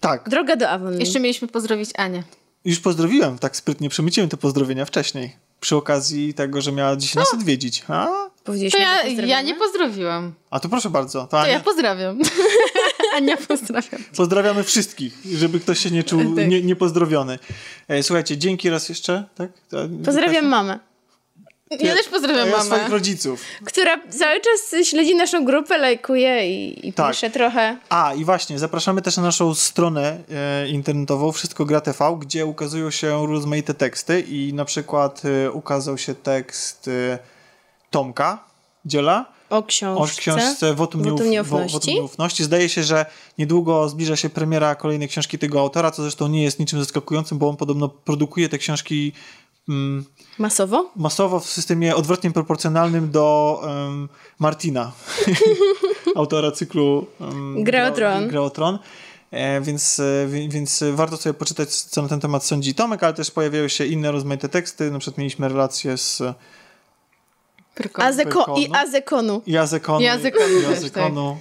Tak, 0.00 0.28
Droga 0.28 0.56
do 0.56 0.68
Avonlea. 0.68 1.00
Jeszcze 1.00 1.20
mieliśmy 1.20 1.48
pozdrowić 1.48 1.90
Anię. 1.96 2.22
już 2.64 2.80
pozdrowiłem, 2.80 3.38
tak 3.38 3.56
sprytnie 3.56 3.88
przemyciłem 3.88 4.28
te 4.28 4.36
pozdrowienia 4.36 4.84
wcześniej. 4.84 5.47
Przy 5.60 5.76
okazji 5.76 6.34
tego, 6.34 6.60
że 6.60 6.72
miała 6.72 6.96
dziś 6.96 7.14
nas 7.14 7.34
odwiedzić. 7.34 7.84
A? 7.88 8.06
To 8.06 8.30
Powiedzieliśmy, 8.44 8.80
ja, 8.80 9.02
ja 9.26 9.42
nie 9.42 9.54
pozdrowiłam. 9.54 10.34
A 10.50 10.60
to 10.60 10.68
proszę 10.68 10.90
bardzo. 10.90 11.20
To 11.20 11.26
To 11.26 11.40
Ania, 11.40 11.52
ja 11.52 11.60
pozdrawiam. 11.60 12.18
Ania 13.16 13.36
pozdrawiam. 13.36 14.00
Pozdrawiamy 14.16 14.64
wszystkich, 14.64 15.18
żeby 15.34 15.60
ktoś 15.60 15.78
się 15.78 15.90
nie 15.90 16.04
czuł 16.04 16.36
Tak. 16.36 16.48
nie, 16.48 16.62
niepozdrowiony. 16.62 17.38
E, 17.88 18.02
słuchajcie, 18.02 18.38
dzięki 18.38 18.70
raz 18.70 18.88
jeszcze. 18.88 19.24
Tak? 19.34 19.50
Pozdrawiam 20.04 20.46
mamę, 20.46 20.78
Ja 21.70 21.94
też 21.94 22.08
pozdrawiam 22.08 22.48
ja 22.48 22.60
swoich 22.60 22.82
mamę. 22.82 22.88
rodziców. 22.94 23.42
która 23.64 24.00
cały 24.10 24.40
czas 24.40 24.86
śledzi 24.88 25.14
naszą 25.16 25.44
grupę, 25.44 25.78
lajkuje 25.78 26.50
i, 26.56 26.88
i 26.88 26.92
Tak. 26.92 27.12
pisze 27.12 27.30
trochę. 27.30 27.76
A, 27.88 28.14
i 28.14 28.24
właśnie, 28.24 28.58
zapraszamy 28.58 29.02
też 29.02 29.16
na 29.16 29.22
naszą 29.22 29.54
stronę 29.54 30.18
e, 30.30 30.68
internetową 30.68 31.32
Wszystko 31.32 31.64
Gra 31.64 31.80
TV, 31.80 32.16
gdzie 32.20 32.46
ukazują 32.46 32.90
się 32.90 33.26
rozmaite 33.26 33.74
teksty 33.74 34.20
i 34.20 34.52
na 34.54 34.64
przykład 34.64 35.22
e, 35.46 35.50
ukazał 35.50 35.98
się 35.98 36.14
tekst 36.14 36.88
e, 36.88 37.18
Tomka 37.90 38.44
Dziela 38.84 39.26
O 39.50 39.56
o 39.56 39.62
książce. 39.62 40.20
książce 40.20 40.74
Wotum, 40.74 41.02
Wotum 41.02 41.26
Nieuf- 41.26 41.30
Nieufności. 41.30 41.72
Wotum 41.72 41.94
Nieufności. 41.94 42.44
Zdaje 42.44 42.68
się, 42.68 42.82
że 42.82 43.06
niedługo 43.38 43.88
zbliża 43.88 44.16
się 44.16 44.30
premiera 44.30 44.74
kolejnej 44.74 45.08
książki 45.08 45.38
tego 45.38 45.60
autora, 45.60 45.90
co 45.90 46.02
zresztą 46.02 46.28
nie 46.28 46.42
jest 46.42 46.58
niczym 46.58 46.78
zaskakującym, 46.78 47.38
bo 47.38 47.48
on 47.48 47.56
podobno 47.56 47.88
produkuje 47.88 48.48
te 48.48 48.58
książki 48.58 49.12
mm, 49.68 50.04
Masowo? 50.38 50.90
masowo 50.96 51.40
w 51.40 51.46
systemie 51.46 51.96
odwrotnie 51.96 52.30
proporcjonalnym 52.30 53.10
do 53.10 53.60
um, 53.62 54.08
Martina, 54.38 54.92
autora 56.16 56.50
cyklu 56.52 57.06
um, 57.20 57.64
Gra 57.64 57.88
o 57.88 57.90
Tron. 57.90 58.28
Gra 58.28 58.40
o 58.40 58.50
Tron. 58.50 58.78
E, 59.30 59.60
więc, 59.60 60.00
e, 60.00 60.26
wi- 60.26 60.48
więc 60.48 60.84
warto 60.92 61.16
sobie 61.16 61.34
poczytać, 61.34 61.74
co 61.74 62.02
na 62.02 62.08
ten 62.08 62.20
temat 62.20 62.44
sądzi 62.44 62.74
Tomek, 62.74 63.02
ale 63.02 63.14
też 63.14 63.30
pojawiają 63.30 63.68
się 63.68 63.84
inne 63.86 64.12
rozmaite 64.12 64.48
teksty. 64.48 64.90
Na 64.90 64.98
przykład 64.98 65.18
mieliśmy 65.18 65.48
relację 65.48 65.96
z 65.96 66.22
Pyrkon. 67.74 68.04
Azeko 68.04 68.40
I 68.40 68.68
Baconu. 68.68 68.74
Azekonu. 68.82 69.42
Jazekonu. 69.46 70.00
Jazykonu 70.00 70.60
też, 70.60 70.70
Jazykonu. 70.70 71.36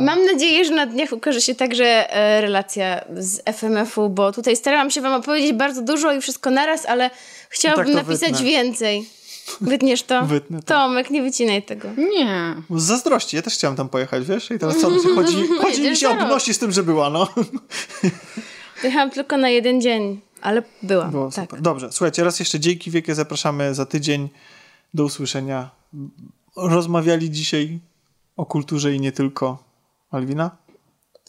Mam 0.00 0.24
nadzieję, 0.24 0.64
że 0.64 0.74
na 0.74 0.86
dniach 0.86 1.12
ukaże 1.12 1.40
się 1.40 1.54
także 1.54 1.84
e, 2.14 2.40
relacja 2.40 3.00
z 3.16 3.42
FMF-u, 3.56 4.08
bo 4.08 4.32
tutaj 4.32 4.56
starałam 4.56 4.90
się 4.90 5.00
wam 5.00 5.12
opowiedzieć 5.12 5.52
bardzo 5.52 5.82
dużo 5.82 6.12
i 6.12 6.20
wszystko 6.20 6.50
naraz, 6.50 6.86
ale 6.86 7.10
chciałabym 7.48 7.84
Tak 7.86 7.94
to 7.94 8.08
napisać 8.08 8.30
wytnę. 8.30 8.46
więcej. 8.46 9.06
Wytniesz 9.60 10.02
to? 10.02 10.26
Wytnę 10.26 10.62
to. 10.62 10.66
Tomek, 10.74 11.10
nie 11.10 11.22
wycinaj 11.22 11.62
tego. 11.62 11.88
Nie. 11.98 12.54
Z 12.70 12.82
zazdrości, 12.82 13.36
ja 13.36 13.42
też 13.42 13.54
chciałem 13.54 13.76
tam 13.76 13.88
pojechać, 13.88 14.24
wiesz? 14.26 14.50
I 14.50 14.58
teraz 14.58 14.78
co, 14.78 14.90
mi 14.90 15.00
się 15.02 15.08
chodzi, 15.14 15.36
chodzi 15.62 15.82
mi 15.90 15.96
się 15.96 16.08
o 16.08 16.12
obności 16.12 16.54
z 16.54 16.58
tym, 16.58 16.72
że 16.72 16.82
była, 16.82 17.10
no. 17.10 17.28
Jechałam 18.84 19.10
tylko 19.10 19.36
na 19.36 19.48
jeden 19.48 19.80
dzień, 19.80 20.20
ale 20.42 20.62
byłam. 20.82 21.10
Było 21.10 21.30
tak. 21.30 21.44
super. 21.44 21.60
Dobrze, 21.62 21.92
słuchajcie, 21.92 22.24
raz 22.24 22.38
jeszcze 22.38 22.60
dzięki 22.60 22.90
wielkie 22.90 23.14
zapraszamy 23.14 23.74
za 23.74 23.86
tydzień. 23.86 24.28
Do 24.94 25.04
usłyszenia. 25.04 25.70
Rozmawiali 26.56 27.30
dzisiaj 27.30 27.78
o 28.36 28.46
kulturze 28.46 28.94
i 28.94 29.00
nie 29.00 29.12
tylko. 29.12 29.58
Alwina? 30.10 30.50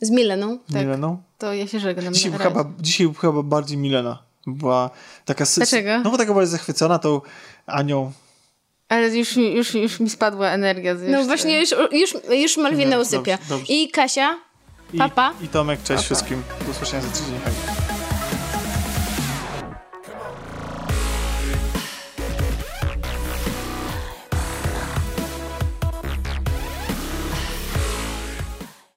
Z 0.02 0.10
Mileną. 0.10 0.60
Z 0.68 0.74
Tak. 0.74 0.82
Mileną? 0.82 1.22
To 1.38 1.54
ja 1.54 1.68
się 1.68 1.80
żegnam. 1.80 2.14
Dzisiaj 2.14 2.32
chyba, 2.32 2.66
dzisiaj 2.80 3.14
chyba 3.22 3.44
bardziej 3.44 3.78
Milena. 3.78 4.24
Była 4.48 4.90
taka... 5.26 5.46
Dlaczego? 5.56 6.00
No 6.04 6.12
bo 6.12 6.18
taka 6.18 6.32
była 6.34 6.46
zachwycona 6.46 7.00
tą 7.00 7.22
Anią. 7.66 8.12
Ale 8.90 9.10
już, 9.18 9.36
mi- 9.36 9.54
już, 9.54 9.74
już 9.74 10.00
mi 10.00 10.10
spadła 10.10 10.48
energia. 10.50 10.96
z- 10.96 11.10
No 11.10 11.24
właśnie, 11.24 11.60
już, 11.60 11.70
już, 11.92 12.16
już 12.30 12.58
Malwina 12.58 12.98
usypia. 13.00 13.38
dobrze, 13.38 13.50
dobrze. 13.50 13.74
I 13.74 13.92
Kasia, 13.92 14.38
I, 14.94 14.98
Papa. 14.98 15.34
I 15.42 15.48
Tomek, 15.48 15.84
cześć 15.84 16.04
wszystkim. 16.04 16.44
Do 16.66 16.72
usłyszenia 16.72 17.02
za 17.02 17.10
tydzień. 17.10 17.40
Hej. 17.46 17.89